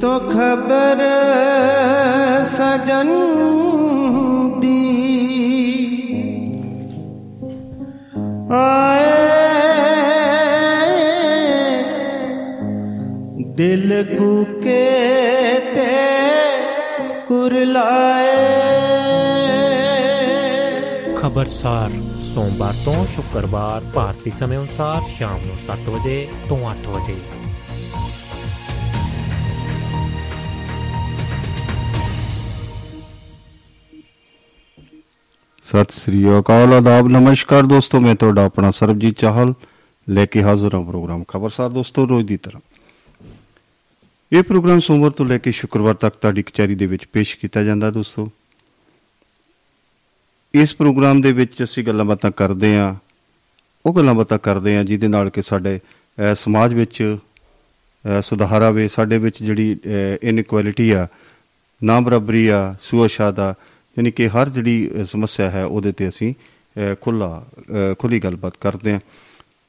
ਤੋ 0.00 0.18
ਖਬਰ 0.18 1.00
ਸਜਨ 2.44 3.08
ਦੀ। 4.60 4.76
ਆਏ 8.50 9.06
ਦਿਲ 13.56 14.04
ਕੂਕੇ 14.18 14.84
ਤੇ 15.74 15.86
ਕੁਰਲਾਏ 17.28 18.36
ਖਬਰਸਾਰ, 21.16 21.90
ਸੋਮਵਾਰ 22.34 22.74
ਤੋਂ 22.84 23.04
ਸ਼ੁੱਕਰਵਾਰ 23.06 23.82
ਭਾਰਤੀ 23.94 24.32
ਸਮੇਂ 24.38 24.58
ਅਨੁਸਾਰ 24.58 25.00
ਸ਼ਾਮ 25.18 25.40
ਨੂੰ 25.46 25.56
7 25.66 25.90
ਵਜੇ 25.90 26.28
ਤੋਂ 26.48 26.58
8 26.70 26.88
ਵਜੇ 26.88 27.16
ਸਤਿ 35.68 36.00
ਸ੍ਰੀ 36.00 36.24
ਅਕਾਲ 36.38 36.72
ਆਦਾਬ 36.74 37.08
ਨਮਸਕਾਰ 37.08 37.66
ਦੋਸਤੋ 37.66 38.00
ਮੈਂ 38.00 38.14
ਤੁਹਾਡਾ 38.14 38.44
ਆਪਣਾ 38.44 38.70
ਸਰਬਜੀਤ 38.70 39.18
ਚਾਹਲ 39.18 39.54
ਲੈ 40.08 40.26
ਕੇ 40.26 40.42
ਹਾਜ਼ਰ 40.42 40.74
ਹਾਂ 40.74 40.82
ਪ੍ਰੋਗਰਾਮ 40.84 41.24
ਖਬਰਸਾਰ 41.28 41.68
ਦੋਸਤੋ 41.70 42.08
ਰੋਜ਼ 42.08 42.26
ਦੀ 42.26 42.36
ਤਰ੍ਹਾਂ। 42.36 42.60
ਇਹ 44.32 44.42
ਪ੍ਰੋਗਰਾਮ 44.42 44.80
ਸੋਮਵਾਰ 44.80 45.10
ਤੋਂ 45.10 45.26
ਲੈ 45.26 45.38
ਕੇ 45.38 45.52
ਸ਼ੁੱਕਰਵਾਰ 45.52 45.94
ਤੱਕ 45.94 46.14
ਤੁਹਾਡੀ 46.16 46.42
ਕਚਹਿਰੀ 46.42 46.74
ਦੇ 46.74 46.86
ਵਿੱਚ 46.86 47.04
ਪੇਸ਼ 47.12 47.36
ਕੀਤਾ 47.36 47.62
ਜਾਂਦਾ 47.62 47.90
ਦੋਸਤੋ। 47.90 48.30
ਇਸ 50.54 50.74
ਪ੍ਰੋਗਰਾਮ 50.74 51.20
ਦੇ 51.20 51.32
ਵਿੱਚ 51.32 51.62
ਅਸੀਂ 51.64 51.84
ਗੱਲਾਂ 51.84 52.04
ਬਾਤਾਂ 52.04 52.30
ਕਰਦੇ 52.30 52.76
ਹਾਂ 52.76 52.94
ਉਹ 53.86 53.94
ਗੱਲਾਂ 53.94 54.14
ਬਾਤਾਂ 54.14 54.38
ਕਰਦੇ 54.38 54.76
ਹਾਂ 54.76 54.84
ਜਿਹਦੇ 54.84 55.08
ਨਾਲ 55.08 55.30
ਕਿ 55.30 55.42
ਸਾਡੇ 55.42 55.78
ਅਹ, 55.78 56.34
ਸਮਾਜ 56.34 56.74
ਵਿੱਚ 56.74 57.02
ਅਹ, 58.04 58.20
ਸੁਧਾਰ 58.22 58.62
ਆਵੇ 58.62 58.88
ਸਾਡੇ 58.88 59.18
ਵਿੱਚ 59.18 59.42
ਜਿਹੜੀ 59.42 59.76
ਇਨਇਕੁਐਲਿਟੀ 60.22 60.90
ਆ 60.90 61.06
ਨਾ 61.84 62.00
ਬਰਾਬਰੀ 62.00 62.46
ਆ 62.46 62.74
ਸੁਅਸ਼ਾਦਾ 62.82 63.54
ਯਾਨੀ 63.96 64.10
ਕਿ 64.10 64.28
ਹਰ 64.28 64.48
ਜਿਹੜੀ 64.48 64.90
ਅਹ, 64.90 65.04
ਸਮੱਸਿਆ 65.04 65.50
ਹੈ 65.50 65.64
ਉਹਦੇ 65.64 65.92
ਤੇ 65.92 66.08
ਅਸੀਂ 66.08 66.34
ਖੁੱਲਾ 67.00 67.46
ਖੁੱਲੀ 67.98 68.18
ਗੱਲਬਾਤ 68.20 68.56
ਕਰਦੇ 68.60 68.92
ਹਾਂ। 68.92 69.00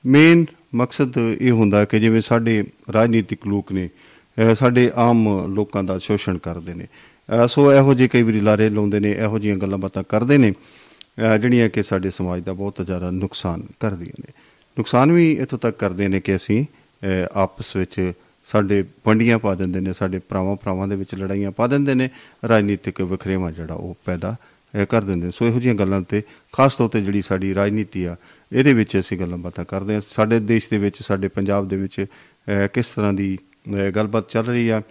ਮੇਨ 0.05 0.45
ਮਕਸਦ 0.75 1.17
ਇਹ 1.41 1.51
ਹੁੰਦਾ 1.51 1.85
ਕਿ 1.85 1.99
ਜਿਵੇਂ 1.99 2.21
ਸਾਡੇ 2.21 2.63
ਰਾਜਨੀਤਿਕ 2.93 3.47
ਲੋਕ 3.47 3.71
ਨੇ 3.71 3.89
ਅਹ, 4.37 4.53
ਸਾਡੇ 4.55 4.91
ਆਮ 4.95 5.27
ਲੋਕਾਂ 5.55 5.83
ਦਾ 5.83 5.97
ਸ਼ੋਸ਼ਣ 5.97 6.37
ਕਰਦੇ 6.37 6.73
ਨੇ। 6.73 6.85
ਅਹ, 6.85 7.47
ਸੋ 7.47 7.73
ਇਹੋ 7.73 7.93
ਜਿਹੇ 7.93 8.07
ਕਈ 8.07 8.23
ਵਾਰੀ 8.23 8.39
ਲਾਰੇ 8.39 8.69
ਲਾਉਂਦੇ 8.69 8.99
ਨੇ 8.99 9.11
ਇਹੋ 9.11 9.39
ਜਿਹੀਆਂ 9.39 9.57
ਗੱਲਾਂ 9.57 9.77
ਬਾਤਾਂ 9.77 10.03
ਕਰਦੇ 10.09 10.37
ਨੇ 10.37 10.51
ਅਹ, 10.51 11.37
ਜਿਹੜੀਆਂ 11.37 11.69
ਕਿ 11.69 11.83
ਸਾਡੇ 11.83 12.09
ਸਮਾਜ 12.09 12.43
ਦਾ 12.43 12.53
ਬਹੁਤ 12.53 12.81
ਜ਼ਿਆਦਾ 12.85 13.11
ਨੁਕਸਾਨ 13.11 13.63
ਕਰਦੀਆਂ 13.79 14.21
ਨੇ। 14.21 14.31
ਨੁਕਸਾਨ 14.77 15.11
ਵੀ 15.11 15.31
ਇੱਥੋਂ 15.33 15.59
ਤੱਕ 15.59 15.77
ਕਰਦੇ 15.77 16.07
ਨੇ 16.07 16.19
ਕਿ 16.21 16.35
ਅਸੀਂ 16.35 16.63
ਅਹ, 16.63 17.25
ਆਪਸ 17.33 17.75
ਵਿੱਚ 17.75 18.11
ਸਾਡੇ 18.47 18.83
ਵੰਡੀਆਂ 19.07 19.39
ਪਾ 19.39 19.53
ਦਿੰਦੇ 19.55 19.79
ਨੇ 19.79 19.93
ਸਾਡੇ 19.93 20.19
ਭਰਾਵਾਂ 20.19 20.55
ਭਰਾਵਾਂ 20.55 20.87
ਦੇ 20.87 20.95
ਵਿੱਚ 20.95 21.15
ਲੜਾਈਆਂ 21.15 21.51
ਪਾ 21.51 21.67
ਦਿੰਦੇ 21.67 21.93
ਨੇ 21.95 22.09
ਰਾਜਨੀਤਿਕ 22.49 23.01
ਵਖਰੇਵਾਂ 23.01 23.51
ਜਿਹੜਾ 23.51 23.73
ਉਹ 23.73 23.95
ਪੈਦਾ 24.05 24.35
ਅਹ, 24.73 24.85
ਕਰ 24.85 25.01
ਦਿੰਦੇ 25.01 25.25
ਨੇ। 25.25 25.31
ਸੋ 25.31 25.45
ਇਹੋ 25.45 25.59
ਜਿਹੀਆਂ 25.59 25.75
ਗੱਲਾਂ 25.75 26.01
ਤੇ 26.01 26.21
ਖਾਸ 26.53 26.75
ਤੌਰ 26.75 26.89
ਤੇ 26.89 27.01
ਜਿਹੜੀ 27.01 27.21
ਸਾਡੀ 27.21 27.53
ਰਾਜਨੀਤੀ 27.55 28.03
ਆ 28.03 28.15
ਇਹਦੇ 28.51 28.73
ਵਿੱਚ 28.73 28.97
ਅਸੀਂ 28.99 29.17
ਗੱਲਾਂ 29.19 29.37
ਬਾਤਾਂ 29.37 29.65
ਕਰਦੇ 29.65 29.93
ਹਾਂ। 29.95 30.01
ਸਾਡੇ 30.07 30.39
ਦੇਸ਼ 30.39 30.69
ਦੇ 30.69 30.77
ਵਿੱਚ 30.77 31.01
ਸਾਡੇ 31.03 31.27
ਪੰਜਾਬ 31.27 31.67
ਦੇ 31.67 31.77
ਵਿੱਚ 31.77 31.99
ਅਹ, 32.01 32.67
ਕਿਸ 32.67 32.85
ਤਰ੍ਹਾਂ 32.87 33.13
ਦੀ 33.13 33.37
ਅਹ, 33.69 33.89
ਗੱਲਬਾਤ 33.91 34.29
ਚੱਲ 34.29 34.45
ਰਹੀ 34.45 34.67
ਆ 34.69 34.81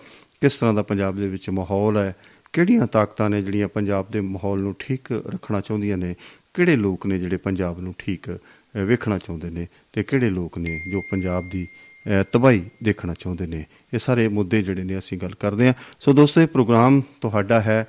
ਕਿਸ 0.41 0.57
ਤਰ੍ਹਾਂ 0.57 0.75
ਦਾ 0.75 0.83
ਪੰਜਾਬ 0.83 1.17
ਦੇ 1.17 1.29
ਵਿੱਚ 1.29 1.49
ਮਾਹੌਲ 1.51 1.97
ਹੈ 1.97 2.15
ਕਿਹੜੀਆਂ 2.53 2.87
ਤਾਕਤਾਂ 2.87 3.29
ਨੇ 3.31 3.43
ਜਿਹੜੀਆਂ 3.43 3.69
ਪੰਜਾਬ 3.69 4.11
ਦੇ 4.11 4.21
ਮਾਹੌਲ 4.21 4.59
ਨੂੰ 4.61 4.75
ਠੀਕ 4.79 5.13
ਰੱਖਣਾ 5.13 5.61
ਚਾਹੁੰਦੀਆਂ 5.61 5.99
ਨੇ 5.99 6.15
ਕਿਹੜੇ 6.55 6.77
ਲੋਕ 6.77 7.07
ਨੇ 7.07 7.19
ਜਿਹੜੇ 7.19 7.37
ਪੰਜਾਬ 7.37 7.81
ਨੂੰ 7.81 7.95
ਠੀਕ 7.99 8.31
ਅਹ, 8.31 8.85
ਵੇਖਣਾ 8.85 9.19
ਚਾਹੁੰਦੇ 9.19 9.51
ਨੇ 9.51 9.67
ਤੇ 9.93 10.03
ਕਿਹੜੇ 10.03 10.31
ਲੋਕ 10.31 10.59
ਨੇ 10.59 10.81
ਜੋ 10.91 11.01
ਪੰਜਾਬ 11.11 11.49
ਦੀ 11.51 11.67
ਅਹ, 12.09 12.25
ਤਬਾਹੀ 12.33 12.71
ਦੇਖਣਾ 12.83 13.15
ਚਾਹੁੰਦੇ 13.15 13.47
ਨੇ। 13.47 13.65
ਇਹ 13.95 13.99
ਸਾਰੇ 13.99 14.29
ਮੁੱਦੇ 14.29 14.63
ਜਿਹੜੇ 14.63 14.85
ਨੇ 14.85 14.99
ਅਸੀਂ 14.99 15.19
ਗੱਲ 15.19 15.35
ਕਰਦੇ 15.35 15.67
ਹਾਂ। 15.67 15.75
ਸੋ 16.01 16.13
ਦੋਸਤੋ 16.13 16.41
ਇਹ 16.41 16.47
ਪ੍ਰੋਗਰਾਮ 16.47 17.03
ਤੁਹਾਡਾ 17.21 17.61
ਹੈ। 17.61 17.89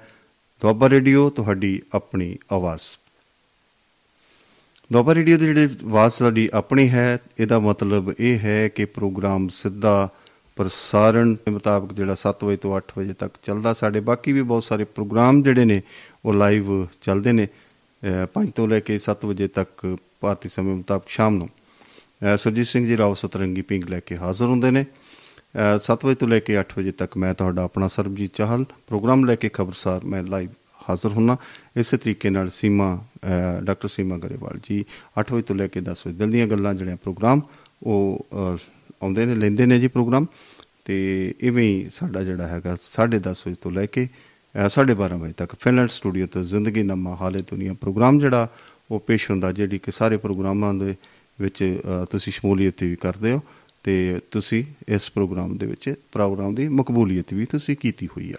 ਦੁਆਬਾ 0.62 0.90
ਰੇਡੀਓ 0.90 1.30
ਤੁਹਾਡੀ 1.30 1.82
ਆਪਣੀ 1.94 2.38
ਆਵਾਜ਼। 2.52 2.82
ਦੁਆਬਾ 4.94 5.16
ਰੇਡੀਓ 5.16 5.38
ਦੀ 5.38 5.46
ਜਿਹੜੀ 5.46 5.64
ਆਵਾਜ਼ 5.64 6.14
ਸਾਡੀ 6.14 6.50
ਆਪਣੀ 6.54 6.90
ਹੈ 6.90 7.18
ਇਹਦਾ 7.40 7.60
ਮਤਲਬ 7.60 8.14
ਇਹ 8.20 8.40
ਹੈ 8.40 8.68
ਕਿ 8.68 8.86
ਪ੍ਰੋਗਰਾਮ 8.86 9.48
ਸਿੱਧਾ 9.48 10.10
ਪ੍ਰਸਾਰਣ 10.56 11.34
ਦੇ 11.34 11.52
ਮੁਤਾਬਕ 11.52 11.94
ਜਿਹੜਾ 11.94 12.16
7 12.16 12.44
ਵਜੇ 12.44 12.58
ਤੋਂ 12.58 12.78
8 12.78 12.84
ਵਜੇ 12.98 13.14
ਤੱਕ 13.14 13.34
ਚੱਲਦਾ 13.44 13.74
ਸਾਡੇ। 13.74 14.00
ਬਾਕੀ 14.00 14.32
ਵੀ 14.32 14.42
ਬਹੁਤ 14.42 14.64
ਸਾਰੇ 14.64 14.84
ਪ੍ਰੋਗਰਾਮ 14.84 15.44
ਜਿਹੜੇ 15.44 15.66
ਨੇ 15.66 15.82
ਉਹ 16.26 16.34
ਲਾਈਵ 16.34 16.86
ਚੱਲਦੇ 16.86 17.32
ਨੇ। 17.32 17.48
5 18.34 18.52
ਤੋਂ 18.56 18.68
ਲੈ 18.68 18.80
ਕੇ 18.80 19.00
7 19.00 19.26
ਵਜੇ 19.26 19.48
ਤੱਕ 19.48 19.98
ਭਾਰਤੀ 20.20 20.50
ਸਮੇਂ 20.50 20.76
ਮੁਤਾਬਕ 20.76 21.04
ਸ਼ਾਮ 21.08 21.36
ਨੂੰ। 21.36 21.48
ਅਹ 21.48 21.59
ਸੁਰਜੀਤ 22.38 22.68
ਸਿੰਘ 22.68 22.86
ਜੀ 22.88 22.98
ਰਾਓ 22.98 23.14
ਸਤਰੰਗੀ 23.14 23.62
ਪਿੰਗ 23.62 23.84
ਲੈ 23.84 24.00
ਕੇ 24.00 24.18
ਹਾਜ਼ਰ 24.18 24.46
ਹੁੰਦੇ 24.46 24.72
ਨੇ। 24.72 24.86
7 25.82 26.06
ਵਜੇ 26.06 26.16
ਤੋਂ 26.16 26.28
ਲੈ 26.28 26.40
ਕੇ 26.40 26.58
8 26.60 26.64
ਵਜੇ 26.78 26.92
ਤੱਕ 26.92 27.18
ਮੈਂ 27.18 27.34
ਤੁਹਾਡਾ 27.34 27.64
ਆਪਣਾ 27.64 27.88
ਸਰਬਜੀਤ 27.88 28.32
ਚਾਹਲ 28.36 28.64
ਪ੍ਰੋਗਰਾਮ 28.88 29.26
ਲੈ 29.26 29.36
ਕੇ 29.36 29.50
ਖਬਰਸਾਰ 29.54 30.06
ਮੈਂ 30.06 30.24
ਲਾਈਵ 30.24 30.50
ਹਾਜ਼ਰ 30.90 31.10
ਹੁੰਨਾ। 31.10 31.38
ਇਸੇ 31.78 31.98
ਤਰੀਕੇ 31.98 32.30
ਨਾਲ 32.30 32.50
ਸੀਮਾ 32.50 32.96
ਅਹ 32.98 33.62
ਡਾਕਟਰ 33.62 33.88
ਸੀਮਾ 33.88 34.18
ਗਰੇਵਾਲ 34.18 34.60
ਜੀ 34.64 34.84
8 35.22 35.32
ਵਜੇ 35.32 35.42
ਤੋਂ 35.42 35.56
ਲੈ 35.56 35.68
ਕੇ 35.68 35.82
10 35.82 36.06
ਵਜੇ 36.08 36.18
ਦਿਲ 36.18 36.32
ਦੀਆਂ 36.32 36.48
ਗੱਲਾਂ 36.48 36.74
ਜਿਹੜੀਆਂ 36.74 36.98
ਪ੍ਰੋਗਰਾਮ 36.98 37.42
ਉਹ 37.84 38.26
ਅਹ, 38.34 38.58
ਆਉਂਦੇ 39.04 39.26
ਨੇ 39.26 39.36
ਲੈਂਦੇ 39.36 39.66
ਨੇ 39.66 39.80
ਜੀ 39.80 39.88
ਪ੍ਰੋਗਰਾਮ। 39.88 40.26
ਤੇ 40.86 40.98
ਇਵੇਂ 41.42 41.64
ਹੀ 41.64 41.90
ਸਾਡਾ 41.96 42.24
ਜਿਹੜਾ 42.24 42.48
ਹੈਗਾ 42.48 42.76
10:30 42.84 43.44
ਵਜੇ 43.48 43.56
ਤੋਂ 43.62 43.72
ਲੈ 43.72 43.86
ਕੇ 43.86 44.08
ਅਹ, 44.56 44.68
12:30 44.70 45.20
ਵਜੇ 45.20 45.34
ਤੱਕ 45.38 45.56
ਫਿਨਲੈਂਡ 45.60 45.90
ਸਟੂਡੀਓ 45.90 46.28
ਤੋਂ 46.28 46.44
ਜ਼ਿੰਦਗੀ 46.44 46.84
ਨਮਾ 46.84 47.16
ਹਾਲੇ 47.16 47.42
ਦੁਨੀਆ 47.42 47.74
ਪ੍ਰੋਗਰਾਮ 47.74 48.20
ਜਿਹੜਾ 48.20 48.48
ਉਹ 48.92 49.00
ਪੇਸ਼ 49.00 49.32
ਹੁੰਦਾ 49.32 49.52
ਜਿਹੜੀ 49.52 49.78
ਕਿ 49.80 49.92
ਸਾਰੇ 49.92 50.18
ਪ੍ਰੋਗਰਾਮਾਂ 50.18 50.74
ਦੇ 50.74 50.96
ਵਿੱਚ 51.42 51.82
ਅਹ, 51.86 52.06
ਤੁਸੀਂ 52.06 52.34
ਸ਼ਮੂਲੀਅਤ 52.34 52.84
ਵੀ 52.84 52.96
ਕਰਦੇ 52.96 53.32
ਹੋ 53.32 53.42
ਤੇ 53.84 54.20
ਤੁਸੀਂ 54.32 54.64
ਇਸ 54.88 55.12
ਪ੍ਰੋਗਰਾਮ 55.12 55.58
ਦੇ 55.58 55.66
ਵਿੱਚ 55.66 55.94
ਪ੍ਰੋਗਰਾਮ 56.12 56.56
ਦੀ 56.56 56.68
ਮਕਬੂਲੀਅਤ 56.68 57.34
ਵੀ 57.34 57.46
ਤੁਸੀਂ 57.46 57.78
ਕੀਤੀ 57.78 58.08
ਹੋਈ 58.08 58.32
ਆ। 58.32 58.36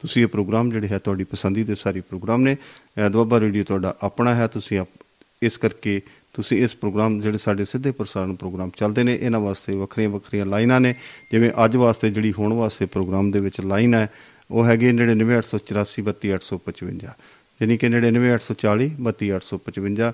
ਤੁਸੀਂ 0.00 0.22
ਇਹ 0.22 0.26
ਪ੍ਰੋਗਰਾਮ 0.26 0.70
ਜਿਹੜੇ 0.70 0.88
ਹੈ 0.88 0.98
ਤੁਹਾਡੀ 0.98 1.24
ਪਸੰਦੀ 1.24 1.64
ਦੇ 1.64 1.74
ਸਾਰੇ 1.74 2.00
ਪ੍ਰੋਗਰਾਮ 2.00 2.42
ਨੇ। 2.42 2.54
ਅਹ, 2.54 3.10
ਦੁਆਬਾ 3.10 3.40
ਰੇਡੀਓ 3.40 3.64
ਤੁਹਾਡਾ 3.64 3.96
ਆਪਣਾ 4.02 4.34
ਹੈ। 4.34 4.46
ਤੁਸੀਂ 4.46 4.78
ਆਪ- 4.78 5.06
ਇਸ 5.42 5.56
ਕਰਕੇ 5.56 6.00
ਤੁਸੀਂ 6.32 6.64
ਇਸ 6.64 6.76
ਪ੍ਰੋਗਰਾਮ 6.76 7.20
ਜਿਹੜੇ 7.20 7.38
ਸਾਡੇ 7.38 7.64
ਸਿੱਧੇ 7.64 7.90
ਪ੍ਰਸਾਰਣ 7.90 8.34
ਪ੍ਰੋਗਰਾਮ 8.34 8.70
ਚੱਲਦੇ 8.76 9.02
ਨੇ 9.02 9.18
ਇਹਨਾਂ 9.22 9.40
ਵਾਸਤੇ 9.40 9.76
ਵੱਖਰੀਆਂ 9.76 10.08
ਵੱਖਰੀਆਂ 10.08 10.46
ਲਾਈਨਾਂ 10.46 10.80
ਨੇ। 10.80 10.94
ਜਿਵੇਂ 11.32 11.50
ਅੱਜ 11.64 11.76
ਵਾਸਤੇ 11.76 12.10
ਜਿਹੜੀ 12.10 12.32
ਹੋਣ 12.32 12.52
ਵਾਸਤੇ 12.52 12.86
ਪ੍ਰੋਗਰਾਮ 12.86 13.30
ਦੇ 13.30 13.40
ਵਿੱਚ 13.40 13.60
ਲਾਈਨ 13.60 13.94
ਹੈ 13.94 14.10
ਉਹ 14.50 14.66
ਹੈਗੀ 14.66 14.92
9984432855 14.92 17.14
ਯਾਨੀ 17.62 17.76
ਕਿ 17.76 17.88
998440 17.88 18.90
32855 18.98 20.00
ਇਹ 20.00 20.12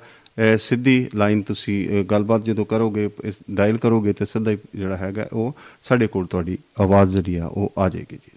ਸਿੱਧੀ 0.58 1.08
ਲਾਈਨ 1.14 1.42
ਤੁਸੀਂ 1.42 1.88
ਅਹ, 1.88 2.04
ਗੱਲਬਾਤ 2.04 2.44
ਜਦੋਂ 2.44 2.64
ਕਰੋਗੇ 2.64 3.10
ਡਾਇਲ 3.50 3.78
ਕਰੋਗੇ 3.78 4.12
ਤੇ 4.12 4.24
ਸਿੱਧਾ 4.24 4.50
ਹੀ 4.50 4.58
ਜਿਹੜਾ 4.74 4.96
ਹੈਗਾ 4.96 5.28
ਉਹ 5.32 5.54
ਸਾਡੇ 5.82 6.06
ਕੋਲ 6.06 6.26
ਤੁਹਾਡੀ 6.26 6.58
ਆਵਾਜ਼ 6.80 7.12
ਜਿਹੜੀ 7.12 7.36
ਆ 7.36 7.46
ਉਹ 7.46 7.72
ਆ 7.78 7.88
ਜਾਏਗੀ 7.88 8.16
ਜੀ। 8.16 8.36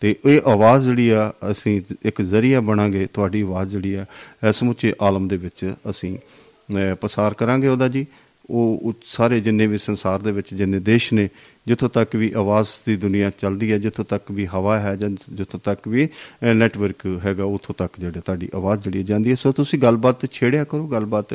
ਤੇ 0.00 0.16
ਇਹ 0.26 0.40
ਆਵਾਜ਼ 0.46 0.84
ਜਿਹੜੀ 0.84 1.08
ਆ 1.08 1.32
ਅਸੀਂ 1.50 1.80
ਇੱਕ 2.04 2.22
ਜ਼ਰੀਆ 2.22 2.60
ਬਣਾਂਗੇ 2.60 3.06
ਤੁਹਾਡੀ 3.12 3.40
ਆਵਾਜ਼ 3.40 3.70
ਜਿਹੜੀ 3.70 3.94
ਆ 3.94 4.04
ਇਹ 4.44 4.52
ਸਮੁੱਚੇ 4.52 4.94
ਆਲਮ 5.00 5.28
ਦੇ 5.28 5.36
ਵਿੱਚ 5.36 5.74
ਅਸੀਂ 5.90 6.18
ਅਹ, 6.18 6.94
ਪਸਾਰ 6.94 7.34
ਕਰਾਂਗੇ 7.34 7.68
ਉਹਦਾ 7.68 7.88
ਜੀ। 7.88 8.06
ਉਹ 8.50 8.78
ਉਹ 8.82 8.94
ਸਾਰੇ 9.06 9.40
ਜਿੰਨੇ 9.40 9.66
ਵੀ 9.66 9.78
ਸੰਸਾਰ 9.78 10.18
ਦੇ 10.20 10.32
ਵਿੱਚ 10.32 10.54
ਜਿੰਨੇ 10.54 10.78
ਦੇਸ਼ 10.80 11.12
ਨੇ 11.14 11.28
ਜਿੱਥੋਂ 11.66 11.88
ਤੱਕ 11.88 12.16
ਵੀ 12.16 12.32
ਆਵਾਜ਼ 12.36 12.68
ਦੀ 12.86 12.96
ਦੁਨੀਆ 12.96 13.30
ਚੱਲਦੀ 13.30 13.72
ਹੈ 13.72 13.78
ਜਿੱਥੋਂ 13.78 14.04
ਤੱਕ 14.04 14.30
ਵੀ 14.32 14.46
ਹਵਾ 14.46 14.80
ਹੈ 14.80 14.96
ਜਾਂ 14.96 15.10
ਜਿੱਥੋਂ 15.10 15.60
ਤੱਕ 15.60 15.88
ਵੀ 15.88 16.08
ਨੈਟਵਰਕ 16.54 17.06
ਹੈਗਾ 17.26 17.44
ਉੱਥੋਂ 17.44 17.74
ਤੱਕ 17.74 17.92
ਜਿਹੜੇ 17.98 18.20
ਤੁਹਾਡੀ 18.20 18.48
ਆਵਾਜ਼ 18.54 18.80
ਜਿਹੜੀ 18.84 19.02
ਜਾਂਦੀ 19.02 19.30
ਹੈ। 19.30 19.34
ਸੋ 19.34 19.52
ਤੁਸੀਂ 19.52 19.78
ਗੱਲਬਾਤ 19.78 20.26
ਛੇੜਿਆ 20.32 20.64
ਕਰੋ 20.64 20.86
ਗੱਲਬਾਤ 20.86 21.26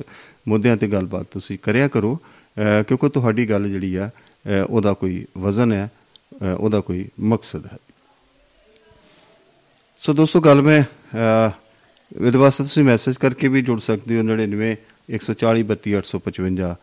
ਮੁੱਦਿਆਂ 0.48 0.78
ਤੇ 0.78 0.88
ਗੱਲਬਾਤ 0.88 1.26
ਤੁਸੀਂ 1.32 1.58
ਕਰਿਆ 1.64 1.88
ਕਰੋ 1.88 2.16
ਅਹ, 2.16 2.84
ਕਿਉਂਕਿ 2.84 3.10
ਤੁਹਾਡੀ 3.10 3.50
ਗੱਲ 3.50 3.70
ਜਿਹੜੀ 3.70 3.96
ਆ 3.96 4.08
ਅਹ, 4.08 4.66
ਉਹਦਾ 4.70 4.94
ਕੋਈ 4.94 5.26
ਵਜ਼ਨ 5.38 5.74
ਹੈ 5.74 5.90
ਅਹ, 6.34 6.56
ਉਹਦਾ 6.58 6.80
ਕੋਈ 6.80 7.06
ਮਕਸਦ 7.20 7.66
ਹੈ। 7.66 7.78
ਸੋ 10.04 10.14
ਦੋਸਤੋ 10.14 10.40
ਗੱਲ 10.42 10.62
ਮੈਂ 10.62 10.84
ਅਹ, 10.84 11.52
ਇਹਦੇ 12.26 12.38
ਵਾਸਤੇ 12.38 12.64
ਤੁਸੀਂ 12.64 12.84
ਮੈਸੇਜ 12.84 13.16
ਕਰਕੇ 13.16 13.48
ਵੀ 13.48 13.62
ਜੁੜ 13.62 13.80
ਸਕਦੇ 13.80 14.18
ਹੋ। 14.18 14.24
99 14.24 14.76
140 15.10 15.64
32 15.64 15.94
855 15.96 16.72
ਅਹ, 16.72 16.76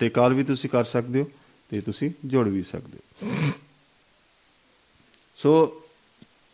ਤੇ 0.00 0.08
ਕਾਲ 0.08 0.34
ਵੀ 0.34 0.44
ਤੁਸੀਂ 0.44 0.70
ਕਰ 0.70 0.84
ਸਕਦੇ 0.84 1.20
ਹੋ 1.20 1.28
ਤੇ 1.70 1.80
ਤੁਸੀਂ 1.80 2.10
ਜੁੜ 2.24 2.48
ਵੀ 2.48 2.62
ਸਕਦੇ 2.62 2.98
ਹੋ। 3.22 3.32
ਸੋ 5.36 5.82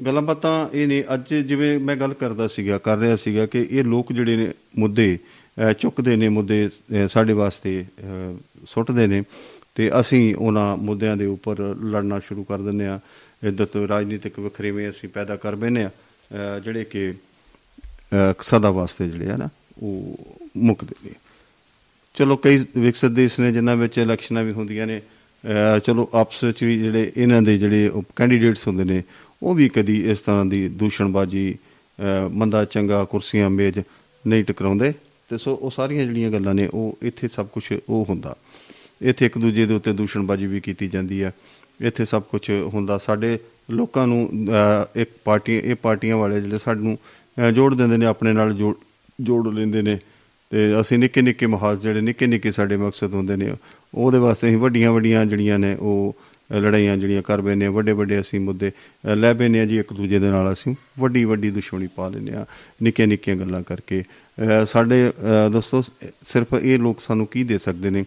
ਗੱਲਾਂ 0.07 0.23
ਬਾਤਾਂ 0.23 0.69
ਇਹ 0.73 0.87
ਨੇ 0.89 1.05
ਅੱਜ 1.15 1.35
ਜਿਵੇਂ 1.35 1.79
ਮੈਂ 1.79 1.97
ਗੱਲ 1.97 2.15
ਕਰਦਾ 2.15 2.47
ਸੀਗਾ 2.47 2.79
ਕਰ 2.79 2.99
ਰਿਹਾ 2.99 3.17
ਸੀਗਾ 3.17 3.47
ਕਿ 3.47 3.69
ਇਹ 3.71 3.85
ਲੋਕ 3.85 4.13
ਜਿਹੜੇ 4.13 4.37
ਨੇ 4.37 4.53
ਮੁੱਦੇ 4.79 5.19
ਅਹ, 5.69 5.73
ਚੁੱਕਦੇ 5.73 6.17
ਨੇ 6.17 6.29
ਮੁੱਦੇ 6.29 6.69
ਅਹ, 6.69 7.09
ਸਾਡੇ 7.09 7.33
ਵਾਸਤੇ 7.33 7.85
ਅਹ, 7.99 8.37
ਸੁੱਟਦੇ 8.67 9.07
ਨੇ 9.07 9.23
ਤੇ 9.75 9.91
ਅਸੀਂ 10.01 10.35
ਉਹਨਾਂ 10.37 10.77
ਮੁੱਦਿਆਂ 10.77 11.17
ਦੇ 11.17 11.27
ਉੱਪਰ 11.27 11.61
ਲੜਨਾ 11.85 12.19
ਸ਼ੁਰੂ 12.19 12.45
ਕਰ 12.45 12.59
ਦਿੰਦੇ 12.59 12.87
ਆ 12.87 13.01
ਇਦਤ 13.45 13.77
ਰਾਜਨੀਤਿਕ 13.77 14.39
ਵਖਰੇਵੇਂ 14.39 14.91
ਅਸੀਂ 14.91 15.09
ਪੈਦਾ 15.09 15.37
ਕਰ 15.37 15.55
ਬੈਨੇ 15.57 15.85
ਆ 15.85 15.91
ਜਿਹੜੇ 16.65 16.85
ਕਿ 16.85 17.11
ਅਹ, 17.13 18.43
ਸਦਾ 18.43 18.71
ਵਾਸਤੇ 18.71 19.09
ਜਿਹੜੇ 19.09 19.31
ਆ 19.31 19.37
ਨਾ 19.37 19.49
ਉਹ 19.83 20.17
ਮੁੱਕਦੇ 20.57 20.95
ਨੇ। 21.05 21.11
ਚਲੋ 22.15 22.37
ਕਈ 22.37 22.65
ਵਿਕਸਿਤ 22.77 23.11
ਦੇਸ਼ 23.11 23.41
ਨੇ 23.41 23.53
ਜਿਨ੍ਹਾਂ 23.53 23.77
ਵਿੱਚ 23.77 23.99
ਇਲੈਕਸ਼ਨਾਂ 23.99 24.45
ਵੀ 24.45 24.53
ਹੁੰਦੀਆਂ 24.53 24.87
ਨੇ 24.87 25.03
ਅਹ 25.45 25.79
ਚਲੋ 25.79 26.11
ਆਪਸ 26.15 26.45
ਵਿੱਚ 26.45 26.65
ਵੀ 26.65 26.79
ਜਿਹੜੇ 26.79 27.13
ਇਹਨਾਂ 27.17 27.43
ਦੇ 27.43 27.59
ਜਿਹੜੇ 27.59 27.91
ਕੈਂਡੀਡੇਟਸ 28.17 28.69
ਹੁੰਦੇ 28.69 28.85
ਨੇ 28.85 29.03
ਉਹ 29.43 29.55
ਵੀ 29.55 29.69
ਕਦੀ 29.69 30.11
ਇਸ 30.11 30.21
ਤਰ੍ਹਾਂ 30.23 30.45
ਦੀ 30.45 30.69
ਦੂਸ਼ਣਬਾਜ਼ੀ 30.69 31.55
ਅਹ 31.55 32.29
ਮੰਦਾ 32.29 32.65
ਚੰਗਾ 32.65 33.05
ਕੁਰਸੀਆਂ 33.05 33.51
ਮੇਜ਼ 33.51 33.81
ਨਹੀਂ 34.27 34.45
ਟਕਰਾਉਂਦੇ। 34.45 34.93
ਤੇ 35.31 35.39
ਸੋ 35.39 35.55
ਉਹ 35.55 35.71
ਸਾਰੀਆਂ 35.71 36.05
ਜਿਹੜੀਆਂ 36.05 36.31
ਗੱਲਾਂ 36.31 36.55
ਨੇ 36.55 36.67
ਉਹ 36.67 36.99
ਇੱਥੇ 37.03 37.29
ਸਭ 37.29 37.47
ਕੁਝ 37.47 37.73
ਉਹ 37.89 38.07
ਹੁੰਦਾ। 38.09 38.37
ਇੱਥੇ 39.03 39.27
ਇੱਕ 39.27 39.39
ਦੂਜੇ 39.39 39.67
ਦੇ 39.67 39.75
ਉੱਤੇ 39.75 39.93
ਦੂਸ਼ਣਬਾਜ਼ੀ 39.93 40.47
ਵੀ 40.47 40.61
ਕੀਤੀ 40.61 40.89
ਜਾਂਦੀ 40.89 41.23
ਹੈ। 41.23 41.33
ਇੱਥੇ 41.81 42.05
ਸਭ 42.05 42.23
ਕੁਝ 42.23 42.51
ਹੁੰਦਾ। 42.51 42.99
ਸਾਡੇ 42.99 43.39
ਲੋਕਾਂ 43.71 44.07
ਨੂੰ 44.07 44.31
ਅਹ, 44.49 45.01
ਇੱਕ 45.01 45.11
ਪਾਰਟੀ 45.25 45.53
ਇਹ 45.53 45.75
ਪਾਰਟੀਆਂ 45.75 46.17
ਵਾਲੇ 46.17 46.41
ਜਿਹੜੇ 46.41 46.59
ਸਾਨੂੰ 46.59 46.99
ਅਹ, 47.05 47.51
ਜੋੜ 47.51 47.75
ਦਿੰਦੇ 47.75 47.97
ਨੇ 47.97 48.07
ਆਪਣੇ 48.07 48.33
ਨਾਲ 48.33 48.55
ਜੋੜ 48.55 48.75
ਜੋੜ 49.21 49.49
ਲੈਂਦੇ 49.49 49.83
ਨੇ। 49.83 49.99
ਤੇ 50.51 50.81
ਅਸੀਂ 50.81 50.99
ਨਿੱਕੇ 50.99 51.23
ਨਿੱਕੇ 51.23 51.47
ਮਹਾਜ਼ 51.47 51.81
ਜਿਹੜੇ 51.81 52.01
ਨਿੱਕੇ 52.01 52.27
ਨਿੱਕੇ 52.27 52.53
ਸਾਡੇ 52.53 52.77
ਮਕਸਦ 52.77 53.15
ਹੁੰਦੇ 53.15 53.37
ਨੇ 53.37 53.55
ਉਹਦੇ 53.95 54.19
ਵਾਸਤੇ 54.19 54.49
ਅਸੀਂ 54.49 54.57
ਵੱਡੀਆਂ 54.59 54.93
ਵੱਡੀਆਂ 54.93 55.27
ਜਿਹੜੀਆਂ 55.27 55.59
ਨੇ 55.59 55.77
ਉਹ 55.81 56.17
ਅ, 56.51 56.55
ਲੜਾਈਆਂ 56.55 56.97
ਜਿਹੜੀਆਂ 56.97 57.23
ਕਰ 57.23 57.41
ਬੈਨੇ 57.41 57.69
ਵੱਡੇ 57.69 57.93
ਵੱਡੇ 57.93 58.21
ਅਸੀਂ 58.21 58.41
ਮੁੱਦੇ 58.41 58.71
ਅ, 59.13 59.15
ਲੈ 59.15 59.33
ਬੈਨੇ 59.33 59.61
ਆ 59.61 59.65
ਜੀ 59.67 59.79
ਇੱਕ 59.79 59.93
ਦੂਜੇ 59.93 60.19
ਦੇ 60.19 60.31
ਨਾਲ 60.31 60.53
ਅਸੀਂ 60.53 60.75
ਵੱਡੀ 60.99 61.25
ਵੱਡੀ 61.25 61.51
ਦੁਸ਼ਮਣੀ 61.51 61.89
ਪਾ 61.97 62.09
ਲੈਂਦੇ 62.09 62.33
ਆ 62.35 62.47
ਨਿੱਕੀਆਂ 62.83 63.09
ਨਿੱਕੀਆਂ 63.09 63.37
ਗੱਲਾਂ 63.37 63.63
ਕਰਕੇ। 63.63 64.03
ਅ, 64.03 64.65
ਸਾਡੇ 64.65 65.09
ਅ, 65.09 65.49
ਦੋਸਤੋ 65.53 65.83
ਸਿਰਫ 66.29 66.55
ਇਹ 66.63 66.79
ਲੋਕ 66.79 67.01
ਸਾਨੂੰ 67.01 67.27
ਕੀ 67.27 67.45
ਦੇ 67.45 67.59
ਸਕਦੇ 67.59 67.91
ਨੇ? 67.91 68.05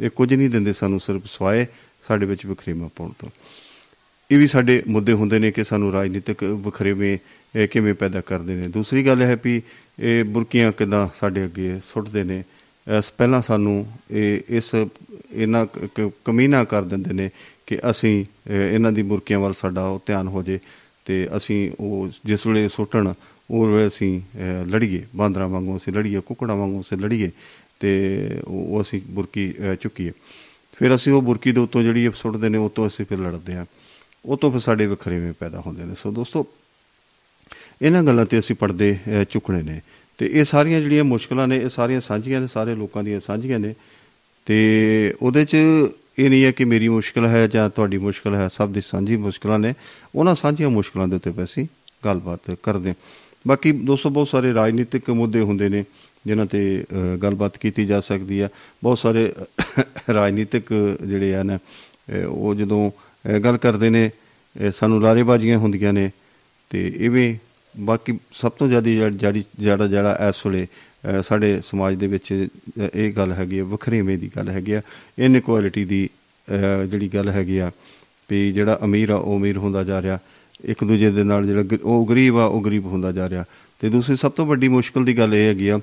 ਇਹ 0.00 0.10
ਕੁਝ 0.10 0.34
ਨਹੀਂ 0.34 0.50
ਦਿੰਦੇ 0.50 0.72
ਸਾਨੂੰ 0.72 1.00
ਸਿਰਫ 1.00 1.22
ਸਵਾਏ 1.26 1.66
ਸਾਡੇ 2.08 2.26
ਵਿੱਚ 2.26 2.46
ਵਖਰੇਵਾਂ 2.46 2.88
ਪਾਉਣ 2.96 3.12
ਤੋਂ। 3.18 3.28
ਇਹ 4.30 4.38
ਵੀ 4.38 4.46
ਸਾਡੇ 4.46 4.82
ਮੁੱਦੇ 4.88 5.12
ਹੁੰਦੇ 5.12 5.38
ਨੇ 5.38 5.50
ਕਿ 5.50 5.64
ਸਾਨੂੰ 5.64 5.92
ਰਾਜਨੀਤਿਕ 5.92 6.44
ਵਖਰੇਵੇਂ 6.44 7.14
ਇਹ 7.14 7.18
ਕਿਵੇਂ 7.70 7.94
ਪੈਦਾ 7.94 8.20
ਕਰਦੇ 8.20 8.54
ਨੇ। 8.54 8.68
ਦੂਸਰੀ 8.68 9.06
ਗੱਲ 9.06 9.22
ਹੈ 9.22 9.38
ਵੀ 9.44 9.62
ਇਹ 9.98 10.24
ਬੁਰਕੀਆਂ 10.24 10.72
ਕਿਦਾਂ 10.72 11.08
ਸਾਡੇ 11.20 11.44
ਅੱਗੇ 11.44 11.80
ਸੁੱਟਦੇ 11.84 12.24
ਨੇ। 12.24 12.44
ਇਸ 12.98 13.12
ਪਹਿਲਾਂ 13.18 13.42
ਸਾਨੂੰ 13.42 13.86
ਇਹ 14.10 14.40
ਇਸ 14.48 14.70
ਇਹਨਾਂ 15.32 15.66
ਕ- 15.66 15.88
ਕ- 15.94 16.10
ਕਮੀਨਾ 16.24 16.64
ਕਰ 16.64 16.82
ਦਿੰਦੇ 16.82 17.12
ਨੇ 17.12 17.30
ਕਿ 17.66 17.78
ਅਸੀਂ 17.90 18.24
ਅਹ, 18.24 18.52
ਇਹਨਾਂ 18.52 18.92
ਦੀ 18.92 19.02
ਬੁਰਕੀਆਂ 19.02 19.40
ਵੱਲ 19.40 19.52
ਸਾਡਾ 19.52 19.86
ਉਹ 19.86 20.02
ਧਿਆਨ 20.06 20.28
ਹੋ 20.28 20.42
ਜੇ 20.42 20.58
ਤੇ 21.04 21.28
ਅਸੀਂ 21.36 21.70
ਉਹ 21.80 22.08
ਜਿਸ 22.24 22.46
ਵੇਲੇ 22.46 22.68
ਸੁੱਟਣ 22.68 23.12
ਉਹ 23.50 23.66
ਵੇਲੇ 23.66 23.88
ਅਸੀਂ 23.88 24.20
ਅਹ, 24.20 24.66
ਲੜੀਏ। 24.66 25.06
ਬਾਂਦਰਾਂ 25.16 25.48
ਵਾਂਗੂ 25.48 25.76
ਅਸੀਂ 25.76 25.92
ਲੜੀਏ 25.92 26.20
ਕੁੱਕੜਾਂ 26.20 26.56
ਵਾਂਗੂ 26.56 26.80
ਅਸੀਂ 26.80 26.98
ਲੜੀਏ 26.98 27.30
ਤੇ 27.80 28.18
ਉਹ 28.44 28.76
ਉਹ 28.76 28.82
ਅਸੀਂ 28.82 29.00
ਬੁਰਕੀ 29.08 29.50
ਅਹ, 29.50 29.74
ਚੁੱਕੀਏ। 29.74 30.12
ਫਿਰ 30.76 30.94
ਅਸੀਂ 30.94 31.12
ਉਹ 31.12 31.22
ਬੁਰਕੀ 31.22 31.52
ਦੇ 31.52 31.60
ਉੱਤੋਂ 31.60 31.82
ਜਿਹੜੀ 31.82 32.04
ਇਹ 32.04 32.10
ਸੁੱਟਦੇ 32.16 32.48
ਨੇ 32.48 32.58
ਉਹ 32.58 32.70
ਤੋਂ 32.70 32.86
ਅਸੀਂ 32.86 33.04
ਫਿਰ 33.06 33.18
ਲੜਦੇ 33.18 33.54
ਹਾਂ। 33.54 33.66
ਉਹ 34.24 34.36
ਤੋਂ 34.36 34.50
ਫਿਰ 34.50 34.60
ਸਾਡੇ 34.60 34.86
ਵਖਰੇਵੇਂ 34.86 35.32
ਪੈਦਾ 35.38 35.62
ਹੁੰਦੇ 35.66 35.84
ਨੇ। 35.84 35.94
ਸੋ 36.02 36.10
ਦੋਸਤੋ 36.10 36.46
ਇਹਨਾਂ 37.82 38.02
ਗੱਲਾਂ 38.02 38.26
ਤੇ 38.26 38.38
ਅਸੀਂ 38.38 38.56
ਪਰਦੇ 38.56 38.92
ਅਹ, 38.92 39.24
ਚੁੱਕਣੇ 39.24 39.62
ਨੇ। 39.62 39.80
ਤੇ 40.18 40.30
ਇਹ 40.32 40.44
ਸਾਰੀਆਂ 40.44 40.80
ਜਿਹੜੀਆਂ 40.80 41.04
ਮੁਸ਼ਕਲਾਂ 41.04 41.48
ਨੇ 41.48 41.56
ਇਹ 41.56 41.68
ਸਾਰੀਆਂ 41.68 42.00
ਸਾਂਝੀਆਂ 42.00 42.40
ਨੇ 42.40 42.46
ਸਾਰੇ 42.54 42.74
ਲੋਕਾਂ 42.74 43.02
ਦੀਆਂ 43.04 43.20
ਸਾਂਝੀਆਂ 43.20 43.58
ਨੇ। 43.58 43.74
ਤੇ 44.46 45.14
ਉਹਦੇ 45.22 45.44
'ਚ 45.44 45.56
ਇਹ 46.18 46.30
ਨਹੀਂ 46.30 46.44
ਹੈ 46.44 46.52
ਕਿ 46.52 46.64
ਮੇਰੀ 46.64 46.88
ਮੁਸ਼ਕਲ 46.88 47.26
ਹੈ 47.26 47.46
ਜਾਂ 47.46 47.70
ਤੁਹਾਡੀ 47.70 47.98
ਮੁਸ਼ਕਲ 47.98 48.34
ਹੈ 48.34 48.48
ਸਭ 48.48 48.70
ਦੀ 48.72 48.80
ਸਾਂਝੀ 48.80 49.16
ਮੁਸ਼ਕਲਾਂ 49.16 49.58
ਨੇ। 49.58 49.74
ਉਹਨਾਂ 50.14 50.34
ਸਾਂਝੀਆਂ 50.34 50.70
ਮੁਸ਼ਕਲਾਂ 50.70 51.08
ਦੇ 51.08 51.16
ਉੱਤੇ 51.16 51.44
ਅਸੀਂ 51.44 51.66
ਗੱਲਬਾਤ 52.04 52.40
ਕਰਦੇ 52.62 52.88
ਹਾਂ। 52.88 52.94
ਬਾਕੀ 53.48 53.72
ਦੋਸਤੋ 53.72 54.10
ਬਹੁਤ 54.10 54.28
ਸਾਰੇ 54.28 54.54
ਰਾਜਨੀਤਿਕ 54.54 55.10
ਮੁੱਦੇ 55.10 55.40
ਹੁੰਦੇ 55.40 55.68
ਨੇ 55.68 55.84
ਜਿਨ੍ਹਾਂ 56.26 56.46
ਤੇ 56.46 56.84
ਅਹ, 56.92 57.16
ਗੱਲਬਾਤ 57.16 57.56
ਕੀਤੀ 57.56 57.86
ਜਾ 57.86 58.00
ਸਕਦੀ 58.00 58.42
ਹੈ। 58.42 58.48
ਬਹੁਤ 58.82 58.98
ਸਾਰੇ 58.98 59.32
ਰਾਜਨੀਤਿਕ 60.14 60.96
ਜਿਹੜੇ 61.06 61.34
ਆ 61.34 61.42
ਨਾ 61.42 61.56
ਅਹ, 61.56 62.26
ਉਹ 62.26 62.54
ਜਦੋਂ 62.54 62.90
ਅਹ, 62.90 63.38
ਗੱਲ 63.38 63.56
ਕਰਦੇ 63.56 63.90
ਨੇ 63.90 64.10
ਅਹ, 64.66 64.70
ਸਾਨੂੰ 64.70 65.02
ਲਾਰੇਬਾਜ਼ੀਆਂ 65.02 65.58
ਹੁੰਦੀਆਂ 65.58 65.92
ਨੇ 65.92 66.10
ਤੇ 66.70 66.92
ਇਵੇਂ 66.96 67.34
ਬਾਕੀ 67.78 68.18
ਸਭ 68.32 68.52
ਤੋਂ 68.52 68.68
ਜ਼ਿਆਦਾ 68.68 69.10
ਜਿਹੜੀ 69.10 69.44
ਜਿਹੜਾ 69.58 69.86
ਜਿਹੜਾ 69.86 70.18
ਇਸ 70.28 70.46
ਵੇਲੇ 70.46 70.66
ਅਹ, 70.66 71.22
ਸਾਡੇ 71.22 71.60
ਸਮਾਜ 71.64 71.94
ਦੇ 71.94 72.06
ਵਿੱਚ 72.06 72.48
ਅਹ, 72.80 72.88
ਇਹ 72.94 73.12
ਗੱਲ 73.12 73.32
ਹੈਗੀ 73.32 73.58
ਹੈ 73.58 73.64
ਵਖਰੇਵੇਂ 73.64 74.18
ਦੀ 74.18 74.30
ਗੱਲ 74.36 74.48
ਹੈਗੀ 74.48 74.72
ਆ। 74.72 74.82
ਇਨਇਕੁਐਲਿਟੀ 75.18 75.84
ਦੀ 75.84 76.08
ਅਹ, 76.50 76.86
ਜਿਹੜੀ 76.86 77.08
ਗੱਲ 77.08 77.28
ਹੈਗੀ 77.28 77.58
ਆ 77.58 77.70
ਵੀ 78.30 78.52
ਜਿਹੜਾ 78.52 78.78
ਅਮੀਰ 78.84 79.10
ਆ 79.10 79.16
ਉਹ 79.16 79.38
ਅਮੀਰ 79.38 79.56
ਹੁੰਦਾ 79.56 79.84
ਜਾ 79.84 80.02
ਰਿਹਾ। 80.02 80.18
ਇੱਕ 80.64 80.84
ਦੂਜੇ 80.84 81.10
ਦੇ 81.10 81.24
ਨਾਲ 81.24 81.46
ਜਿਹੜਾ 81.46 81.62
ਗ- 81.62 81.80
ਉਹ 81.82 82.06
ਗਰੀਬ 82.06 82.38
ਆ 82.38 82.44
ਉਹ 82.44 82.60
ਗਰੀਬ 82.64 82.86
ਹੁੰਦਾ 82.86 83.12
ਜਾ 83.12 83.28
ਰਿਹਾ। 83.28 83.44
ਤੇ 83.80 83.88
ਦੂਸਰੀ 83.88 84.16
ਸਭ 84.16 84.32
ਤੋਂ 84.32 84.46
ਵੱਡੀ 84.46 84.68
ਮੁਸ਼ਕਲ 84.68 85.04
ਦੀ 85.04 85.18
ਗੱਲ 85.18 85.34
ਇਹ 85.34 85.48
ਹੈਗੀ 85.48 85.68
ਆ 85.68 85.78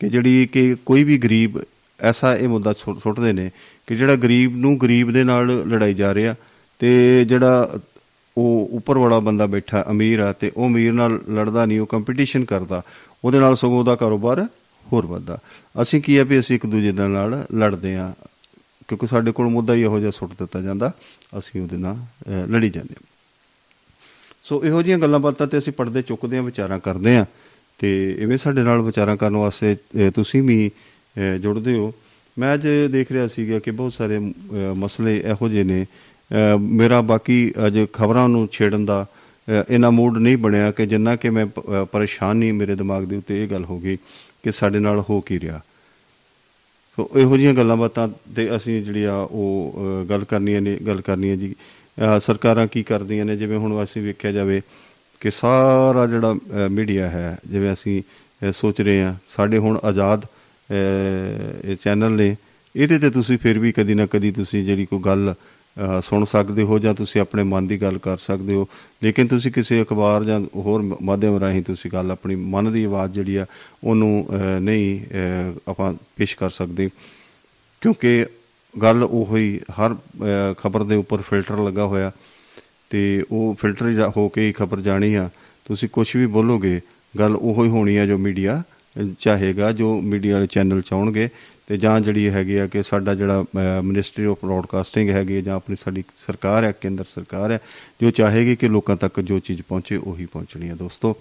ਕਿ 0.00 0.08
ਜਿਹੜੀ 0.08 0.46
ਕਿ 0.46 0.76
ਕੋਈ 0.86 1.04
ਵੀ 1.04 1.18
ਗਰੀਬ 1.18 1.58
ਐਸਾ 2.00 2.36
ਇਹ 2.36 2.48
ਮੁੱਦਾ 2.48 2.72
ਸੁੱਟ- 2.72 3.00
ਸੁੱਟਦੇ 3.00 3.32
ਨੇ 3.32 3.50
ਕਿ 3.86 3.96
ਜਿਹੜਾ 3.96 4.16
ਗਰੀਬ 4.16 4.56
ਨੂੰ 4.56 4.78
ਗਰੀਬ 4.80 5.12
ਦੇ 5.12 5.24
ਨਾਲ 5.24 5.46
ਲੜਾਈ 5.68 5.94
ਜਾ 5.94 6.14
ਰਿਹਾ 6.14 6.34
ਤੇ 6.78 7.24
ਜਿਹੜਾ 7.24 7.78
ਉਹ 8.38 8.68
ਉੱਪਰ 8.72 8.98
ਵਾਲਾ 8.98 9.20
ਬੰਦਾ 9.20 9.46
ਬੈਠਾ 9.46 9.84
ਅਮੀਰ 9.90 10.18
ਆ 10.20 10.32
ਤੇ 10.32 10.52
ਉਹ 10.56 10.66
ਅਮੀਰ 10.68 10.92
ਨਾਲ 10.92 11.20
ਲੜਦਾ 11.30 11.66
ਨਹੀਂ 11.66 11.80
ਉਹ 11.80 11.86
ਕੰਪੀਟੀਸ਼ਨ 11.86 12.44
ਕਰਦਾ 12.44 12.82
ਉਹਦੇ 13.24 13.38
ਨਾਲ 13.40 13.56
ਸਗੋਂ 13.56 13.78
ਉਹਦਾ 13.78 13.96
ਕਾਰੋਬਾਰ 13.96 14.46
ਹੋਰ 14.92 15.06
ਵੱਧਦਾ। 15.06 15.38
ਅਸੀਂ 15.82 16.02
ਕੀ 16.02 16.16
ਆ 16.16 16.24
ਵੀ 16.24 16.40
ਅਸੀਂ 16.40 16.56
ਇੱਕ 16.56 16.66
ਦੂਜੇ 16.66 16.92
ਦੇ 16.92 17.08
ਨਾਲ 17.08 17.46
ਲੜਦੇ 17.54 17.96
ਆ 17.96 18.12
ਕਿਉਂਕਿ 18.88 19.06
ਸਾਡੇ 19.06 19.32
ਕੋਲ 19.32 19.48
ਮੁੱਦਾ 19.48 19.74
ਹੀ 19.74 19.82
ਇਹੋ 19.82 19.98
ਜਿਹਾ 20.00 20.10
ਸੁੱਟ 20.10 20.30
ਦਿੱਤਾ 20.30 20.60
ਜਾਂਦਾ 20.60 20.92
ਅਸੀਂ 21.38 21.60
ਉਹਦੇ 21.60 21.76
ਨਾਲ 21.76 21.96
ਅਹ, 21.96 22.46
ਲੜੀ 22.46 22.70
ਜਾਂਦੇ 22.70 22.94
ਹਾਂ। 22.94 23.06
ਸੋ 24.42 24.64
ਇਹੋ 24.64 24.82
ਜਿਹੀਆਂ 24.82 24.98
ਗੱਲਾਂ 24.98 25.18
ਬਾਤਾਂ 25.20 25.46
ਤੇ 25.46 25.58
ਅਸੀਂ 25.58 25.72
ਪੜਦੇ 25.72 26.02
ਚੁੱਕਦੇ 26.02 26.38
ਆ 26.38 26.42
ਵਿਚਾਰਾਂ 26.42 26.78
ਕਰਦੇ 26.78 27.16
ਆ 27.16 27.26
ਤੇ 27.78 28.16
ਇਵੇਂ 28.18 28.38
ਸਾਡੇ 28.38 28.62
ਨਾਲ 28.62 28.80
ਵਿਚਾਰਾਂ 28.80 29.16
ਕਰਨ 29.16 29.36
ਵਾਸਤੇ 29.36 29.74
ਅਹ, 29.74 30.10
ਤੁਸੀਂ 30.10 30.42
ਵੀ 30.42 30.70
ਅਹ, 31.16 31.38
ਜੁੜਦੇ 31.38 31.74
ਹੋ। 31.74 31.94
ਮੈਂ 32.38 32.54
ਅੱਜ 32.54 32.66
ਦੇਖ 32.90 33.12
ਰਿਹਾ 33.12 33.28
ਸੀਗਾ 33.28 33.58
ਕਿ 33.58 33.70
ਬਹੁਤ 33.70 33.92
ਸਾਰੇ 33.92 34.18
ਅਹ, 34.18 34.74
ਮਸਲੇ 34.74 35.18
ਇਹੋ 35.18 35.48
ਜਿਹੇ 35.48 35.64
ਨੇ 35.64 35.82
ਅਹ, 35.82 36.07
ਮੇਰਾ 36.60 37.00
ਬਾਕੀ 37.00 37.52
ਅੱਜ 37.66 37.78
ਖਬਰਾਂ 37.92 38.28
ਨੂੰ 38.28 38.48
ਛੇੜਨ 38.52 38.84
ਦਾ 38.84 39.06
ਅਹ, 39.48 39.72
ਇੰਨਾ 39.74 39.90
ਮੂਡ 39.90 40.18
ਨਹੀਂ 40.18 40.36
ਬਣਿਆ 40.38 40.70
ਕਿ 40.70 40.86
ਜਿੰਨਾ 40.86 41.16
ਕਿ 41.16 41.30
ਮੈਂ 41.30 41.46
ਪ- 41.46 41.58
ਅਹ, 41.58 41.84
ਪਰੇਸ਼ਾਨ 41.84 42.36
ਨਹੀਂ 42.36 42.52
ਮੇਰੇ 42.52 42.74
ਦਿਮਾਗ 42.74 43.04
ਦੇ 43.04 43.16
ਉੱਤੇ 43.16 43.44
ਇਹ 43.44 43.48
ਗੱਲ 43.48 43.64
ਹੋ 43.64 43.78
ਗਈ 43.78 43.96
ਕਿ 44.42 44.52
ਸਾਡੇ 44.52 44.78
ਨਾਲ 44.78 45.02
ਹੋ 45.10 45.20
ਕੀ 45.20 45.40
ਰਿਹਾ। 45.40 45.60
ਸੋ 46.96 47.10
ਇਹੋ 47.16 47.36
ਜਿਹੀਆਂ 47.36 47.54
ਗੱਲਾਂ 47.54 47.76
ਬਾਤਾਂ 47.76 48.08
ਤੇ 48.36 48.56
ਅਸੀਂ 48.56 48.82
ਜਿਹੜੀ 48.82 49.04
ਆ 49.04 49.14
ਉਹ 49.14 49.74
ਅਹ, 49.76 50.04
ਗੱਲ 50.04 50.24
ਕਰਨੀਆਂ 50.24 50.60
ਨੇ 50.60 50.76
ਗੱਲ 50.86 51.00
ਕਰਨੀ 51.00 51.30
ਹੈ 51.30 51.36
ਜੀ। 51.36 51.54
ਅਹ, 51.98 52.18
ਸਰਕਾਰਾਂ 52.20 52.66
ਕੀ 52.66 52.82
ਕਰਦੀਆਂ 52.82 53.24
ਨੇ 53.24 53.36
ਜਿਵੇਂ 53.36 53.58
ਹੁਣ 53.58 53.84
ਅਸੀਂ 53.84 54.02
ਵੇਖਿਆ 54.02 54.32
ਜਾਵੇ 54.32 54.62
ਕਿ 55.20 55.30
ਸਾਰਾ 55.30 56.06
ਜਿਹੜਾ 56.06 56.36
ਮੀਡੀਆ 56.70 57.08
ਹੈ 57.08 57.38
ਜਿਵੇਂ 57.50 57.72
ਅਸੀਂ 57.72 58.02
ਅਹ, 58.46 58.52
ਸੋਚ 58.52 58.80
ਰਹੇ 58.80 59.02
ਹਾਂ 59.02 59.14
ਸਾਡੇ 59.36 59.58
ਹੁਣ 59.58 59.78
ਆਜ਼ਾਦ 59.84 60.24
ਅਹ, 60.24 61.70
ਇਹ 61.70 61.76
ਚੈਨਲ 61.76 62.10
ਨੇ 62.10 62.36
ਇਹਦੇ 62.76 62.98
ਤੇ 62.98 63.10
ਤੁਸੀਂ 63.10 63.38
ਫਿਰ 63.38 63.58
ਵੀ 63.58 63.72
ਕਦੀ 63.72 63.94
ਨਾ 63.94 64.06
ਕਦੀ 64.06 64.30
ਤੁਸੀਂ 64.30 64.64
ਜਿਹੜੀ 64.64 64.86
ਕੋਈ 64.86 64.98
ਗੱਲ 64.98 65.30
ਅਹ, 65.30 65.34
ਸੁਣ 66.02 66.24
ਸਕਦੇ 66.24 66.62
ਹੋ 66.62 66.78
ਜਾਂ 66.78 66.94
ਤੁਸੀਂ 66.94 67.20
ਆਪਣੇ 67.20 67.42
ਮਨ 67.42 67.66
ਦੀ 67.66 67.82
ਗੱਲ 67.82 67.98
ਕਰ 67.98 68.16
ਸਕਦੇ 68.18 68.54
ਹੋ। 68.54 68.68
ਲੇਕਿਨ 69.02 69.26
ਤੁਸੀਂ 69.26 69.52
ਕਿਸੇ 69.52 69.82
ਅਖਬਾਰ 69.82 70.24
ਜਾਂ 70.24 70.40
ਹੋਰ 70.56 70.82
ਮ- 70.82 70.96
ਮਾਧਿਅਮ 71.02 71.36
ਰਾਹੀਂ 71.36 71.62
ਤੁਸੀਂ 71.62 71.90
ਗੱਲ 71.90 72.10
ਆਪਣੀ 72.10 72.34
ਮਨ 72.34 72.72
ਦੀ 72.72 72.84
ਆਵਾਜ਼ 72.84 73.12
ਜਿਹੜੀ 73.12 73.36
ਆ 73.36 73.46
ਉਹਨੂੰ 73.84 74.26
ਅਹ, 74.30 74.60
ਨਹੀਂ 74.60 75.00
ਅਹ, 75.00 75.70
ਆਪਾਂ 75.70 75.94
ਪੇਸ਼ 76.16 76.36
ਕਰ 76.36 76.50
ਸਕਦੇ। 76.50 76.90
ਕਿਉਂਕਿ 77.80 78.26
ਗੱਲ 78.82 79.02
ਉਹ 79.04 79.36
ਹੀ 79.36 79.60
ਹਰ 79.70 79.96
ਖਬਰ 80.58 80.82
ਦੇ 80.82 80.96
ਉੱਪਰ 80.96 81.16
ਫਿਲਟਰ 81.16 81.56
ਲੱਗਾ 81.58 81.84
ਹੋਇਆ 81.84 82.10
ਤੇ 82.90 83.24
ਉਹ 83.30 83.56
ਫਿਲਟਰ 83.60 83.90
ਜਾ- 83.90 84.12
ਹੋ 84.16 84.28
ਕੇ 84.28 84.46
ਹੀ 84.46 84.52
ਖਬਰ 84.52 84.80
ਜਾਣੀ 84.80 85.14
ਆ। 85.14 85.30
ਤੁਸੀਂ 85.64 85.88
ਕੁਝ 85.88 86.16
ਵੀ 86.16 86.26
ਬੋਲੋਗੇ 86.26 86.80
ਗੱਲ 87.18 87.36
ਉਹੋ 87.36 87.64
ਹੀ 87.64 87.68
ਹੋਣੀ 87.68 87.96
ਆ 87.96 88.06
ਜੋ 88.06 88.18
ਮੀਡੀਆ 88.18 88.62
ਚਾਹੇਗਾ 89.18 89.72
ਜੋ 89.72 90.00
ਮੀਡੀਆ 90.00 90.34
ਵਾਲੇ 90.34 90.46
ਚੈਨਲ 90.46 90.80
ਚਾਹਣਗੇ 90.80 91.28
ਤੇ 91.68 91.76
ਜਾਂ 91.76 92.00
ਜਿਹੜੀ 92.00 92.28
ਹੈਗੀ 92.30 92.56
ਆ 92.56 92.66
ਕਿ 92.66 92.82
ਸਾਡਾ 92.82 93.14
ਜਿਹੜਾ 93.14 93.44
ਮਿਨਿਸਟਰੀ 93.82 94.24
ਆਫ 94.24 94.36
ਬ੍ਰੌਡਕਾਸਟਿੰਗ 94.44 95.10
ਹੈਗੀ 95.10 95.36
ਹੈ 95.36 95.40
ਜਾਂ 95.40 95.56
ਆਪਣੀ 95.56 95.76
ਸਾਡੀ 95.84 96.04
ਸਰਕਾਰ 96.26 96.64
ਹੈ 96.64 96.72
ਕੇਂਦਰ 96.72 97.04
ਸਰਕਾਰ 97.14 97.50
ਹੈ 97.52 97.58
ਜੋ 98.02 98.10
ਚਾਹੇਗੀ 98.10 98.56
ਕਿ 98.56 98.68
ਲੋਕਾਂ 98.68 98.96
ਤੱਕ 98.96 99.20
ਜੋ 99.20 99.38
ਚੀਜ਼ 99.38 99.62
ਪਹੁੰਚੇ 99.68 99.96
ਉਹੀ 99.96 100.26
ਪਹੁੰਚਣੀ 100.26 100.68
ਹੈ 100.68 100.74
ਦੋਸਤੋ। 100.74 101.16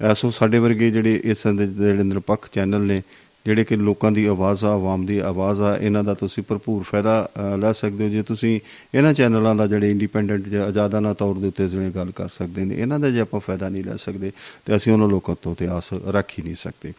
ਐਸੋ 0.00 0.30
ਸਾਡੇ 0.30 0.58
ਵਰਗੇ 0.58 0.90
ਜਿਹੜੇ 0.90 1.20
ਇਸ 1.24 1.46
ਦੇ 1.46 1.66
ਜਿਹੜੇ 1.66 2.02
ਨਿਰਪੱਖ 2.02 2.48
ਚੈਨਲ 2.52 2.80
ਨੇ 2.80 3.02
ਜਿਹੜੇ 3.46 3.64
ਕਿ 3.64 3.76
ਲੋਕਾਂ 3.76 4.10
ਦੀ 4.12 4.24
ਆਵਾਜ਼ 4.26 4.64
ਆ 4.64 4.68
ਆਵਾਮ 4.68 5.06
ਦੀ 5.06 5.18
ਆਵਾਜ਼ 5.18 5.60
ਆ 5.60 5.76
ਇਹਨਾਂ 5.76 6.04
ਦਾ 6.04 6.14
ਤੁਸੀਂ 6.14 6.42
ਭਰਪੂਰ 6.48 6.82
ਫਾਇਦਾ 6.82 7.28
ਅ, 7.38 7.56
ਲੈ 7.56 7.72
ਸਕਦੇ 7.72 8.04
ਹੋ। 8.04 8.08
ਜੇ 8.10 8.22
ਤੁਸੀਂ 8.22 8.60
ਇਹਨਾਂ 8.94 9.14
ਚੈਨਲਾਂ 9.14 9.54
ਦਾ 9.54 9.66
ਜਿਹੜੇ 9.66 9.90
ਇੰਡੀਪੈਂਡੈਂਟ 9.90 10.48
ਜਾਂ 10.48 10.64
ਆਜ਼ਾਦਾਨਾ 10.66 11.14
ਤੌਰ 11.14 11.34
ਦੇ 11.34 11.46
ਉੱਤੇ 11.46 11.68
ਜਿਹੜੇ 11.68 11.90
ਗੱਲ 11.90 12.10
ਕਰ 12.10 12.28
ਸਕਦੇ 12.28 12.64
ਨੇ 12.64 12.74
ਇਹਨਾਂ 12.74 12.98
ਦਾ 13.00 13.10
ਜੇ 13.10 13.20
ਆਪਾਂ 13.20 13.40
ਫਾਇਦਾ 13.40 13.68
ਨਹੀਂ 13.68 13.84
ਲੈ 13.84 13.96
ਸਕਦੇ 13.96 14.32
ਤੇ 14.64 14.76
ਅਸੀਂ 14.76 14.92
ਉਹਨਾਂ 14.92 15.08
ਲੋਕਾਂ 15.08 15.36
ਤੋਂ 15.42 15.54
ਤੇ 15.54 15.66
ਆਸ 15.68 15.90
ਰੱਖ 16.08 16.30
ਹੀ 16.38 16.42
ਨਹੀਂ 16.44 16.54
ਸਕਦੇ। 16.54 16.92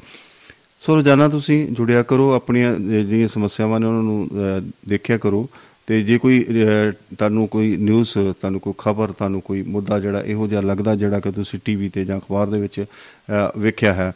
ਸੋ 0.83 0.95
ਰੋਜ਼ਾਨਾ 0.95 1.27
ਤੁਸੀਂ 1.29 1.67
ਜੁੜਿਆ 1.71 2.03
ਕਰੋ 2.03 2.31
ਆਪਣੀਆਂ 2.31 2.73
ਅ, 2.75 2.77
ਜਿਹੜੀਆਂ 2.79 3.27
ਸਮੱਸਿਆਵਾਂ 3.27 3.79
ਨੇ 3.79 3.85
ਉਹਨਾਂ 3.87 4.03
ਨੂੰ 4.03 4.27
ਅ, 4.27 4.61
ਦੇਖਿਆ 4.89 5.17
ਕਰੋ। 5.17 5.47
ਤੇ 5.87 6.01
ਜੇ 6.03 6.17
ਕੋਈ 6.17 6.43
ਅ, 6.43 6.91
ਤੁਹਾਨੂੰ 7.15 7.47
ਕੋਈ 7.47 7.75
ਨਿਊਜ਼ 7.77 8.09
ਤੁਹਾਨੂੰ 8.13 8.59
ਕੋਈ 8.59 8.73
ਖਬਰ 8.77 9.11
ਤੁਹਾਨੂੰ 9.11 9.41
ਕੋਈ 9.41 9.61
ਮੁੱਦਾ 9.67 9.99
ਜਿਹੜਾ 9.99 10.21
ਇਹੋ 10.21 10.47
ਜਿਹਾ 10.47 10.61
ਲੱਗਦਾ 10.61 10.95
ਜਿਹੜਾ 10.95 11.19
ਕਿ 11.19 11.31
ਤੁਸੀਂ 11.31 11.59
ਟੀਵੀ 11.65 11.89
ਤੇ 11.89 12.05
ਜਾਂ 12.05 12.17
ਅਖਬਾਰ 12.17 12.47
ਦੇ 12.47 12.59
ਵਿੱਚ 12.59 12.79
ਅ, 12.81 13.51
ਵੇਖਿਆ 13.57 13.93
ਹੈ 13.93 14.11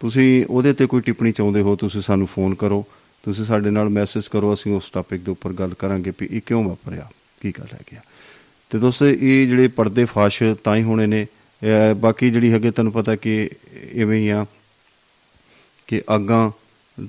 ਤੁਸੀਂ 0.00 0.44
ਉਹਦੇ 0.50 0.72
ਤੇ 0.72 0.86
ਕੋਈ 0.86 1.00
ਟਿੱਪਣੀ 1.00 1.32
ਚਾਹੁੰਦੇ 1.32 1.60
ਹੋ 1.60 1.76
ਤੁਸੀਂ 1.76 2.02
ਸਾਨੂੰ 2.02 2.26
ਫੋਨ 2.26 2.54
ਕਰੋ। 2.54 2.84
ਤੁਸੀਂ 3.24 3.44
ਸਾਡੇ 3.44 3.70
ਨਾਲ 3.70 3.88
ਮੈਸੇਜ 3.88 4.28
ਕਰੋ 4.28 4.52
ਅਸੀਂ 4.54 4.72
ਉਸ 4.72 4.90
ਟਾਪਿਕ 4.90 5.20
ਦੇ 5.22 5.30
ਉੱਪਰ 5.30 5.52
ਗੱਲ 5.52 5.74
ਕਰਾਂਗੇ 5.78 6.12
ਵੀ 6.20 6.28
ਇਹ 6.30 6.40
ਕਿਉਂ 6.46 6.62
ਵਾਪਰਿਆ 6.64 7.08
ਕੀ 7.42 7.50
ਗੱਲ 7.58 7.66
ਹੈ 7.72 7.78
ਗਿਆ 7.92 8.00
ਤੇ 8.70 8.78
ਦੋਸਤੋ 8.78 9.06
ਇਹ 9.06 9.46
ਜਿਹੜੇ 9.46 9.68
ਪਰਦੇ 9.68 10.04
ਫਾਸ਼ 10.04 10.42
ਤਾਂ 10.64 10.76
ਹੀ 10.76 10.82
ਹੋਣੇ 10.82 11.06
ਨੇ 11.06 11.26
ਅਹ 11.62 11.94
ਬਾਕੀ 11.94 12.30
ਜਿਹੜੀ 12.30 12.52
ਹੈਗੇ 12.52 12.70
ਤੁਹਾਨੂੰ 12.70 12.92
ਪਤਾ 12.92 13.16
ਕਿ 13.16 13.50
ਇਵੇਂ 13.92 14.18
ਹੀ 14.20 14.28
ਆ। 14.28 14.44
ਕਿ 15.86 16.02
ਅੱਗਾਂ 16.14 16.50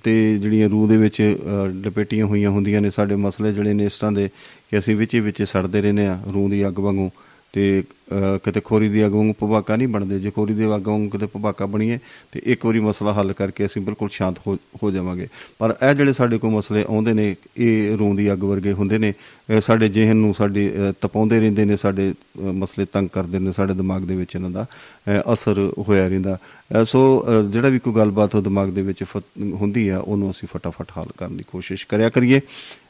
ਤੇ 0.04 0.38
ਜਿਹੜੀਆਂ 0.38 0.70
ਰੂਹ 0.70 0.88
ਦੇ 0.88 0.98
ਵਿੱਚ 0.98 1.22
ਅਹ, 1.22 1.88
ਲਪੇਟੀਆਂ 1.88 2.26
ਹੋਈਆਂ 2.26 2.50
ਹੁੰਦੀਆਂ 2.50 2.82
ਨੇ 2.82 2.90
ਸਾਡੇ 2.92 3.16
ਮਸਲੇ 3.16 3.54
ਜਿਹੜੇ 3.54 3.74
ਨੇ 3.74 3.86
ਇਸ 3.86 3.98
ਤਰ੍ਹਾਂ 3.98 4.12
ਦੇ 4.12 4.30
ਕਿ 4.72 4.80
ਅਸੀਂ 4.80 4.96
ਵਿੱਚੇ 4.96 5.20
ਵਿੱਚ 5.20 5.44
ਸੜਦੇ 5.44 5.82
ਰਹਿੰਦੇ 5.82 6.08
ਆ 6.08 6.20
ਰੂਹ 6.34 6.50
ਦੀ 6.50 6.68
ਅੱਗ 6.68 6.80
ਵਾਂਗੂ। 6.80 7.10
ਤੇ 7.54 7.84
ਅਹ, 8.12 8.38
ਕਿਤੇ 8.44 8.60
ਖੋਰੀ 8.60 8.90
ਦੀ 8.90 9.06
ਅੱਗ 9.06 9.12
ਵਾਂਗੂ 9.12 9.34
ਭਵਾਕਾ 9.34 9.76
ਨਹੀਂ 9.76 9.88
ਬਣਦੇ। 9.88 10.20
ਜੇ 10.20 10.32
ਖੋਰੀ 10.32 10.54
ਦੀ 10.54 10.66
ਅੱਗ 10.76 10.88
ਵਾਂਗੂ 10.88 11.10
ਕਿਤੇ 11.10 11.26
ਭਵਾਕਾ 11.26 11.66
ਬਣੀਏ 11.66 12.00
ਤੇ 12.32 12.42
ਇੱਕ 12.46 12.66
ਵਾਰੀ 12.66 12.80
ਮਸਲਾ 12.80 13.14
ਹੱਲ 13.14 13.34
ਕਰਕੇ 13.34 13.66
ਅਸੀਂ 13.66 13.82
ਬਿਲਕੁਲ 13.82 14.10
ਸ਼ਾਂਤ 14.10 14.36
ਹੋ 14.48 14.58
ਹੋ 14.84 14.92
ਜਾਵਾਂਗੇ। 14.92 15.28
ਪਰ 15.60 15.76
ਇਹ 15.90 15.96
ਜਿਹੜੇ 15.96 16.14
ਸਾਡੇ 16.14 16.38
ਕੋਲ 16.38 16.52
ਮਸਲੇ 16.52 16.86
ਆਉਂਦੇ 16.90 17.14
ਨੇ 17.14 17.36
ਇਹ 17.58 17.98
ਰੂਹ 17.98 18.16
ਦੀ 18.16 18.34
ਅੱਗ 18.34 18.44
ਵਰਗੇ 18.44 18.74
ਹੁੰਦੇ 18.74 18.98
ਨੇ 18.98 19.14
ਇਹ 19.50 19.62
ਸਾਡੇ 19.62 19.90
ਜਿਹਨ 19.90 20.18
ਨੂੰ 20.18 20.34
ਸਾਡੇ 20.34 20.70
ਅਹ, 20.70 20.94
ਤਪਾਉਂਦੇ 21.02 21.40
ਰਹਿੰਦੇ 21.40 21.66
ਨੇ 21.66 21.78
ਸਾਡੇ 21.78 22.12
ਅਹ, 22.12 22.42
ਮਸਲੇ 22.42 22.86
ਤੰਗ 22.94 23.10
ਕਰਦੇ 23.10 23.40
ਨੇ 23.40 23.52
ਸਾਡੇ 23.52 23.74
ਦਿਮਾਗ 23.74 24.02
ਦੇ 24.02 24.16
ਵਿੱਚ 24.16 24.36
ਇਹਨਾਂ 24.36 24.50
ਦਾ 24.50 24.66
ਅਹ, 24.72 25.34
ਅਸਰ 25.34 25.72
ਹੋਇਆ 25.88 26.08
ਰਹਿੰਦਾ। 26.08 26.38
ਅਹ, 26.80 26.84
ਸੋ 26.84 27.26
ਅਹ, 27.28 27.52
ਜਿਹੜਾ 27.52 27.70
ਵੀ 27.70 27.80
ਕੋਈ 27.80 27.94
ਗੱਲਬਾਤ 27.94 28.36
ਉਹ 28.36 28.42
ਦਿਮਾਗ 28.42 28.70
ਦੇ 28.70 28.82
ਵਿੱਚ 28.82 29.04
ਫਤ- 29.04 29.54
ਹੁੰਦੀ 29.54 29.90
ਆ 29.90 30.00
ਉਹਨੂੰ 30.00 30.32
ਅਸੀਂ 30.32 30.48
ਫਟਾਫਟ 30.54 30.92
ਹੱਲ 30.98 31.08
ਕਰਨ 31.18 31.38
ਦੀ 31.38 31.44
ਕੋਸ਼ਿਸ਼ 31.48 31.88
ਕਰਿਆ 31.88 32.10
ਕਰੀਏ। 32.10 32.42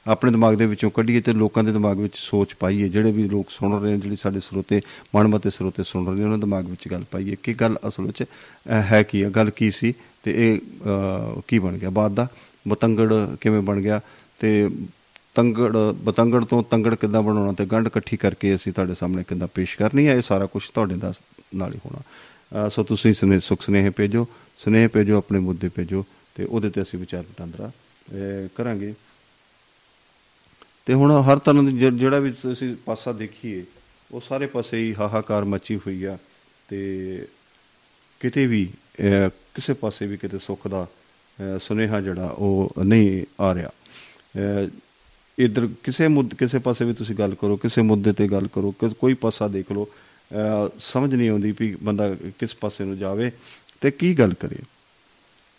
ਆਪਣੇ 0.08 0.32
ਦਿਮਾਗ 0.32 0.56
ਦੇ 0.56 0.66
ਵਿੱਚੋਂ 0.66 0.92
ਕੱਢੀਏ 0.92 1.22
ਤੇ 1.22 1.34
ਲੋਕਾਂ 1.34 1.64
ਦੇ 1.64 1.72
ਦਿਮਾਗ 1.72 2.00
ਵਿੱਚ 2.00 2.14
ਸੋਚ 2.16 2.54
ਪਾਈਏ 2.54 2.90
ਜਿਹੜੇ 2.90 3.12
ਵੀ 3.12 3.24
ਲੋਕ 3.24 3.50
ਸੁਣ 3.50 3.82
ਰਹੇ 3.82 3.92
ਨੇ 3.92 3.98
ਜਿਹੜੇ 3.98 4.16
ਸਾਡੇ 4.16 4.40
ਸਰੋਤੇ 4.40 4.82
ਮਨਮਤੇ 5.16 5.50
ਸਰੋਤੇ 5.50 5.84
ਸੁਣ 5.84 6.06
ਰਹੇ 6.08 6.16
ਨੇ 6.16 6.24
ਉਹਨਾਂ 6.24 6.38
ਦੇ 6.38 6.42
ਦਿਮਾਗ 6.42 6.66
ਵਿੱਚ 6.70 6.88
ਗੱਲ 6.88 7.04
ਪਾਈਏ। 7.12 7.36
ਕਿ 7.44 7.54
ਗੱਲ 7.54 7.78
ਅਸਲ 7.88 8.04
ਵਿੱਚ 8.04 8.24
ਅਹ, 8.24 8.74
ਹੈ 8.74 9.04
ਕੀ 9.04 9.24
ਹੈ 9.24 9.30
ਗੱਲ 9.30 9.50
ਕੀ 9.50 9.72
ਸੀ? 9.72 9.94
ਤੇ 10.24 10.54
ਇਹ 10.54 10.58
ਅਹ, 10.58 11.42
ਕੀ 11.48 11.60
ਬਣ 11.60 11.78
ਗਿਆ? 11.78 11.90
ਬਾਅਦ 11.90 12.12
ਦਾ 12.16 12.28
ਬਤੰਗੜ 12.68 13.14
ਕਿਵੇਂ 13.42 13.62
ਬਣ 13.62 13.82
ਗਿਆ? 13.82 14.02
ਤੇ 14.40 14.70
ਤੰਗੜ 15.36 15.78
ਬਤੰਗੜ 15.78 16.46
ਤੋਂ 16.46 16.64
ਤੰਗੜ 16.64 16.96
ਕਿੱਦਾਂ 16.96 17.22
ਬਣਾਉਣਾ 17.22 17.52
ਤੇ 17.54 17.66
ਗੰਢ 17.66 17.88
ਇਕੱਠੀ 17.88 18.18
ਕਰਕੇ 18.18 18.56
ਅਸੀਂ 18.56 18.74
ਤੁਹਾਡੇ 18.74 18.96
ਸਾਹਮਣੇ 18.96 19.24
ਕਿੱਦਾਂ 19.24 19.48
ਪੇਸ਼ 19.48 19.78
ਕਰਨੀ 19.78 20.08
ਹੈ 20.08 20.16
ਇਹ 20.16 20.22
ਸਾਰਾ 20.22 20.46
ਕੁਝ 20.46 20.70
ਤੁਹਾਡੇ 20.70 20.96
ਦਾ 20.96 21.14
ਨਾਲ 21.56 21.74
ਹੀ 21.74 21.80
ਹੋਣਾ। 21.86 22.00
ਅਹ 22.00 22.70
ਸੋ 22.70 22.84
ਤੁਸੀਂ 22.84 23.14
ਸੁਨੇ 23.14 23.40
ਸੁਖ 23.40 23.62
ਸੁਨੇਹੇ 23.62 23.90
ਭੇਜੋ 23.90 24.28
ਸੁਨੇਹੇ 24.58 24.88
ਭੇਜੋ 24.88 25.18
ਆਪਣੇ 25.18 25.40
ਮੁੱਦੇ 25.40 25.70
ਭੇਜੋ 25.70 26.06
ਤੇ 26.36 26.44
ਉਹਦੇ 26.44 26.70
ਤੇ 26.70 26.82
ਅਸੀਂ 26.82 27.00
ਵਿਚਾਰ 27.00 27.22
ਵਟਾਂਦਰਾ 27.22 27.68
ਅਹ 27.68 28.48
ਕਰਾਂਗੇ। 28.56 28.94
ਤੇ 30.88 30.94
ਹੁਣ 30.94 31.22
ਹਰ 31.22 31.40
ਤਰ੍ਹਾਂ 31.40 31.64
ਦੀ 31.64 31.72
ਜਿ- 31.72 31.94
ਜਿਹੜਾ 31.94 32.20
ਵੀ 32.20 32.34
ਅਸੀਂ 32.52 32.76
ਪਾਸਾ 32.86 33.12
ਦੇਖੀਏ 33.14 33.66
ਉਹ 34.12 34.22
ਸਾਰੇ 34.22 34.46
ਪਾਸੇ 34.46 34.78
ਹੀ 34.78 34.96
ਹਾਹਾਕਾਰ 35.00 35.46
ਮਚੀ 35.46 35.76
ਹੋਈ 35.76 36.04
ਆ 36.04 36.18
ਤੇ 36.68 37.28
ਕਿਤੇ 38.20 38.48
ਵੀ 38.48 38.70
ਅਹ, 39.00 39.30
ਕਿਸੇ 39.30 39.74
ਪਾਸੇ 39.74 40.08
ਵੀ 40.08 40.18
ਕਿਤੇ 40.18 40.38
ਸੁੱਖ 40.40 40.68
ਦਾ 40.68 40.84
ਅਹ, 40.84 41.60
ਸੁਨੇਹਾ 41.60 42.02
ਜਿਹੜਾ 42.02 42.28
ਉਹ 42.28 42.74
ਨਹੀਂ 42.84 43.26
ਆ 43.42 43.54
ਰਿਹਾ। 43.56 43.70
ਅਹ, 43.70 44.70
ਇਧਰ 45.40 45.68
ਕਿਸੇ 45.84 46.08
ਮੁੱਦ 46.08 46.34
ਕਿਸੇ 46.34 46.60
ਪਾਸੇ 46.60 46.86
ਵੀ 46.86 46.94
ਤੁਸੀਂ 46.94 47.16
ਗੱਲ 47.16 47.36
ਕਰੋ 47.36 47.58
ਕਿਸੇ 47.58 47.82
ਮੁੱਦੇ 47.82 48.14
ਤੇ 48.14 48.28
ਗੱਲ 48.28 48.48
ਕਰੋ 48.48 48.72
ਕਿ- 48.72 48.94
ਕੋਈ 48.94 49.14
ਪਾਸਾ 49.14 49.48
ਦੇਖ 49.48 49.72
ਲਓ 49.72 49.86
ਅਹ, 49.86 50.70
ਸਮਝ 50.80 51.16
ਨਹੀਂ 51.16 51.30
ਆਉਂਦੀ 51.30 51.54
ਵੀ 51.60 51.78
ਬੰਦਾ 51.84 52.16
ਕਿਸ 52.40 52.56
ਪਾਸੇ 52.56 52.84
ਨੂੰ 52.84 52.98
ਜਾਵੇ 52.98 53.32
ਤੇ 53.82 53.92
ਕੀ 53.92 54.20
ਗੱਲ 54.20 54.34
ਕਰੇ। 54.34 54.56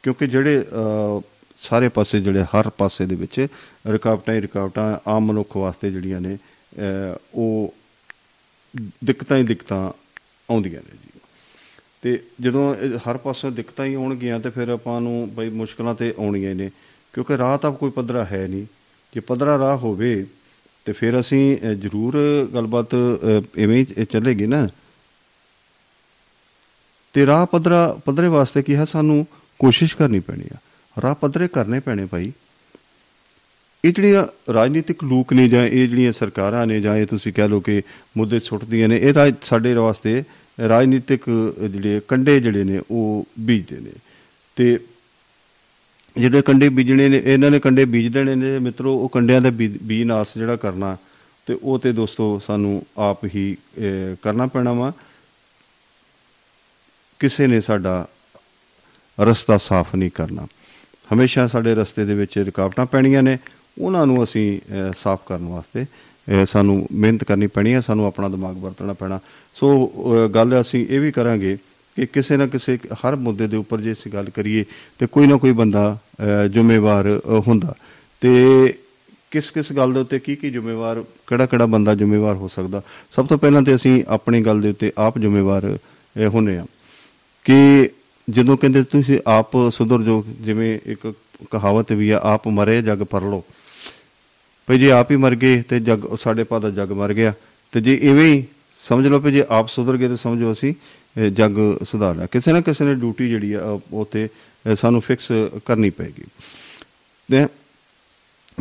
ਕਿਉਂਕਿ 0.02 0.26
ਜਿਹੜੇ 0.26 0.58
ਅਹ, 0.62 1.20
ਸਾਰੇ 1.60 1.88
ਪਾਸੇ 1.88 2.20
ਜਿਹੜੇ 2.20 2.42
ਹਰ 2.42 2.70
ਪਾਸੇ 2.70 3.06
ਦੇ 3.06 3.14
ਵਿੱਚ 3.14 3.46
ਰੁਕਾਵਟਾਂ 3.88 4.34
ਹੀ 4.34 4.40
ਰੁਕਾਵਟਾਂ 4.40 4.98
ਆਮ 5.10 5.26
ਮਨੁੱਖ 5.26 5.56
ਵਾਸਤੇ 5.56 5.90
ਜਿਹੜੀਆਂ 5.90 6.20
ਨੇ 6.20 6.34
ਅਹ, 6.34 7.16
ਉਹ 7.34 7.74
ਦਿੱਕਤਾਂ 9.04 9.36
ਹੀ 9.36 9.42
ਦਿੱਕਤਾਂ 9.42 9.92
ਆਉਂਦੀਆਂ 10.50 10.80
ਨੇ 10.80 10.98
ਜੀ। 11.04 11.20
ਤੇ 12.02 12.22
ਜਦੋਂ 12.40 12.74
ਇਹ 12.74 13.10
ਹਰ 13.10 13.16
ਪਾਸੋਂ 13.16 13.50
ਦਿੱਕਤਾਂ 13.50 13.84
ਹੀ 13.84 13.94
ਆਉਣਗੀਆਂ 13.94 14.40
ਤੇ 14.40 14.50
ਫਿਰ 14.50 14.68
ਆਪਾਂ 14.68 15.00
ਨੂੰ 15.00 15.30
ਬਈ 15.34 15.50
ਮੁਸ਼ਕਲਾਂ 15.50 15.94
ਤੇ 15.94 16.14
ਆਉਣੀਆਂ 16.18 16.50
ਹੀ 16.50 16.54
ਨੇ 16.54 16.70
ਕਿਉਂਕਿ 17.12 17.38
ਰਾਹ 17.38 17.58
ਤਾਂ 17.58 17.72
ਕੋਈ 17.72 17.90
ਪੱਧਰਾ 17.90 18.24
ਹੈ 18.24 18.48
ਨਹੀਂ। 18.48 18.66
ਜੇ 19.14 19.20
ਪੱਧਰਾ 19.20 19.58
ਰਾਹ 19.58 19.76
ਹੋਵੇ 19.76 20.26
ਤੇ 20.84 20.92
ਫਿਰ 20.92 21.20
ਅਸੀਂ 21.20 21.56
ਅਹ, 21.56 21.72
ਜ਼ਰੂਰ 21.72 22.16
ਗੱਲਬਾਤ 22.54 22.94
ਅਹ, 22.94 23.42
ਇਵੇਂ 23.56 23.86
ਹੀ 24.00 24.04
ਚੱਲੇਗੀ 24.04 24.46
ਨਾ। 24.46 24.68
ਤੇ 27.12 27.26
ਰਾਹ 27.26 27.46
ਪੱਧਰਾ 27.46 27.98
ਪੱਧਰੇ 28.04 28.28
ਵਾਸਤੇ 28.28 28.62
ਕੀ 28.62 28.74
ਹੈ? 28.74 28.84
ਸਾਨੂੰ 28.84 29.26
ਕੋਸ਼ਿਸ਼ 29.58 29.96
ਕਰਨੀ 29.96 30.20
ਪੈਣੀ 30.20 30.44
ਆ। 30.54 30.56
ਰਾਹ 31.02 31.14
ਪੱਧਰੇ 31.14 31.48
ਕਰਨੇ 31.48 31.80
ਪੈਣੇ 31.80 32.06
ਭਾਈ। 32.06 32.32
ਇਹ 33.84 33.92
ਜਿਹੜੀਆਂ 33.92 34.52
ਰਾਜਨੀਤਿਕ 34.52 35.04
ਲੋਕ 35.04 35.32
ਨੇ 35.32 35.48
ਜਾਂ 35.48 35.64
ਇਹ 35.64 35.88
ਜਿਹੜੀਆਂ 35.88 36.12
ਸਰਕਾਰਾਂ 36.12 36.66
ਨੇ 36.66 36.80
ਜਾਂ 36.80 36.96
ਇਹ 36.96 37.06
ਤੁਸੀਂ 37.06 37.32
ਕਹਿ 37.32 37.48
ਲਓ 37.48 37.60
ਕਿ 37.60 37.82
ਮੁੱਦੇ 38.16 38.40
ਸੁੱਟਦੀਆਂ 38.40 38.88
ਨੇ 38.88 38.96
ਇਹ 38.96 39.14
ਰਾਜ 39.14 39.34
ਸਾਡੇ 39.42 39.74
ਵਾਸਤੇ 39.74 40.24
ਰਾਜਨੀਤਿਕ 40.68 41.54
ਜਿਹੜੇ 41.70 42.00
ਕੰਡੇ 42.08 42.40
ਜਿਹੜੇ 42.40 42.64
ਨੇ 42.64 42.80
ਉਹ 42.90 43.26
ਬੀਜਦੇ 43.40 43.80
ਨੇ। 43.80 43.90
ਤੇ 44.56 44.80
ਜਿਹੜੇ 46.16 46.42
ਕੰਡੇ 46.42 46.68
ਬੀਜਣੇ 46.68 47.08
ਨੇ 47.08 47.22
ਇਹਨਾਂ 47.24 47.50
ਨੇ 47.50 47.60
ਕੰਡੇ 47.60 47.84
ਬੀਜ 47.84 48.12
ਦੇਣੇ 48.12 48.34
ਨੇ। 48.34 48.58
ਮਿੱਤਰੋ 48.58 48.94
ਉਹ 48.94 49.08
ਕੰਡਿਆਂ 49.08 49.40
ਦਾ 49.40 49.50
ਬੀ 49.50 49.68
ਬੀ 49.68 50.04
ਨਾਸ 50.04 50.28
ਜਿਹੜਾ 50.36 50.56
ਕਰਨਾ 50.56 50.96
ਤੇ 51.46 51.58
ਉਹ 51.62 51.78
ਤੇ 51.78 51.92
ਦੋਸਤੋ 51.92 52.40
ਸਾਨੂੰ 52.46 52.86
ਆਪ 52.98 53.24
ਹੀ 53.24 53.56
ਅਹ, 53.78 54.16
ਕਰਨਾ 54.22 54.46
ਪੈਣਾ 54.46 54.72
ਵਾ। 54.72 54.92
ਕਿਸੇ 57.18 57.46
ਨੇ 57.46 57.60
ਸਾਡਾ 57.60 58.08
ਰਸਤਾ 59.20 59.58
ਸਾਫ਼ 59.58 59.96
ਨਹੀਂ 59.96 60.10
ਕਰਨਾ। 60.14 60.46
ਹਮੇਸ਼ਾ 61.14 61.46
ਸਾਡੇ 61.46 61.74
ਰਸਤੇ 61.74 62.04
ਦੇ 62.04 62.14
ਵਿੱਚ 62.14 62.38
ਰੁਕਾਵਟਾਂ 62.38 62.86
ਪੈਣੀਆਂ 62.86 63.22
ਨੇ 63.22 63.38
ਉਹਨਾਂ 63.80 64.06
ਨੂੰ 64.06 64.24
ਅਸੀਂ 64.24 64.58
ਅਹ, 64.58 64.92
ਸਾਫ਼ 64.96 65.20
ਕਰਨ 65.26 65.44
ਵਾਸਤੇ 65.44 65.82
ਅਹ, 65.82 66.44
ਸਾਨੂੰ 66.44 66.86
ਮਿਹਨਤ 66.92 67.24
ਕਰਨੀ 67.24 67.46
ਪੈਣੀ 67.46 67.74
ਹੈ 67.74 67.80
ਸਾਨੂੰ 67.80 68.06
ਆਪਣਾ 68.06 68.28
ਦਿਮਾਗ 68.28 68.56
ਵਰਤਣਾ 68.56 68.92
ਪੈਣਾ। 68.92 69.20
ਸੋ 69.54 69.86
ਅਹ, 69.86 70.28
ਗੱਲ 70.28 70.60
ਅਸੀਂ 70.60 70.86
ਇਹ 70.90 71.00
ਵੀ 71.00 71.12
ਕਰਾਂਗੇ 71.12 71.56
ਕਿ 71.96 72.06
ਕਿਸੇ 72.06 72.36
ਨਾ 72.36 72.46
ਕਿਸੇ 72.46 72.78
ਹਰ 72.92 73.16
ਮੁੱਦੇ 73.16 73.46
ਦੇ 73.46 73.56
ਉੱਪਰ 73.56 73.80
ਜੇ 73.80 73.92
ਅਸੀਂ 73.92 74.12
ਗੱਲ 74.12 74.30
ਕਰੀਏ 74.30 74.64
ਤੇ 74.98 75.06
ਕੋਈ 75.06 75.26
ਨਾ 75.26 75.36
ਕੋਈ 75.36 75.52
ਬੰਦਾ 75.52 75.98
ਅਹ, 76.20 76.48
ਜ਼ਿੰਮੇਵਾਰ 76.48 77.20
ਅਹ, 77.28 77.42
ਹੁੰਦਾ। 77.48 77.74
ਤੇ 78.20 78.74
ਕਿਸ 79.30 79.50
ਕਿਸ 79.50 79.72
ਗੱਲ 79.72 79.92
ਦੇ 79.92 80.00
ਉੱਤੇ 80.00 80.18
ਕੀ 80.18 80.36
ਕੀ 80.36 80.50
ਜ਼ਿੰਮੇਵਾਰ 80.50 81.04
ਕਿਹੜਾ 81.26 81.46
ਕਿਹੜਾ 81.46 81.66
ਬੰਦਾ 81.66 81.94
ਜ਼ਿੰਮੇਵਾਰ 81.94 82.34
ਹੋ 82.34 82.48
ਸਕਦਾ? 82.48 82.82
ਸਭ 83.10 83.26
ਤੋਂ 83.26 83.38
ਪਹਿਲਾਂ 83.38 83.62
ਤੇ 83.62 83.74
ਅਸੀਂ 83.74 84.04
ਆਪਣੀ 84.08 84.40
ਗੱਲ 84.42 84.60
ਦੇ 84.60 84.70
ਉੱਤੇ 84.70 84.92
ਆਪ 84.98 85.18
ਜ਼ਿੰਮੇਵਾਰ 85.18 85.76
ਅਹ, 85.76 86.28
ਹੁੰਨੇ 86.28 86.58
ਆ 86.58 86.66
ਕਿ 87.44 87.90
ਜਦੋਂ 88.30 88.56
ਕਹਿੰਦੇ 88.56 88.82
ਤੁਸੀਂ 88.82 89.20
ਆਪ 89.26 89.70
ਸੁਧਰ 89.70 90.02
ਜੋ 90.02 90.24
ਜਿਵੇਂ 90.40 90.78
ਇੱਕ 90.86 91.12
ਕਹਾਵਤ 91.50 91.92
ਵੀ 91.92 92.10
ਆ 92.10 92.20
ਆਪ 92.22 92.48
ਮਰੇ 92.48 92.82
ਜਗ 92.82 93.02
ਪਰ 93.02 93.22
ਲੋ 93.22 93.44
ਭਈ 94.66 94.78
ਜੇ 94.78 94.90
ਆਪ 94.90 95.10
ਹੀ 95.10 95.16
ਮਰ 95.16 95.34
ਗਏ 95.34 95.62
ਤੇ 95.62 95.80
ਜਗ 95.80 96.16
ਸਾਡੇ 96.16 96.44
ਪਾ 96.44 96.58
ਦਾ 96.58 96.70
ਜਗ 96.70 96.92
ਮਰ 96.92 97.12
ਗਿਆ। 97.14 97.32
ਤੇ 97.72 97.80
ਜੇ 97.80 97.94
ਇਵੇਂ 97.94 98.34
ਹੀ 98.34 98.44
ਸਮਝ 98.80 99.06
ਲਓ 99.06 99.18
ਵੀ 99.18 99.32
ਜੇ 99.32 99.44
ਆਪ 99.50 99.68
ਸੁਧਰ 99.68 99.96
ਗਏ 99.96 100.08
ਤੇ 100.08 100.16
ਸਮਝੋ 100.16 100.52
ਅਸੀਂ 100.52 100.74
ਅਹ, 100.74 101.20
ਜਗ 101.20 101.50
ਸੁਧਾਰ 101.84 102.14
ਲਿਆ 102.16 102.26
ਕਿਸੇ 102.26 102.52
ਨਾ 102.52 102.60
ਕਿਸੇ 102.60 102.84
ਨੇ 102.84 102.94
ਡਿਊਟੀ 102.94 103.28
ਜਿਹੜੀ 103.28 103.52
ਆ 103.52 103.64
ਉਹ- 103.64 103.80
ਉਹ 103.92 104.06
ਤੇ 104.06 104.28
ਅਹ, 104.28 104.74
ਸਾਨੂੰ 104.74 105.00
ਫਿਕਸ 105.00 105.28
ਕਰਨੀ 105.64 105.90
ਪਏਗੀ। 105.90 106.22
ਤੇ 107.30 107.46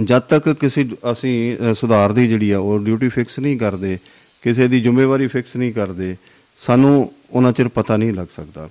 ਜਦ 0.03 0.19
ਤੱਕ 0.19 0.53
ਕਿਸੇ 0.53 0.89
ਅਸੀਂ 1.11 1.57
ਅਹ, 1.57 1.73
ਸੁਧਾਰ 1.73 2.11
ਦੀ 2.11 2.27
ਜਿਹੜੀ 2.27 2.51
ਆ 2.51 2.59
ਉਹ 2.59 2.79
ਡਿਊਟੀ 2.79 3.09
ਫਿਕਸ 3.09 3.39
ਨਹੀਂ 3.39 3.57
ਕਰਦੇ 3.57 3.97
ਕਿਸੇ 4.41 4.67
ਦੀ 4.67 4.81
ਜ਼ਿੰਮੇਵਾਰੀ 4.81 5.27
ਫਿਕਸ 5.27 5.55
ਨਹੀਂ 5.55 5.73
ਕਰਦੇ 5.73 6.15
ਸਾਨੂੰ 6.57 7.11
ਉਹਨਾਂ 7.31 7.51
ਚਿਰ 7.51 7.67
ਪਤਾ 7.67 7.97
ਨਹੀਂ 7.97 8.13
ਲੱਗ 8.13 8.27
ਸਕਦਾ। 8.35 8.65
ਅਹ, 8.65 8.69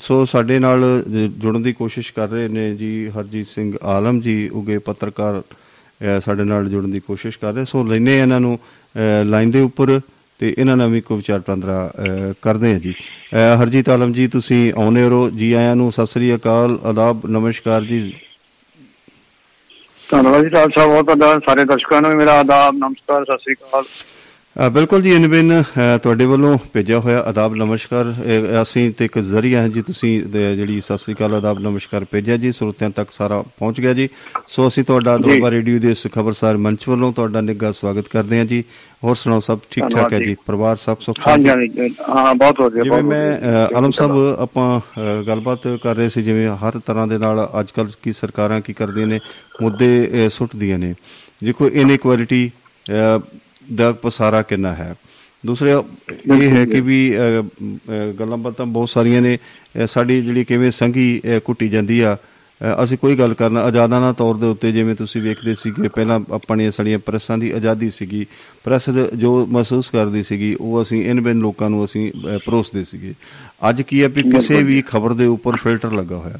ਸੋ 0.00 0.26
ਸਾਡੇ 0.26 0.58
ਨਾਲ 0.58 1.04
ਜ- 1.08 1.30
ਜੁੜਨ 1.38 1.62
ਦੀ 1.62 1.72
ਕੋਸ਼ਿਸ਼ 1.72 2.12
ਕਰ 2.12 2.28
ਰਹੇ 2.28 2.48
ਨੇ 2.48 2.74
ਜੀ 2.74 3.08
ਹਰਜੀਤ 3.08 3.46
ਸਿੰਘ 3.46 3.76
ਆਲਮ 3.82 4.20
ਜੀ 4.20 4.48
ਉਗੇ 4.48 4.78
ਪੱਤਰਕਾਰ 4.78 5.40
ਅਹ, 5.40 6.20
ਸਾਡੇ 6.24 6.44
ਨਾਲ 6.44 6.68
ਜੁੜਨ 6.68 6.90
ਦੀ 6.90 7.00
ਕੋਸ਼ਿਸ਼ 7.00 7.38
ਕਰ 7.38 7.52
ਰਹੇ। 7.52 7.64
ਸੋ 7.64 7.84
ਲੈਨੇ 7.84 8.18
ਇਹਨਾਂ 8.18 8.40
ਨੂੰ 8.40 8.58
ਅਹ, 8.64 9.24
ਲਾਈਨ 9.24 9.50
ਦੇ 9.50 9.60
ਉੱਪਰ 9.60 10.00
ਤੇ 10.38 10.54
ਇਹਨਾਂ 10.58 10.76
ਨਾਲ 10.76 10.88
ਵੀ 10.88 11.00
ਕੋਈ 11.00 11.16
ਵਿਚਾਰ 11.16 11.38
ਵਟਾਂਦਰਾ 11.38 11.92
ਅਹ, 11.98 12.32
ਕਰਦੇ 12.42 12.74
ਆ 12.74 12.78
ਜੀ। 12.78 12.94
ਅਹ, 13.00 13.62
ਹਰਜੀਤ 13.62 13.88
ਆਲਮ 13.88 14.12
ਜੀ 14.12 14.28
ਤੁਸੀਂ 14.28 14.72
ਆਉਨੇ 14.76 15.02
ਹੋ 15.02 15.30
ਜੀ 15.30 15.52
ਆਇਆਂ 15.52 15.76
ਨੂੰ 15.76 15.92
ਸਤਿ 15.92 16.06
ਸ੍ਰੀ 16.06 16.34
ਅਕਾਲ 16.34 16.78
ਆਦਾਬ 16.84 17.26
ਨਮਸਕਾਰ 17.26 17.82
ਜੀ। 17.82 18.16
ਧੰਨਵਾਦ 20.10 20.42
ਜੀ 20.42 20.48
ਡਾਕਟਰ 20.48 20.70
ਸਾਹਿਬ 20.78 20.90
ਬਹੁਤ 20.90 21.04
ਤੁਹਾਡਾ 21.04 21.38
ਸਾਰੇ 21.38 21.64
ਦਰਸ਼ਕਾਂ 21.64 22.02
ਨੂੰ 22.02 22.10
ਵੀ 22.10 22.16
ਮੇਰਾ 22.16 22.32
ਆਦਾਬ 22.32 22.74
ਨਮਸਕਾਰ 22.74 23.24
ਸਤਿ 23.24 23.38
ਸ੍ਰੀ 23.38 23.54
ਅਕਾਲ। 23.54 23.82
ਅ, 23.82 23.86
ਬਿਲਕੁਲ 24.56 25.02
ਜੀ 25.02 25.12
ਇਨਬਿਨ 25.12 25.52
ਅ, 25.52 25.98
ਤੁਹਾਡੇ 25.98 26.24
ਵੱਲੋਂ 26.24 26.56
ਭੇਜਿਆ 26.72 26.98
ਹੋਇਆ 26.98 27.20
ਆਦਾਬ 27.26 27.54
ਨਮਸਕਾਰ 27.54 28.12
ਅਸੀਂ 28.62 28.90
ਤੇ 28.92 29.04
ਇੱਕ 29.04 29.18
ਜ਼ਰੀਆ 29.20 29.62
ਹੈ 29.62 29.68
ਜੀ 29.68 29.82
ਤੁਸੀਂ 29.82 30.10
ਜਿਹੜੀ 30.26 30.80
ਸਤਿ 30.80 30.98
ਸ੍ਰੀ 30.98 31.14
ਅਕਾਲ 31.14 31.34
ਆਦਾਬ 31.34 31.58
ਨਮਸਕਾਰ 31.58 32.04
ਭੇਜਿਆ 32.12 32.36
ਜੀ 32.36 32.52
ਸਰੋਤਿਆਂ 32.52 32.90
ਤੱਕ 32.90 33.10
ਸਾਰਾ 33.12 33.40
ਪਹੁੰਚ 33.58 33.80
ਗਿਆ 33.80 33.92
ਜੀ। 33.92 34.08
ਸੋ 34.48 34.66
ਅਸੀਂ 34.68 34.84
ਤੁਹਾਡਾ 34.84 35.16
ਜੀ। 35.16 35.22
ਦੁਆਬਾ 35.22 35.50
ਰੇਡੀਓ 35.50 35.78
ਦੇ 35.78 35.90
ਇਸ 35.90 36.06
ਖਬਰਸਾਰ 36.14 36.56
ਮੰਚ 36.58 36.88
ਵੱਲੋਂ 36.88 37.12
ਤੁਹਾਡਾ 37.12 37.40
ਨਿੱਘਾ 37.40 37.72
ਸਵਾਗਤ 37.72 38.08
ਕਰਦੇ 38.08 38.38
ਹਾਂ 38.38 38.44
ਜੀ। 38.44 38.62
ਹੋਰ 39.04 39.16
ਸੁਣਾਓ 39.16 39.40
ਸਭ 39.40 39.58
ਠੀਕ 39.70 39.84
ਠਾਕ 39.88 40.12
ਹੈ 40.12 40.18
ਜੀ। 40.18 40.24
ਜੀ? 40.24 40.36
ਪਰਿਵਾਰ 40.46 40.76
ਸਭ 40.76 40.96
ਸੁਖ 41.00 41.16
ਸ਼ਾਂਤੀ 41.22 41.48
ਹਾਂਜੀ 41.48 41.90
ਹਾਂ 42.08 42.34
ਬਹੁਤ 42.34 42.60
ਵਧੀਆ 42.60 42.82
ਜਿਵੇਂ 42.84 43.02
ਮੈਂ 43.02 43.66
ਆਲਮ 43.76 43.90
ਸਾਹਿਬ 43.90 44.36
ਆਪਾਂ 44.40 44.80
ਗੱਲਬਾਤ 45.26 45.66
ਕਰ 45.82 45.96
ਰਹੇ 45.96 46.08
ਸੀ 46.08 46.22
ਜਿਵੇਂ 46.22 46.48
ਹਰ 46.58 46.78
ਤਰ੍ਹਾਂ 46.86 47.06
ਦੇ 47.06 47.18
ਨਾਲ 47.18 47.48
ਅੱਜ 47.60 47.70
ਕੱਲ 47.70 47.88
ਕੀ 48.02 48.12
ਸਰਕਾਰਾਂ 48.12 48.60
ਕੀ 48.60 48.72
ਕਰਦੀਆਂ 48.72 49.06
ਨੇ 49.06 49.20
ਮੁੱਦੇ 49.62 50.28
ਸੁੱਟਦੀਆਂ 50.30 50.78
ਨੇ। 50.78 50.94
ਦੇਖੋ 51.44 51.68
ਇਨਇਕੁਐਲਿਟੀ 51.70 52.50
ਦਾ 53.74 53.92
ਪਸਾਰਾ 53.92 54.42
ਕਿੰਨਾ 54.42 54.74
ਹੈ? 54.74 54.94
ਦੂਸਰਾ 55.46 55.84
ਇਹ 56.42 56.50
ਹੈ 56.50 56.64
ਕਿ 56.66 56.80
ਵੀ 56.80 57.14
ਅ, 57.16 57.20
ਅ, 57.42 58.12
ਗੱਲਾਂ 58.20 58.36
ਬਾਤਾਂ 58.36 58.66
ਬਹੁਤ 58.66 58.88
ਸਾਰੀਆਂ 58.90 59.22
ਨੇ। 59.22 59.38
ਅ, 59.84 59.86
ਸਾਡੀ 59.86 60.22
ਜਿਹੜੀ 60.22 60.44
ਕਿਵੇਂ 60.44 60.70
ਸੰਘੀ 60.70 61.20
ਅ, 61.36 61.38
ਕੁੱਟੀ 61.38 61.68
ਜਾਂਦੀ 61.68 62.00
ਆ 62.00 62.16
ਅ, 62.16 62.84
ਅਸੀਂ 62.84 62.98
ਕੋਈ 62.98 63.16
ਗੱਲ 63.16 63.34
ਕਰਨਾ 63.34 63.60
ਆਜ਼ਾਦਾਨਾ 63.60 64.12
ਤੌਰ 64.12 64.36
ਦੇ 64.36 64.46
ਉੱਤੇ 64.46 64.72
ਜਿਵੇਂ 64.72 64.94
ਤੁਸੀਂ 64.94 65.22
ਵੇਖਦੇ 65.22 65.54
ਸੀਗੇ 65.54 65.88
ਪਹਿਲਾਂ 65.88 66.20
ਆਪਣੀਆਂ 66.32 66.70
ਸਾਡੀਆਂ 66.70 66.98
ਪ੍ਰੈਸਾਂ 66.98 67.38
ਦੀ 67.38 67.50
ਆਜ਼ਾਦੀ 67.50 67.90
ਸੀਗੀ 67.90 68.26
ਪ੍ਰੈਸ 68.64 68.90
ਜੋ 69.16 69.46
ਮਹਿਸੂਸ 69.46 69.90
ਕਰਦੀ 69.90 70.22
ਸੀਗੀ 70.22 70.54
ਉਹ 70.54 70.82
ਅਸੀਂ 70.82 71.04
ਇਨ 71.10 71.20
ਬਿਨ 71.20 71.38
ਲੋਕਾਂ 71.38 71.70
ਨੂੰ 71.70 71.84
ਅਸੀਂ 71.84 72.12
ਅ, 72.12 72.38
ਪਰੋਸਦੇ 72.46 72.84
ਸੀਗੇ। 72.84 73.14
ਅੱਜ 73.68 73.82
ਕੀ 73.82 74.02
ਹੈ 74.02 74.08
ਵੀ 74.08 74.22
ਕਿਸੇ 74.22 74.62
ਵੀ 74.62 74.82
ਖਬਰ 74.82 75.12
ਦੇ 75.12 75.26
ਉੱਪਰ 75.26 75.56
ਫਿਲਟਰ 75.56 75.92
ਲੱਗਾ 75.92 76.16
ਹੋਇਆ। 76.16 76.38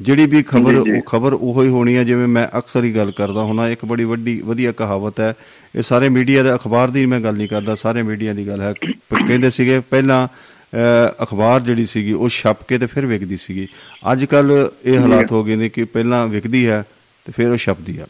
ਜਿਹੜੀ 0.00 0.26
ਵੀ 0.26 0.42
ਖਬਰ। 0.42 0.74
ਉਹ 0.74 1.00
ਖਬਰ 1.06 1.32
ਉਹੋ 1.32 1.62
ਹੀ 1.62 1.68
ਹੋਣੀ 1.68 1.96
ਹੈ 1.96 2.04
ਜਿਵੇਂ 2.04 2.26
ਮੈਂ 2.28 2.46
ਅਕਸਰ 2.58 2.84
ਹੀ 2.84 2.94
ਗੱਲ 2.96 3.10
ਕਰਦਾ 3.10 3.42
ਹੁਣਾ 3.42 3.68
ਇੱਕ 3.68 3.84
ਬੜੀ 3.84 4.04
ਵੱਡੀ 4.04 4.40
ਵਧੀਆ 4.44 4.72
ਕਹਾਵਤ 4.72 5.20
ਹੈ। 5.20 5.32
ਇਹ 5.76 5.82
ਸਾਰੇ 5.82 6.08
ਮੀਡੀਆ 6.08 6.42
ਦੇ 6.42 6.54
ਅਖਬਾਰ 6.54 6.90
ਦੀ 6.90 7.04
ਮੈਂ 7.06 7.20
ਗੱਲ 7.20 7.36
ਨਹੀਂ 7.36 7.48
ਕਰਦਾ 7.48 7.74
ਸਾਰੇ 7.74 8.02
ਮੀਡੀਆ 8.02 8.32
ਦੀ 8.34 8.46
ਗੱਲ 8.46 8.60
ਹੈ। 8.60 8.72
ਕਹਿੰਦੇ 8.72 9.50
ਸੀਗੇ 9.50 9.80
ਪਹਿਲਾਂ 9.90 10.26
ਅਖਬਾਰ 11.22 11.60
ਜਿਹੜੀ 11.60 11.86
ਸੀਗੀ 11.86 12.12
ਉਹ 12.12 12.28
ਛਪ 12.28 12.62
ਕੇ 12.68 12.78
ਤੇ 12.78 12.86
ਫਿਰ 12.86 13.06
ਵਿਕਦੀ 13.06 13.36
ਸੀਗੀ। 13.36 13.66
ਅੱਜ 14.12 14.24
ਕੱਲ 14.24 14.70
ਇਹ 14.84 14.98
ਹਾਲਾਤ 14.98 15.32
ਹੋ 15.32 15.44
ਗਏ 15.44 15.56
ਨੇ 15.56 15.68
ਕਿ 15.68 15.84
ਪਹਿਲਾਂ 15.84 16.26
ਵਿਕਦੀ 16.28 16.66
ਹੈ 16.66 16.82
ਤੇ 17.26 17.32
ਫਿਰ 17.32 17.50
ਉਹ 17.50 17.56
ਛਪਦੀ 17.56 17.98
ਆ 17.98 18.06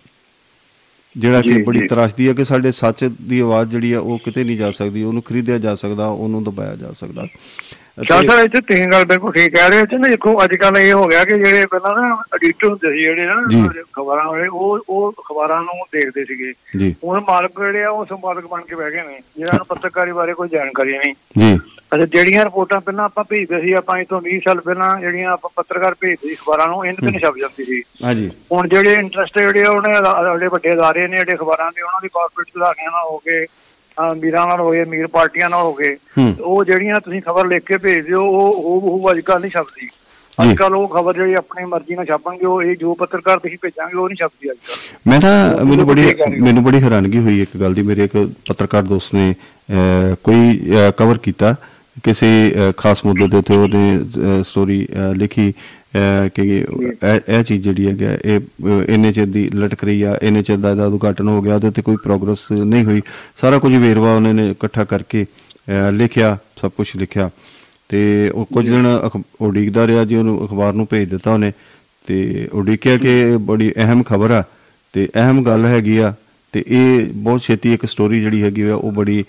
ਜਿਹੜਾ 1.16 1.40
ਕਿ 1.42 1.62
ਬੜੀ। 1.62 1.86
ਤਰਾਸ਼ਦੀ 1.88 2.28
ਹੈ 2.28 2.32
ਕਿ 2.32 2.44
ਸਾਡੇ 2.44 2.72
ਸੱਚ 2.72 3.04
ਦੀ 3.22 3.38
ਆਵਾਜ਼ 3.40 3.70
ਜਿਹੜੀ 3.70 3.92
ਆ 3.92 4.00
ਉਹ 4.00 4.18
ਕਿਤੇ 4.18 4.44
ਨਹੀਂ 4.44 4.56
ਜਾ 4.58 4.70
ਸਕਦੀ 4.70 5.02
ਉਹਨੂੰ 5.02 5.22
ਖਰੀਦਿਆ 5.22 5.58
ਜਾ 5.58 5.74
ਸਕਦਾ 5.74 6.06
ਉਹਨੂੰ 6.06 6.42
ਦਬਾਇਆ 6.44 6.76
ਜਾ 6.76 6.92
ਸਕਦਾ। 6.92 7.26
ਸ਼ਾਹ 8.08 8.22
ਸਾਹਿਬ 8.22 8.44
ਇੱਥੇ 8.44 8.60
ਤੁਸੀਂ 8.60 8.86
ਗੱਲ 8.92 9.04
ਬਿਲਕੁਲ 9.04 9.32
ਠੀਕ 9.32 9.54
ਕਹਿ 9.54 9.70
ਰਹੇ 9.70 9.80
ਹੋ। 9.80 9.98
ਨਾ 9.98 10.08
ਦੇਖੋ 10.08 10.32
ਅੱਜ 10.44 10.54
ਕੱਲ 10.56 10.76
ਇਹ 10.78 10.92
ਹੋ 10.92 11.06
ਗਿਆ 11.08 11.24
ਕਿ 11.24 11.38
ਜਿਹੜੇ 11.38 11.66
ਪਹਿਲਾਂ 11.66 11.94
ਨਾ 11.96 12.16
ਐਡੀਟਰ 12.34 12.68
ਹੁੰਦੇ 12.68 12.92
ਸੀ 12.92 13.02
ਜਿਹੜੇ। 13.02 13.26
ਨਾ 13.26 13.72
ਖਬਰਾਂ 13.96 14.24
ਵਾਲੇ 14.24 14.46
ਉਹ 14.48 14.84
ਉਹ 14.88 15.12
ਖਬਰਾਂ 15.28 15.60
ਨੂੰ 15.62 15.74
ਦੇਖਦੇ 15.92 16.24
ਸੀਗੇ। 16.24 16.52
ਹੁਣ 17.04 17.20
ਮਾਲਕ 17.28 17.60
ਜਿਹੜੇ 17.60 17.84
ਆ 17.84 17.90
ਉਹ 17.90 18.04
ਸੰਪਾਦਕ 18.06 18.46
ਬਣ 18.46 18.62
ਕੇ 18.62 18.74
ਬਹਿ 18.74 18.90
ਗਏ 18.92 19.02
ਨੇ 19.02 19.18
ਜਿਹਨਾਂ 19.36 19.54
ਨੂੰ 19.54 19.66
ਪੱਤਰਕਾਰੀ 19.68 20.12
ਬਾਰੇ 20.12 20.34
ਕੋਈ 20.34 20.48
ਜਾਣਕਾਰੀ 20.48 20.98
ਨਹੀਂ। 20.98 21.14
ਜੀ। 21.38 21.58
ਅੱਛਾ 21.92 22.04
ਜਿਹੜੀਆਂ 22.06 22.44
ਰਿਪੋਰਟਾਂ 22.44 22.80
ਪਹਿਲਾਂ 22.80 23.04
ਆਪਾਂ 23.04 23.24
ਭੇਜਦੇ 23.30 23.60
ਸੀ 23.60 23.72
ਆਪਾਂ 23.72 23.98
ਇਹ 23.98 24.04
ਤੋਂ 24.08 24.20
20 24.22 24.38
ਸਾਲ 24.44 24.60
ਪਹਿਲਾਂ 24.60 24.96
ਜਿਹੜੀਆਂ 25.00 25.30
ਆਪਾਂ 25.30 25.50
ਪੱਤਰਕਾਰ 25.56 25.94
ਭੇਜਦੇ 26.00 26.28
ਸੀ 26.28 26.34
ਅਖਬਾਰਾਂ 26.34 26.66
ਨੂੰ 26.68 26.84
ਇਹਨਾਂ 26.86 27.10
ਤੇ 27.12 27.18
ਛਪ 27.18 27.38
ਜਾਂਦੀ 27.38 27.64
ਸੀ। 27.64 27.82
ਹਾਂਜੀ 28.04 28.30
ਹੁਣ 28.52 28.68
ਜਿਹੜੇ 28.68 28.92
ਇੰਟਰਸਟ 28.94 29.38
ਜਿਹੜੇ 29.38 29.64
ਉਹਨੇ 29.64 29.92
ਜਿਹੜੇ 29.94 30.48
ਵੱਡੇ 30.48 30.72
ਅਦਾਰੇ 30.72 31.06
ਨੇ 31.06 31.16
ਜਿਹੜੇ 31.16 31.34
ਅਖਬਾਰਾਂ 31.34 31.70
ਦੇ 31.76 31.82
ਉਹਨਾਂ 31.82 32.00
ਦੀ 32.02 32.08
ਕਾਰਪੋਰੇਟ 32.14 32.52
ਸੁਧਾਰੀਆਂ 32.52 32.90
ਨਾਲ 32.90 33.08
ਹੋ 33.10 33.18
ਗਏ 33.26 33.44
ਅਮੀਰਾਂ 33.96 34.46
ਨਾਲ 34.46 34.60
ਹੋ 34.60 34.70
ਗਏ 34.70 34.82
ਅਮੀਰ 34.82 35.06
ਪਾਰਟੀਆਂ 35.06 35.48
ਨਾਲ 35.50 35.62
ਹੋ 35.62 35.72
ਗਏ। 35.74 35.96
ਉਹ 36.40 36.64
ਜਿਹੜੀਆਂ 36.64 37.00
ਤੁਸੀਂ 37.00 37.20
ਖਬਰ 37.22 37.46
ਲਿਖ 37.46 37.64
ਕੇ 37.64 37.76
ਭੇਜਦੇ 37.78 38.14
ਹੋ 38.14 38.24
ਉਹ 38.28 38.52
ਉਹ 38.54 38.90
ਉਹ 38.92 39.10
ਅੱਜ 39.10 39.20
ਕੱਲ੍ਹ 39.20 39.40
ਨਹੀਂ 39.40 39.50
ਛਪਦੀ। 39.50 39.88
ਅੱਜ 40.38 40.54
ਕੱਲ੍ਹ 40.56 40.76
ਉਹ 40.76 40.86
ਖਬਰ 40.88 41.14
ਜਿਹੜੀ 41.14 41.34
ਆਪਣੀ 41.34 41.64
ਮਰਜ਼ੀ 41.64 41.94
ਨਾਲ 41.94 42.04
ਛਾਪਣਗੇ 42.06 42.46
ਉਹ 42.46 42.62
ਇਹ 42.62 42.76
ਜੋ 42.76 42.94
ਪੱਤਰਕਾਰ 42.94 43.38
ਤੁਸੀਂ 43.38 43.58
ਭੇਜਾਂਗੇ 43.62 43.96
ਉਹ 43.96 44.08
ਨਹੀਂ 44.08 44.16
ਛਪਦੀ 44.16 44.50
ਅੱਜ 44.50 44.56
ਕੱਲ੍ਹ 44.66 45.10
ਮੈਂ 45.10 45.18
ਨਾ 45.20 45.64
ਮੈਨੂੰ 45.64 45.86
ਬੜੀ। 45.86 46.14
ਮੈਨੂੰ 46.40 46.64
ਬੜੀ 46.64 46.82
ਹੈਰਾਨਗੀ 46.82 47.18
ਹੋਈ 47.18 47.40
ਇੱਕ 47.42 47.56
ਗੱਲ 47.60 47.74
ਦੀ 47.74 47.82
ਮੇਰੇ 47.82 48.04
ਇੱਕ 48.04 48.16
ਪੱਤਰਕਾਰ 48.48 48.82
ਦੋਸਤ 48.82 49.14
ਨੇ 49.14 49.34
ਕੋਈ 50.24 50.72
ਕਵਰ 50.96 51.18
ਕੀਤਾ 51.18 51.54
ਕਿਸੇ 52.04 52.28
ਖਾਸ 52.76 53.04
ਮੁੱਦੇ 53.04 53.26
ਦੇ 53.28 53.36
ਉੱਤੇ 53.36 53.56
ਉਹਨੇ 53.56 54.42
ਸਟੋਰੀ 54.42 54.86
ਲਿਖੀ 55.16 55.52
ਕਿ 56.34 56.66
ਇਹ 57.02 57.20
ਇਹ 57.28 57.44
ਚੀਜ਼ 57.44 57.62
ਜਿਹੜੀ 57.62 58.04
ਹੈ 58.04 58.18
ਇਹ 58.24 58.40
ਅਹ, 58.40 58.82
ਇੰਨੇ 58.88 59.12
ਚਿਰ 59.12 59.26
ਦੀ 59.26 59.50
ਲਟਕ 59.50 59.84
ਰਹੀ 59.84 60.02
ਆ 60.02 60.18
ਇੰਨੇ 60.22 60.42
ਚਿਰ 60.42 60.56
ਦਾ 60.56 60.70
ਇਹਦਾ 60.70 60.86
ਉਦਘਾਟਨ 60.86 61.28
ਹੋ 61.28 61.42
ਗਿਆ 61.42 61.54
ਉਹਦੇ 61.54 61.70
ਤੇ 61.70 61.82
ਕੋਈ 61.82 61.96
ਪ੍ਰੋਗਰੈਸ 61.96 62.52
ਨਹੀਂ 62.52 62.84
ਹੋਈ। 62.84 63.02
ਸਾਰਾ 63.36 63.58
ਕੁਝ 63.58 63.74
ਵੇਰਵਾ 63.74 64.14
ਉਹਨੇ 64.14 64.32
ਨੇ 64.32 64.50
ਇਕੱਠਾ 64.50 64.84
ਕਰਕੇ 64.84 65.24
ਅਹ, 65.24 65.92
ਲਿਖਿਆ 65.92 66.38
ਸਭ 66.56 66.70
ਕੁਝ 66.70 66.88
ਲਿਖਿਆ। 66.96 67.30
ਤੇ 67.88 68.30
ਉਹ 68.34 68.46
ਕੁਝ 68.46 68.70
ਦਿਨ 68.70 69.00
ਅਖ- 69.06 69.22
ਉਡੀਕਦਾ 69.40 69.86
ਰਿਹਾ 69.86 70.04
ਜੀ 70.04 70.16
ਉਹਨੂੰ 70.16 70.46
ਅਖਬਾਰ 70.46 70.72
ਨੂੰ 70.72 70.86
ਭੇਜ 70.90 71.08
ਦਿੱਤਾ 71.08 71.32
ਉਹਨੇ। 71.34 71.52
ਤੇ 72.06 72.48
ਉਡੀਕਿਆ 72.52 72.96
ਕਿ 72.96 73.20
ਇਹ 73.20 73.38
ਬੜੀ 73.38 73.72
ਅਹਿਮ 73.76 74.02
ਖਬਰ 74.02 74.30
ਆ। 74.30 74.42
ਤੇ 74.92 75.08
ਅਹਿਮ 75.14 75.44
ਗੱਲ 75.44 75.66
ਹੈਗੀ 75.66 75.98
ਆ 75.98 76.14
ਤੇ 76.54 76.62
ਇਹ 76.68 77.06
ਬਹੁਤ 77.14 77.42
ਛੇਤੀ 77.42 77.72
ਇੱਕ 77.74 77.84
ਸਟੋਰੀ 77.86 78.20
ਜਿਹੜੀ 78.20 78.42
ਹੈਗੀ 78.42 78.62
ਆ 78.62 78.74
ਉਹ 78.74 78.92
ਬੜੀ 78.92 79.22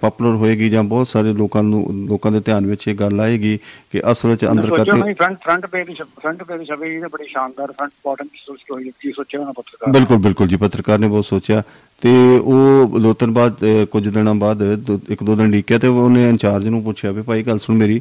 ਪਪੂਲਰ 0.00 0.34
ਹੋਏਗੀ 0.36 0.68
ਜਾਂ 0.70 0.82
ਬਹੁਤ 0.84 1.08
ਸਾਰੇ 1.08 1.32
ਲੋਕਾਂ 1.32 1.62
ਨੂੰ 1.62 1.84
ਲੋਕਾਂ 2.08 2.30
ਦੇ 2.32 2.40
ਧਿਆਨ 2.40 2.66
ਵਿੱਚ 2.66 2.86
ਇਹ 2.88 2.94
ਗੱਲ 2.94 3.20
ਆਏਗੀ 3.20 3.56
ਕਿ 3.92 4.00
ਅਸਲ 4.12 4.28
ਵਿੱਚ 4.28 4.44
ਅੰਦਰ 4.46 4.70
ਕਰਕੇ 4.70 5.12
front 5.14 5.38
front 5.42 5.66
page 5.66 5.90
front 6.22 6.42
page 6.42 6.62
ਛਪੇ 6.68 6.92
ਇਹ 6.94 7.02
ਬੜੀ 7.08 7.26
ਸ਼ਾਨਦਾਰ 7.28 7.72
ਫਰੰਟ 7.72 7.92
ਬਾਟਮ 8.04 8.26
ਸਟੋਰੀ 8.36 8.90
ਕੀ 9.00 9.12
ਸੋਚਿਆ 9.12 9.40
ਉਹਨਾਂ 9.40 9.52
ਪੱਤਰਕਾਰ। 9.52 9.92
ਬਿਲਕੁਲ 9.92 10.18
ਬਿਲਕੁਲ 10.18 10.48
ਜੀ 10.48 10.56
ਪੱਤਰਕਾਰ 10.56 10.98
ਨੇ 10.98 11.08
ਬਹੁਤ 11.08 11.24
ਸੋਚਿਆ 11.24 11.62
ਤੇ 12.02 12.10
ਉਹ 12.38 12.98
ਦੋ 13.00 13.12
ਤਿੰਨ 13.14 13.30
ਬਾਅਦ 13.32 13.64
ਕੁਝ 13.90 14.06
ਦਿਨਾਂ 14.08 14.34
ਬਾਅਦ 14.36 14.62
ਇੱਕ 15.10 15.22
ਦੋ 15.24 15.34
ਦਿਨ 15.36 15.50
ਡੀਕਿਆ 15.50 15.78
ਤੇ 15.78 15.88
ਉਹਨੇ 15.88 16.28
ਇੰਚਾਰਜ 16.28 16.66
ਨੂੰ 16.68 16.82
ਪੁੱਛਿਆ 16.84 17.10
ਵੀ 17.12 17.22
ਭਾਈ 17.22 17.42
ਗੱਲ 17.42 17.58
ਸੁਣ 17.58 17.76
ਮੇਰੀ 17.76 18.00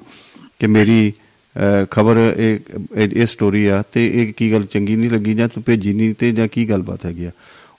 ਕਿ 0.59 0.67
ਮੇਰੀ 0.67 1.11
ਖਬਰ 1.91 2.17
ਇਹ- 2.17 3.09
ਇਹ 3.13 3.25
ਸਟੋਰੀ 3.27 3.65
ਆ 3.67 3.81
ਤੇ 3.93 4.05
ਇਹ 4.13 4.31
ਕੀ 4.33 4.51
ਗੱਲ 4.51 4.65
ਚੰਗੀ 4.65 4.95
ਨਹੀਂ 4.95 5.09
ਲੱਗੀ 5.09 5.33
ਜਾਂ 5.33 5.47
ਤੂੰ 5.47 5.63
ਭੇਜੀ 5.63 5.93
ਨਹੀਂ 5.93 6.13
ਤੇ 6.13 6.31
ਜਾਂ 6.31 6.47
ਕੀ 6.47 6.69
ਗੱਲਬਾਤ 6.69 7.05
ਹੈਗੀ 7.05 7.25
ਆ 7.25 7.31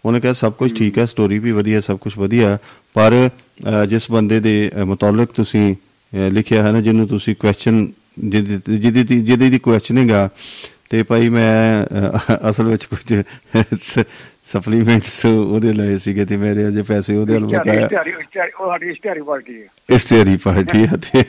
ਉਹਨੇ 0.05 0.21
ਕਿਹਾ 0.21 0.33
ਸਭ 0.33 0.53
ਕੁਝ 0.53 0.79
ਠੀਕ 0.79 0.99
ਹੈ 0.99 1.07
ਸਟੋਰੀ 1.07 1.39
ਵੀ 1.39 1.53
ਵਧੀਆ 1.53 1.81
ਸਭ 1.81 1.99
ਕੁਝ 1.99 2.13
ਵਧੀਆ। 2.19 2.59
ਪਰ 2.95 3.29
ਅਹ, 3.69 3.85
ਜਿਸ 3.85 4.11
ਬੰਦੇ 4.11 4.41
ਦੇ 4.41 4.71
ਅਹ, 4.77 4.85
ਮੁਤਾਲਕ 4.85 5.29
ਤੁਸੀਂ 5.33 5.75
ਅਹ, 5.75 6.31
ਲਿਖਿਆ 6.31 6.63
ਹੈ 6.63 6.73
ਨਾ 6.73 6.81
ਜਿਹਨੂੰ 6.81 7.09
ਤੁਸੀਂ 7.09 7.35
ਕੁਐਸਚਨ 7.35 7.89
ਜਿਹਦੀ 8.25 8.79
ਜਿਹਦੀ 8.79 9.03
ਦੀ- 9.05 9.25
ਜਿਹਦੀ 9.25 9.51
ਦੀ 9.51 9.59
ਕੁਐਸਚਨਿੰਗ 9.59 10.11
ਆ 10.11 10.29
ਤੇ 10.93 11.03
ਭਾਈ 11.03 11.29
ਮੈਂ 11.29 11.87
ਅਸਲ 12.51 12.65
ਵਿੱਚ 12.65 12.85
ਕੁਝ 12.85 13.23
ਸਪਲੀਮੈਂਟਸ 14.45 15.27
ਉਹਦੇ 15.27 15.73
ਲਏ 15.73 15.97
ਸੀਗੇ 15.97 16.25
ਤੇ 16.25 16.37
ਮੇਰੇ 16.37 16.69
ਅਜੇ 16.69 16.83
ਪੈਸੇ 16.83 17.17
ਉਹਦੇ 17.17 17.33
ਵੱਲ 17.35 17.47
ਬਕਾਇਆ 17.47 17.87
ਉਹ 18.61 18.71
ਸਾਡੀ 18.71 18.89
ਇਸ਼ਤਿਹਾਰੀ 18.89 19.23
ਪਾਰਟੀ 19.23 19.63
ਹੈ। 19.63 19.67
ਇਸ਼ਤਿਹਾਰੀ 19.91 20.37
ਪਾਰਟੀ 20.37 20.85
ਆ 20.85 20.97
ਤੇ। 20.97 21.23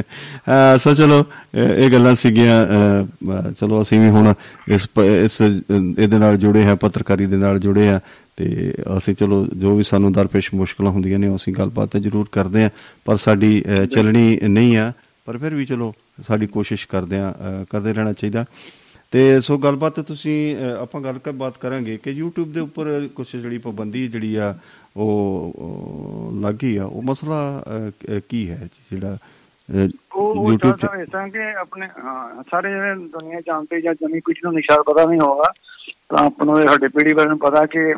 ਅਹ, 0.00 0.78
ਸੋ 0.78 0.94
ਚਲੋ 0.94 1.24
ਇਹ 1.54 1.90
ਗੱਲਾਂ 1.90 2.14
ਸੀਗੀਆਂ 2.14 2.66
ਚਲੋ 3.60 3.82
ਅਸੀਂ 3.82 4.00
ਵੀ 4.00 4.08
ਹੁਣ 4.08 4.34
ਇਸ 4.68 4.88
ਇਸ 5.24 5.40
ਇਹਦੇ 5.98 6.18
ਨਾਲ 6.18 6.36
ਜੁੜੇ 6.36 6.64
ਹਾਂ 6.64 6.76
ਪੱਤਰਕਾਰੀ 6.76 7.26
ਦੇ 7.26 7.36
ਨਾਲ 7.36 7.58
ਜੁੜੇ 7.58 7.88
ਹਾਂ 7.88 8.00
ਤੇ 8.36 8.74
ਅਸੀਂ 8.98 9.14
ਚਲੋ 9.14 9.46
ਜੋ 9.56 9.76
ਵੀ 9.76 9.82
ਸਾਨੂੰ 9.82 10.12
ਦਰਪੇਸ਼ 10.12 10.54
ਮੁਸ਼ਕਲਾਂ 10.54 10.90
ਹੁੰਦੀਆਂ 10.90 11.18
ਨੇ 11.18 11.36
ਅਸੀਂ 11.36 11.54
ਗੱਲਬਾਤ 11.54 11.96
ਜ਼ਰੂਰ 11.96 12.26
ਕਰਦੇ 12.32 12.62
ਹਾਂ 12.62 12.70
ਪਰ 13.04 13.16
ਸਾਡੀ 13.16 13.64
ਚੱਲਣੀ 13.90 14.38
ਨਹੀਂ 14.48 14.76
ਆ। 14.76 14.92
ਪਰ 15.24 15.38
ਫਿਰ 15.38 15.54
ਵੀ 15.54 15.66
ਚਲੋ 15.66 15.94
ਸਾਡੀ 16.26 16.46
ਕੋਸ਼ਿਸ਼ 16.46 16.88
ਕਰਦੇ 16.88 17.18
ਆ 17.18 17.34
ਕਰਦੇ 17.70 17.94
ਰਹਿਣਾ 17.94 18.12
ਚਾਹੀਦਾ। 18.12 18.44
ਤੇ 19.10 19.40
ਸੋ 19.40 19.58
ਗੱਲਬਾਤ 19.58 20.00
ਤੁਸੀਂ 20.00 20.56
ਆਪਾਂ 20.80 21.00
ਗੱਲ 21.00 21.18
ਕਰ 21.18 21.32
ਬਾਤ 21.32 21.58
ਕਰਾਂਗੇ 21.58 21.96
ਕਿ 21.96 22.22
YouTube 22.22 22.46
ਦੇ 22.46 22.60
ਉੱਪਰ 22.60 23.08
ਕੁਝ 23.14 23.36
ਜਿਹੜੀ 23.36 23.58
ਪਾਬੰਦੀ 23.58 24.08
ਜਿਹੜੀ 24.08 24.36
ਆ 24.36 24.58
ਉਹ 24.96 26.32
ਲੱਗ 26.40 26.54
ਆ। 26.76 26.84
ਉਹ 26.84 27.02
ਮਸਲਾ 27.02 27.64
ਕ- 27.90 28.20
ਹੈ 28.50 28.68
ਜਿਹੜਾ 28.92 29.18
YouTube 30.18 30.76
ਚਾਹਤਾ 30.76 31.02
ਇਸ 31.02 31.08
ਕਿ 31.30 31.52
ਆਪਣੇ 31.58 31.86
ਸਾਰੇ 32.50 32.70
ਜਿਹੜੇ 32.70 32.94
ਦੁਨੀਆ 32.94 33.40
ਜਾਣਦੇ 33.40 33.80
ਜਾਂ 33.80 33.94
ਜਮੀ 33.94 34.20
ਕੁਝ 34.20 34.36
ਨੂੰ 34.44 34.54
ਨਿਸ਼ਾਨ 34.54 34.82
ਪਤਾ 34.82 35.04
ਨਹੀਂ 35.04 35.20
ਹੋਗਾ 35.20 35.52
ਤਾਂ 36.08 36.26
ਆਪਾਂ 36.26 36.46
ਨੂੰ 36.46 36.62
ਇਹ 36.62 36.68
ਸਾਡੇ 36.68 36.88
ਵਾਲਿਆਂ 37.12 37.28
ਨੂੰ 37.28 37.38
ਪਤਾ 37.38 37.66
ਕਿ 37.66 37.94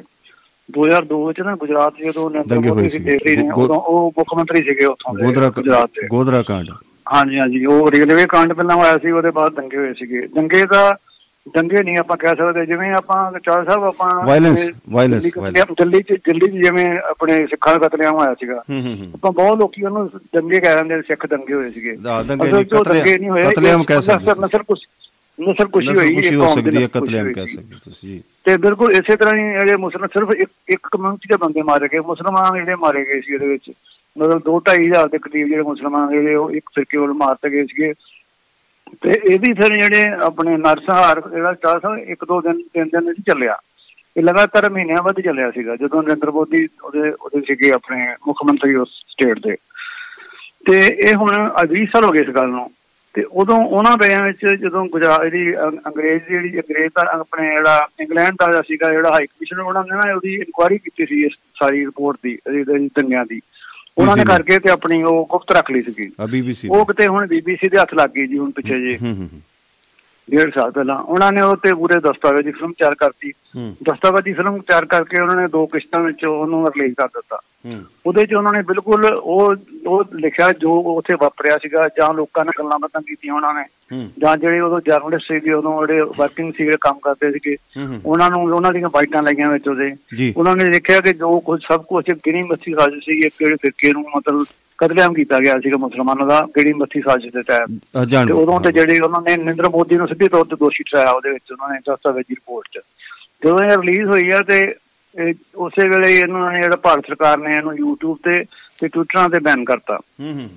2002 0.70 1.32
ਚ 1.32 1.40
ਨਾ 1.40 1.56
ਗੁਜਰਾਤ 1.56 1.94
ਜਦੋਂ 1.96 2.30
ਨਰਿੰਦਰ 2.30 2.60
ਮੋਦੀ 2.68 2.88
ਸੀ 2.88 2.98
ਸੀ। 2.98 3.04
ਦਿੱਲੀ 3.04 3.36
ਨੇ 3.36 3.50
ਉਦੋਂ 3.50 3.76
ਉਹ 3.76 4.12
ਮੁੱਖ 4.18 4.34
ਮੰਤਰੀ 4.34 4.62
ਸੀਗੇ 4.62 4.84
ਉੱਥੋਂ 4.84 5.14
ਦੇ 5.14 5.26
ਗੁਜਰਾਤ 5.50 5.90
ਦੇ। 5.90 6.08
ਗੋਦਰਾ 6.08 6.42
ਕਾਂਡ। 6.42 6.70
ਹਾਂਜੀ 7.14 7.38
ਹਾਂਜੀ 7.38 7.64
ਉਹ 7.66 7.90
ਰੇਲਵੇ 7.90 8.26
ਕਾਂਡ 8.26 8.52
ਪਹਿਲਾਂ 8.52 8.76
ਹੋਇਆ 8.76 8.98
ਸੀ 8.98 9.10
ਉਹਦੇ 9.10 9.30
ਬਾਅਦ 9.30 9.54
ਦੰਗੇ 9.54 9.76
ਹੋਏ 9.76 9.92
ਸੀਗੇ। 9.98 10.26
ਦੰਗੇ 10.34 10.64
ਦਾ 10.66 10.96
ਦੰਗੇ 11.54 11.82
ਨਹੀਂ 11.82 11.98
ਆਪਾਂ 11.98 12.16
ਕਹਿ 12.16 12.34
ਸਕਦੇ 12.36 12.64
ਜਿਵੇਂ 12.66 12.90
ਆਪਾਂ 12.92 13.18
ਚਾਰ 13.44 13.64
ਸਾਹਿਬ 13.64 13.84
ਆਪਾਂ 13.84 14.08
Violence, 14.28 14.62
violence, 14.94 15.74
ਦਿੱਲੀ 15.78 16.00
ਚ 16.02 16.16
ਦਿੱਲੀ 16.26 16.46
'ਚ 16.46 16.62
ਜਿਵੇਂ 16.64 16.86
ਆਪਣੇ 17.10 17.46
ਸਿੱਖਾਂ 17.46 17.78
ਦਾ 17.78 17.88
ਕਤਲੇਆਮ 17.88 18.14
ਹੋਇਆ 18.14 18.34
ਸੀਗਾ। 18.40 18.56
ਆਪਾਂ 19.14 19.32
ਬਹੁਤ 19.32 19.58
ਲੋਕੀ 19.58 19.84
ਉਹਨੂੰ 19.84 20.08
ਦੰਗੇ 20.34 20.60
ਕਹਿ 20.60 20.76
ਦਿੰਦੇ 20.76 21.00
ਸਿੱਖ 21.02 21.26
ਦੰਗੇ 21.26 21.54
ਹੋਏ 21.54 21.70
ਸੀਗੇ। 21.70 21.96
ਦੰਗੇ 21.96 23.16
ਨਹੀਂ, 23.16 23.30
ਹੋਏ 23.30 23.42
ਕਤਲੇਆਮ 23.42 23.84
ਕਹਿ 23.84 24.02
ਸਕਦੇ 24.02 24.40
ਨਸਲ 24.42 24.62
ਕੁਛ 24.62 24.86
ਨਸਲ 25.38 25.66
ਕੁਸ਼ੀ 25.68 25.94
ਹੋਈ 25.96 26.34
ਹੋ 26.34 26.44
ਕੌਮ 26.44 26.54
ਸਕਦੀ 26.54 26.82
ਹੈ 26.82 26.88
ਕਤਲੇਆਮ 26.92 27.32
ਕਹਿ। 27.32 27.46
ਸਕਦੇ 27.46 27.76
ਤੁਸੀਂ 27.84 28.20
ਤੇ 28.44 28.56
ਬਿਲਕੁਲ 28.56 28.92
ਇਸੇ 28.92 29.16
ਤਰ੍ਹਾਂ 29.16 29.34
ਹੀ 29.34 29.52
ਜਿਹੜੇ 29.52 29.76
ਮੁਸਲਮਾਨ 29.76 30.08
ਸਿਰਫ 30.12 30.30
ਇੱਕ 30.34 30.50
ਇੱਕ 30.68 30.88
ਕਮਿਊਨਿਟੀ 30.92 31.28
ਦੇ 31.28 31.36
ਬੰਦੇ 31.36 31.62
ਮਾਰੇ 31.62 31.88
ਗਏ 31.92 32.00
ਮੁਸਲਮਾਨ 32.06 32.54
ਜਿਹੜੇ 32.54 32.74
ਮਾਰੇ 32.80 33.04
ਗਏ 33.04 33.20
ਸੀ 33.20 33.34
ਇਹਦੇ 33.34 33.46
ਵਿੱਚ। 33.46 33.70
ਮਤਲਬ 34.18 34.42
2.5 34.44 34.86
ਹਜ਼ਾਰ 34.86 35.08
ਦੇ 35.08 35.18
ਕਰੀਬ 35.18 35.48
ਜਿਹੜੇ 35.48 35.62
ਮੁਸਲਮਾਨ 35.62 36.12
ਜਿਹੜੇ 36.12 36.34
ਉਹ 36.34 36.50
ਇੱਕ 36.50 36.70
ਫਿਰਕੇ 36.74 36.98
ਵੱਲ 36.98 37.12
ਮਾਰਤੇ 37.12 37.50
ਗਏ 37.50 37.62
ਸੀਗੇ। 37.62 37.94
ਤੇ 39.02 39.20
ਇਹਦੀ 39.24 39.52
ਫਿਰ 39.52 39.74
ਜਿਹੜੇ 39.74 40.08
ਆਪਣੇ 40.08 40.56
ਨਰਸਹਾਰ, 40.56 41.22
ਜਿਹੜਾ 41.30 41.54
ਚਾਹ 41.54 41.80
ਸਾਹਿਬ 41.80 41.98
ਇੱਕ 41.98 42.24
ਦੋ 42.24 42.40
ਦਿਨ, 42.40 42.62
ਤਿੰਨ 42.62 42.88
ਦਿਨ 42.88 43.04
ਨਹੀਂ 43.04 43.22
ਚੱਲਿਆ। 43.26 43.56
ਇਹ 44.16 44.22
ਲਗਾਤਾਰ 44.22 44.70
ਮਹੀਨਿਆਂ 44.70 45.02
ਬਾਅਦ 45.02 45.20
ਚੱਲਿਆ 45.20 45.50
ਸੀਗਾ, 45.50 45.76
ਜਦੋਂ 45.76 46.02
ਨਰਿੰਦਰ 46.02 46.30
ਮੋਦੀ 46.30 46.68
ਉਹਦੇ 46.84 47.10
ਉਹਦੇ 47.10 47.40
ਸੀਗੇ 47.40 47.72
ਆਪਣੇ 47.72 48.14
ਮੁੱਖ 48.26 48.38
ਮੰਤਰੀ 48.44 48.74
ਉਸ 48.74 48.88
ਸਟੇਟ 48.90 49.38
ਦੇ। 49.38 49.56
ਤੇ 50.66 50.80
ਇਹ 50.80 51.14
ਹੁਣ 51.14 51.52
20 51.66 51.86
ਸਾਲ 51.92 52.04
ਹੋ 52.04 52.10
ਗਏ 52.10 52.20
ਇਸ 52.20 52.28
ਗੱਲ 52.28 52.48
ਨੂੰ। 52.48 52.70
ਤੇ 53.14 53.24
ਉਦੋਂ 53.32 53.64
ਉਹਨਾਂ 53.64 53.96
ਵੇਲਿਆਂ 53.96 54.22
ਵਿੱਚ 54.22 54.46
ਜਦੋਂ 54.46 54.86
ਗੁਜਰਾਤ 54.86 55.26
ਦੀ 55.26 55.56
ਅੰ- 55.56 55.78
ਅੰਗਰੇਜ਼ 55.86 56.24
ਦੀ 56.24 56.30
ਜਿਹੜੀ 56.30 56.58
ਅੰਗਰੇਜ਼ 56.58 56.88
ਦਾ 56.88 57.20
ਆਪਣੇ 57.20 57.50
ਜਿਹੜਾ 57.50 57.88
ਇੰਗਲੈਂਡ 58.00 58.36
ਦਾ 58.38 58.46
ਜਿਹੜਾ 58.46 58.62
ਸੀਗਾ, 58.62 58.90
ਜਿਹੜਾ 58.90 59.10
ਹਾਈ 59.10 59.26
ਕਮਿਸ਼ਨ 59.26 59.60
ਉਹਨਾਂ 59.60 59.82
ਨੇ 59.82 59.96
ਨਾ 59.96 60.14
ਉਹਦੀ 60.14 60.34
ਇਨਕੁਆਇਰੀ 60.34 60.78
ਕੀਤੀ 60.78 61.06
ਸੀ 61.06 61.24
ਇਸ 61.24 61.32
ਸਾਰੀ 61.58 61.86
ਰਿਪੋਰਟ 61.86 62.16
ਦੀ, 62.22 62.32
ਇਹਦੀ- 62.32 62.74
ਇਹਦੀ 62.74 62.90
ਦੰਗਿਆਂ 62.94 63.24
ਦੀ। 63.28 63.40
ਉਹਨਾਂ 63.98 64.16
ਨੇ। 64.16 64.24
ਕਰਕੇ 64.24 64.58
ਤੇ 64.58 64.70
ਆਪਣੀ 64.70 65.02
ਉਹ 65.02 65.26
ਗੁਪਤ 65.30 65.52
ਰੱਖ 65.52 65.70
ਲਈ 65.70 65.82
ਸੀਗੀ। 65.82 66.10
ਬੀਬੀਸੀ 66.30 66.68
ਉਹ 66.68 66.84
ਕਿਤੇ 66.86 67.06
ਹੁਣ 67.06 67.26
ਬੀਬੀਸੀ 67.26 67.68
ਦੇ 67.68 67.78
ਹੱਥ 67.78 67.94
ਲੱਗ 67.94 68.10
ਗਈ 68.10 68.26
ਜੀ 68.26 68.38
ਹੁਣ 68.38 68.50
ਪਿੱਛੇ 68.50 68.80
ਜੇ। 68.80 68.96
ਹੂੰ 68.96 69.08
ਹੂੰ 69.08 69.28
ਹੂੰ, 69.32 69.40
ਡੇਢ 70.30 70.54
ਸਾਲ 70.54 70.70
ਪਹਿਲਾਂ। 70.70 70.98
ਉਹਨਾਂ 70.98 71.32
ਨੇ 71.32 71.40
ਉਹ 71.40 71.56
ਤੇ 71.56 71.74
ਪੂਰੇ 71.74 72.00
ਦਸਤਾਵੇਜ਼ੀ 72.00 72.50
ਫਿਲਮ 72.50 72.72
ਤਿਆਰ 72.72 72.94
ਕਰਤੀ। 72.94 73.32
ਦਸਤਾਵੇਜ਼ੀ 73.82 74.32
ਫਿਲਮ 74.32 74.58
ਤਿਆਰ 74.58 74.84
ਕਰਕੇ 74.84 75.20
ਉਹਨਾਂ 75.20 75.36
ਨੇ 75.36 75.48
ਦੋ 75.48 75.66
ਕਿਸ਼ਤਾਂ 75.66 76.00
ਵਿੱਚ 76.00 76.24
ਉਹਨੂੰ 76.24 76.68
ਰਿਲੀਜ਼ 76.68 76.94
ਕਰ 76.94 77.06
ਦਿੱਤਾ। 77.06 77.38
ਉਹਦੇ 78.06 78.26
'ਚ 78.26 78.34
ਉਹਨਾਂ 78.34 78.52
ਨੇ 78.52 78.62
ਬਿਲਕੁਲ 78.62 79.04
ਉਹ 79.06 79.54
ਉਹ 79.86 80.04
ਲਿਖਿਆ 80.14 80.52
ਜੋ 80.52 80.72
ਉੱਥੇ 80.72 81.14
ਵਾਪਰਿਆ 81.14 81.58
ਸੀਗਾ 81.58 81.88
ਜਾਂ 81.98 82.14
ਲੋਕਾਂ 82.14 82.44
ਨਾਲ 82.44 82.52
ਗੱਲਾਂ 82.58 82.78
ਬਾਤਾਂ 82.78 83.00
ਕੀਤੀਆਂ 83.00 83.34
ਉਹਨਾਂ 83.34 83.54
ਨੇ। 83.54 83.64
ਜਾਂ 84.18 84.36
ਜਿਹੜੇ 84.36 84.60
ਉਦੋਂ 84.60 84.80
ਜਰਨਲਿਸਟ 84.86 85.24
ਸੀਗੇ 85.24 85.52
ਉਦੋਂ 85.52 85.86
ਜਿਹੜੇ 85.86 86.02
ਵਰਕਿੰਗ 86.16 86.52
ਸੀਗੇ 86.56 86.76
ਕੰਮ 86.80 86.98
ਕਰਦੇ 87.02 87.32
ਸੀਗੇ। 87.32 87.56
ਉਹਨਾਂ 88.06 88.30
ਨੂੰ 88.30 88.42
ਉਹਨਾਂ 88.42 88.72
ਦੀਆਂ 88.72 88.88
ਬਾਈਟਾਂ 88.88 89.22
ਲਾਈਆਂ 89.22 89.50
ਵਿੱਚ 89.50 89.68
ਉਹਦੇ। 89.68 89.96
ਉਹਨਾਂ 90.36 90.56
ਨੇ 90.56 90.68
ਦੇਖਿਆ 90.68 91.00
ਕਿ 91.00 91.12
ਜੋ 91.12 91.40
ਕੁਝ 91.40 91.62
ਸਭ 91.68 91.84
ਕੁਝ 91.84 92.04
ਗਿਣੀ 92.10 92.42
ਮੱਥੀ 92.42 92.74
ਸਾਜ਼ਿਸ਼ 92.74 93.04
ਸੀ 93.04 93.18
ਇੱਕ 93.18 93.34
ਕਿਹੜੇ 93.38 93.56
ਫਿਰਕੇ 93.62 93.92
ਨੂੰ 93.92 94.04
ਮਤਲਬ 94.16 94.44
ਕਤਲੇਆਮ 94.78 95.12
ਕੀਤਾ 95.14 95.38
ਗਿਆ 95.40 95.58
ਸੀਗਾ 95.60 95.76
ਮੁਸਲਮਾਨਾਂ 95.76 96.26
ਦਾ 96.26 96.46
ਗਿਣੀ 96.56 96.72
ਮੱਥੀ 96.72 97.00
ਸਾਜ਼ਿਸ਼ 97.00 97.34
ਦੇ 97.34 97.42
ਤਹਿਤ। 97.42 97.68
ਤੇ 98.26 98.32
ਉਦੋਂ 98.32 98.60
ਤੇ 98.60 98.72
ਜਿਹੜੀ 98.72 98.98
ਉਹਨਾਂ 99.00 99.20
ਨੇ 99.20 99.36
ਨਰਿੰਦਰ 99.36 99.68
ਮੋਦੀ 99.68 99.96
ਨੂੰ 99.96 100.08
ਸਿੱਧੇ 100.08 100.28
ਤੌਰ 100.28 100.44
ਤੇ 100.44 100.56
ਦੋਸ਼ੀ 100.56 100.84
ਠਹਿਰਾਇਆ 100.84 101.10
ਉਹਦੇ 101.10 101.30
ਵਿੱਚ 101.30 101.52
ਉਹਨਾਂ 101.52 101.68
ਨੇ 101.68 101.78
ਦਸਤਾਵੇਜ਼ੀ 101.78 102.34
ਰਿਪੋਰਟ 102.34 102.68
'ਚ। 102.72 102.78
ਜਦੋਂ 103.44 103.58
ਇਹ 103.58 103.70
ਰਿਲੀਜ਼ 103.70 104.08
ਹੋਈ 104.08 104.30
ਆ 104.30 104.40
ਤੇ 104.40 104.74
ਉਸੇ 105.54 105.88
ਵੇਲੇ 105.88 106.18
ਇਹਨਾਂ 106.18 106.52
ਨੇ 106.52 106.62
ਜਿਹੜਾ 106.62 106.76
ਭਾਰਤ 106.76 107.06
ਸਰਕਾਰ 107.06 107.38
ਨੇ 107.38 107.56
ਇਹਨੂੰ 107.56 107.72
YouTube 107.72 108.16
ਤੇ 108.24 108.44
ਤੇ 108.78 108.88
ਟਵਿੱਟਰਾਂ 108.88 109.28
ਤੇ 109.30 109.38
ਬੈਨ 109.38 109.64
ਕਰਤਾ। 109.64 109.98
ਹੂੰ 110.20 110.32
ਹੂੰ। 110.32 110.48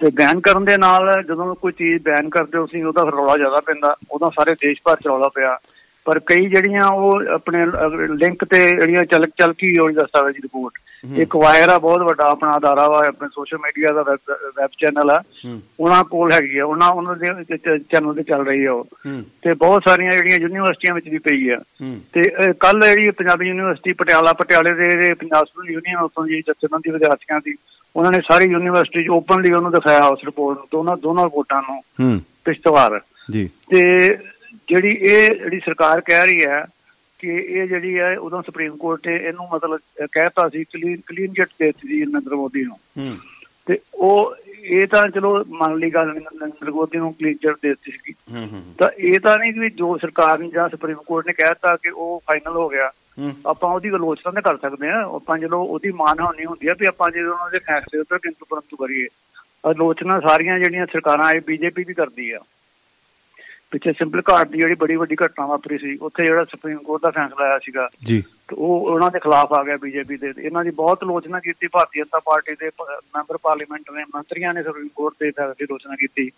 ਤੇ 0.00 0.10
ਬੈਨ 0.10 0.40
ਕਰਨ 0.40 0.64
ਦੇ 0.64 0.76
ਨਾਲ 0.76 1.22
ਜਦੋਂ 1.22 1.54
ਕੋਈ 1.54 1.72
ਚੀਜ਼ 1.72 2.02
ਬੈਨ 2.02 2.28
ਕਰਦੇ 2.28 2.58
ਹੋ 2.58 2.66
ਸੀ 2.66 2.82
ਉਹਦਾ 2.82 3.02
ਰੌਲਾ 3.02 3.36
ਜ਼ਿਆਦਾ 3.36 3.60
ਪੈਂਦਾ 3.60 3.96
ਉਦੋਂ 4.10 4.30
ਸਾਰੇ 4.30 4.54
ਦੇਸ਼ 4.54 4.80
ਭਰ 4.84 4.96
ਚ 4.96 5.06
ਰੌਲਾ 5.06 5.28
ਪਿਆ। 5.28 5.58
ਪਰ 6.04 6.18
ਕਈ 6.26 6.46
ਜਿਹੜੀਆਂ 6.46 6.86
ਉਹ 6.86 7.22
ਆਪਣੇ 7.34 7.66
ਲਿੰਕ 8.14 8.44
ਤੇ 8.44 8.70
ਜਿਹੜੀਆਂ 8.70 9.04
ਚਲਕ 9.04 9.28
ਚਲਕੀ 9.28 9.78
ਹੋਈ 9.78 9.94
ਦਸਤਾਵੇਜ਼ੀ 9.94 10.42
ਰਿਪੋਰਟ। 10.42 10.72
ਇੱਕ 11.14 11.36
ਵਾਇਰ 11.36 11.68
ਆ 11.68 11.78
ਬਹੁਤ 11.78 12.02
ਵੱਡਾ 12.02 12.24
ਆਪਣਾ 12.24 12.56
ਅਦਾਰਾ 12.56 12.88
ਵਾ 12.88 13.06
ਆਪਣੇ 13.06 13.28
ਸੋਸ਼ਲ 13.34 13.58
ਮੀਡੀਆ 13.58 13.92
ਦਾ 13.92 14.02
ਵੈਬ 14.02 14.70
ਚੈਨਲ 14.78 15.10
ਆ। 15.10 15.22
ਉਹਨਾਂ 15.80 16.04
ਕੋਲ 16.04 16.32
ਹੈਗੀ 16.32 16.58
ਆ 16.58 16.64
ਉਹਨਾਂ 16.64 16.88
ਉਹਨਾਂ 16.88 17.16
ਦੇ 17.16 17.56
ਚੈਨਲ 17.90 18.14
ਤੇ 18.14 18.22
ਚੱਲ 18.22 18.46
ਰਹੀ 18.46 18.64
ਆ 18.64 18.72
ਉਹ। 18.72 18.86
ਤੇ 19.42 19.54
ਬਹੁਤ 19.54 19.82
ਸਾਰੀਆਂ 19.88 20.12
ਜਿਹੜੀਆਂ 20.12 20.38
ਯੂਨੀਵਰਸਿਟੀਆਂ 20.38 20.94
ਵਿੱਚ 20.94 21.08
ਵੀ 21.08 21.18
ਪਈ 21.18 21.48
ਆ। 21.48 21.58
ਤੇ 22.12 22.52
ਕੱਲ 22.52 22.80
ਜਿਹੜੀ 22.84 23.10
ਪੰਜਾਬੀ 23.10 23.48
ਯੂਨੀਵਰਸਿਟੀ 23.48 23.92
ਪਟਿਆਲਾ 23.92 24.32
ਪਟਿਆਲੇ 24.32 24.74
ਦੇ 24.74 25.14
ਪੰਜਾਬ 25.14 25.44
ਸਟੂਡੈਂਟ 25.44 25.70
ਯੂਨੀਅਨ 25.70 26.02
ਉੱਥੋਂ 26.02 26.26
ਜੀ 26.26 26.40
ਜਥੇਬੰਦੀ 26.40 26.90
ਵਿਦਿਆਰਥੀਆਂ 26.90 27.40
ਦੀ 27.44 27.54
ਉਹਨਾਂ 27.96 28.12
ਨੇ 28.12 28.18
ਸਾਰੀ 28.20 28.44
ਯੂਨੀਵਰਸਿਟੀ 28.44 29.04
'ਚ 29.04 29.08
ਓਪਨਲੀ 29.08 29.52
ਉਹਨੂੰ 29.52 29.72
ਦਿਖਾਇਆ 29.72 30.00
ਉਸ 30.00 30.18
ਰਿਪੋਰਟ 30.24 30.58
ਨੂੰ 30.58 30.66
ਦੋਨਾਂ 30.72 30.96
ਦੋਨਾਂ 30.96 31.24
ਰਿਪੋਰਟਾਂ 31.24 31.62
ਨੂੰ 31.62 32.20
ਪਿਛਤਵਾਰ 32.44 33.00
ਜੀ। 33.30 33.50
ਤੇ 33.70 34.08
ਜਿਹੜੀ 34.68 34.88
ਇਹ 34.88 35.34
ਜਿਹੜੀ 35.34 35.60
ਸਰਕਾਰ 35.60 36.00
ਕਹਿ 36.00 36.26
ਰਹੀ 36.26 36.44
ਹੈ 36.44 36.64
ਕਿ 37.18 37.28
ਇਹ 37.28 37.66
ਜਿਹੜੀ 37.66 37.98
ਹੈ 37.98 38.18
ਉਦੋਂ 38.18 38.42
ਸੁਪਰੀਮ 38.42 38.76
ਕੋਰਟ 38.76 39.08
ਨੇ 39.08 39.16
ਇਹਨੂੰ 39.16 39.48
ਮਤਲਬ 39.52 39.80
ਕਹਿਤਾ 40.12 40.48
ਸੀ 40.48 40.64
ਕਲੀਨ 40.64 40.96
ਕਲੀਨ 41.06 41.32
ਚਿੱਟ 41.32 41.48
ਦੇ 41.58 41.66
ਦਿੱਤੀ 41.66 41.88
ਸੀ 41.88 42.00
ਨਰਿੰਦਰ 42.00 42.34
ਮੋਦੀ 42.34 42.64
ਨੂੰ। 42.64 42.78
ਤੇ 43.66 43.78
ਉਹ 43.94 44.34
ਇਹ 44.60 44.86
ਤਾਂ 44.86 45.08
ਚਲੋ 45.08 45.44
ਮੰਨ 45.48 45.76
ਲਈ 45.76 45.90
ਗੱਲ 45.90 46.06
ਨਰਿੰਦਰ 46.06 46.70
ਮੋਦੀ 46.70 46.98
ਨੂੰ 46.98 47.12
ਕਲੀਨ 47.12 47.36
ਚਿੱਟ 47.36 47.56
ਦੇ 47.62 47.68
ਦਿੱਤੀ 47.68 47.92
ਸੀ 47.92 48.14
ਤਾਂ 48.78 48.90
ਇਹ 48.98 49.20
ਤਾਂ 49.20 49.38
ਨਹੀਂ 49.38 49.52
ਕਿ 49.52 49.70
ਜੋ 49.70 49.96
ਸਰਕਾਰ 49.96 50.38
ਨੇ 50.38 50.48
ਜਾਂ 50.48 50.68
ਸੁਪਰੀਮ 50.68 50.96
ਕੋਰਟ 51.06 51.26
ਨੇ 51.26 51.32
ਕਹਿਤਾ 51.32 51.76
ਕਿ 51.76 51.90
ਉਹ 51.90 52.22
ਫਾਈਨਲ 52.26 52.56
ਹੋ 52.56 52.68
ਗਿਆ। 52.68 52.90
ਆਪਾਂ 53.46 53.70
ਉਹਦੀ 53.70 53.88
ਆਲੋਚਨਾ 53.88 54.32
ਤਾਂ 54.32 54.42
ਕਰ 54.42 54.56
ਸਕਦੇ 54.56 54.88
ਆ 54.88 55.02
ਆਪਾਂ 55.16 55.38
ਜਦੋਂ 55.38 55.60
ਉਹਦੀ 55.60 55.92
ਮਾਨ 55.92 56.20
ਹੋਣੀ 56.20 56.44
ਹੁੰਦੀ 56.44 56.68
ਆ 56.68 56.74
ਵੀ 56.80 56.86
ਆਪਾਂ 56.86 57.10
ਜਦੋਂ 57.10 57.32
ਉਹਨਾਂ 57.32 57.50
ਦੇ 57.50 57.58
ਫੈਸਲੇ 57.58 58.00
ਉੱਤੇ 58.00 58.18
ਕਿੰਤੂ 58.18 58.46
ਪਰੰਤੂ 58.50 58.76
ਕਰੀਏ। 58.76 59.06
ਆਲੋਚਨਾ 59.66 60.20
ਸਾਰੀਆਂ 60.20 60.58
ਜਿਹੜੀਆਂ 60.58 60.86
ਸਰਕਾਰਾਂ 60.86 61.32
ਇਹ 61.32 61.40
ਬੀਜੇਪੀ 61.46 61.84
ਵੀ 61.84 61.94
ਕਰਦੀ 61.94 62.30
ਆ। 62.30 62.40
ਪਿੱਛੇ 63.70 63.92
ਸਿੰਪਲ 63.92 64.22
ਘਾਟ 64.32 64.48
ਦੀ 64.48 64.58
ਜਿਹੜੀ 64.58 64.74
ਬੜੀ 64.74 64.96
ਵੱਡੀ 64.96 65.16
ਘਟਨਾ 65.26 65.46
ਵਾਪਰੀ 65.46 65.78
ਸੀ 65.78 65.96
ਉੱਥੇ 65.96 66.24
ਜਿਹੜਾ 66.24 66.44
ਸੁਪਰੀਮ 66.44 66.78
ਕੋਰਟ 66.78 67.02
ਦਾ 67.02 67.10
ਫੈਸਲਾ 67.10 67.44
ਆਇਆ 67.44 67.58
ਸੀਗਾ। 67.58 67.88
ਜੀ। 68.06 68.22
ਤੇ 68.22 68.56
ਉਹ 68.56 68.80
ਉਹਨਾਂ 68.80 69.10
ਦੇ 69.10 69.18
ਖਿਲਾਫ 69.18 69.52
ਆ 69.52 69.64
ਗਿਆ 69.64 69.76
ਬੀਜੇਪੀ 69.76 70.16
ਦੇ। 70.16 70.32
ਇਹਨਾਂ 70.38 70.64
ਦੀ 70.64 70.70
ਬਹੁਤ 70.70 71.02
ਆਲੋਚਨਾ 71.02 71.40
ਕੀਤੀ 71.40 71.66
ਭਾਰਤੀ 71.66 72.00
ਜਨਤਾ 72.00 72.18
ਪਾਰਟੀ 72.18 72.52
ਦੇ 72.52 72.70
ਮੈਂਬਰ 72.90 73.36
ਪਾਰਲੀਮੈਂਟ 73.42 73.82
ਨੇ 73.92 74.04
ਮੰਤਰੀਆਂ 74.14 74.54
ਨੇ 74.54 74.62
ਸੁਪਰੀਮ 74.62 74.88
ਕੋਰਟ 74.96 75.14
ਦੇ 75.20 75.30
ਫੈਸਲੇ 75.30 75.52
ਦੀ 75.52 75.64
ਆਲੋਚਨਾ 75.64 75.96
ਕੀਤੀ। 75.96 76.30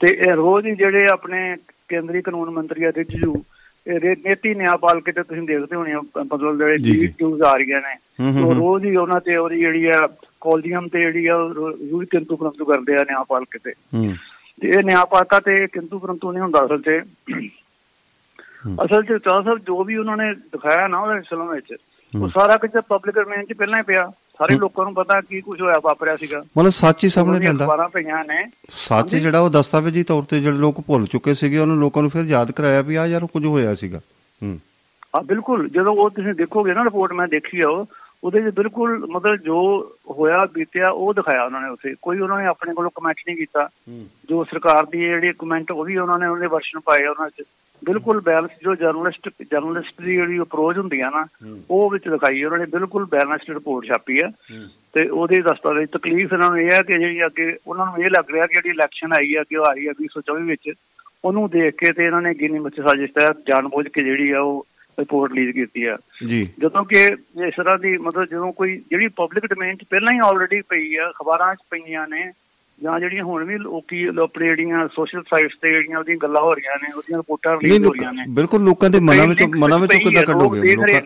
ਤੇ 0.00 0.08
ਇਹ 0.08 0.32
ਰੋਜ਼ 0.32 0.66
ਹੀ 0.66 0.74
ਜਿਹੜੇ 0.74 1.06
ਆਪਣੇ 1.06 1.56
ਕੇਂਦਰੀ 1.88 2.22
ਕਾਨੂੰਨ 2.22 2.50
ਮੰਤਰੀ 2.50 2.84
ਆ 2.84 2.92
ਰਿਜੂ 2.96 3.44
ਨੀਤੀ 4.04 4.54
ਨਿਆਂਪਾਲਕੇ 4.54 5.12
ਤੇ 5.12 5.22
ਤੁਸੀਂ 5.22 5.42
ਦੇਖਦੇ 5.42 5.76
ਹੋਣੇ 5.76 5.94
ਮਤਲਬ 5.96 6.58
ਜਿਹੜੇ 6.58 6.78
ਜੀ, 6.78 6.92
ਜੀ। 6.92 7.08
ਨਿਊਜ਼ 7.08 7.42
ਆ 7.42 7.56
ਰਹੀਆਂ 7.56 7.80
ਨੇ। 7.80 7.96
ਉਹ। 8.42 8.54
ਰੋਜ਼ 8.54 8.86
ਹੀ 8.86 8.96
ਉਹਨਾਂ 8.96 9.20
ਤੇ 9.20 9.36
ਉਹਦੀ 9.36 9.58
ਜਿਹੜੀ 9.58 9.86
ਆ 9.86 10.08
ਕੋਲਜੀਅਮ 10.40 10.88
ਤੇ 10.88 11.00
ਜਿਹੜੀ 11.00 11.26
ਆ 11.26 11.36
ਰੂਹ 11.36 12.04
ਕਿੰਤੂ 12.10 12.36
ਪਰੰਤੂ 12.36 12.64
ਕਰਦੇ 12.64 12.94
ਆ 12.94 13.02
ਨਿਆਂਪਾਲਕੇ 13.02 13.58
ਤੇ। 13.64 13.72
ਹੂੰ। 13.94 14.14
ਤੇ 14.60 14.68
ਇਹ 14.68 14.84
ਨਿਆਂਪਾਲਕਾ 14.84 15.40
ਤੇ 15.40 15.66
ਕਿੰਤੂ 15.66 15.98
ਪਰੰਤੂ 15.98 16.32
ਨਹੀਂ 16.32 16.42
ਹੁੰਦਾ 16.42 16.64
ਅਸਲ 16.64 16.80
'ਚ। 16.80 17.04
ਅਸਲ 18.84 19.02
'ਚ 19.02 19.22
ਚਾਹ 19.24 19.42
ਸਾਹਿਬ 19.42 19.58
ਜੋ 19.58 19.84
ਵੀ 19.84 19.96
ਉਹਨਾਂ 19.96 20.16
ਨੇ 20.16 20.34
ਦਿਖਾਇਆ 20.34 20.88
ਨਾ 20.88 20.98
ਉਹਦੇ 20.98 21.20
ਫਿਲਮ 21.20 21.52
ਵਿੱਚ 21.52 21.74
ਉਹ 22.20 22.28
ਸਾਰਾ 22.28 22.56
ਕੁਝ 22.56 22.70
ਪਬਲਿਕ 22.70 23.14
ਡੋਮੇਨ 23.14 23.44
'ਚ 23.44 23.52
ਪਹਿਲਾਂ 23.52 23.78
ਹੀ 23.78 23.84
ਪਿਆ। 23.84 24.12
ਸਾਰੇ 24.38 24.54
ਲੋਕਾਂ 24.54 24.84
ਨੂੰ 24.84 24.94
ਪਤਾ 24.94 25.20
ਕੀ 25.20 25.40
ਕੁਝ 25.40 25.60
ਹੋਇਆ 25.60 25.74
ਵਾਪਰਿਆ 25.84 26.16
ਸੀਗਾ। 26.16 26.42
ਮਤਲਬ 26.58 26.70
ਸੱਚ 26.70 27.04
ਹੀ 27.04 27.08
ਸਾਹਮਣੇ 27.08 27.38
ਰਹਿੰਦਾ 27.38 27.64
ਅਖਬਾਰਾਂ 27.64 27.88
ਪਈਆਂ 27.88 28.24
ਨੇ। 28.24 28.50
ਸੱਚ 28.68 29.16
ਜਿਹੜਾ 29.16 29.40
ਉਹ 29.40 29.50
ਦਸਤਾਵੇਜ਼ੀ 29.50 30.02
ਤੌਰ 30.02 30.22
ਤੇ 30.22 30.40
ਜਿਹੜੇ 30.40 30.58
ਲੋਕ 30.58 30.80
ਭੁੱਲ 30.80 31.06
ਚੁੱਕੇ 31.06 31.34
ਸੀਗੇ 31.34 31.58
ਉਹਨੂੰ 31.58 31.78
ਲੋਕਾਂ 31.78 32.02
ਨੂੰ 32.02 32.10
ਫਿਰ 32.10 32.24
ਯਾਦ 32.24 32.52
ਕਰਾਇਆ 32.52 32.80
ਵੀ 32.80 32.94
ਆ 32.94 33.06
ਯਾਰ 33.06 33.26
ਕੁਝ 33.26 33.46
ਹੋਇਆ 33.46 33.74
ਸੀਗਾ। 33.74 34.00
ਹੂੰ। 34.42 34.60
ਹਾਂ 35.16 35.22
ਬਿਲਕੁਲ। 35.22 35.68
ਜਦੋਂ 35.68 35.92
ਉਹ 35.92 36.10
ਤੁਸੀਂ 36.10 36.34
ਦੇਖੋਗੇ 36.34 36.74
ਨਾ 36.74 36.84
ਰਿਪੋਰਟ 36.84 37.12
ਮੈਂ 37.12 37.28
ਦੇਖੀ 37.28 37.60
ਆ 37.60 37.68
ਉਹ 37.68 37.86
ਉਹਦੇ 38.24 38.40
'ਚ 38.40 38.54
ਬਿਲਕੁਲ 38.54 39.06
ਮਤਲਬ 39.10 39.36
ਜੋ 39.36 39.56
ਹੋਇਆ 40.10 40.46
ਬੀਤਿਆ 40.52 40.90
ਉਹ 40.90 41.14
ਦਿਖਾਇਆ 41.14 41.44
ਉਹਨਾਂ 41.44 41.60
ਨੇ 41.60 41.68
ਉੱਥੇ। 41.68 41.94
ਕੋਈ 42.02 42.18
ਉਹਨਾਂ 42.18 42.38
ਨੇ 42.38 42.46
ਆਪਣੇ 42.46 42.74
ਕੋਲੋਂ 42.74 42.90
ਕਮੈਂਟ 42.94 43.16
ਨਹੀਂ 43.26 43.36
ਕੀਤਾ। 43.36 43.68
ਜੋ 44.28 44.44
ਸਰਕਾਰ 44.44 44.86
ਦੀ 44.86 44.98
ਜਿਹੜੀ 44.98 45.32
ਕਮੈਂਟ 45.38 45.70
ਉਹ 45.70 45.84
ਵੀ 45.84 45.96
ਉਹਨਾਂ 45.96 46.18
ਨੇ 46.18 46.26
ਉਹਦੇ 46.26 46.46
ਵਰਸ਼ਨ 46.46 46.80
ਪਾਏ 46.80 47.04
ਆ 47.04 47.10
ਉਹਨਾਂ 47.10 47.30
'ਚ 47.30 47.42
ਬਿਲਕੁਲ 47.84 48.20
ਬੈਲੈਂਸ 48.20 48.50
ਜੋ 48.62 48.74
ਜਰਨਲਿਸਟ 48.74 49.28
ਜਰਨਲਿਸਟ 49.50 50.02
ਦੀ 50.02 50.14
ਜਿਹੜੀ 50.14 50.40
ਅਪਰੋਚ 50.40 50.78
ਹੁੰਦੀ 50.78 51.00
ਆ 51.00 51.10
ਨਾ 51.10 51.26
ਉਹ 51.70 51.90
ਵਿੱਚ 51.90 52.08
ਦਿਖਾਈ 52.08 52.42
ਆ। 52.42 52.46
ਉਹਨਾਂ 52.46 52.58
ਨੇ। 52.58 52.64
ਬਿਲਕੁਲ 52.66 53.04
ਬੈਲੈਂਸਡ 53.04 53.50
ਰਿਪੋਰਟ 53.50 53.86
ਛਾਪੀ 53.86 54.20
ਆ। 54.20 54.30
ਤੇ 54.92 55.08
ਉਹਦੇ 55.08 55.42
ਦਸਤਾਵੇਜ਼ 55.42 55.90
ਤਕਲੀਫ 55.90 56.32
ਇਹਨਾਂ 56.32 56.50
ਨੂੰ 56.50 56.60
ਇਹ 56.60 56.70
ਹੈ 56.70 56.82
ਕਿ 56.82 56.98
ਜਿਹੜੀ 56.98 57.26
ਅੱਗੇ 57.26 57.56
ਉਹਨਾਂ 57.66 57.86
ਨੂੰ 57.86 58.04
ਇਹ 58.04 58.10
ਲੱਗ 58.10 58.30
ਰਿਹਾ 58.30 58.46
ਕਿ 58.46 58.54
ਜਿਹੜੀ 58.54 58.70
ਇਲੈਕਸ਼ਨ 58.70 59.12
ਆਈ 59.12 59.34
ਆ 59.34 59.42
ਕਿ 59.42 59.56
ਉਹ 59.56 59.64
ਆ 59.64 59.72
ਰਹੀ 59.72 59.86
ਆ 59.86 59.92
2024 59.92 60.46
ਵਿੱਚ। 60.46 60.72
ਉਹਨੂੰ 61.24 61.50
ਦੇਖ 61.50 61.74
ਕੇ 61.74 61.92
ਤੇ 61.92 62.04
ਇਹਨਾਂ 62.04 62.22
ਨੇ 62.22 62.34
ਗਿਨੀ 62.34 62.58
ਮੱਛ 62.58 62.74
ਸਾਜ਼ਿਸ਼ 62.74 63.12
ਤਹਿਤ 63.12 63.36
ਜਾਣਬੁੱਝ 63.48 63.88
ਕੇ 63.88 64.02
ਜਿਹੜੀ 64.02 64.30
ਆ 64.30 64.40
ਉਹ 64.40 64.66
ਰਿਪੋਰਟ 64.98 65.32
ਰਿਲੀਜ਼ 65.32 65.52
ਕੀਤੀ 65.52 65.84
ਆ। 65.84 65.96
ਜੀ। 66.26 66.48
ਜਦੋਂ 66.58 66.84
ਕਿ 66.84 67.02
ਇਸ 67.46 67.54
ਤਰ੍ਹਾਂ 67.56 67.78
ਦੀ 67.78 67.96
ਮਤਲਬ 67.96 68.24
ਜਦੋਂ 68.24 68.52
ਕੋਈ 68.52 68.76
ਜਿਹੜੀ 68.90 69.08
ਪਬਲਿਕ 69.08 69.46
ਡੋਮੇਨ 69.46 69.76
'ਚ 69.76 69.84
ਪਹਿਲਾਂ 69.90 70.12
ਹੀ 70.12 70.18
ਆਲਰੇਡੀ 70.24 70.60
ਪਈ 70.60 70.96
ਆ 70.96 71.10
ਅਖਬਾਰਾਂ 71.10 71.54
'ਚ 71.54 71.58
ਪਈਆਂ 71.70 72.06
ਨੇ 72.08 72.32
ਜਾਂ 72.82 73.00
ਜਿਹੜੀਆਂ 73.00 73.24
ਹੁਣ 73.24 73.44
ਵੀ 73.44 73.58
ਲੋਕੀ 73.58 74.08
ਆਪਣੇ 74.22 74.46
ਜਿਹੜੀਆਂ 74.46 74.88
ਸੋਸ਼ਲ 74.88 75.22
ਸਾਈਟਸ 75.22 75.54
ਤੇ 75.62 75.68
ਜਿਹੜੀਆਂ 75.68 75.98
ਉਹਦੀਆਂ 75.98 76.16
ਗੱਲਾਂ 76.16 76.42
ਹੋ 76.42 76.54
ਰਹੀਆਂ 76.54 76.76
ਨੇ 76.82 76.92
ਉਹਦੀਆਂ 76.92 77.18
ਰਿਪੋਰਟਾਂ 77.18 77.56
ਰਿਲੀਜ਼ 77.64 77.84
ਹੋ 77.84 77.92
ਰਹੀਆਂ 77.92 78.12
ਨੇ 78.12 78.22
ਬਿਲਕੁਲ 78.28 78.62
ਲੋਕਾਂ 78.62 78.90
ਦੇ 78.90 79.00
ਮਨਾਂ 79.00 79.26
ਵਿੱਚ 79.26 79.42
ਮਨਾਂ 79.42 79.78
ਵਿੱਚੋਂ 79.78 80.00
ਕਿੱਦਾਂ 80.00 80.22
ਕੱਢੋਗੇ? 80.22 80.74
ਲੋਕਾਂ। 80.74 81.00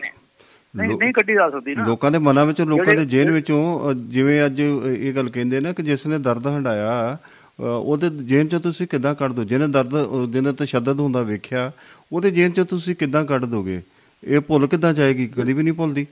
ਨਹੀਂ 0.75 0.97
ਨਹੀਂ 0.97 1.13
ਕੱਢੀ 1.13 1.33
ਜਾ 1.33 1.49
ਸਕਦੀ 1.49 1.75
ਨਾ। 1.75 1.85
ਲੋਕਾਂ 1.85 2.11
ਦੇ 2.11 2.17
ਮਨਾਂ 2.17 2.45
ਵਿੱਚੋਂ 2.45 2.65
ਲੋਕਾਂ 2.65 2.95
ਦੇ 2.95 3.05
ਜੇਨ 3.05 3.31
ਵਿੱਚੋਂ 3.31 3.93
ਜਿਵੇਂ 3.93 4.45
ਅੱਜ 4.45 4.61
ਇਹ 4.99 5.13
ਗੱਲ 5.13 5.29
ਕਹਿੰਦੇ 5.29 5.59
ਨੇ 5.59 5.73
ਕਿ 5.73 5.83
ਜਿਸ 5.83 6.07
ਨੇ 6.07 6.19
ਦਰਦ 6.19 6.47
ਹੰਡਾਇਆ 6.47 7.17
ਉਹਦੇ 7.59 8.09
ਜੇਨ 8.25 8.47
ਚੋਂ 8.47 8.59
ਤੁਸੀਂ 8.59 8.87
ਕਿੱਦਾਂ 8.87 9.13
ਕੱਢ 9.15 9.31
ਦੋ? 9.33 9.43
ਜਿਹਨੇ 9.43 9.67
ਦਰਦ 9.67 9.95
ਜਿਹਨੇ 10.31 10.51
ਤਸ਼ੱਦਦ 10.59 10.99
ਹੁੰਦਾ 10.99 11.21
ਵੇਖਿਆ 11.23 11.71
ਉਹਦੇ 12.11 12.31
ਜੇਨ 12.31 12.51
ਚੋਂ 12.51 12.65
ਤੁਸੀਂ 12.65 12.95
ਕਿੱਦਾਂ 12.95 13.23
ਕੱਢ 13.25 13.45
ਦੋਗੇ? 13.45 13.81
ਇਹ 14.23 14.39
ਭੁੱਲ 14.47 14.67
ਕਿੱਦਾਂ 14.67 14.93
ਜਾਏਗੀ? 14.93 15.27
ਕਦੀ 15.35 15.53
ਵੀ 15.53 15.63
ਨਹੀਂ 15.63 15.73
ਭੁੱਲਦੀ। 15.73 16.05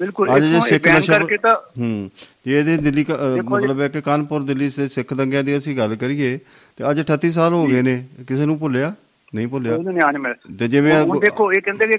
ਬਿਲਕੁਲ 0.00 0.34
ਅੱਜ 0.36 0.44
ਜੇ 0.44 0.60
ਸਿੱਖ 0.68 0.86
ਨਸ਼ਾ 0.88 1.18
ਕਰਕੇ 1.18 1.36
ਤਾਂ 1.36 1.54
ਹੂੰ 1.78 2.10
ਜੇ 2.46 2.58
ਇਹਦੇ 2.58 2.76
ਦਿੱਲੀ 2.76 3.04
ਮਤਲਬ 3.44 3.80
ਹੈ 3.80 3.88
ਕਿ 3.88 4.00
ਕਾਨਪੁਰ 4.00 4.42
ਦਿੱਲੀ 4.42 4.68
ਸੇ 4.70 4.88
ਸਿੱਖ 4.88 5.12
ਦੰਗਿਆਂ 5.14 5.42
ਦੀ 5.44 5.56
ਅਸੀਂ 5.58 5.76
ਗੱਲ 5.76 5.94
ਕਰੀਏ 5.96 6.38
ਤੇ 6.78 6.90
ਅੱਜ 6.90 7.00
38 7.02 7.30
ਸਾਲ 7.32 7.52
ਹੋ 7.52 7.66
ਗਏ 7.66 7.82
ਨੇ। 7.82 8.04
ਕਿਸੇ 8.28 8.46
ਨੂੰ 8.46 8.58
ਭੁੱਲਿਆ? 8.58 8.92
ਨਹੀਂ 9.32 9.48
ਭੁੱਲਿਆ? 9.48 9.76
ਤੇ 10.58 10.68
ਜਿਵੇਂ 10.68 10.94
ਦੇਖੋ 11.20 11.52
ਇਹ 11.52 11.60
ਕਹਿੰਦੇ 11.60 11.86
ਕਿ 11.86 11.98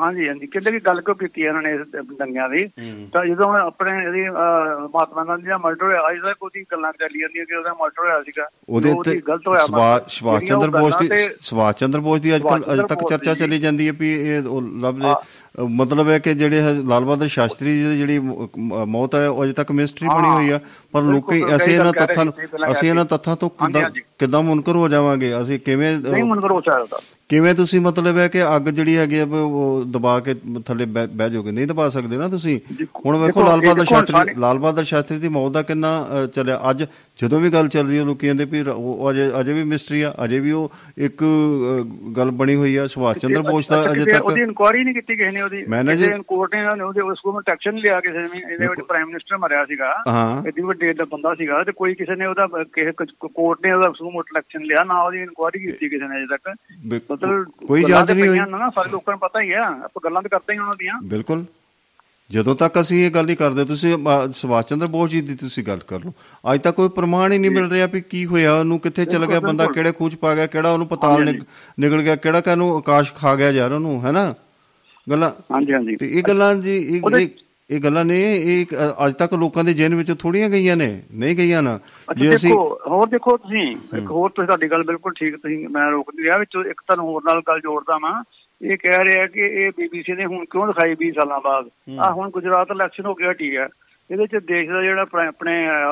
ਹਾਂਜੀ 0.00 0.28
ਹਾਂਜੀ। 0.28 0.46
ਕਹਿੰਦੇ 0.46 0.70
ਕਿ 0.70 0.80
ਗੱਲ 0.80 1.00
ਕਿਉਂ 1.00 1.14
ਕੀਤੀ 1.16 1.42
ਇਹਨਾਂ 1.42 1.62
ਨੇ 1.62 1.72
ਇਸ 1.74 1.86
ਦੰਗਿਆਂ 2.18 2.48
ਦੀ? 2.48 2.66
ਤਾਂ 3.12 3.24
ਜਦੋਂ 3.26 3.48
ਆਪਣੇ 3.56 3.92
ਇਹਦੀ 4.04 4.28
ਮਹਾਤਮਾ 4.28 5.24
ਗਾਂਧੀ 5.24 5.46
ਦਾ 5.46 5.58
ਮਰਡਰ 5.58 5.84
ਹੋਇਆ 5.84 6.00
ਅੱਜ 6.10 6.18
ਤੱਕ 6.20 6.42
ਉਹਦੀ 6.42 6.64
ਗੱਲਾਂ 6.72 6.92
ਚੱਲੀ 6.92 7.20
ਜਾਂਦੀਆਂ 7.20 7.44
ਕਿ 7.46 7.54
ਉਹਦਾ 7.54 7.74
ਮਰਡਰ 7.80 8.02
ਹੋਇਆ 8.04 8.22
ਸੀਗਾ। 8.22 8.48
ਉਹਦੇ 8.68 8.90
ਉੱਤੇ 8.92 9.16
ਗਲਤ 9.28 9.48
ਹੋਇਆ 9.48 9.64
ਸੁਭਾਸ਼ 10.08 10.44
ਚੰਦਰ 10.44 10.70
ਬੋਸ 10.70 10.96
ਦੀ 10.96 11.08
ਤੇ- 11.08 11.28
ਸੁਭਾਸ਼ 11.40 11.76
ਚੰਦਰ 11.76 12.00
ਬੋਸ 12.00 12.20
ਦੀ 12.20 12.34
ਅੱਜ 12.34 12.42
ਤੱਕ 12.88 13.08
ਚਰਚਾ 13.08 13.34
ਚੱਲੀ 13.34 13.58
ਜਾਂਦੀ 13.58 13.86
ਹੈ 13.88 13.92
ਵੀ 13.98 14.12
ਇਹ 14.28 14.42
ਉਹ 14.44 14.62
ਲਵ 14.62 15.02
ਮਤਲਬ 15.58 16.08
ਹੈ 16.08 16.18
ਕਿ 16.18 16.34
ਜਿਹੜੇ 16.34 16.62
ਲਾਲ 16.86 17.04
ਬਹਾਦਰ 17.04 17.28
ਸ਼ਾਸਤਰੀ 17.28 17.72
ਜੀ 17.78 17.86
ਦੀ 17.86 17.96
ਜਿਹੜੀ 17.98 18.18
ਮੌਤ 18.88 19.14
ਹੈ 19.14 19.28
ਉਹ 19.28 19.44
ਅਜੇ 19.44 19.52
ਤੱਕ 19.52 19.72
ਮਿਸਟਰੀ 19.72 20.08
ਬਣੀ 20.08 20.28
ਹੋਈ 20.28 20.50
ਆ। 20.50 20.60
ਪਰ 20.92 21.02
ਲੋਕੀ 21.02 21.42
ਅਸੀਂ 21.56 21.72
ਇਹਨਾਂ 21.74 21.92
ਤੱਥਾਂ 21.92 22.24
ਅਸੀਂ 22.72 22.88
ਇਹਨਾਂ 22.88 23.04
ਤੱਥਾਂ 23.04 23.36
ਤੋਂ 23.36 23.50
ਕਿੱਦਾਂ। 23.50 23.88
ਕਿੱਦਾਂ 24.18 24.42
ਮੁਨਕਰ 24.42 24.76
ਹੋ 24.76 24.88
ਜਾਵਾਂਗੇ? 24.88 25.32
ਅਸੀਂ 25.42 25.58
ਕਿਵੇਂ 25.60 25.92
ਨਹੀਂ 25.98 26.24
ਮਨਕਰ 26.24 26.50
ਹੋ 26.50 26.60
ਸਕਦਾ। 26.60 27.00
ਕਿਵੇਂ 27.28 27.54
ਤੁਸੀਂ 27.54 27.80
ਮਤਲਬ 27.80 28.16
ਹੈ 28.18 28.26
ਕਿ 28.28 28.42
ਅੱਗ 28.56 28.68
ਜਿਹੜੀ 28.68 28.96
ਹੈਗੀ 28.96 29.18
ਆ 29.18 29.24
ਉਹ 29.24 29.84
ਦਬਾ 29.86 30.18
ਕੇ 30.20 30.34
ਥੱਲੇ 30.66 30.84
ਬਹਿ 30.86 31.30
ਜਾਓਗੇ? 31.30 31.50
ਨਹੀਂ 31.50 31.66
ਦਬਾ 31.66 31.88
ਸਕਦੇ 31.88 32.16
ਨਾ 32.16 32.28
ਤੁਸੀਂ। 32.28 32.58
ਹੁਣ 33.06 33.16
ਵੇਖੋ 33.18 33.42
ਲਾਲ 33.44 33.60
ਬਹਾਦਰ 33.60 33.84
ਸ਼ਾਸਤਰੀ 33.84 34.34
ਲਾਲ 34.40 34.58
ਬਹਾਦਰ 34.58 34.84
ਸ਼ਾਸਤਰੀ 34.84 35.18
ਦੀ 35.18 35.28
ਮੌਤ 35.28 35.52
ਦਾ 35.52 35.62
ਕਿੰਨਾ 35.62 36.06
ਚੱਲਿਆ। 36.34 36.60
ਅੱਜ 36.70 36.84
ਜਦੋਂ 37.18 37.40
ਵੀ 37.40 37.50
ਗੱਲ 37.50 37.68
ਚੱਲ 37.68 37.88
ਰਹੀ 37.88 37.98
ਹੈ 37.98 38.04
ਲੋਕੀ 38.04 38.26
ਕਹਿੰਦੇ 38.26 38.44
ਵੀ 38.44 38.60
ਉਹ 38.70 39.10
ਅਜੇ 39.10 39.30
ਅਜੇ 39.40 39.52
ਵੀ 39.52 39.64
ਮਿਸਟਰੀ 39.64 40.02
ਆ 40.02 40.14
ਅਜੇ 40.24 40.38
ਵੀ 40.40 40.50
ਉਹ 40.52 40.72
ਇੱਕ 40.98 41.24
ਗੱਲ 42.16 42.30
ਬਣੀ 42.40 42.54
ਹੋਈ 42.54 42.76
ਆ। 42.76 42.86
ਸੁਭਾਸ਼ 42.86 43.18
ਚੰਦਰ 43.18 43.42
ਬੋਸ 43.42 43.68
ਦਾ 43.68 43.82
ਅਜੇ 43.92 44.04
ਤੱਕ 44.04 44.24
ਉਹਦੀ 44.24 44.42
ਇਨਕੁਆਰੀ 44.42 44.84
ਨਹੀਂ 44.84 44.94
ਕੀਤੀ 44.94 45.16
ਕਿਸੇ 45.16 45.30
ਨੇ 45.30 45.39
ਉਹਦੀ 45.40 45.64
ਮੈਨੇ 45.68 45.96
ਜੀ- 45.96 46.08
ਕਿਸੇ 46.08 46.22
ਕੋਰਟ 46.28 46.54
ਨੇ 46.54 46.66
ਉਹਨੇ 46.66 46.84
ਉਹਦੇ 46.84 47.00
ਉਸ 47.00 47.20
ਕੋਲ 47.20 47.42
ਐਕਸ਼ਨ 47.48 47.76
ਲਿਆ 47.76 48.00
ਕਿਸੇ 48.00 48.18
ਨੇ 48.18 48.52
ਇਹਦੇ 48.52 48.68
ਵਿੱਚ 48.68 48.80
ਪ੍ਰਾਈਮ 48.80 49.06
ਮਿਨਿਸਟਰ 49.06 49.38
ਮਰਿਆ 49.38 49.64
ਸੀਗਾ। 49.64 49.94
ਐਡੀ 50.46 50.62
ਵੱਡੇ 50.62 50.92
ਦਾ 50.92 51.04
ਬੰਦਾ 51.04 51.34
ਸੀਗਾ 51.34 51.64
ਤੇ 51.64 51.72
ਕੋਈ 51.72 51.94
ਕਿਸੇ 51.94 52.14
ਨੇ 52.14 52.26
ਉਹਦਾ 52.26 52.46
ਕਿਸੇ 52.72 52.92
ਕੋਰਟ 53.34 53.58
ਨੇ 53.66 53.72
ਉਹਦਾ 53.72 53.90
ਉਸ 53.90 54.02
ਨੂੰ 54.02 54.22
ਐਕਸ਼ਨ 54.38 54.60
ਲਿਆ 54.62 54.84
ਨਾ 54.84 55.02
ਉਹਦੀ 55.02 55.18
ਇਨਕੁਆਰੀ 55.18 55.58
ਕੀਤੀ 55.58 55.88
ਕਿਸੇ 55.88 56.08
ਨੇ 56.08 56.16
ਅਜੇ 56.16 56.26
ਤੱਕ। 56.26 56.56
ਮਤਲਬ 57.12 57.44
ਕੋਈ 57.66 57.84
ਜਾਂਚ 57.84 58.10
ਨਹੀਂ 58.10 58.28
ਹੋਈ। 58.28 58.38
ਨਾ 58.38 58.44
ਨਾ, 58.44 58.70
ਸਾਰੇ 58.70 58.88
ਲੋਕਾਂ 58.90 59.12
ਨੂੰ 59.12 59.18
ਪਤਾ 59.18 59.40
ਹੀ 59.40 59.52
ਆ। 59.52 59.64
ਆਪਾਂ 59.64 60.00
ਗੱਲਾਂ 60.04 60.22
ਤਾਂ 60.22 60.30
ਕਰਦੇ 60.30 60.52
ਹੀ 60.52 60.58
ਉਹਨਾਂ 60.58 60.74
ਦੀਆਂ। 60.78 61.00
ਬਿਲਕੁਲ। 61.04 61.44
ਜਦੋਂ 62.30 62.54
ਤੱਕ 62.56 62.80
ਅਸੀਂ 62.80 63.06
ਇਹ 63.06 63.10
ਗੱਲ 63.10 63.26
ਨਹੀਂ 63.26 63.36
ਕਰਦੇ 63.36 63.64
ਤੁਸੀਂ 63.64 63.98
ਸੁਭਾਸ਼ 64.32 64.66
ਚੰਦਰ 64.66 64.86
ਬੋਸ 64.86 65.10
ਜੀ 65.10 65.20
ਦੀ 65.20 65.34
ਤੁਸੀਂ 65.34 65.64
ਗੱਲ 65.64 65.78
ਕਰ 65.86 65.98
ਲਓ। 65.98 66.12
ਅੱਜ 66.54 66.60
ਤੱਕ 66.60 66.76
ਕੋਈ 66.76 66.88
ਪ੍ਰਮਾਣ 66.88 67.32
ਹੀ 67.32 67.38
ਨਹੀਂ 67.38 67.50
ਮਿਲ 67.50 67.70
ਰਿਹਾ 67.70 67.86
ਵੀ 67.86 68.00
ਕੀ 68.00 68.26
ਹੋਇਆ 68.26 68.54
ਉਹਨੂੰ 68.54 68.78
ਕਿੱਥੇ 68.80 69.04
ਚਲ 69.04 69.26
ਗਿਆ 69.26 69.40
ਬੰਦਾ। 69.40 69.66
ਕਿਹੜੇ 69.66 69.92
ਖੂਚ 69.92 70.14
ਪਾ 70.14 70.34
ਗਿਆ 70.34 70.46
ਕਿਹੜਾ 70.46 70.70
ਉਹਨੂੰ 70.70 70.86
ਪਤਾਲ 70.86 71.24
ਨਿਕ- 71.24 71.44
ਨਿਕਲ 71.80 72.02
ਗਿਆ 72.02 72.16
ਕਿਹੜਾ 72.16 72.40
ਕਾਨੂੰ 72.40 72.76
ਆਕਾਸ਼ 72.76 73.14
ਖਾ 73.14 73.34
ਗਿਆ 73.34 73.50
ਯਾਰ 73.50 73.72
ਉਹਨੂੰ 73.72 74.06
ਹੈਨਾ 74.06 74.34
ਗੱਲਾਂ? 75.10 75.30
ਹਾਂਜੀ 75.52 75.72
ਹਾਂਜੀ। 75.72 75.96
ਤੇ 75.96 76.08
ਇਹ 76.08 76.22
ਗੱਲਾਂ 76.28 76.54
ਜੀ 76.54 76.78
ਇਹ 76.78 77.02
ਇਹ- 77.70 77.80
ਗੱਲਾਂ 77.84 78.04
ਨੇ 78.04 78.36
ਇਹ 78.36 78.66
ਅੱਜ 79.06 79.14
ਤੱਕ 79.14 79.34
ਲੋਕਾਂ 79.34 79.64
ਦੇ 79.64 79.74
ਜੇਨ 79.74 79.94
ਵਿੱਚੋਂ 79.94 80.16
ਥੋੜੀਆਂ 80.16 80.50
ਗਈਆਂ 80.50 80.76
ਨੇ 80.76 81.02
ਨਹੀਂ 81.14 81.36
ਗਈਆਂ 81.36 81.62
ਨਾ। 81.62 81.78
ਜੇ 82.18 82.34
ਅਸੀਂ 82.34 82.50
ਦੇਖੋ 82.50 82.80
ਹੋਰ 82.86 83.08
ਦੇਖੋ 83.08 83.36
ਤੁਸੀਂ 83.36 83.76
ਇੱਕ 83.98 84.10
ਹੋਰ 84.10 84.30
ਤੁਸੀਂ 84.30 84.46
ਤੁਹਾਡੀ 84.46 84.70
ਗੱਲ 84.70 84.82
ਬਿਲਕੁਲ 84.82 85.12
ਠੀਕ 85.12 85.36
ਤੁਸੀਂ 85.36 85.68
ਮੈਂ 85.68 85.90
ਰੋਕ 85.90 86.10
ਨਹੀਂ 86.14 86.24
ਰਿਹਾ 86.24 86.38
ਵਿੱਚ 86.38 86.50
ਇੱਕ 86.70 86.80
ਤੁਹਾਨੂੰ 86.80 87.06
ਹੋਰ 87.06 87.22
ਨਾਲ 87.24 87.42
ਗੱਲ 87.48 87.60
ਜੋੜਦਾ 87.60 87.98
ਵਾਂ। 88.02 88.24
ਇਹ 88.62 88.76
ਕਹਿ 88.76 89.04
ਰਿਹਾ 89.04 89.26
ਕਿ 89.26 89.40
ਇਹ 89.40 89.70
ਬੀਬੀਸੀ 89.76 90.12
ਨੇ 90.12 90.24
ਹੁਣ 90.24 90.44
ਕਿਉਂ 90.44 90.66
ਦਿਖਾਈ 90.66 90.94
20 90.94 91.10
ਸਾਲਾਂ 91.10 91.40
ਬਾਅਦ? 91.40 91.68
ਆ 91.98 92.12
ਹੁਣ 92.12 92.30
ਗੁਜਰਾਤ 92.30 92.68
ਇਲੈਕਸ਼ਨ 92.70 93.06
ਹੋ 93.06 93.14
ਗਿਆ 93.14 93.32
ਠੀਕ 93.32 93.56
ਹੈ। 93.56 93.68
ਇਹਦੇ 94.10 94.26
ਚ 94.26 94.36
ਦੇਸ਼ 94.36 94.70
ਦਾ 94.70 94.82
ਜਿਹੜਾ 94.82 95.02
ਆਪਣਾ- 95.02 95.32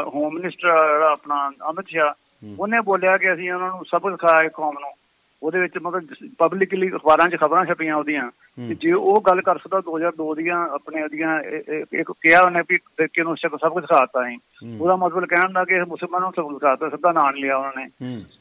ਹੋਮ 0.08 0.34
ਮਿਨਿਸਟਰ 0.34 0.68
ਜਿਹੜਾ 0.68 1.12
ਆਪਣਾ 1.12 1.50
ਅਮਿਤ 1.70 1.84
ਸ਼ਾਹ 1.88 2.12
ਉਹਨੇ 2.58 2.80
ਬੋਲਿਆ 2.80 3.16
ਕਿ 3.16 3.32
ਅਸੀਂ 3.32 3.52
ਉਹਨਾਂ 3.52 3.68
ਨੂੰ 3.68 3.84
ਸਬਕ 3.84 4.10
ਸਿਖਾਇਆ 4.10 4.48
ਕੌਮ 4.48 4.74
ਨੂੰ। 4.80 4.90
ਉਹਦੇ 5.42 5.60
ਵਿੱਚ 5.60 5.78
ਮਤਲਬ 5.78 6.08
ਪਬਲਿਕਲੀ 6.38 6.90
ਅਖਬਾਰਾਂ 6.90 7.28
'ਚ 7.28 7.36
ਖਬਰਾਂ 7.36 7.66
ਛਪੀਆਂ 7.66 7.96
ਉਹਦੀਆਂ। 7.96 8.30
ਜੇ 8.74 8.92
ਉਹ 8.92 9.22
ਗੱਲ 9.26 9.42
ਕਰ 9.42 9.58
ਸਕਦਾ 9.58 9.80
2002 9.80 10.34
ਦੀਆਂ 10.34 10.68
ਆਪਣੇ 10.68 11.02
ਉਹਦੀਆਂ 11.02 11.40
ਇੱਕ 11.92 12.12
ਕਿਹਾ 12.12 12.40
ਉਹਨੇ 12.40 12.62
ਵੀ 12.68 12.78
ਕਿ 13.06 13.22
ਨੂੰ 13.22 13.36
ਸਭ 13.36 13.72
ਕੁਝ 13.72 13.84
ਸਿਖਾਤਾ 13.84 14.30
ਹੈ। 14.30 14.36
ਉਹਦਾ 14.80 14.96
ਮਤਲਬ 14.96 15.24
ਕਹਿਣ 15.24 15.52
ਦਾ 15.52 15.64
ਕਿ 15.64 15.84
ਮੁਸਲਮਾਨਾਂ 15.84 16.30
ਨੂੰ 16.30 16.52
ਸਭ 16.52 16.58
ਸਿਖਾਤਾ 16.58 16.88
ਸਿੱਧਾ 16.88 17.12
ਨਾਂ 17.12 17.32
ਲਿਆ 17.32 17.56
ਉਹਨਾਂ 17.56 17.72
ਨੇ। 17.76 17.88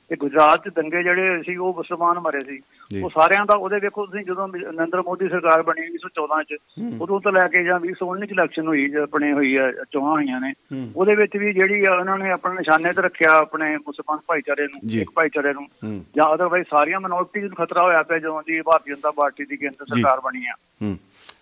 ਤੇ 0.09 0.15
ਗੁਜਰਾਤ 0.15 0.69
'ਚ 0.69 0.73
ਦੰਗੇ 0.75 1.03
ਜਿਹੜੇ 1.03 1.43
ਸੀ 1.45 1.55
ਉਹ 1.55 1.73
ਮੁਸਲਮਾਨ 1.73 2.19
ਮਰੇ 2.19 2.43
ਸੀ। 2.43 2.59
ਉਹ 3.03 3.09
ਸਾਰਿਆਂ 3.09 3.45
ਦਾ 3.45 3.55
ਉਹਦੇ 3.55 3.79
ਵੇਖੋ 3.79 4.05
ਤੁਸੀਂ 4.05 4.25
ਜਦੋਂ 4.25 4.47
ਨਰਿੰਦਰ 4.47 5.01
ਮੋਦੀ 5.01 5.29
ਸਰਕਾਰ 5.29 5.63
ਬਣੀ 5.63 5.81
2014 5.87 6.43
'ਚ 6.43 6.55
ਉਦੋਂ 7.01 7.19
ਤੋਂ 7.21 7.31
ਲੈ 7.31 7.47
ਕੇ 7.47 7.63
ਜਾਂ 7.63 7.79
2019 7.79 8.25
'ਚ 8.25 8.31
ਇਲੈਕਸ਼ਨ 8.31 8.67
ਹੋਈ 8.67 8.89
ਜਾਂ 8.89 9.03
ਆਪਣੇ 9.03 9.33
ਹੋਈ 9.33 9.55
ਆ 9.55 9.71
ਚੋਣਾਂ 9.71 10.11
ਹੋਈਆਂ 10.11 10.41
ਨੇ। 10.41 10.53
ਉਹਦੇ 10.95 11.15
ਵਿੱਚ 11.15 11.37
ਵੀ 11.37 11.53
ਜਿਹੜੀ 11.53 11.85
ਉਹਨਾਂ 11.87 12.17
ਨੇ 12.17 12.31
ਆਪਣੇ 12.31 12.55
ਨਿਸ਼ਾਨੇ 12.55 12.93
ਤੇ 12.93 13.01
ਰੱਖਿਆ 13.01 13.37
ਆਪਣੇ 13.37 13.77
ਮੁਸਲਮਾਨ 13.77 14.19
ਭਾਈਚਾਰੇ 14.27 14.63
ਨੂੰ। 14.63 15.01
ਇੱਕ 15.01 15.11
ਭਾਈਚਾਰੇ 15.15 15.53
ਨੂੰ 15.53 15.67
ਜਾਂ 16.15 16.35
ਅਦਰਵਾਈਜ਼ 16.35 16.67
ਸਾਰੀਆਂ 16.69 16.99
ਮਿਨੋਰਟੀਜ਼ 16.99 17.45
ਨੂੰ 17.45 17.55
ਖਤਰਾ 17.55 17.83
ਹੋਇਆ 17.83 18.03
ਪਿਆ 18.03 18.19
ਜਦੋਂ 18.19 18.41
ਦੀ 18.47 18.61
ਭਾਰਤੀ 18.61 18.91
ਜਨਤਾ 18.91 19.11
ਪਾਰਟੀ 19.11 19.45
ਦੀ 19.45 19.57
ਕੇਂਦਰ। 19.57 19.85
ਸਰਕਾਰ 19.85 20.19
ਬਣੀ 20.19 20.45
ਆ 20.47 20.53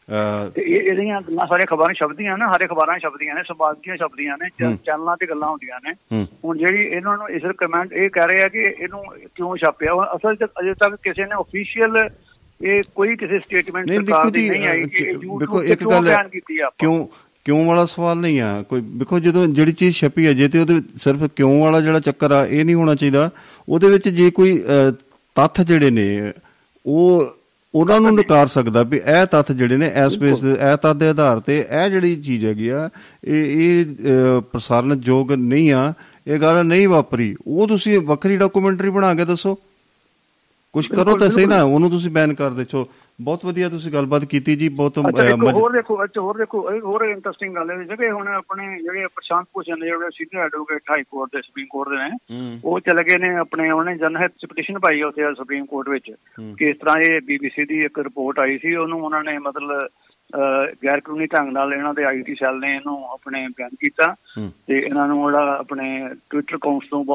ਇਹਦੀਆਂ 0.10 1.22
ਗੱਲਾਂ 1.22 1.46
ਸਾਰੀਆਂ 1.48 1.68
ਖਬਰਾਂ 1.68 1.94
ਛਪਦੀਆਂ 1.94 2.38
ਨੇ 2.38 2.46
ਹਰੇ 2.46 2.68
ਖਬਰਾਂ 2.68 2.98
ਛਪਦੀਆਂ 3.00 3.36
ਨੇ 3.36 3.44
ਸੰਪਾਦਕੀਆਂ 3.44 3.96
ਛਪਦੀਆਂ 3.98 4.38
ਨੇ। 4.38 4.50
ਚੈਨਲਾਂ 4.86 5.16
ਤੇ 5.20 5.26
ਗੱਲਾਂ 5.26 5.50
ਹੁੰਦੀਆਂ 5.50 5.80
ਨੇ। 5.86 6.26
ਹੁਣ 6.46 6.58
ਜਿਹੜੀ 6.58 6.84
ਇਹਨਾਂ 6.86 7.18
ਨੂੰ 7.18 7.30
ਇਸ 7.30 7.44
ਕਮੈਂਟ 7.58 7.94
ਇਹ 7.94 8.10
ਕਹਿ 8.10 8.28
ਰਹੇ 8.28 8.44
ਆ 8.44 8.48
ਕਿ 8.48 8.64
ਇਹਨੂੰ 8.80 9.04
ਕਿਉਂ 9.36 9.56
ਛਾਪਿਆ? 9.58 9.94
ਅਸਲ 10.16 10.36
ਚ 10.36 10.50
ਅਜੇ 10.62 10.74
ਤੱਕ 10.74 10.96
ਕਿਸੇ 11.04 11.26
ਨੇ 11.26 11.36
ਅਫੀਸ਼ੀਅਲ 11.42 11.98
ਇਹ 12.62 12.82
ਕੋਈ 12.96 13.16
ਕਿਸੇ 13.16 13.40
ਸਟੇਟਮੈਂਟ 13.40 13.88
ਨਹੀਂ 13.88 14.00
ਸਰਕਾਰ 14.00 14.30
ਦੀ 14.32 14.50
ਨਹੀਂ 14.50 14.68
ਆਈ 14.68 14.84
ਕਿ 14.90 15.12
ਦੇਖੋ 15.40 15.64
ਇੱਕ 15.64 15.84
ਗੱਲ। 15.90 16.10
ਕਿਉਂ 16.80 17.08
ਕਿਉਂ 17.46 17.66
ਵਾਲਾ 17.66 17.86
ਸਵਾਲ 17.86 18.18
ਨਹੀਂ 18.18 18.40
ਆ? 18.42 18.62
ਕੋਈ 18.70 18.82
ਦੇਖੋ 19.00 19.20
ਜਦੋਂ 19.20 19.46
ਜਿਹੜੀ 19.48 19.72
ਚੀਜ਼ 19.72 19.96
ਛਪੀ 19.96 20.26
ਹੈ 20.28 20.34
ਜੇ 20.34 20.48
ਤੇ 20.48 20.60
ਉਹਦੇ 20.60 20.82
ਸਿਰਫ 20.98 21.24
ਕਿਉਂ 21.36 21.60
ਵਾਲਾ 21.62 21.82
ਜਿਹੜਾ 21.82 22.00
ਚੱਕਰ 22.00 22.32
ਆ 22.32 22.46
ਇਹ 22.46 22.64
ਨਹੀਂ 22.66 22.76
ਹੋਣਾ 22.76 22.96
ਚਾਹੀਦਾ। 22.96 23.30
ਉਹਦੇ 23.70 23.90
ਵਿੱਚ 23.90 24.10
ਜੇ 24.10 24.30
ਕੋਈ 24.32 24.64
ਤੱਥ 25.36 25.62
ਜਿਹੜੇ 25.62 25.90
ਨੇ 25.90 26.34
ਉਹ 26.86 27.26
ਉਹਨਾਂ 27.76 28.02
ਨੂੰ 28.02 28.16
ਨਕਾਰ 28.16 28.48
ਸਕਦਾ 28.48 28.84
ਵੀ 28.84 28.98
ਇਹ 28.98 29.26
ਤੱਥ 29.26 29.52
ਜਿਹੜੇ 29.52 29.78
ਨੇ 29.78 29.92
ਇਸ 30.08 30.18
ਬੇਸ 30.18 30.44
ਇਹ 30.44 30.78
ਤੱਥ 30.78 30.98
ਦੇ 30.98 31.08
ਆਧਾਰ 31.08 31.40
ਤੇ 31.40 31.66
ਇਹ 31.72 31.90
ਜਿਹੜੀ 31.90 32.16
ਚੀਜ਼ 32.16 32.46
ਹੈਗੀ 32.46 32.68
ਆ 32.68 32.90
ਇਹ 33.24 33.46
ਇਹ 33.46 33.86
ਪ੍ਰਸਾਰਣ 34.42 35.02
ਯੋਗ 35.04 35.32
ਨਹੀਂ 35.32 35.74
ਆ। 35.74 35.94
ਇਹ 36.28 36.40
ਗੱਲ 36.40 36.66
ਨਹੀਂ 36.66 36.88
ਵਾਪਰੀ। 36.88 37.36
ਉਹ 37.48 37.68
ਤੁਸੀਂ 37.68 38.00
ਵੱਖਰੀ 38.00 38.38
ਡਾਕੂਮੈਂਟਰੀ 38.38 38.90
ਬਣਾ 38.90 39.16
ਕੇ 39.16 39.26
ਦੱਸੋ। 39.26 39.58
ਕੁਝ 40.74 40.88
ਕਰੋ 40.88 41.18
ਤਾਂ 41.18 41.30
ਸਹੀ 41.30 41.46
ਨਾ 41.46 41.64
ਉਹਨੂੰ 41.64 41.90
ਤੁਸੀਂ 41.90 42.12
ਬੈਨ 42.12 42.34
ਕਰ 42.34 42.52
ਦੇਚੋ 42.52 42.88
ਬਹੁਤ 43.22 43.46
ਵਧੀਆ 43.46 43.70
ਤੁਸੀਂ 43.70 43.92
ਗੱਲਬਾਤ 43.92 44.26
ਕੀਤੀ 44.26 44.56
ਜੀ 44.56 44.70
ਬਹੁਤ 44.70 44.98
ਹੋਰ 44.98 45.72
ਦੇਖੋ 45.72 46.04
ਅੱਛਾ 46.04 46.22
ਹੋਰ 46.22 46.38
ਦੇਖੋ 46.38 46.80
ਹੋਰ 46.80 47.06
ਇੰਟਰਸਟਿੰਗ 47.06 47.56
ਗੱਲ 47.56 47.72
ਹੈ 47.72 47.96
ਕਿ 47.96 48.12
ਹੁਣ 48.12 48.28
ਆਪਣੇ 48.28 48.82
ਜਿਹੜੇ 48.82 49.08
ਪ੍ਰਸ਼ਾਂਤ 49.08 49.48
ਭੂਸ਼ਣ 49.54 49.80
ਨੇ 49.80 49.86
ਜਿਹੜੇ 49.86 50.10
ਸੀਨੀਅਰ 50.14 50.46
ਐਡਵੋਕੇਟ 50.46 50.82
ਹਾਈ 50.92 51.04
ਕੋਰਟ 51.04 51.30
ਦੇ 51.36 51.42
ਸੁਪਰੀਮ 51.42 51.68
ਕੋਰਟ 51.70 51.90
ਦੇ 51.90 51.96
ਨੇ 51.96 52.60
ਉਹ 52.64 52.80
ਚਲੇ 52.80 53.04
ਗਏ 53.04 53.18
ਨੇ 53.18 53.36
ਆਪਣੇ 53.36 53.70
ਉਹਨੇ 53.72 53.98
ਜਨਹਿਤ 53.98 54.32
ਪਟੀਸ਼ਨ 54.50 54.80
ਪਾਈ 54.80 55.02
ਉੱਥੇ 55.02 55.34
ਸੁਪਰੀਮ 55.34 55.66
ਕੋਰਟ 55.66 55.90
ਵਿੱਚ 55.90 56.12
ਕਿ 56.60 56.70
ਇਸ 56.70 56.78
ਤਰ੍ਹਾਂ 56.78 56.98
ਇਹ 56.98 57.22
ਬੀਬੀਸੀ 57.22 57.66
ਦੀ 57.66 57.84
ਇੱਕ 57.86 58.00
ਰਿਪੋਰਟ 58.00 58.40
ਆਈ 58.40 58.58
ਸੀ 58.58 58.76
ਉਹਨੂੰ 58.76 59.02
ਉਹਨਾਂ 59.02 59.24
ਨੇ 59.24 59.38
ਮਤਲਬ 59.38 59.88
ਗੈਰ 60.86 61.00
ਕਾਨੂੰਨੀ 61.00 61.26
ਢੰਗ 61.26 61.52
ਨਾਲ 61.52 61.74
ਇਹਨਾਂ 61.74 61.94
ਦੇ 61.94 62.04
ਆਈਟੀ 62.04 62.36
ਸੈੱਲ 62.36 62.60
ਨੇ 62.60 62.76
ਇਹਨੂੰ 62.76 63.06
ਆਪਣੇ 63.10 63.48
ਬਿਆਨ 63.48 63.70
ਕੀਤਾ। 63.80 64.16
ਤੇ 64.68 64.80
ਇਹਨਾਂ 64.80 65.08
ਨੂੰ 65.08 65.32
ਜਿਹੜਾ 65.32 65.58
ਆਪਣੇ 65.58 66.10
ਟਵਿੱਟਰ 66.30 66.56
ਅਕਾਊਂਟਸ 66.56 66.88
ਤੋਂ 66.90 67.06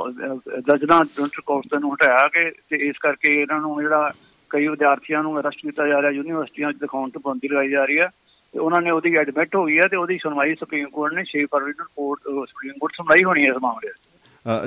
ਦਰਜਨਾਂ 0.60 1.04
ਟਵਿੱਟਰ 1.04 1.40
ਅਕਾਊਂਟਸ 1.40 1.80
ਤੋਂ 1.80 1.94
ਹਟਾਇਆ 1.94 2.28
ਕਿ 2.28 2.50
ਤੇ 2.50 2.76
ਇਸ 2.76 2.98
ਕਰਕੇ 2.98 3.40
ਇਹਨਾਂ 3.40 3.60
ਨੂੰ 3.60 3.82
ਜਿਹੜਾ 3.82 4.12
ਕਈ 4.50 4.68
ਵਿਦਿਆਰਥੀਆਂ 4.68 5.22
ਨੂੰ 5.22 5.40
ਅਰੈਸਟ 5.40 5.60
ਕੀਤਾ 5.62 5.86
ਜਾ 5.86 6.00
ਰਿਹਾ 6.02 6.10
ਯੂਨੀਵਰਸਿਟੀਆਂ 6.10 6.72
'ਚ 6.72 6.76
ਦਿਖਾਉਣ 6.76 7.10
ਤੋਂ 7.10 7.20
ਪਾਬੰਦੀ 7.20 7.48
ਲਗਾਈ 7.48 7.68
ਜਾ 7.68 7.84
ਰਹੀ 7.84 7.98
ਹੈ 7.98 8.08
ਤੇ 8.54 8.58
ਉਹਨਾਂ 8.58 8.82
ਨੇ 8.82 8.90
ਉਹਦੀ 8.90 9.16
ਐਡਮਿਟ 9.16 9.56
ਹੋ 9.56 9.64
ਗਈ 9.64 9.78
ਹੈ 9.78 9.88
ਤੇ 9.88 9.96
ਉਹਦੀ 9.96 10.18
ਸੁਣਵਾਈ 10.22 10.54
ਸੁਪਰੀਮ 10.54 10.88
ਕੋਰਟ 10.88 11.12
ਨੇ 11.12 11.24
6 11.32 11.44
ਫਰਵਰੀ 11.50 11.72
ਨੂੰ 11.78 11.86
ਕੋਰਟ 11.96 12.20
ਸੁਪਰੀਮ 12.22 12.78
ਕੋਰਟ 12.80 12.92
ਸੁਣਵਾਈ 12.92 13.24
ਹੋਣੀ 13.24 13.46
ਹੈ 13.46 13.50
ਇਸ 13.50 13.62
ਮਾਮਲੇ 13.62 13.92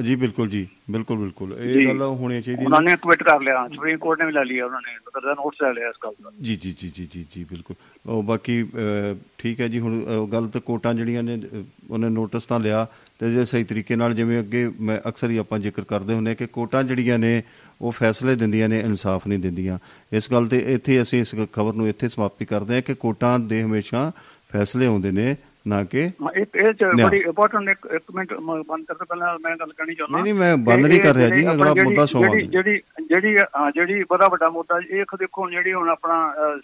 ਜੀ 0.03 0.15
ਬਿਲਕੁਲ 0.15 0.49
ਜੀ 0.49 0.67
ਬਿਲਕੁਲ 0.91 1.17
ਬਿਲਕੁਲ। 1.17 1.53
ਇਹ 1.59 1.87
ਗੱਲ 1.87 2.01
ਹੋਣੀ 2.01 2.41
ਚਾਹੀਦੀ 2.41 2.65
ਉਹਨਾਂ 2.65 2.81
ਨੇ। 2.81 2.95
ਕਮਿਟ 3.01 3.23
ਕਰ 3.23 3.41
ਲਿਆ 3.41 3.65
ਸੁਪਰੀਮ 3.67 3.97
ਕੋਰਟ 3.97 4.19
ਨੇ 4.19 4.25
ਵੀ 4.25 4.31
ਲੈ 4.31 4.43
ਲਿਆ 4.43 4.65
ਉਹਨਾਂ 4.65 4.81
ਨੇ 4.81 4.97
ਮਤਲਬ 5.07 5.35
ਨੋਟਿਸ 5.37 5.61
ਲੈ 5.63 5.73
ਲਿਆ 5.73 5.89
ਇਸ 5.89 5.95
ਗੱਲ 6.03 6.13
ਦਾ। 6.23 6.31
ਜੀ 6.41 6.55
ਜੀ 6.55 6.75
ਜੀ 6.81 6.91
ਜੀ 6.95 7.07
ਜੀ 7.13 7.25
ਜੀ 7.35 7.43
ਬਿਲਕੁਲ। 7.43 7.75
ਉਹ 8.05 8.23
ਬਾਕੀ 8.23 8.63
ਠੀਕ 9.37 9.61
ਹੈ 9.61 9.67
ਜੀ 9.67 9.79
ਹੁਣ 9.79 10.03
ਗੱਲ 10.33 10.47
ਤਾਂ 10.47 10.61
ਕੋਰਟਾਂ 10.61 10.93
ਜਿਹੜੀਆਂ 10.93 11.23
ਨੇ 11.23 11.39
ਉਹਨੇ 11.89 12.09
ਨੋਟਿਸ 12.09 12.45
ਤਾਂ 12.45 12.59
ਲਿਆ 12.59 12.87
ਤੇ 13.19 13.31
ਜੇ 13.31 13.45
ਸਹੀ 13.45 13.63
ਤਰੀਕੇ 13.63 13.95
ਨਾਲ 13.95 14.13
ਜਿਵੇਂ 14.13 14.39
ਅੱਗੇ 14.39 14.69
ਮੈਂ 14.81 14.99
ਅਕਸਰ 15.07 15.29
ਹੀ 15.29 15.37
ਆਪਾਂ 15.37 15.59
ਜ਼ਿਕਰ 15.59 15.83
ਕਰਦੇ 15.83 16.13
ਹੁੰਦੇ 16.13 16.35
ਕਿ 16.35 16.47
ਕੋਰਟਾਂ 16.47 16.83
ਜਿਹੜੀਆਂ 16.83 17.19
ਨੇ 17.19 17.41
ਉਹ 17.83 17.91
ਫੈਸਲੇ 17.91 18.35
ਦਿੰਦੀਆਂ 18.35 18.69
ਨੇ 18.69 18.79
ਇਨਸਾਫ 18.79 19.27
ਨਹੀਂ 19.27 19.39
ਦਿੰਦੀਆਂ 19.39 19.77
ਇਸ 20.11 20.31
ਗੱਲ 20.31 20.47
ਤੇ 20.47 20.57
ਇੱਥੇ 20.67 21.01
ਅਸੀਂ 21.01 21.21
ਇਸ 21.21 21.35
ਖਬਰ 21.53 21.73
ਨੂੰ 21.73 21.87
ਇੱਥੇ 21.87 22.09
ਸਮਾਪਤੀ 22.09 22.45
ਕਰਦੇ 22.45 22.75
ਹਾਂ 22.75 22.81
ਕਿ 22.81 22.93
ਕੋਰਟਾਂ 22.93 23.39
ਦੇ 23.39 23.63
ਹਮੇਸ਼ਾ 23.63 24.11
ਫੈਸਲੇ 24.53 24.85
ਆਉਂਦੇ 24.85 25.11
ਨੇ 25.11 25.35
ਨਾ 25.67 25.83
ਕਿ 25.83 25.99
ਇਹ 25.99 26.45
ਇਹ। 26.59 26.73
ਬੜੀ 27.03 27.17
ਇੰਪੋਰਟੈਂਟ 27.17 27.69
ਇੱਕ 27.69 28.03
ਮਿੰਟ 28.15 28.33
ਬੰਦ 28.33 28.85
ਕਰਨ 28.85 28.97
ਤੋਂ 28.97 29.05
ਪਹਿਲਾਂ 29.05 29.27
ਮੈਂ 29.39 29.55
ਗੱਲ 29.57 29.71
ਕਰਨੀ 29.77 29.95
ਚਾਹੁੰਦਾ 29.95 30.17
ਨਹੀਂ, 30.17 30.23
ਨਹੀਂ, 30.23 30.33
ਮੈਂ 30.33 30.57
ਬੰਦ 30.57 30.85
ਨਹੀਂ 30.85 30.99
ਕਰ 30.99 31.15
ਰਿਹਾ 31.15 31.29
ਜੀ, 31.29 31.45
ਅਗਲਾ 31.51 31.73
ਮੁੱਦਾ 31.73 32.05
ਸੁਣਾਓ। 32.05 32.33
ਜਿਹੜੀ 32.35 32.47
ਜਿਹੜੀ 32.47 32.81
ਜਿਹੜੀ 33.09 33.35
ਜਿਹੜੀ 33.75 34.03
ਬੜਾ 34.09 34.27
ਵੱਡਾ 34.27 34.49
ਮੁੱਦਾ 34.49 34.79
ਇਹ 34.89 35.05
ਦੇਖੋ 35.19 35.49
ਜਿਹੜੀ 35.49 35.73
ਹੁਣ 35.73 35.89
ਆਪਣਾ 35.89 36.17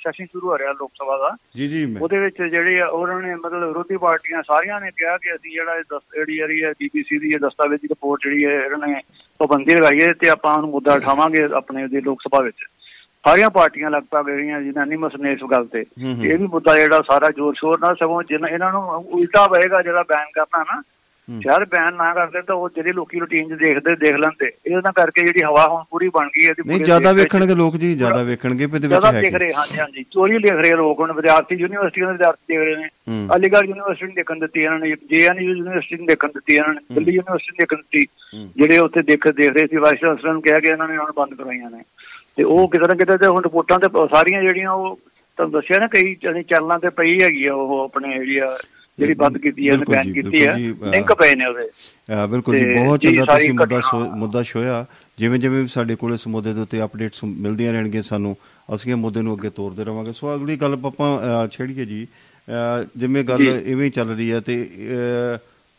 ਸੈਸ਼ਨ 0.03 0.25
ਸ਼ੁਰੂ 0.25 0.47
ਹੋ 0.49 0.57
ਰਿਹਾ 0.57 0.71
ਲੋਕ 0.71 0.91
ਸਭਾ 0.95 1.17
ਦਾ 1.17 1.35
ਜੀ 1.55 1.67
ਜੀ 1.67 1.85
ਮੈਂ 1.85 2.01
ਉਹਦੇ 2.01 2.19
ਵਿੱਚ 2.19 2.41
ਜਿਹੜੇ 2.41 2.81
ਉਹਨਾਂ 2.81 3.21
ਨੇ 3.21 3.35
ਮਤਲਬ 3.35 3.67
ਵਿਰੋਧੀ 3.67 3.97
ਪਾਰਟੀਆਂ 3.97 4.43
ਸਾਰੀਆਂ 4.43 4.81
ਨੇ 4.81 4.91
ਕਿਹਾ 4.91 5.17
ਕਿ 5.17 5.35
ਅਸੀਂ 5.35 5.51
ਜਿਹੜਾ 5.51 5.75
ਇਹ 5.75 5.83
ਜਿਹੜੀ 6.15 6.35
ਜਿਹੜੀ 6.35 6.63
ਹੈ 6.63 6.71
ਬੀਬੀਸੀ 6.79 7.19
ਦੀ 7.19 7.33
ਇਹ 7.33 7.39
ਦਸਤਾਵੇਜ਼ੀ 7.39 7.87
ਰਿਪੋਰਟ 7.87 8.23
ਜਿਹੜੀ 8.23 8.45
ਹੈ 8.45 8.59
ਇਹਨਾਂ 8.65 8.87
ਨੇ 8.87 9.01
ਪਾਬੰਦੀ 9.39 9.75
ਲਗਾਈ 9.75 10.01
ਹੈ 10.01 10.13
ਤੇ 10.13 10.29
ਆਪਾਂ 10.29 10.55
ਉਹਨੂੰ 10.55 10.69
ਮੁੱਦਾ 10.69 10.93
ਉਠਾਵਾਂਗੇ 10.93 11.47
ਆਪਣੇ 11.53 11.87
ਦੇ 11.87 12.01
ਲੋਕ 12.01 12.21
ਸਭਾ 12.21 12.41
ਵਿੱਚ। 12.41 12.57
ਸਾਰੀਆਂ 13.25 13.49
ਪਾਰਟੀਆਂ 13.49 13.91
ਲਗਭਗ 13.91 14.29
ਜਿਹੜੀਆਂ 14.29 14.59
ਯੂਨਾਨੀਮਸ 14.59 15.11
ਨੇ 15.19 15.31
ਇਸ 15.31 15.39
ਗੱਲ 15.51 15.65
ਤੇ। 15.65 15.85
ਇਹ 16.01 16.37
ਵੀ 16.37 16.47
ਮੁੱਦਾ 16.47 16.79
ਜਿਹੜਾ 16.79 17.01
ਸਾਰਾ 17.11 17.29
ਜ਼ੋਰ 17.29 17.53
ਸ਼ੋਰ 17.53 17.79
ਨਾਲ 17.79 17.95
ਸਗੋਂ 17.95 18.23
ਜਿਨ੍ਹਾਂ 18.23 18.51
ਇਹਨਾਂ 18.51 18.71
ਨੂੰ 18.71 18.89
ਉਲਟਾ 18.89 19.47
ਪਏਗਾ 19.47 19.81
ਜਿਹੜਾ 19.81 20.03
ਬੈਨ 20.03 20.25
ਕਰਨਾ 20.33 20.63
ਨਾ 20.63 20.81
ਸ਼ਾਇਦ 21.43 21.67
ਬੈਨ 21.69 21.95
ਨਾ 21.95 22.13
ਕਰਦੇ 22.13 22.41
ਤਾਂ 22.41 22.55
ਉਹ 22.55 22.69
ਜਿਹੜੇ 22.75 22.91
ਲੋਕੀ 22.91 23.19
ਰੂਟੀਨ 23.19 23.49
'ਚ 23.49 23.59
ਦੇਖਦੇ 23.59 23.95
ਦੇਖ 23.95 24.15
ਲੈਂਦੇ। 24.15 24.45
ਇਹਦੇ 24.45 24.75
ਨਾਲ 24.75 24.91
ਕਰਕੇ 24.91 25.21
ਜਿਹੜੀ 25.21 25.43
ਹਵਾ 25.43 25.67
ਹੁਣ 25.67 25.83
ਪੂਰੀ 25.91 26.09
ਬਣ 26.09 26.27
ਗਈ 26.27 26.45
ਹੈ 26.45 26.49
ਇਹਦੀ 26.49 26.67
ਨਹੀਂ 26.67 26.83
ਜ਼ਿਆਦਾ 26.83 27.11
ਵੇਖਣਗੇ 27.11 27.55
ਲੋਕ 27.55 27.77
ਜੀ 27.77 27.93
ਜ਼ਿਆਦਾ 27.95 28.21
ਵੇਖਣਗੇ 28.23 28.65
ਵੀ 28.65 28.75
ਇਹਦੇ 28.75 28.87
ਵਿੱਚ 28.87 28.99
ਜ਼ਿਆਦਾ 28.99 29.11
ਹੈ 29.17 29.21
ਦੇਖ 29.21 29.31
ਕੀ 29.31 29.37
ਰਹੇ 29.37 29.53
ਹਾਂਜੀ 29.53 29.79
ਹਾਂਜੀ। 29.79 30.03
ਚੋਰੀ 30.11 30.37
ਲਿਖ 30.37 30.53
ਰਹੇ 30.53 30.75
ਲੋਕ 30.75 30.99
ਹੁਣ 30.99 31.13
ਵਿਦਿਆਰਥੀ 31.13 31.55
ਯੂਨੀਵਰਸਿਟੀਆਂ 31.55 32.07
ਦੇ 32.07 32.11
ਵਿਦਿਆਰਥੀ 32.11 32.53
ਦੇਖ 32.53 32.59
ਰਹੇ 32.59 32.75
ਨੇ। 32.75 32.89
ਅਲੀਗੜ੍ਹ 33.35 33.67
ਯੂਨੀਵਰਸਿਟੀ 33.67 34.05
ਨੂੰ 34.05 34.15
ਦੇਖਣ 34.15 34.39
ਦਿੱਤੀ 34.39 34.61
ਇਹਨਾਂ 34.63 34.79
ਨੇ 34.79 34.95
ਜੇਐਨਯੂ 35.09 35.53
ਯੂਨੀਵਰਸਿਟੀ 35.53 35.95
ਨੂੰ 35.95 36.05
ਦੇਖਣ 36.05 36.27
ਦਿੱਤੀ 36.33 36.55
ਇਹਨਾਂ 36.55 36.73
ਨੇ 36.73 36.79
ਦਿੱਲੀ 36.93 37.15
ਯੂਨੀਵਰਸਿਟੀ 37.15 37.51
ਨੂੰ 37.51 37.57
ਦੇਖਣ 37.59 37.81
ਦਿੱਤੀ। 37.81 38.05
ਜਿਹੜੇ 38.57 38.77
ਉੱਥੇ 38.77 39.01
ਦੇਖ 39.01 39.27
ਦੇਖ 39.27 39.51
ਰਹੇ 39.51 39.67
ਸੀ 39.67 39.77
ਵਾਈਸ 39.77 39.99
ਚਾਂਸਲਰ 39.99 40.33
ਨੂੰ 40.33 40.41
ਕਿਹਾ 40.41 40.59
ਕਿ 40.59 40.71
ਇਹਨਾਂ 40.71 40.87
ਨੇ 40.87 40.97
ਹੁਣ 40.97 41.11
ਬੰਦ 41.15 41.33
ਕਰਵਾਈਆਂ 41.33 41.69
ਨੇ। 41.71 41.83
ਤੇ 42.37 42.43
ਉਹ 42.43 42.67
ਕਿਤੇ 42.69 42.87
ਨਾ 42.87 42.95
ਕਿਤੇ 42.95 43.17
ਤੇ 43.17 43.27
ਹੁਣ 43.27 43.43
ਰਿਪੋਰਟਾਂ 43.43 43.79
ਤੇ 43.79 43.87
ਸਾਰੀਆਂ 44.13 44.41
ਜਿਹੜੀਆਂ 44.41 44.71
ਉਹ 44.71 44.95
ਤੁਹਾਨੂੰ 45.37 45.51
ਦੱਸਿਆ 45.51 45.79
ਨਾ 45.79 45.87
ਕਈ 45.87 46.15
ਚੈਨਲਾਂ 46.15 46.79
ਤੇ 46.79 46.89
ਪਈ 46.89 47.19
ਹੈਗੀ 47.21 47.45
ਆ 47.45 47.53
ਉਹ 47.53 47.79
ਆਪਣੇ 47.83 48.13
ਜਿਹੜੀ 48.13 48.39
ਜਿਹੜੀ 48.99 49.13
ਬੰਦ 49.13 49.37
ਕੀਤੀ 49.37 49.69
ਹੈ 49.69 49.77
ਬੈਨ 49.89 50.13
ਕੀਤੀ 50.13 50.45
ਹੈ 50.45 50.55
ਲਿੰਕ 50.91 51.13
ਪਏ 51.21 51.35
ਨੇ 51.35 51.45
ਉਹਦੇ। 51.45 51.67
ਬਿਲਕੁਲ 52.31 52.59
ਜੀ 52.59 52.73
ਬਹੁਤ 52.73 53.01
ਚੰਗਾ 53.01 53.25
ਤੁਸੀਂ 53.25 53.53
ਮੁੱਦਾ 53.53 53.81
ਮੁੱਦਾ 54.15 54.43
ਛੋਇਆ। 54.43 54.85
ਜਿਵੇਂ 55.19 55.39
ਜਿਵੇਂ 55.39 55.65
ਸਾਡੇ 55.67 55.95
ਕੋਲ 55.95 56.13
ਇਸ 56.13 56.27
ਮੁੱਦੇ 56.27 56.53
ਦੇ 56.53 56.61
ਉੱਤੇ 56.61 56.83
ਅਪਡੇਟਸ 56.83 57.23
ਮਿਲਦੀਆਂ 57.23 57.73
ਰਹਿਣਗੀਆਂ 57.73 58.03
ਸਾਨੂੰ 58.03 58.35
ਅਸੀਂ 58.75 58.91
ਇਹ 58.91 58.97
ਮੁੱਦੇ 58.97 59.21
ਨੂੰ 59.21 59.35
ਅੱਗੇ 59.35 59.49
ਤੋਰਦੇ 59.49 59.83
ਰਵਾਂਗੇ। 59.83 60.11
ਸੋ 60.11 60.33
ਅਗਲੀ 60.35 60.55
ਗੱਲ 60.55 60.73
ਆਪਾਂ 60.85 61.47
ਛੇੜੀਏ 61.47 61.85
ਜੀ। 61.85 62.07
ਜਿਵੇਂ 62.97 63.23
ਗੱਲ। 63.23 63.41
ਇਵੇਂ 63.41 63.85
ਹੀ 63.85 63.89
ਚੱਲ 63.89 64.09
ਰਹੀ 64.09 64.31
ਹੈ 64.31 64.39
ਤੇ 64.39 64.55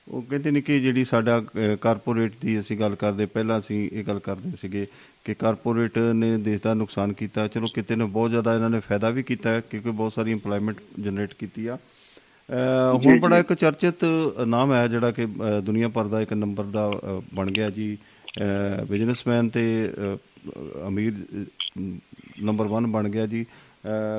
ਉਹ 0.08 0.22
ਕਹਿੰਦੇ 0.22 0.50
ਨੇ 0.50 0.60
ਕਿ 0.60 0.78
ਜਿਹੜੀ 0.80 1.04
ਸਾਡਾ 1.04 1.42
ਕਾਰਪੋਰੇਟ 1.80 2.32
ਦੀ 2.42 2.58
ਅਸੀਂ 2.60 2.76
ਗੱਲ 2.78 2.94
ਕਰਦੇ 2.94 3.26
ਪਹਿਲਾਂ 3.26 3.58
ਅਸੀਂ 3.58 3.88
ਇਹ 3.92 4.04
ਗੱਲ 4.04 4.18
ਕਰਦੇ 4.18 4.50
ਸੀਗੇ 4.60 4.86
ਕਿ 5.24 5.34
ਕਾਰਪੋਰੇਟ 5.34 5.98
ਨੇ 6.14 6.36
ਦੇਸ਼ 6.38 6.62
ਦਾ 6.62 6.74
ਨੁਕਸਾਨ 6.74 7.12
ਕੀਤਾ। 7.12 7.46
ਚਲੋ 7.48 7.68
ਕਿਤੇ 7.74 7.96
ਨੇ 7.96 8.04
ਬਹੁਤ 8.04 8.30
ਜ਼ਿਆਦਾ 8.30 8.54
ਇਹਨਾਂ 8.54 8.70
ਨੇ 8.70 8.80
ਫਾਇਦਾ 8.80 9.10
ਵੀ 9.10 9.22
ਕੀਤਾ 9.22 9.60
ਕਿਉਂਕਿ 9.60 9.90
ਬਹੁਤ 9.90 10.12
ਸਾਰੀ 10.12 10.34
EMPLOYMENT 10.34 11.02
ਜਨਰੇਟ 11.02 11.34
ਕੀਤੀ 11.38 11.66
ਆ। 11.66 11.78
ਹੁਣ। 12.50 13.18
ਬੜਾ 13.20 13.38
ਇੱਕ 13.38 13.52
ਚਰਚਿਤ 13.54 14.04
ਨਾਮ 14.46 14.72
ਹੈ 14.72 14.86
ਜਿਹੜਾ 14.88 15.10
ਕਿ 15.10 15.26
ਦੁਨੀਆ 15.64 15.88
ਭਰ 15.88 16.04
ਦਾ 16.04 16.20
ਇੱਕ 16.20 16.32
ਨੰਬਰ 16.32 16.64
ਦਾ 16.68 16.90
ਬਣ 17.34 17.50
ਗਿਆ 17.50 17.70
ਜੀ। 17.70 17.96
ਬਿਜ਼ਨਸਮੈਨ 18.88 19.48
ਤੇ 19.48 19.64
ਅਮੀਰ 20.88 21.14
ਨੰਬਰ 22.42 22.66
1 22.70 22.86
ਬਣ 22.90 23.08
ਗਿਆ 23.08 23.26
ਜੀ 23.26 23.44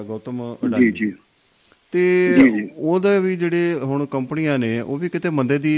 ਗੌਤਮ 0.08 0.42
ਅਡਾਨੀ। 0.56 0.92
ਜੀ 0.92 1.12
ਤੇ 1.94 2.02
ਜੀ, 2.36 2.50
ਜੀ। 2.52 2.68
ਉਹਦੇ 2.76 3.20
ਵੀ 3.20 3.36
ਜਿਹੜੇ 3.36 3.74
ਹੁਣ 3.76 4.06
ਕੰਪਨੀਆਂ 4.06 4.58
ਨੇ 4.60 4.80
ਉਹ 4.80 4.98
ਵੀ 4.98 5.10
ਕਿਤੇ 5.10 5.30
ਮੰਦੇ 5.30 5.58
ਦੀ 5.58 5.74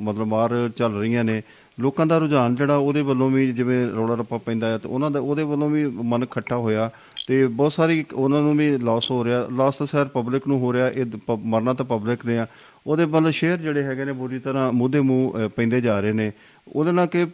ਮਤਲਬ 0.00 0.26
ਮਾਰ 0.26 0.52
ਚੱਲ 0.76 0.92
ਰਹੀਆਂ 0.94 1.24
ਨੇ। 1.24 1.42
ਲੋਕਾਂ 1.78 2.06
ਦਾ 2.06 2.18
ਰੁਝਾਨ 2.18 2.54
ਜਿਹੜਾ 2.54 2.76
ਉਹਦੇ 2.76 3.02
ਵੱਲੋਂ 3.02 3.30
ਵੀ 3.30 3.50
ਜਿਵੇਂ 3.52 3.86
ਰੌਲਾ 3.86 4.14
ਰੱਪਾ 4.14 4.38
ਪੈਂਦਾ 4.38 4.68
ਹੈ 4.68 4.78
ਤੇ 4.78 4.88
ਉਹਨਾਂ 4.88 5.10
ਦਾ 5.10 5.20
ਉਹਦੇ 5.20 5.42
ਵੱਲੋਂ 5.44 5.70
ਵੀ 5.70 5.86
ਮਨ 5.86 6.22
ਇਕੱਠਾ 6.22 6.56
ਹੋਇਆ। 6.56 6.90
ਤੇ 7.26 7.46
ਬਹੁਤ 7.46 7.72
ਸਾਰੀ 7.72 8.04
ਉਹਨਾਂ 8.14 8.42
ਨੂੰ 8.42 8.56
ਵੀ 8.56 8.78
ਲਾਸ 8.78 9.10
ਹੋ 9.10 9.24
ਰਿਹਾ। 9.24 9.48
ਲਾਸ 9.52 9.76
ਤਾਂ 9.76 9.86
ਸਰ 9.86 10.04
ਪਬਲਿਕ 10.04 10.48
ਨੂੰ 10.48 10.60
ਹੋ 10.60 10.72
ਰਿਹਾ 10.72 10.88
ਇਹ 10.88 11.04
ਪ- 11.06 11.38
ਮਰਨਾ 11.38 11.74
ਤਾਂ 11.74 11.84
ਪਬਲਿਕ 11.84 12.26
ਨੇ 12.26 12.38
ਆ। 12.38 12.46
ਉਹਦੇ 12.86 13.04
ਵੱਲ 13.04 13.30
ਸ਼ੇਅਰ 13.30 13.58
ਜਿਹੜੇ 13.58 13.82
ਹੈਗੇ 13.82 14.04
ਨੇ 14.04 14.12
ਬੁਰੀ 14.12 14.38
ਤਰ੍ਹਾਂ 14.38 14.72
ਮੂੰਹ 14.72 15.00
ਮੂੰਹ 15.00 15.44
ਅਹ, 15.44 15.48
ਪੈਂਦੇ 15.48 15.80
ਜਾ 15.80 16.00
ਰਹੇ 16.00 16.12
ਨੇ। 16.12 16.32
ਉਹਦੇ 16.68 16.92
ਨਾਲ 16.92 17.06
ਕਿ 17.06 17.26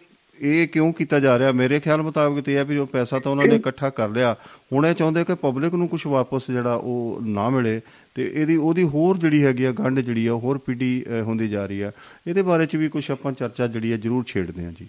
ਇਹ 0.42 0.68
ਕਿਉਂ 0.68 0.92
ਕੀਤਾ 0.92 1.20
ਜਾ 1.20 1.38
ਰਿਹਾ? 1.38 1.52
ਮੇਰੇ 1.52 1.80
ਖਿਆਲ 1.80 2.02
ਮੁਤਾਬਕ 2.02 2.40
ਤੇ 2.40 2.54
ਇਹ 2.54 2.64
ਵੀ 2.64 2.76
ਉਹ 2.76 2.86
ਪੈਸਾ 2.86 3.18
ਤਾਂ 3.18 3.32
ਉਹਨਾਂ 3.32 3.46
ਨੇ 3.46 3.56
ਇਕੱਠਾ 3.56 3.90
ਕਰ 3.90 4.08
ਲਿਆ। 4.08 4.36
ਹੁਣ 4.72 4.86
ਇਹ 4.86 4.94
ਚਾਹੁੰਦੇ 4.94 5.24
ਕਿ 5.24 5.34
ਪਬਲਿਕ 5.34 5.74
ਨੂੰ 5.74 5.88
ਕੁਝ 5.88 6.06
ਵਾਪਸ 6.06 6.50
ਜਿਹੜਾ 6.50 6.74
ਉਹ 6.74 7.20
ਨਾ 7.26 7.48
ਮਿਲੇ 7.50 7.80
ਤੇ 8.14 8.30
ਇਹਦੀ 8.34 8.56
ਉਹਦੀ 8.56 8.82
ਹੋਰ 8.84 9.18
ਜਿਹੜੀ 9.18 9.44
ਹੈਗੀ 9.44 9.64
ਆ 9.64 9.72
ਗੰਢ 9.72 10.00
ਜਿਹੜੀ 10.00 10.26
ਆ 10.26 10.32
ਹੋਰ 10.32 10.58
ਪੀੜੀ 10.58 11.04
ਹੁੰਦੀ 11.22 11.48
ਜਾ 11.48 11.66
ਰਹੀ 11.66 11.80
ਆ। 11.80 11.92
ਇਹਦੇ 12.26 12.42
ਬਾਰੇ 12.42 12.66
ਚ 12.66 12.76
ਵੀ 12.76 12.88
ਕੁਝ 12.88 13.10
ਆਪਾਂ 13.10 13.32
ਚਰਚਾ 13.32 13.66
ਜਿਹੜੀ 13.66 13.92
ਆ 13.92 13.96
ਜ਼ਰੂਰ 13.96 14.24
ਛੇੜਦੇ 14.24 14.64
ਹਾਂ 14.64 14.72
ਜੀ। 14.72 14.88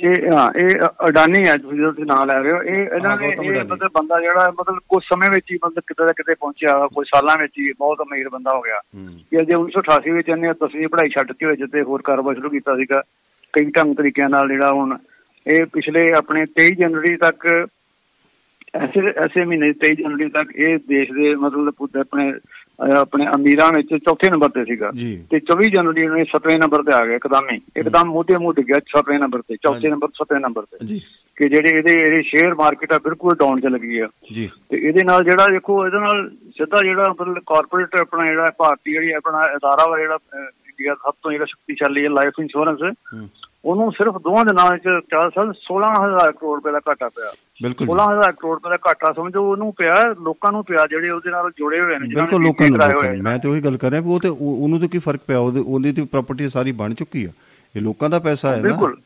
ਇਹ 0.00 0.32
ਹਾਂ 0.32 0.50
ਇਹ 0.58 0.68
ਅਡਾਨੀ 1.08 1.44
ਹੈ 1.46 1.56
ਤੁਸੀਂ 1.56 1.78
ਤੁਸੀਂ 1.78 2.04
ਨਾਂ 2.04 2.26
ਲੈ 2.26 2.40
ਰਹੇ 2.40 2.52
ਹੋ। 2.52 2.62
ਇਹ 2.62 2.82
ਇਹਨਾਂ 2.96 3.16
ਨੇ 3.16 3.28
ਇਹ। 3.28 3.64
ਮਤਲਬ 3.64 3.90
ਬੰਦਾ 3.94 4.20
ਜਿਹੜਾ 4.20 4.52
ਮਤਲਬ 4.60 4.78
ਕੁਝ 4.88 5.04
ਸਮੇਂ 5.04 5.30
ਵਿੱਚ 5.30 5.46
ਹੀ 5.52 5.56
ਮਤਲਬ 5.56 5.82
ਕਿਤੇ 5.86 6.06
ਦਾ 6.06 6.12
ਕਿਤੇ 6.12 6.34
ਪਹੁੰਚਿਆ 6.34 6.86
ਕੁਝ 6.94 7.06
ਸਾਲਾਂ 7.06 7.38
ਵਿੱਚ 7.38 7.52
ਹੀ 7.58 7.72
ਬਹੁਤ 7.72 7.98
ਅਮੀਰ 8.02 8.28
ਬੰਦਾ 8.28 8.50
ਹੋ 8.56 8.60
ਗਿਆ। 8.60 8.78
ਹੂੰ। 8.78 9.06
ਕਿ 9.06 9.44
ਜੇ 9.44 9.54
1988 9.54 10.10
ਵਿੱਚ 10.12 10.28
ਇਹਨੇ 10.28 10.52
ਦਸਵੀਂ 10.52 10.88
ਪੜ੍ਹਾਈ 10.88 11.08
ਛੱਡ 11.08 11.32
ਕੇ 11.32 11.46
ਵਿੱਚ 11.46 11.62
ਤੇ 11.72 11.82
ਹੋਰ 11.82 12.02
ਕਾਰੋਬਾਰ 12.02 12.34
ਸ਼ੁਰੂ 12.34 12.50
ਕੀਤਾ 12.50 12.76
ਸੀਗਾ। 12.76 13.02
ਕਈ 13.54 13.64
ਢੰਗ 13.64 13.94
ਤਰੀਕਿਆਂ 13.96 14.28
ਨਾਲ 14.28 14.48
ਜਿਹੜਾ 14.48 14.72
ਹੁਣ 14.72 14.98
ਇਹ 15.46 15.66
ਪਿਛਲੇ 15.72 16.12
ਆਪਣੇ 16.12 16.44
23 16.60 16.70
ਜਨਵਰੀ 16.70 17.16
ਤੱਕ 17.16 17.66
ਐਸੇ 18.74 19.00
ਐਸੇ 19.08 19.44
ਮਹੀਨੇ 19.44 19.70
23 19.70 19.94
ਜਨਵਰੀ 19.94 20.28
ਤੱਕ 20.28 20.52
ਇਹ 20.56 20.78
ਦੇਸ਼ 20.78 21.12
ਦੇ 21.12 21.34
ਮਤਲਬ 21.34 21.68
ਆਪਣੇ 22.00 22.32
ਆਪਣੇ 22.96 23.26
ਅਮੀਰਾਂ 23.26 23.72
ਵਿੱਚ 23.72 23.88
ਚੌਥੇ 23.94 24.30
ਨੰਬਰ 24.30 24.48
ਤੇ 24.48 24.64
ਸੀਗਾ। 24.64 24.90
ਤੇ 25.30 25.36
24 25.36 25.68
ਜਨਵਰੀ 25.68 26.06
ਨੂੰ 26.06 26.18
ਇਹ 26.18 26.24
7ਵੇਂ 26.24 26.58
ਨੰਬਰ 26.58 26.82
ਤੇ 26.82 26.92
ਆ 26.92 27.06
ਗਿਆ 27.06 27.16
ਇੱਕਦਮ 27.16 27.50
ਹੀ। 27.52 27.60
ਇੱਕਦਮ 27.76 28.04
ਮੂਧੇ 28.04 28.38
ਮੂੰਹ 28.38 28.54
ਡਿੱਗਿਆ 28.54 28.76
7ਵੇਂ 28.76 29.18
ਨੰਬਰ 29.18 29.40
ਤੇ। 29.40 29.56
ਚੌਥੇ 29.56 29.88
ਨੰਬਰ 29.88 30.08
7ਵੇਂ 30.08 30.40
ਨੰਬਰ 30.40 30.62
ਤੇ। 30.62 30.86
ਜੀ। 30.86 31.02
ਕਿ 31.36 31.48
ਜਿਹੜੇ 31.48 31.78
ਇਹਦੇ 31.78 31.92
ਇਹਦੇ 31.92 32.22
ਸ਼ੇਅਰ 32.22 32.54
ਮਾਰਕੀਟ 32.54 32.92
ਆ 32.92 32.98
ਬਿਲਕੁਲ 32.98 33.36
ਡਾਊਨ 33.36 33.60
ਚ 33.60 33.66
ਲੱਗੀ 33.66 33.98
ਆ। 33.98 34.08
ਜੀ। 34.32 34.50
ਤੇ 34.70 34.76
ਇਹਦੇ 34.78 35.04
ਨਾਲ 35.04 35.24
ਜਿਹੜਾ 35.24 35.46
ਦੇਖੋ 35.46 35.86
ਇਹਦੇ 35.86 35.98
ਨਾਲ 35.98 36.30
ਸਿੱਧਾ 36.30 36.82
ਜਿਹੜਾ 36.82 37.14
ਮਤਲਬ 37.20 37.38
ਕਾਰਪੋਰੇਟ 37.38 37.96
ਆਪਣਾ 38.00 38.24
ਜਿਹੜਾ 38.24 38.50
ਭਾਰਤੀ 38.58 38.92
ਜਿਹੜੀ 38.92 39.12
ਆਪਣਾ 39.12 39.42
ਅਦਾਰਾ 39.56 39.90
ਵਾ 39.90 39.98
ਜਿਹੜਾ 39.98 40.18
ਇੰਡੀਆ 40.42 40.94
ਸਭ 40.94 41.12
ਤੋਂ 41.22 41.32
ਜਿਹੜਾ 41.32 41.44
ਸ਼ਕਤੀਸ਼ਾਲੀ 41.44 42.04
ਹੈ 42.04 42.08
ਲਾਈਫ 42.08 42.32
ਇੰਸ਼ੋਰੈਂਸ 42.40 42.78
ਉਹਨੂੰ 43.64 43.92
ਸਿਰਫ 43.92 44.14
ਦੋਵਾਂ 44.16 44.44
ਦਿਨਾਂ 44.44 44.72
ਵਿੱਚ 44.72 44.84
ਚਾਰ 44.84 45.30
ਸਾਲ 45.30 45.52
16000 45.52 46.32
ਕਰੋੜ 46.32 46.56
ਰੁਪਏ 46.56 46.72
ਦਾ 46.72 46.80
ਘਾਟਾ 46.88 47.08
ਪਿਆ। 47.08 47.32
ਬਿਲਕੁਲ 47.62 47.86
ਜੀ। 47.86 47.92
16000 47.92 48.32
ਕਰੋੜ 48.32 48.54
ਰੁਪਏ 48.54 48.70
ਦਾ 48.70 48.76
ਘਾਟਾ 48.88 49.12
ਸਮਝੋ 49.12 49.50
ਉਹਨੂੰ 49.50 49.72
ਪਿਆ 49.72 50.14
ਲੋਕਾਂ 50.24 50.52
ਨੂੰ 50.52 50.64
ਪਿਆ 50.64 50.86
ਜਿਹੜੇ 50.90 51.10
ਉਹਦੇ 51.10 51.30
ਨਾਲ 51.30 51.50
ਜੁੜੇ 51.58 51.80
ਹੋਏ 51.80 51.98
ਨੇ 51.98 52.14
ਬਿਲਕੁਲ 52.14 52.42
ਲੋਕਾਂ 52.42 52.68
ਨੂੰ। 52.68 53.22
ਮੈਂ 53.22 53.38
ਤੇ 53.38 53.48
ਉਹੀ 53.48 53.60
ਗੱਲ 53.60 53.76
ਕਰ 53.76 53.90
ਰਿਹਾ 53.90 54.02
ਉਹ 54.06 54.20
ਤੇ 54.20 54.28
ਉਹ- 54.28 54.36
ਉਹਨੂੰ 54.40 54.80
ਤੇ 54.80 54.88
ਕੀ 54.88 54.98
ਫ਼ਰਕ 54.98 55.20
ਪਿਆ? 55.26 55.38
ਉਹਦੇ 55.38 55.92
ਤੇ 55.92 56.04
ਪ੍ਰਾਪਰਟੀ 56.04 56.50
ਸਾਰੀ 56.50 56.72
ਬਣ 56.72 56.94
ਚੁੱਕੀ 56.94 57.24
ਆ। 57.24 57.28
ਇਹ 57.76 57.80
ਲੋਕਾਂ 57.80 58.10
ਦਾ 58.10 58.18
ਪੈਸਾ 58.18 58.50
ਹੈ 58.50 58.56
ਨਾ। 58.56 58.62
ਬਿਲਕੁਲ। 58.62 59.00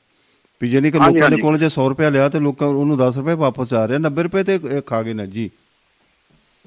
ਵੀ 0.63 0.71
ਜਾਨੀ 0.71 0.91
ਕਿ 0.91 0.99
ਲੋਕਾਂ 0.99 1.31
ਦੇ। 1.31 1.37
ਕੋਲ 1.37 1.59
ਜੇ 1.59 1.69
100 1.69 1.89
ਰੁਪਏ 1.89 2.11
ਲਿਆ 2.11 2.29
ਤੇ 2.29 2.41
ਲੋਕਾਂ 2.41 2.69
ਉਹਨੂੰ 2.69 2.99
10 2.99 3.19
ਰੁਪਏ 3.19 3.35
ਵਾਪਸ 3.35 3.75
ਆ 3.75 3.87
ਰਹੇ 3.87 3.99
90 3.99 4.23
ਰੁਪਏ 4.23 4.43
ਤੇ 4.43 4.59
ਖਾ 4.87 5.03
ਗਏ 5.03 5.15
ਨਾ 5.15 5.27
ਜੀ। 5.27 5.51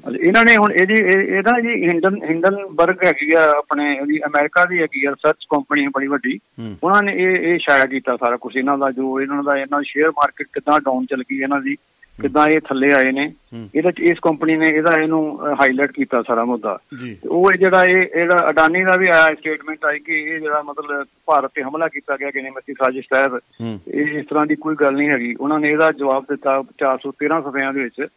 ਇਹਨਾਂ 0.09 0.43
ਨੇ 0.45 0.55
ਹੁਣ 0.57 0.71
ਇਹਦੀ 0.71 0.93
ਇਹ- 0.93 1.35
ਇਹਦਾ 1.37 1.59
ਜੀ 1.59 1.73
ਹਿੰਡਨ 1.87 2.15
ਹਿੰਡਨਬਰਗ 2.23 3.03
ਹੈਗੀ 3.05 3.31
ਆ 3.35 3.41
ਆਪਣੇ 3.57 3.99
ਉਹਦੀ 3.99 4.19
ਅਮਰੀਕਾ 4.21 4.65
ਦੀ 4.65 4.81
ਹੈਗੀ 4.81 5.05
ਆ 5.05 5.11
ਰਿਸਰਚ 5.11 5.45
ਕੰਪਨੀ 5.49 5.87
ਬੜੀ 5.87 6.07
ਵੱਡੀ। 6.07 6.39
ਉਹਨਾਂ 6.83 7.01
ਨੇ 7.03 7.13
ਇਹ 7.13 7.35
ਇਹ 7.53 7.59
ਸ਼ਾਇਆ 7.59 7.85
ਕੀਤਾ 7.85 8.15
ਸਾਰਾ 8.15 8.37
ਕੁਝ 8.37 8.55
ਇਹਨਾਂ 8.57 8.77
ਦਾ 8.77 8.91
ਜੋ 8.91 9.19
ਇਹਨਾਂ 9.21 9.43
ਦਾ 9.43 9.57
ਇਹਨਾਂ 9.57 9.81
ਸ਼ੇਅਰ 9.83 10.09
ਮਾਰਕੀਟ 10.11 10.47
ਕਿਦਾਂ 10.53 10.79
ਡਾਊਨ 10.81 11.05
ਚੱਲ 11.05 11.23
ਗਈ 11.23 11.39
ਇਹਨਾਂ 11.41 11.61
ਦੀ 11.61 11.75
ਕਿਦਾਂ 12.21 12.47
ਇਹ 12.47 12.59
ਥੱਲੇ 12.59 12.93
ਆਏ 12.93 13.11
ਨੇ। 13.11 13.33
ਇਹਦੇ 13.75 13.91
ਚ 13.91 13.99
ਇਸ 13.99 14.17
ਕੰਪਨੀ 14.21 14.57
ਨੇ 14.57 14.69
ਇਹਦਾ 14.69 14.95
ਇਹਨੂੰ 14.95 15.39
ਹਾਈਲਾਈਟ 15.53 15.91
ਕੀਤਾ 15.91 16.21
ਸਾਰਾ 16.21 16.45
ਮੁੱਦਾ। 16.45 16.77
ਉਹ 17.29 17.51
ਜਿਹੜਾ 17.51 17.83
ਇਹ 17.83 17.95
ਇਹਦਾ 17.95 18.49
ਅਡਾਨੀ 18.49 18.83
ਦਾ 18.83 18.95
ਵੀ 18.97 19.07
ਆਇਆ 19.07 19.29
ਸਟੇਟਮੈਂਟ 19.33 19.85
ਆਈ 19.85 19.99
ਕਿ 19.99 20.13
ਇਹ 20.13 20.39
ਜਿਹੜਾ 20.39 20.61
ਮਤਲਬ 20.61 21.05
ਭਾਰਤ 21.25 21.51
ਤੇ 21.55 21.63
ਹਮਲਾ 21.63 21.87
ਕੀਤਾ 21.87 22.17
ਗਿਆ 22.17 22.31
ਕਿ 22.31 22.41
ਨਿਮਤੀ 22.41 22.73
ਸਾਜ਼ਿਸ਼ 22.73 23.07
ਤਹਿਤ। 23.13 23.41
ਇਹ 23.87 24.19
ਇਸ 24.19 24.25
ਤਰ੍ਹਾਂ 24.25 24.45
ਦੀ 24.45 24.55
ਕੋਈ 24.55 24.75
ਗੱਲ 24.75 24.93
ਨਹੀਂ 24.93 25.09
ਹੈਗੀ। 25.09 25.35
ਉਹਨਾਂ 25.35 25.59
ਨੇ 25.59 25.69
ਇਹਦਾ 25.69 25.91
ਜਵਾਬ 25.91 26.25
ਦਿੱਤਾ 26.29 26.63
413 26.77 27.41
ਸਫਿਆਂ 27.41 27.73
ਦੇ 27.73 27.83
ਵਿੱਚ। 27.83 28.07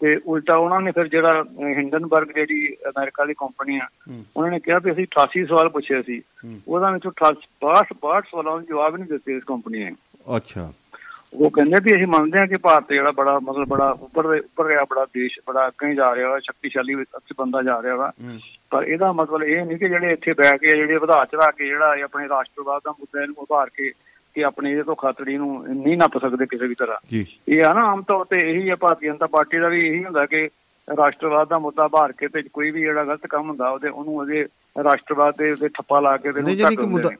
ਤੇ 0.00 0.16
ਉਲਟਾ 0.26 0.54
ਉਹਨਾਂ 0.54 0.80
ਨੇ 0.80 0.90
ਫਿਰ 0.90 1.08
ਜਿਹੜਾ 1.08 1.44
ਹਿੰਡਨਬਰਗ 1.60 2.28
ਜਿਹੜੀ 2.34 2.76
ਅਮਰੀਕਾ 2.88 3.24
ਦੀ 3.24 3.34
ਕੰਪਨੀ 3.34 3.78
ਆ 3.78 3.86
ਉਹਨਾਂ 4.36 4.50
ਨੇ 4.50 4.60
ਕਿਹਾ 4.60 4.78
ਵੀ 4.78 4.92
ਅਸੀਂ 4.92 5.04
88 5.04 5.46
ਸਵਾਲ 5.46 5.68
ਪੁੱਛੇ 5.68 6.02
ਸੀ। 6.02 6.22
ਉਹਦਾ 6.68 6.90
ਵਿੱਚੋਂ 6.90 7.10
68 7.10 7.34
62 7.34 7.84
62 7.84 8.24
ਸਵਾਲਾਂ 8.30 8.60
ਦੇ 8.60 8.66
ਜਵਾਬ 8.66 8.96
ਨਹੀਂ 8.96 9.08
ਦਿੱਤੇ 9.08 9.36
ਇਸ 9.36 9.42
ਕੰਪਨੀ 9.42 9.78
ਨੇ। 9.78 9.92
ਅੱਛਾ। 10.36 10.72
ਉਹ 11.36 11.50
ਕਹਿੰਦੇ 11.50 11.76
ਵੀ 11.84 11.94
ਅਸੀਂ 11.94 12.06
ਮੰਨਦੇ 12.06 12.38
ਹਾਂ 12.38 12.46
ਕਿ 12.46 12.56
ਭਾਰਤ 12.56 12.92
ਜਿਹੜਾ 12.92 13.10
ਬੜਾ 13.10 13.38
ਮਤਲਬ 13.38 13.68
ਬੜਾ 13.68 13.90
ਉੱਪਰ 13.90 14.28
ਦੇ 14.32 14.38
ਉੱਪਰ 14.38 14.66
ਰਿਹਾ 14.66 14.84
ਬੜਾ 14.84 15.04
ਦੇਸ਼ 15.04 15.38
ਬੜਾ 15.46 15.68
ਅੱਗੇ 15.68 15.94
ਜਾ 15.94 16.14
ਰਿਹਾ 16.14 16.28
ਵਾ 16.28 16.38
ਸ਼ਕਤੀਸ਼ਾਲੀ 16.38 16.94
ਵਿੱਚ 16.94 17.10
ਬੰਦਾ 17.38 17.62
ਜਾ 17.62 17.82
ਰਿਹਾ 17.82 17.96
ਵਾ। 17.96 18.12
ਪਰ 18.70 18.82
ਇਹਦਾ 18.82 19.12
ਮਤਲਬ 19.12 19.42
ਇਹ 19.42 19.64
ਨਹੀਂ 19.66 19.78
ਕਿ 19.78 19.88
ਜਿਹੜੇ 19.88 20.12
ਇੱਥੇ 20.12 20.32
ਬੈ 20.32 20.56
ਕੇ 20.56 20.66
ਜਿਹੜੇ 20.76 20.96
ਵਧਾ 20.96 21.24
ਚੜਾ 21.24 21.50
ਕੇ 21.50 21.66
ਜਿਹੜਾ 21.66 21.96
ਆਪਣੇ 22.04 22.28
ਰਾਸ਼ਟਰਵਾਦ 22.28 22.82
ਦਾ 22.84 22.90
ਮੁੱਦਾ 22.90 23.22
ਇਹਨੂੰ 23.22 23.36
ਉਭਾਰ 23.38 23.70
ਕੇ 23.76 23.92
ਕਿ 24.34 24.44
ਆਪਣੇ 24.44 24.70
ਇਹਦੇ 24.70 24.82
ਤੋਂ 24.82 24.96
ਖਾਤੜੀ 24.96 25.36
ਨੂੰ 25.36 25.64
ਨਹੀਂ 25.68 25.96
ਨੱਪ 25.96 26.18
ਸਕਦੇ 26.18 26.46
ਕਿਸੇ 26.46 26.66
ਵੀ 26.66 26.74
ਤਰ੍ਹਾਂ। 26.74 26.96
ਇਹ 27.48 27.64
ਆ 27.64 27.72
ਨਾ 27.72 27.80
ਆਮ 27.80 28.02
ਤੌਰ 28.02 28.24
ਤੇ 28.24 28.50
ਇਹੀ 28.50 28.70
ਹੈ 28.70 28.76
ਭਾਰਤੀ 28.76 29.06
ਜਨਤਾ 29.06 29.26
ਪਾਰਟੀ 29.26 29.58
ਦਾ 29.58 29.68
ਵੀ 29.68 29.88
ਇਹੀ 29.88 30.04
ਹੁੰਦਾ 30.04 30.26
ਕਿ 30.26 30.48
ਰਾਸ਼ਟਰਵਾਦ 30.88 31.48
ਦਾ 31.48 31.58
ਮੁੱਦਾ 31.58 31.86
ਭਾਰ 31.88 32.12
ਕੇ 32.12 32.28
ਤੇ 32.28 32.42
ਕੋਈ 32.52 32.70
ਵੀ 32.70 32.80
ਜਿਹੜਾ 32.80 33.04
ਗਲਤ 33.04 33.26
ਕੰਮ 33.26 33.48
ਹੁੰਦਾ 33.48 33.68
ਉਹਦੇ 33.70 33.88
ਉਹਨੂੰ 33.88 34.16
ਉਹਦੇ 34.16 34.44
ਰਾਸ਼ਟਰਵਾਦ 34.76 35.34
ਦੇ 35.38 35.50
ਉੱਤੇ 35.52 35.68
ਠੱਪਾ 35.68 36.00
ਲਾ 36.00 36.16
ਕੇ 36.16 36.32
ਜਾਨੀ 36.32 36.56
ਢੱਕ 36.56 36.80
ਕਿ 36.80 36.86
ਮੁੱਦਾ। 36.86 37.10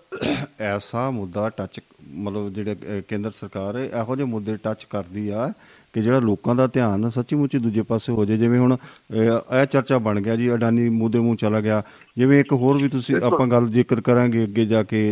ਐਸਾ 0.64 1.10
ਮੁੱਦਾ 1.10 1.48
ਟੱਚ 1.56 1.80
ਮਤਲਬ 2.08 2.52
ਜਿਹੜੇ 2.54 3.02
ਕੇਂਦਰ 3.08 3.30
ਸਰਕਾਰ 3.30 3.78
ਇਹੋ 3.78 4.16
ਜਿਹੇ 4.16 4.26
ਮੁੱਦੇ 4.28 4.56
ਟੱਚ 4.64 4.84
ਕਰਦੀ 4.90 5.28
ਆ 5.28 5.52
ਕਿ 5.92 6.02
ਜਿਹੜਾ 6.02 6.18
ਲੋਕਾਂ 6.18 6.54
ਦਾ 6.54 6.66
ਧਿਆਨ 6.66 7.08
ਸੱਚੀ 7.10 7.36
ਮੁੱਚੀ 7.36 7.58
ਦੂਜੇ 7.58 7.82
ਪਾਸੇ 7.82 8.12
ਹੋ 8.12 8.24
ਜਾਏ। 8.24 8.36
ਜਿਵੇਂ 8.38 8.60
ਹੁਣ 8.60 8.76
ਇਹ 9.12 9.66
ਚਰਚਾ 9.66 9.98
ਬਣ 9.98 10.20
ਗਿਆ 10.20 10.36
ਜੀ 10.36 10.52
ਅਡਾਨੀ 10.54 10.88
ਮੂਦੇ 10.88 11.18
ਮੂੰਹ 11.18 11.36
ਚਲਾ 11.36 11.60
ਗਿਆ। 11.60 11.82
ਜਿਵੇਂ 12.16 12.40
ਇੱਕ 12.40 12.52
ਹੋਰ 12.52 12.76
ਵੀ 12.82 12.88
ਤੁਸੀਂ 12.88 13.16
ਆਪਾਂ 13.16 13.46
ਗੱਲ 13.46 13.66
ਜ਼ਿਕਰ 13.68 14.00
ਕਰਾਂਗੇ 14.00 14.44
ਅੱਗੇ 14.44 14.64
ਜਾ 14.66 14.82
ਕੇ 14.82 15.06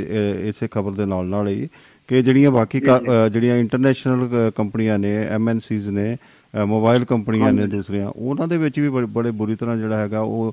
ਇਸੇ 0.48 0.68
ਖਬਰ 0.72 0.92
ਦੇ 0.92 1.06
ਨਾਲ 1.06 1.26
ਨਾਲ 1.26 1.48
ਹੀ 1.48 1.68
ਕਿ 2.08 2.22
ਜਿਹੜੀਆਂ 2.22 2.50
ਬਾਕੀ 2.50 2.80
ਜਿਹੜੀਆਂ 2.80 3.56
ਇੰਟਰਨੈਸ਼ਨਲ 3.56 4.50
ਕੰਪਨੀਆਂ 4.56 4.98
ਨੇ 4.98 5.14
ਐਮਐਨਸੀਜ਼ 5.26 5.88
ਨੇ 5.88 6.16
ਮੋਬਾਈਲ 6.54 7.04
ਕੰਪਨੀਆਂ 7.04 7.52
ਨੇ 7.52 7.66
ਦੂਸਰੀਆਂ 7.66 8.08
ਉਹਨਾਂ 8.08 8.48
ਦੇ 8.48 8.56
ਵਿੱਚ 8.56 8.78
ਵੀ 8.80 8.88
ਬੜੇ- 8.88 9.32
ਬੁਰੀ 9.32 9.54
ਤਰ੍ਹਾਂ 9.56 9.76
ਜਿਹੜਾ 9.76 9.96
ਹੈਗਾ 9.96 10.20
ਉਹ 10.20 10.52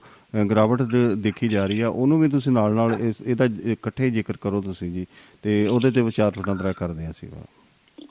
ਗਿਰਾਵਟ 0.49 0.81
ਦੇਖੀ 1.17 1.47
ਜਾ 1.47 1.65
ਰਹੀ 1.65 1.79
ਆ। 1.81 1.87
ਉਹਨੂੰ 1.89 2.19
ਵੀ 2.19 2.27
ਤੁਸੀਂ 2.29 2.51
ਨਾਲ 2.51 2.73
ਨਾਲ 2.73 2.95
ਇਸ 2.99 3.21
ਇਹਦਾ 3.21 3.45
ਇਕੱਠੇ 3.71 4.09
ਜ਼ਿਕਰ 4.09 4.37
ਕਰੋ 4.41 4.61
ਤੁਸੀਂ 4.61 4.91
ਜੀ 4.91 5.05
ਤੇ 5.43 5.65
ਉਹਦੇ 5.67 5.91
ਤੇ 5.91 6.01
ਵਿਚਾਰ 6.01 6.31
ਵਟਾਂਦਰਾ 6.39 6.71
ਕਰਦੇ 6.73 7.05
ਹਾਂ 7.05 7.11
ਅਸੀਂ 7.11 7.29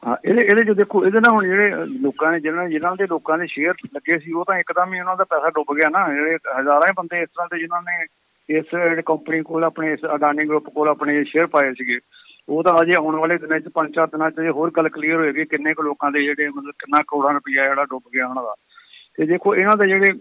ਹਾਂ 0.07 0.17
ਇਹਦੇ 0.25 0.43
ਇਹਦੇ 0.43 0.65
ਜੋ 0.65 0.75
ਦੇਖੋ 0.75 1.05
ਇਹਦੇ 1.07 1.21
ਨਾਲ 1.21 1.33
ਹੁਣ 1.33 1.45
ਜਿਹੜੇ 1.45 1.85
ਲੋਕਾਂ 2.03 2.31
ਨੇ 2.33 2.41
ਜਿਹਨਾਂ 2.41 2.69
ਜਿਨ੍ਹਾਂ 2.69 2.95
ਦੇ 2.97 3.07
ਲੋਕਾਂ 3.07 3.39
ਦੇ 3.39 3.47
ਸ਼ੇਅਰ 3.47 3.75
ਲੱਗੇ 3.95 4.19
ਸੀ 4.19 4.33
ਉਹ 4.33 4.45
ਤਾਂ 4.45 4.59
ਇੱਕਦਮ 4.59 4.95
ਹੀ 4.95 5.01
ਉਹਨਾਂ 5.01 5.17
ਦਾ 5.17 5.25
ਪੈਸਾ 5.25 5.51
ਡੁੱਬ 5.51 5.75
ਗਿਆ 5.77 5.89
ਨਾ। 5.89 6.07
ਜਿਹੜੇ 6.15 6.37
ਹਜ਼ਾਰਾਂ 6.61 6.89
ਹੀ 6.89 6.93
ਬੰਦੇ 6.97 7.21
ਇਸ 7.23 7.29
ਤਰ੍ਹਾਂ 7.29 7.49
ਦੇ 7.53 7.59
ਜਿਨ੍ਹਾਂ 7.59 7.83
ਨੇ 7.83 8.05
ਇਸ 8.49 9.03
ਕੰਪਨੀ 9.07 9.43
ਕੋਲ 9.43 9.65
ਆਪਣੇ 9.65 9.93
ਇਸ 9.93 10.05
ਅਡਾਨੀ 10.15 10.45
ਗਰੁੱਪ 10.45 10.69
ਕੋਲ 10.69 10.89
ਆਪਣੇ 10.89 11.23
ਸ਼ੇਅਰ 11.25 11.47
ਪਾਏ 11.47 11.73
ਸੀਗੇ 11.73 11.99
ਉਹ 12.51 12.63
ਤਾਂ 12.63 12.83
ਅਜੇ 12.83 12.95
ਆਉਣ 12.95 13.17
ਵਾਲੇ 13.17 13.39
ਦਿਨਾਂ 13.39 13.61
'ਚ 13.61 13.69
ਪੰਜ 13.69 13.95
ਚਾਰ 13.95 14.07
ਦਿਨਾਂ 14.07 14.31
'ਚ 14.31 14.41
ਅਜੇ 14.41 14.51
ਹੋਰ 14.51 14.71
ਗੱਲ 14.77 14.89
ਕਲੀਅਰ 14.89 15.17
ਹੋਏਗੀ 15.17 15.45
ਕਿੰਨੇ 15.45 15.75
ਕੁ 15.75 15.83
ਲੋਕਾਂ 15.83 16.11
ਦੇ 16.11 16.23
ਜਿਹੜੇ 16.23 16.49
ਮਤਲਬ 16.49 16.71
ਕਿੰਨਾ 16.71 17.03
ਕਰੋੜਾਂ 17.03 17.35
ਰੁਪਈਆ 17.35 17.69
ਜਿਹੜਾ 17.69 17.85
ਡੁੱਬ 17.85 18.03
ਗਿਆ 18.15 18.27
ਉਹਨਾਂ 18.27 18.43
ਦਾ। 18.43 18.55
ਤੇ 19.15 19.27
ਦੇਖੋ 19.27 19.57
ਇਹਨਾਂ 19.57 19.77
ਦੇ 19.77 19.87
ਜਿਹੜੇ 19.87 20.13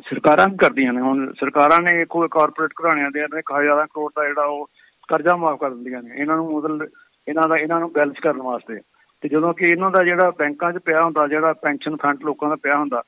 ਸਰਕਾਰਾਂ 0.00 0.48
ਵੀ 0.48 0.56
ਕਰਦੀਆਂ 0.56 0.92
ਨੇ 0.92 1.00
ਹੁਣ 1.00 1.32
ਸਰਕਾਰਾਂ 1.32 1.80
ਨੇ 1.82 2.04
ਕੋਈ 2.04 2.28
ਕਾਰਪੋਰੇਟ 2.30 2.70
ਘਰਾਣਿਆਂ 2.72 3.10
ਦੇ 3.10 3.20
ਨੇ 3.20 3.40
ਹਜ਼ਾਰਾਂ 3.58 3.86
ਕਰੋੜ 3.86 4.12
ਦਾ 4.16 4.26
ਜਿਹੜਾ 4.26 4.44
ਉਹ 4.44 4.66
ਕਰਜ਼ਾ 5.08 5.36
ਮਾਫ 5.36 5.60
ਕਰ 5.60 5.70
ਦਿੰਦੀਆਂ 5.70 6.02
ਨੇ। 6.02 6.10
ਇਹਨਾਂ 6.16 6.36
ਨੂੰ 6.36 6.62
ਮਤਲਬ 6.62 6.88
ਇਹਨਾਂ 7.28 7.48
ਦਾ 7.48 7.56
ਇਹਨਾਂ 7.56 7.80
ਨੂੰ 7.80 7.92
ਬੈਲੈਂਸ 7.92 8.16
ਕਰਨ 8.22 8.42
ਵਾਸਤੇ। 8.42 8.80
ਤੇ 9.20 9.28
ਜਦੋਂ 9.28 9.54
ਕਿ 9.54 9.66
ਇਹਨਾਂ 9.66 9.90
ਦਾ 9.90 10.04
ਜਿਹੜਾ 10.04 10.30
ਬੈਂਕਾਂ 10.30 10.72
'ਚ 10.72 10.78
ਪਿਆ 10.78 11.04
ਹੁੰਦਾ 11.04 11.26
ਜਿਹੜਾ 11.26 11.52
ਪੈਨਸ਼ਨ 11.52 11.96
ਫੰਡ 11.96 12.22
ਲੋਕਾਂ 12.22 12.48
ਦਾ 12.48 12.56
ਪਿਆ 12.56 12.78
ਹੁੰਦਾ 12.78 13.02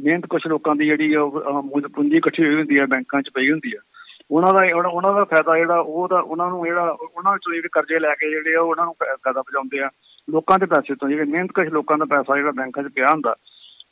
ਮਿਹਨਤ 0.00 0.26
ਕੁਝ 0.26 0.46
ਲੋਕਾਂ 0.46 0.76
ਦੀ 0.76 0.86
ਜਿਹੜੀ 0.86 1.14
ਆ 1.14 1.22
ਉਹ 1.22 1.40
ਅਹ, 1.40 1.62
ਮੁੱਲ 1.62 1.88
ਪੂੰਜੀ 1.88 2.16
ਇਕੱਠੀ 2.16 2.44
ਹੋਈ 2.44 2.54
ਹੁੰਦੀ 2.54 2.78
ਹੈ 2.80 2.86
ਬੈਂਕਾਂ 2.86 3.22
'ਚ 3.22 3.30
ਪਈ 3.34 3.50
ਹੁੰਦੀ 3.50 3.72
ਹੈ। 3.74 3.78
ਉਹਨਾਂ 4.30 4.54
ਦਾ 4.54 4.60
ਉਹਨਾਂ- 4.76 4.92
ਉਹਨਾਂ 4.92 5.14
ਦਾ 5.14 5.24
ਫਾਇਦਾ 5.24 5.56
ਜਿਹੜਾ, 5.56 5.80
ਉਹ 5.80 6.08
ਤਾਂ 6.08 6.22
ਉਹਨਾਂ 6.22 6.48
ਨੂੰ 6.48 6.64
ਜਿਹੜਾ, 6.64 6.96
ਉਹਨਾਂ 7.16 7.32
ਵਿੱਚੋਂ 7.32 7.54
ਜਿਹੜੇ 7.54 7.68
ਕਰਜ਼ੇ 7.72 7.98
ਲੈ 7.98 8.14
ਕੇ 8.14 8.30
ਜਿਹੜੇ 8.30 8.54
ਆ, 8.54 8.60
ਉਹ 8.60 8.68
ਉਹਨਾਂ 8.68 8.84
ਨੂੰ 8.84 8.94
ਫਾ- 8.94 9.16
ਫਾਇਦਾ 9.16 9.42
ਪਹੁੰਚਾਉਂਦੇ 9.42 9.80
ਆ। 9.80 9.90
ਲੋਕਾਂ 10.30 10.58
ਦੇ 10.58 10.66
ਪੈਸੇ 10.66 10.94
ਤੋਂ 10.94 11.08
ਜਿਹੜੇ 11.08 11.24
ਮਿਹਨਤ 11.24 11.52
ਕੁਝ 11.52 11.68
ਲੋਕਾਂ 11.68 11.98
ਦਾ 11.98 12.04
ਪੈਸਾ 12.04 12.36
ਜਿਹੜਾ 12.36 12.50
ਬੈਂਕਾਂ 12.50 12.82
'ਚ 12.82 12.92
ਪਿਆ 12.94 13.06
ਹੁੰਦਾ, 13.12 13.34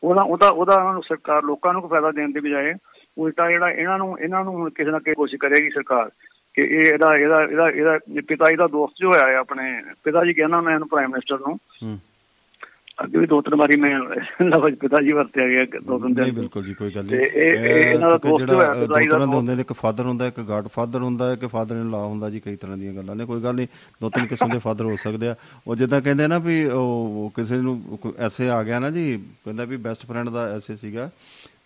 ਉਹਦਾ 0.04 0.22
ਉਹਦਾ 0.22 0.48
ਉਹਦਾ 0.48 0.74
ਉਹਨਾਂ 0.74 0.92
ਨੂੰ 0.92 1.02
ਸਰਕਾਰ 1.02 1.42
ਲੋਕਾਂ 1.42 1.72
ਨੂੰ 1.72 1.82
ਕੋਈ 1.82 1.90
ਫਾਇਦਾ 1.90 2.10
ਦੇਣ 2.10 2.32
ਦੀ 2.32 2.40
ਬਜਾਏ 2.40 2.74
ਉਲਟਾ 3.18 3.50
ਜਿਹੜਾ 3.50 3.70
ਇਹਨਾਂ 3.70 3.98
ਨੂੰ 3.98 4.18
ਇਹਨਾਂ 4.20 4.44
ਨੂੰ 4.44 4.54
ਹੁਣ 4.54 4.70
ਕਿਸੇ 4.70 4.90
ਨਾ 4.90 4.98
ਕਿਸੇ 4.98 5.14
ਕੋਸ਼ਿਸ਼ 5.14 5.40
ਕਰੇਗੀ 5.40 5.70
ਸਰਕਾਰ 5.70 6.10
ਕਿ 6.54 6.62
ਇਹ 6.62 6.92
ਇਹਦਾ 6.92 7.16
ਇਹਦਾ 7.16 7.42
ਇਹਦਾ 7.42 7.68
ਇਹਦਾ 7.68 7.98
ਪਿਤਾ 8.28 8.50
ਜੀ 8.50 8.56
ਦਾ 8.56 8.66
ਦੋਸਤ 8.66 8.94
ਜੋ 9.00 9.12
ਹੋਇਆ 9.12 9.26
ਹੈ 9.26 9.36
ਆਪਣੇ, 9.36 9.78
ਪਿਤਾ 10.04 10.24
ਜੀ 10.24 10.34
ਕਹਿੰਦਾ 10.34 10.60
ਮੈਂ 10.60 10.74
ਇਹਨੂੰ 10.74 10.88
ਪ੍ਰਾਈਮ 10.88 11.10
ਮਿਨਿਸਟਰ 11.10 11.48
ਨੂੰ, 11.48 11.56
ਹੂੰ। 11.56 11.98
ਅੱਗੇ 13.04 13.18
ਵੀ 13.18 13.26
ਦੋ 13.26 13.40
ਤਿੰਨ 13.40 13.58
ਵਾਰੀ 13.58 13.76
ਮੈਂ 13.76 14.00
ਲਫ਼ਜ਼ 14.44 14.74
ਪਿਤਾ 14.74 15.02
ਜੀ 15.02 15.12
ਵਰਤਿਆ 15.12 15.48
ਗਿਆ 15.48 15.64
ਦੋ 15.64 15.98
ਤਿੰਨ 15.98 16.14
ਦਿਨ 16.14 16.32
ਬਿਲਕੁਲ 16.32 16.64
ਜੀ 16.64 16.74
ਕੋਈ 16.74 16.90
ਗੱਲ 16.94 17.04
ਨਹੀਂ। 17.04 17.20
ਇਹਨਾਂ 17.20 18.10
ਦਾ 18.10 18.18
ਦੋਸਤ 18.18 18.50
ਹੋਇਆ, 18.50 18.72
ਅਹ, 18.72 19.26
ਦੋ। 19.26 19.32
ਹੁੰਦੇ 19.32 19.54
ਨੇ 19.54 19.60
ਇੱਕ 19.60 19.72
ਫਾਦਰ 19.72 20.06
ਹੁੰਦਾ 20.06 20.26
ਇੱਕ 20.26 20.40
ਗਾਡ 20.40 20.68
ਫਾਦਰ 20.68 21.02
ਹੁੰਦਾ 21.02 21.32
ਇੱਕ 21.32 21.46
ਫਾਦਰ 21.46 21.74
ਇਨ 21.74 21.90
ਲਾ 21.90 22.04
ਹੁੰਦਾ 22.04 22.30
ਜੀ 22.30 22.40
ਕਈ 22.40 22.56
ਤਰ੍ਹਾਂ 22.56 22.76
ਦੀਆਂ 22.76 22.94
ਗੱਲਾਂ 22.94 23.16
ਨੇ 23.16 23.24
ਕੋਈ 23.24 23.42
ਗੱਲ 23.42 23.54
ਨਹੀਂ। 23.54 23.66
ਦੋ 24.02 24.10
ਤਿੰਨ 24.10 24.26
ਕਿਸਮ 24.26 24.48
ਦੇ 24.48 24.58
ਫਾਦਰ 24.58 24.84
ਹੋ 24.84 24.96
ਸਕਦੇ 24.96 25.28
ਆ। 25.28 25.34
ਉਹ 25.66 25.76
ਜਿੱਦਾਂ 25.76 26.00
ਕਹਿੰਦੇ 26.00 26.26
ਨਾ 26.26 26.38
ਵੀ 26.38 26.64
ਉਹ 26.64 27.32
ਕਿਸੇ 27.36 27.56
ਨੂੰ 27.56 27.98
ਐਸੇ 28.18 28.48
ਆ 28.48 28.62
ਗਿਆ 28.62 28.78
ਨਾ 28.78 28.90
ਜੀ 28.90 29.22
ਕਹਿੰਦਾ 29.44 29.64
ਵੀ 29.64 29.76
ਬੈਸਟ 29.76 30.06
ਫਰੈਂਡ 30.06 30.28
ਦਾ 30.28 30.52
ਐਸੇ 30.56 30.76
ਸੀਗਾ 30.76 31.10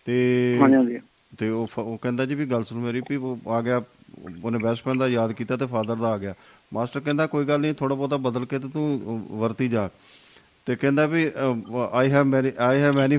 ਤੇ 0.05 0.57
ਹਾਂਜੀ 0.61 0.99
ਤੇ 1.37 1.49
ਉਹ 1.49 1.67
ਉਹ 1.77 1.97
ਕਹਿੰਦਾ 2.01 2.25
ਜੀ 2.25 2.35
ਵੀ 2.35 2.45
ਗੱਲ 2.45 2.63
ਸੁਣ 2.63 2.79
ਮੇਰੀ 2.79 3.01
ਵੀ 3.09 3.15
ਉਹ 3.15 3.39
ਆ 3.47 3.61
ਗਿਆ 3.61 3.81
ਉਹਨੇ 4.43 4.57
ਬੈਸਟ 4.57 4.83
ਫਰੈਂਡ 4.83 4.99
ਦਾ 4.99 5.07
ਯਾਦ 5.07 5.31
ਕੀਤਾ 5.31 5.57
ਤੇ 5.57 5.65
ਫਾਦਰ 5.65 5.95
ਦਾ 5.95 6.07
ਆ 6.07 6.17
ਗਿਆ। 6.17 6.33
ਮਾਸਟਰ 6.73 6.99
ਕਹਿੰਦਾ 6.99 7.27
ਕੋਈ 7.27 7.45
ਗੱਲ 7.45 7.59
ਨਹੀਂ 7.59 7.73
ਥੋੜਾ 7.73 7.95
ਬਹੁਤਾ 7.95 8.17
ਬਦਲ 8.17 8.45
ਕੇ 8.45 8.59
ਤੇ 8.59 8.67
ਤੂੰ 8.67 9.01
ਵਰਤੀ 9.31 9.67
ਜਾ। 9.67 9.89
ਤੇ 10.71 10.75
ਕਹਿੰਦਾ 10.75 11.05
ਵੀ 11.05 11.31
I 11.91 12.11
have 12.11 12.25
many 12.25 12.51
I 12.59 12.81
have 12.81 12.95
many 12.95 13.17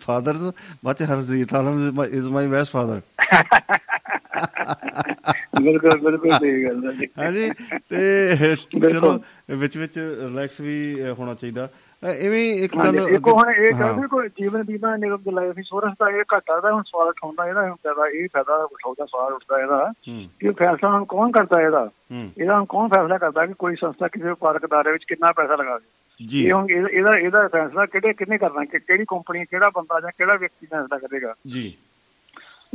fathers 0.00 0.52
but 0.84 1.02
Harjit 1.02 1.54
Alam 1.54 2.02
is 2.04 2.26
my 2.26 2.46
best 2.46 2.72
father 2.72 3.00
ਬਿਲਕੁਲ 5.62 5.98
ਬਿਲਕੁਲ 5.98 6.30
ਸਹੀ 6.30 6.64
ਗੱਲ 6.64 6.84
ਹੈ 6.86 7.06
ਹਾਂਜੀ 7.18 7.50
ਤੇ 7.90 8.54
ਚਲੋ 8.90 9.18
ਵਿੱਚ 9.56 9.76
ਵਿੱਚ 9.78 9.98
ਰਿਲੈਕਸ 9.98 10.60
ਵੀ 10.60 11.02
ਹੋਣਾ 11.18 11.34
ਚਾਹੀਦਾ। 11.34 11.68
ਐਵੇਂ 12.02 12.44
ਇੱਕ 12.54 12.76
ਗੱਲ 12.76 12.96
ਇੱਕ 13.08 13.28
ਹੁਣ 13.28 13.50
ਇਹ 13.50 13.72
ਹਾਂ। 13.74 13.78
ਕਹਿੰਦੇ 13.78 14.06
ਕੋਈ 14.06 14.28
ਜੀਵਨ 14.28 14.62
ਬੀਮਾ 14.62 14.96
ਨਿਗਮ 14.96 15.16
ਦੇ 15.16 15.30
ਲਾਈਫ 15.30 15.58
ਇੰਸ਼ੋਰੈਂਸ 15.58 15.94
ਦਾ 16.00 16.10
ਇਹ 16.10 16.22
ਘਾਟਾ 16.34 16.60
ਦਾ 16.60 16.72
ਹੁਣ 16.72 16.82
ਸਵਾਲ 16.82 17.08
ਉਠਾਉਂਦਾ 17.08 17.46
ਇਹਦਾ 17.48 17.62
ਹੁਣ 17.62 17.74
ਫਾਇਦਾ 17.74 18.06
ਇਹ 18.08 18.28
ਫਾਇਦਾ 18.32 18.54
ਉਠਾਉਂਦਾ 18.64 19.06
ਸਵਾਲ 19.06 19.32
ਉੱਠਦਾ 19.32 19.60
ਇਹਦਾ 19.60 19.92
ਕਿ 20.40 20.50
ਫੈਸਲਾ 20.50 20.90
ਹੁਣ 20.90 21.04
ਕੌਣ 21.04 21.30
ਕਰਦਾ 21.30 21.60
ਇਹਦਾ? 21.62 21.90
ਇਹਦਾ 22.38 22.56
ਹੁਣ 22.56 22.64
ਕੌਣ 22.68 22.88
ਫੈਸਲਾ 22.88 23.18
ਕਰਦਾ 23.18 23.46
ਕਿ 23.46 23.54
ਕੋਈ 23.58 23.76
ਸੰਸਥਾ 23.76 24.08
ਕਿਸੇ 24.08 24.28
ਵਪਾਰਕ 24.28 24.64
ਅਦਾਰੇ 24.64 24.92
ਵਿੱਚ 24.92 25.04
ਕਿੰਨਾ 25.04 25.32
ਪੈਸਾ 25.32 25.54
ਲਗਾਵੇ 25.54 25.84
ਜੀ। 26.28 26.46
ਇਹ 26.46 26.52
ਹੁਣ 26.52 26.70
ਇਹਦਾ 26.70 27.18
ਇਹਦਾ- 27.18 27.48
ਫੈਸਲਾ 27.48 27.86
ਕਿਹੜੇ 27.86 28.12
ਕਿੰਨੇ 28.12 28.38
ਕਰਨਾ? 28.38 28.64
ਕਿ 28.64 28.78
ਕਿਹੜੀ 28.78 29.04
ਕੰਪਨੀ 29.08 29.44
ਕਿਹੜਾ 29.44 29.70
ਬੰਦਾ 29.74 30.00
ਜਾਂ 30.00 30.10
ਕਿਹੜਾ 30.18 30.34
ਵਿਅਕਤੀ 30.34 30.66
ਫੈਸਲਾ 30.66 30.98
ਕਰੇਗਾ? 30.98 31.34
ਜੀ। 31.46 31.76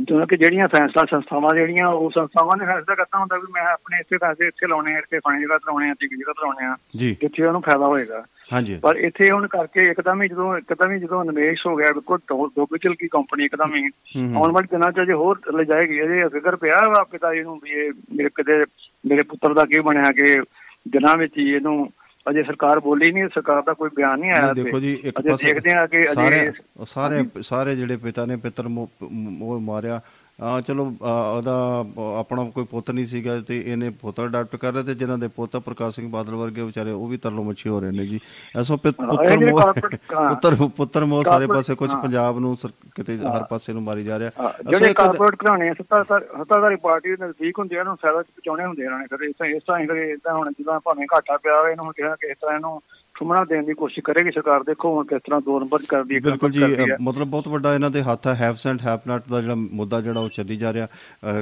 ਜਿਵੇਂ 0.00 0.26
ਕਿ 0.26 0.36
ਜਿਹੜੀਆਂ 0.36 0.68
ਫੈਸਲਾ 0.68 1.04
ਸੰਸਥਾਵਾਂ 1.04 1.54
ਜਿਹੜੀਆਂ 1.54 1.88
ਉਹ 1.88 2.10
ਸੰਸਥਾਵਾਂ 2.10 2.56
ਨੇ 2.56 2.66
ਫੈਸਲਾ 2.66 2.94
ਕਰਨਾ 2.94 3.18
ਹੁੰਦਾ 3.20 3.36
ਵੀ 3.36 3.46
ਮੈਂ 3.52 3.62
ਆਪਣੇ 3.62 3.98
ਇੱਥੇ 4.00 4.16
ਪੈਸੇ 4.16 4.46
ਇੱਥੇ 4.46 4.66
ਲਾਉਣੇ 4.66 4.94
ਆ 4.94 4.98
ਇੱਥੇ 4.98 5.18
ਫਲਾਣੀ 5.18 5.42
ਜਗ੍ਹਾ 5.42 5.58
ਤੇ 5.58 5.64
ਲਾਉਣੇ 5.66 5.90
ਆ 5.90 5.94
ਤੀਜੀ 5.94 6.16
ਜਗ੍ਹਾ 6.16 6.32
ਤੇ 6.32 6.46
ਲਾਉਣੇ 6.46 6.66
ਆ 6.66 6.76
ਜੀ। 6.96 7.16
ਜਿੱਥੇ 7.20 7.44
ਉਹਨੂੰ 7.44 7.60
ਫਾਇਦਾ 7.60 7.86
ਹੋਏਗਾ। 7.86 8.24
ਹਾਂਜੀ। 8.52 8.78
ਪਰ 8.82 8.96
ਇੱਥੇ 8.96 9.30
ਹੁਣ 9.30 9.46
ਕਰਕੇ 9.46 9.88
ਇੱਕਦਮ 9.88 10.22
ਹੀ 10.22 10.28
ਜਦੋਂ 10.28 10.58
ਇੱਕਦਮ 10.58 10.92
ਹੀ 10.92 10.98
ਜਦੋਂ 10.98 11.24
ਨਿਵੇਸ਼ 11.24 11.66
ਹੋ 11.66 11.76
ਗਿਆ 11.76 11.92
ਬਿਲਕੁਲ 11.92 12.18
ਡੁੱਬ 12.28 12.76
ਚਲ 12.76 12.94
ਗਈ 12.94 13.08
ਕੰਪਨੀ 13.08 13.44
ਇੱਕਦਮ 13.44 13.74
ਹੀ। 13.74 13.88
ਆਉਣ 14.34 14.52
ਵਾਲੇ 14.52 14.66
ਦਿਨਾਂ 14.70 14.92
'ਚ 14.92 15.00
ਅਜੇ 15.02 15.12
ਹੋਰ 15.12 15.40
ਲੈ 15.56 15.64
ਜਾਏਗੀ 15.64 15.96
ਇਹਦੇ 15.96 16.28
ਫਿਕਰ 16.28 16.56
ਪਿਆ 16.56 16.88
ਵਾ 16.88 17.04
ਪਿਤਾ 17.04 17.34
ਜੀ 17.34 17.40
ਨੂੰ 17.40 17.60
ਵੀ 17.64 17.70
ਇਹ 17.70 17.92
ਮੇਰੇ 18.14 18.28
ਕਿਤੇ 18.28 18.64
ਮੇਰੇ 19.06 19.22
ਪੁੱਤਰ 19.22 19.54
ਦਾ 19.54 19.64
ਕੀ 19.64 19.80
ਬਣਿਆ 19.80 20.12
ਕਿ 20.12 20.40
ਦਿਨਾਂ 20.88 21.16
ਵਿੱਚ 21.16 21.38
ਹੀ 21.38 21.50
ਇਹਨੂੰ 21.50 21.92
ਅਜੇ 22.26 22.42
ਸਰਕਾਰ 22.42 22.80
ਬੋਲੀ 22.80 23.10
ਨਹੀਂ 23.10 23.28
ਸਰਕਾਰ 23.28 23.62
ਦਾ 23.62 23.72
ਕੋਈ 23.72 23.90
ਬਿਆਨ 23.96 24.20
ਨਹੀਂ 24.20 24.30
ਆਇਆ 24.30 24.52
ਦੇਖੋ 24.52 24.80
ਜੀ 24.80 24.92
ਇੱਕ 25.04 25.20
ਪਾਸੇ 25.20 25.46
ਦੇਖਦੇ 25.46 25.72
ਆ 25.72 25.86
ਕਿ 25.86 26.02
ਅਜੇ 26.12 26.52
ਸਾਰੇ 26.84 27.24
ਸਾਰੇ 27.42 27.76
ਜਿਹੜੇ 27.76 27.96
ਪਿਤਾ 27.96 28.26
ਨੇ 28.26 28.36
ਪਿੱਤਰ 28.36 28.66
ਉਹ 28.66 29.60
ਮਾਰਿਆ। 29.60 30.00
ਚਲੋ 30.66 30.84
ਉਹਦਾ 31.02 31.84
ਆਪਣਾ 32.18 32.44
ਕੋਈ 32.44 32.64
ਪੁੱਤ 32.64 32.90
ਨਹੀਂ 32.90 33.06
ਸੀਗਾ 33.06 33.40
ਤੇ 33.48 33.58
ਇਹਨੇ 33.66 33.90
ਪੁੱਤਰ 33.90 34.26
ਅਡਾਪਟ 34.26 34.56
ਕਰ 34.56 34.72
ਲਿਆ 34.72 34.82
ਤੇ 34.82 34.94
ਜਿਨ੍ਹਾਂ 34.94 35.18
ਦੇ 35.18 35.28
ਪੁੱਤ 35.28 35.56
ਪ੍ਰਕਾਸ਼ 35.56 35.96
ਸਿੰਘ 35.96 36.08
ਬਾਦਲ 36.10 36.34
ਵਰਗੇ 36.34 36.62
ਵਿਚਾਰੇ 36.62 36.90
ਉਹ 36.90 37.08
ਵੀ 37.08 37.16
ਤਰਲੋ 37.16 37.42
ਮੱਛੀ 37.42 37.68
ਹੋ 37.68 37.80
ਰਹੇ 37.80 37.90
ਨੇ 37.90 38.06
ਜੀ 38.06 38.20
ਐਸੋ 38.56 38.76
ਪੁੱਤਰ। 38.76 39.06
ਪੁੱਤਰ 40.28 40.54
ਪੁੱਤਰ 40.76 41.04
ਮੋਹ 41.04 41.22
ਸਾਰੇ 41.24 41.46
ਪਾਸੇ 41.46 41.74
ਕੁਝ। 41.74 41.90
ਪੰਜਾਬ 42.02 42.38
ਨੂੰ 42.38 42.56
ਕਿਤੇ 42.94 43.16
ਹਰ 43.16 43.44
ਪਾਸੇ 43.50 43.72
ਨੂੰ 43.72 43.82
ਮਾਰੀ 43.82 44.04
ਜਾ 44.04 44.18
ਰਿਹਾ 44.18 44.52
ਜਿਹੜੇ 44.70 44.92
ਕਾਰਪੋਰੇਟ 44.94 45.34
ਘਰਾਣੇ 45.44 45.72
ਸੱਤਾਧਾਰੀ 45.74 46.24
ਸੱਤਾਧਾਰੀ 46.38 46.76
ਪਾਰਟੀ 46.76 47.16
ਦੇ 47.16 47.26
ਨਜ਼ਦੀਕ 47.26 47.58
ਹੁੰਦੇ 47.58 47.76
ਆ 47.76 47.80
ਉਹਨਾਂ 47.80 47.90
ਨੂੰ 47.90 47.98
ਫਾਇਦਾ 48.02 48.22
ਪਹੁੰਚਾਉਣੇ 48.22 48.64
ਹੁੰਦੇ 48.64 48.84
ਇਹਨਾਂ 48.84 48.98
ਨੇ 48.98 49.06
ਫਿਰ 49.06 49.28
ਇਸ 49.28 49.34
ਤਰ੍ਹਾਂ 49.38 49.54
ਇਸ 49.54 49.62
ਤਰ੍ਹਾਂ 49.66 49.80
ਹੀ 49.80 49.86
ਫਿਰ 49.86 49.96
ਇਦਾਂ 49.96 50.34
ਹੁਣ 50.34 50.50
ਜਿੱਦਾਂ 50.50 50.80
ਭਾਵੇਂ 50.80 51.06
ਘਾਟਾ 51.14 51.36
ਪਿਆ 51.36 51.58
ਹੋਵੇ 51.60 51.70
ਇਹਨੂੰ 51.70 51.92
ਕਿਹਾ 51.92 52.14
ਕਿ 52.14 52.26
ਇਸ 52.26 52.36
ਤਰ੍ਹਾਂ 52.40 52.56
ਇਹਨੂੰ 52.56 52.80
ਸੁਮਣਾ 53.20 53.44
ਦੇਣ 53.44 53.64
ਦੀ 53.64 53.74
ਕੋਸ਼ਿਸ਼ 53.74 54.04
ਕਰੇਗੀ 54.04 54.30
ਸਰਕਾਰ 54.30 54.62
ਦੇਖੋ 54.62 54.94
ਹੁਣ 54.96 55.06
ਕਿਸ 55.06 55.20
ਤਰ੍ਹਾਂ 55.26 55.40
ਦੋ 55.40 55.58
ਨੰਬਰ 55.60 55.82
ਕਰਦੀ 55.88 56.14
ਹੈ 56.14 56.20
ਬਿਲਕੁਲ 56.20 56.50
ਜੀ 56.50 56.60
ਮਤਲਬ 57.02 57.28
ਬਹੁਤ 57.28 57.48
ਵੱਡਾ 57.48 57.74
ਇਹਨਾਂ 57.74 57.90
ਦੇ 57.90 58.02
ਹੱਥ 58.02 58.26
ਹੈ 58.26 58.34
ਹੈਵਸ 58.34 58.66
ਐਂਡ 58.66 58.80
ਹੈਵ 58.82 59.00
ਨਾਟ 59.06 59.28
ਦਾ 59.30 59.40
ਜਿਹੜਾ 59.40 59.54
ਮੁੱਦਾ 59.54 60.00
ਜਿਹੜਾ 60.00 60.20
ਉਹ 60.20 60.28
ਚੱਲੀ 60.28 60.56
ਜਾ 60.56 60.72
ਰਿਹਾ। 60.72 60.88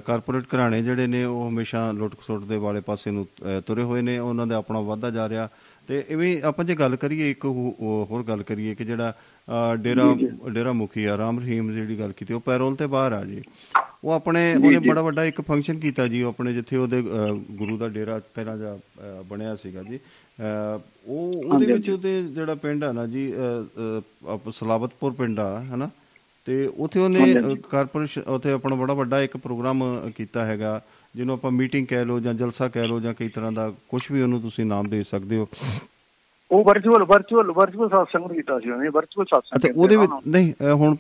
ਕਾਰਪੋਰੇਟ 0.07 0.45
ਘਰਾਣੇ 0.55 0.83
ਜਿਹੜੇ 0.83 1.07
ਨੇ 1.07 1.25
ਉਹ 1.25 1.49
ਹਮੇਸ਼ਾ 1.49 1.91
ਲੁੱਟ 1.93 2.15
ਖਸੁੱਟ 2.15 2.45
ਦੇ 2.45 2.57
ਵਾਲੇ 2.59 2.81
ਪਾਸੇ 2.81 3.11
ਨੂੰ 3.11 3.27
ਤੁਰੇ 3.67 3.83
ਹੋਏ 3.83 4.03
ਨੇ 4.03 4.19
ਉਹਨਾਂ 4.19 4.47
ਦੇ 4.47 4.55
ਆਪਣਾ 4.55 4.81
ਵਾਧਾ 4.81 5.11
ਜਾ 5.11 5.29
ਰਿਹਾ। 5.29 5.49
ਤੇ 5.89 6.05
ਇਵੇਂ 6.09 6.43
ਆਪਾਂ 6.43 6.65
ਜੇ 6.65 6.75
ਗੱਲ 6.75 6.97
ਕਰੀਏ 6.97 7.31
ਇੱਕ 7.31 7.45
ਹੋਰ 8.11 8.23
ਗੱਲ 8.23 8.43
ਕਰੀਏ 8.43 8.75
ਕਿ 8.75 8.85
ਜਿਹੜਾ 8.85 9.13
ਡੇਰਾ 9.77 10.17
ਡੇਰਾ 10.51 10.73
ਮੁਖੀ 10.73 11.05
ਆ 11.05 11.17
ਰਾਮ 11.19 11.41
ਰਹੀਮ 11.41 11.73
ਜਿਹੜੀ 11.73 11.99
ਗੱਲ 11.99 12.13
ਕੀਤੀ 12.13 12.35
ਉਹ 12.35 12.41
ਪੈਰੋਲ 12.41 12.77
ਤੇ 12.77 12.87
ਬਾਹਰ 12.87 13.13
ਆ 13.13 13.25
ਜੀ। 13.25 13.43
ਉਹ 14.05 14.13
ਆਪਣੇ 14.13 14.55
ਉਹਨੇ 14.55 14.79
ਬੜਾ 14.79 15.03
ਵੱਡਾ 15.03 15.25
ਇੱਕ 15.25 15.41
ਫੰਕਸ਼ਨ 15.41 15.79
ਕੀਤਾ 15.79 16.07
ਜੀ 16.07 16.21
ਆਪਣੇ 16.21 16.53
ਜਿੱਥੇ 16.53 16.77
ਉਹਦੇ 16.77 17.03
ਗੁਰੂ 17.51 17.77
ਦਾ 17.77 17.89
ਡੇਰਾ 17.89 18.21
ਪਹਿਲਾਂ 18.35 18.57
ਜਾ 18.59 18.79
ਬਣਿਆ 19.29 19.57
ਸੀਗਾ 19.57 19.83
ਜੀ। 19.83 19.99
ਉਹ 21.07 21.43
ਉਹਦੇ 21.45 21.67
ਵਿੱਚ 21.67 21.91
ਉਹਦੇ 21.91 22.23
ਜਿਹੜਾ 22.23 22.55
ਪਿੰਡ 22.55 22.85
ਆ 22.85 22.93
ਨਾ 22.93 23.07
ਜੀ 23.07 23.33
ਆਪ- 24.29 24.53
ਸਲਾਬਤਪੁਰ 24.53 25.13
ਪਿੰਡ 25.13 25.41
ਆ 25.41 25.61
ਹਨਾ? 25.75 25.91
ਤੇ 26.47 26.71
ਉਥੇ 26.79 27.01
ਉਹਨੇ 27.01 27.35
ਕਾਰਪੋਰੇਸ਼ਨ 27.71 28.23
ਉਥੇ 28.23 28.53
ਆਪਣਾ 28.53 28.77
ਬੜਾ 28.77 28.95
ਵੱਡਾ 28.95 29.21
ਇੱਕ 29.21 29.37
ਪ੍ਰੋਗਰਾਮ 29.37 30.11
ਕੀਤਾ 30.17 30.45
ਹੈਗਾ। 30.45 30.83
ਜਿਹਨੂੰ 31.17 31.35
ਆਪਾਂ 31.35 31.51
ਮੀਟਿੰਗ 31.51 31.87
ਕਹਿ 31.87 32.05
ਲਓ 32.05 32.19
ਜਾਂ 32.21 32.35
ਜਲਸਾ 32.35 32.69
ਕਹਿ 32.69 32.87
ਲਓ 32.89 33.01
ਜਾਂ 33.01 33.15
ਕਈ 33.15 33.29
ਤਰ੍ਹਾਂ 33.29 33.53
ਦਾ 33.53 33.73
ਕੁਝ 33.89 34.03
ਵੀ 34.13 34.23
ਉਹਨੂੰ 34.23 34.41
ਤੁਸੀਂ 34.41 34.65
ਨਾਮ 34.67 34.89
ਦੇ 34.89 35.03
ਸਕਦੇ 35.03 35.37
ਹੋ। 35.37 35.49
ਉਹ 36.51 36.65
ਵਰਚੁਅਲ 36.65 37.05
ਵਰਚੁਅਲ 37.05 37.51
ਵਰਚੁਅਲ 37.53 37.89
satsang 37.95 38.35
ਕੀਤਾ 38.35 38.59
ਸੀ 38.59 38.71
ਉਹਨੇ 38.71 38.89
ਵਰਚੁਅਲ 38.89 39.27
satsang 39.33 39.61
ਕਹਿੰਦੇ 39.61 39.81
ਉਹਦੇ 39.81 39.97
ਵਿੱਚ। 39.97 40.13
ਨਹੀਂ 40.29 40.53
ਹੁਣ 40.73 40.97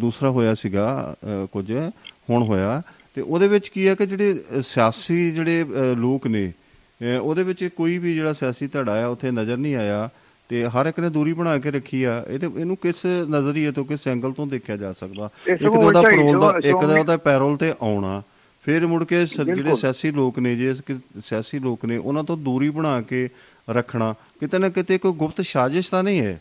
ਦੂਸਰਾ 0.00 0.30
ਹੋਇਆ 0.30 0.54
ਸੀਗਾ 0.54 1.14
ਕੁਝ 1.52 1.70
ਹੁਣ 2.30 2.42
ਹੋਇਆ। 2.42 2.82
ਤੇ 3.14 3.22
ਉਹਦੇ 3.22 3.48
ਵਿੱਚ 3.48 3.68
ਕੀ 3.68 3.86
ਹੈ 3.88 3.94
ਕਿ 3.94 4.06
ਜਿਹੜੇ 4.06 4.44
ਸਿਆਸੀ 4.62 5.30
ਜਿਹੜੇ 5.30 5.64
ਲੋਕ 5.96 6.26
ਨੇ 6.26 6.52
ਉਹਦੇ 7.22 7.42
ਵਿੱਚ 7.42 7.64
ਕੋਈ 7.76 7.98
ਵੀ 7.98 8.14
ਜਿਹੜਾ 8.14 8.32
ਸਿਆਸੀ 8.32 8.66
ਧੜਾ 8.66 9.02
ਆ 9.04 9.06
ਉੱਥੇ 9.08 9.30
ਨਜ਼ਰ 9.30 9.56
ਨਹੀਂ 9.56 9.76
ਆਇਆ 9.76 10.08
ਤੇ 10.48 10.64
ਹਰ 10.66 10.86
ਇੱਕ 10.86 11.00
ਨੇ 11.00 11.08
ਦੂਰੀ 11.10 11.32
ਬਣਾ 11.32 11.56
ਕੇ 11.58 11.70
ਰੱਖੀ 11.70 12.04
ਆ। 12.04 12.24
ਇਹ 12.28 12.38
ਤੇ 12.38 12.46
ਇਹਨੂੰ 12.46 12.76
ਕਿਸ 12.76 13.04
ਨਜ਼ਰੀਏ 13.30 13.70
ਤੋਂ 13.70 13.84
ਕਿਸ 13.84 14.06
ਐਂਗਲ 14.08 14.32
ਤੋਂ 14.32 14.46
ਦੇਖਿਆ 14.46 14.76
ਜਾ 14.76 14.92
ਸਕਦਾ? 14.92 15.28
ਇੱਕ 15.46 15.62
ਤਾਂ 15.62 15.70
ਉਹਦਾ 15.70 16.02
ਪੈਰੋਲ 16.02 16.40
ਦਾ 16.40 16.52
ਇੱਕ 16.64 16.76
ਤਾਂ 16.76 16.98
ਉਹਦਾ 16.98 17.16
ਪੈਰੋਲ 17.16 17.56
ਤੇ 17.56 17.72
ਆਉਣਾ। 17.82 18.22
ਫਿਰ 18.66 18.86
ਮੁੜ 18.86 19.04
ਕੇ 19.04 19.26
ਜਿਹੜੇ। 19.26 19.74
ਸਿਆਸੀ 19.74 20.10
ਲੋਕ 20.10 20.38
ਨੇ 20.38 20.56
ਜੇ 20.56 20.74
ਕਿ 20.86 20.96
ਸਿਆਸੀ 21.22 21.58
ਲੋਕ 21.58 21.84
ਨੇ 21.84 21.96
ਉਹਨਾਂ 21.96 22.24
ਤੋਂ 22.24 22.36
ਦੂਰੀ 22.36 22.70
ਬਣਾ 22.70 23.00
ਕੇ 23.00 23.28
ਰੱਖਣਾ 23.70 24.14
ਕਿਤੇ 24.40 24.58
ਨਾ 24.58 24.68
ਕਿਤੇ 24.68 24.98
ਕੋਈ 24.98 25.12
ਗੁਪਤ 25.12 25.40
ਸਾਜ਼ਿਸ਼ 25.40 25.90
ਤਾਂ 25.90 26.02
ਨਹੀਂ 26.02 26.20
ਹੈ। 26.20 26.40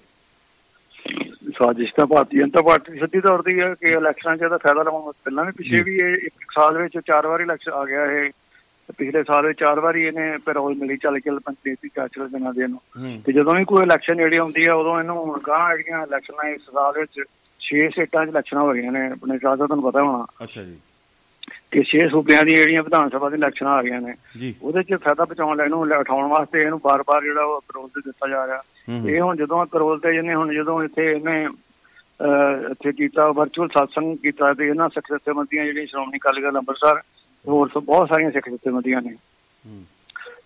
ਸਾਜ਼ਿਸ਼ 1.50 1.94
ਤਾਂ 1.96 2.06
ਭਾਰਤੀ 2.06 2.38
ਜਨਤਾ 2.38 2.62
ਪਾਰਟੀ 2.62 3.00
ਸਿੱਧੀ 3.00 3.20
ਤੌਰ 3.20 3.42
ਤੇ 3.42 3.62
ਹੈ 3.62 3.74
ਕਿ 3.74 3.88
ਇਲੈਕਸ਼ਨਾਂ 3.88 4.38
'ਚ 4.38 4.42
ਇਹਦਾ 4.42 4.58
ਫਾਇਦਾ 4.58 4.84
ਲਵਾਉਣ 4.84 5.12
ਪਹਿਲਾਂ 5.12 5.46
ਵੀ 5.46 5.52
ਪਿੱਛੇ 5.52 5.82
ਵੀ 5.82 5.96
ਇਹ 5.96 6.18
ਇੱਕ 6.18 6.52
ਸਾਲ 6.56 6.78
ਵਿੱਚ 6.78 7.00
ਚਾਰ 7.08 7.28
ਵਾਰੀ 7.28 7.44
ਇਲੈਕਸ਼ਨ 7.44 7.72
ਆ 7.72 7.86
ਗਿਆ 7.86 8.06
ਇਹ। 8.06 8.32
ਪਿਛਲੇ 8.98 9.24
ਸਾਲ 9.24 9.48
ਵਿੱਚ 9.48 9.60
ਚਾਰ 9.60 9.80
ਵਾਰੀ 9.80 10.02
ਇਹਨੇ 10.02 10.38
ਪੈਰੋਲ 10.38 10.76
ਮਿਲੀ 10.76 10.98
ਚੱਲ 10.98 11.20
ਚੱਲ 11.20 11.40
ਪੰਚਾਇਤੀ 11.40 11.90
ਚਾਚਲ 11.96 12.30
ਦਿਨਾਂ 12.30 12.54
ਦੇ 12.54 12.68
ਨੂੰ 12.68 12.82
ਤੇ 13.26 13.34
ਜਦੋਂ 13.34 13.56
ਵੀ 13.56 13.66
ਕੋਈ 13.66 13.84
ਇਲੈਕਸ਼ਨ 13.84 14.18
ਜਿਹੜੀ 14.18 14.38
ਆਉਂਦੀ 14.38 14.68
ਹੈ 14.68 14.74
ਉਦੋਂ 14.74 15.00
ਇਹਨੂੰ 15.00 15.42
ਗਾਂ 15.48 15.78
ਜਿਹੜੀਆਂ 15.78 16.04
ਇਲੈਕਸ਼ਨਾਂ 16.04 16.50
ਇਸ 16.50 16.62
ਸਾਲ 16.62 16.94
ਵਿੱਚ 17.00 17.24
6 17.60 17.88
ਸਟੇਟਾਂ 17.92 18.26
'ਚ 18.26 18.30
ਇਲੈਕਸ਼ਨਾਂ 18.30 18.64
ਹੋ 18.64 18.72
ਰਹੀਆਂ 18.72 18.92
ਨੇ। 18.92 19.12
ਆਪਣੇ 19.12 19.38
ਸਾਹਿਬ 19.38 19.60
ਦਾ 19.60 19.66
ਤੁਹਾਨੂੰ 19.66 19.92
ਪਤਾ 19.92 20.04
ਹੋਣਾ। 20.04 20.26
ਅੱਛਾ 20.44 20.64
ਜੀ। 20.64 20.76
ਕਿ 21.76 21.82
6 21.92 22.08
ਸੂਬਿਆਂ 22.10 22.44
ਦੀਆਂ 22.46 22.58
ਜਿਹੜੀਆਂ 22.58 22.84
ਵਿਧਾਨ 22.84 23.10
ਸਭਾ 23.10 23.30
ਦੀਆਂ 23.30 23.38
ਇਲੈਕਸ਼ਨਾਂ 23.38 23.72
ਆ 23.74 23.82
ਰਹੀਆਂ 23.82 24.02
ਨੇ 24.02 24.14
ਉਹਦੇ 24.62 24.84
'ਚ 24.84 24.96
ਫਾਇਦਾ 24.96 25.26
ਬਚਾਉਣ 25.26 25.58
ਲਈ 25.58 25.64
ਇਹਨੂੰ 25.66 25.88
ਲ- 25.88 25.98
ਉਠਾਉਣ 25.98 26.28
ਵਾਸਤੇ 26.28 26.62
ਇਹਨੂੰ 26.62 26.80
ਬਾਰ-ਬਾਰ 26.84 27.24
ਜਿਹੜਾ 27.24 27.44
ਉਹ 27.44 27.62
ਪੈਰੋਲ 27.62 27.88
ਤੇ 27.88 28.02
ਦਿੱਤਾ 28.06 28.28
ਜਾ 28.28 28.46
ਰਿਹਾ। 28.48 28.62
ਇਹ 29.10 29.22
ਹੁਣ 29.22 29.36
ਜਦੋਂ 29.36 29.66
ਪੈਰੋਲ 29.66 30.00
ਤੇ 30.00 30.16
ਇਹਨੇ 30.16 30.36
ਹੁਣ 30.36 30.54
ਜਦੋਂ 30.54 30.84
ਇੱਥੇ 30.84 31.12
ਇਹਨੇ 31.12 31.48
ਇੱਥੇ 32.72 32.92
ਕੀਤਾ 32.92 33.32
ਵਰਚੁਅਲ 33.32 33.68
satsang 33.68 34.16
ਕੀਤਾ 34.18 34.54
ਤੇ 34.54 34.68
ਇਹਨਾਂ 34.68 34.90
ਸਿੱਖ 34.90 35.12
ਜਥੇਬੰਦੀਆਂ 35.14 35.66
ਜਿਹੜੀਆਂ 35.66 35.86
ਸ਼੍ਰੋਮਣੀ 35.86 36.18
ਅਕਾਲੀ 36.18 36.42
ਦਲ 36.42 36.58
ਅੰਮ੍ਰਿਤਸਰ 36.58 37.02
ਹੋਰ 37.48 37.70
ਬਹੁਤ 37.80 38.10
ਸਾਰੀਆਂ 38.10 38.32
ਸਿੱਖ 38.32 38.50
ਜਥੇਬੰਦੀਆਂ 38.50 39.02
ਨੇ। 39.02 39.16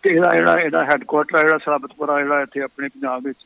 ਤੇ 0.02 0.10
ਇਹਦਾ 0.10 0.30
ਜਿਹੜਾ 0.38 0.56
ਇਹਦਾ 0.62 0.84
ਹੈੱਡਕੁਆਟਰ 0.86 1.40
ਜਿਹੜਾ 1.40 1.58
ਸਲਾਬਤਪੁਰਾ 1.58 2.22
ਜਿਹੜਾ 2.22 2.42
ਇੱਥੇ 2.42 2.62
ਆਪਣੇ 2.62 2.88
ਪੰਜਾਬ 2.88 3.24
ਵਿੱਚ 3.24 3.38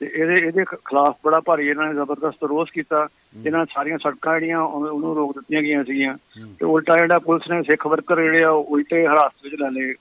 ਤੇ 0.00 0.06
ਇਹਦੇ 0.06 0.34
ਇਹਦੇ 0.46 0.64
ਖਿਲਾਫ 0.64 1.16
ਬੜਾ 1.24 1.40
ਭਾਰੀ 1.40 1.68
ਇਹਨਾਂ 1.68 1.86
ਨੇ 1.88 1.94
ਜ਼ਬਰਦਸਤ 1.94 2.44
ਰੋਸ 2.44 2.70
ਕੀਤਾ। 2.70 3.06
ਇਹਨਾਂ 3.46 3.64
ਸਾਰੀਆਂ 3.74 3.98
ਸੜਕਾਂ 3.98 4.38
ਜਿਹੜੀਆਂ 4.40 4.60
ਉਹਨੂੰ 4.60 5.14
ਰੋਕ 5.16 5.34
ਦਿੱਤੀਆਂ 5.38 5.62
ਗਈਆਂ 5.62 5.84
ਸੀਗੀਆਂ। 5.84 6.16
ਤੇ 6.58 6.64
ਉਲਟਾ 6.66 6.96
ਜਿਹੜਾ 6.98 7.18
ਪੁਲਿਸ 7.18 7.50
ਨੇ 7.50 7.62
ਸਿੱਖ 7.62 7.86
ਵਰਕਰ 7.86 8.22
ਜਿਹੜੇ 8.22 8.42
ਆ 8.44 8.50
ਉਹ 8.50 8.64
ਉਲਟੇ 8.74 9.02
ਹਿਰਾਸਤ 9.06 9.44
ਵਿੱਚ 9.44 9.54
ਲੈ 9.60 9.70
ਲਏ। 9.70 9.94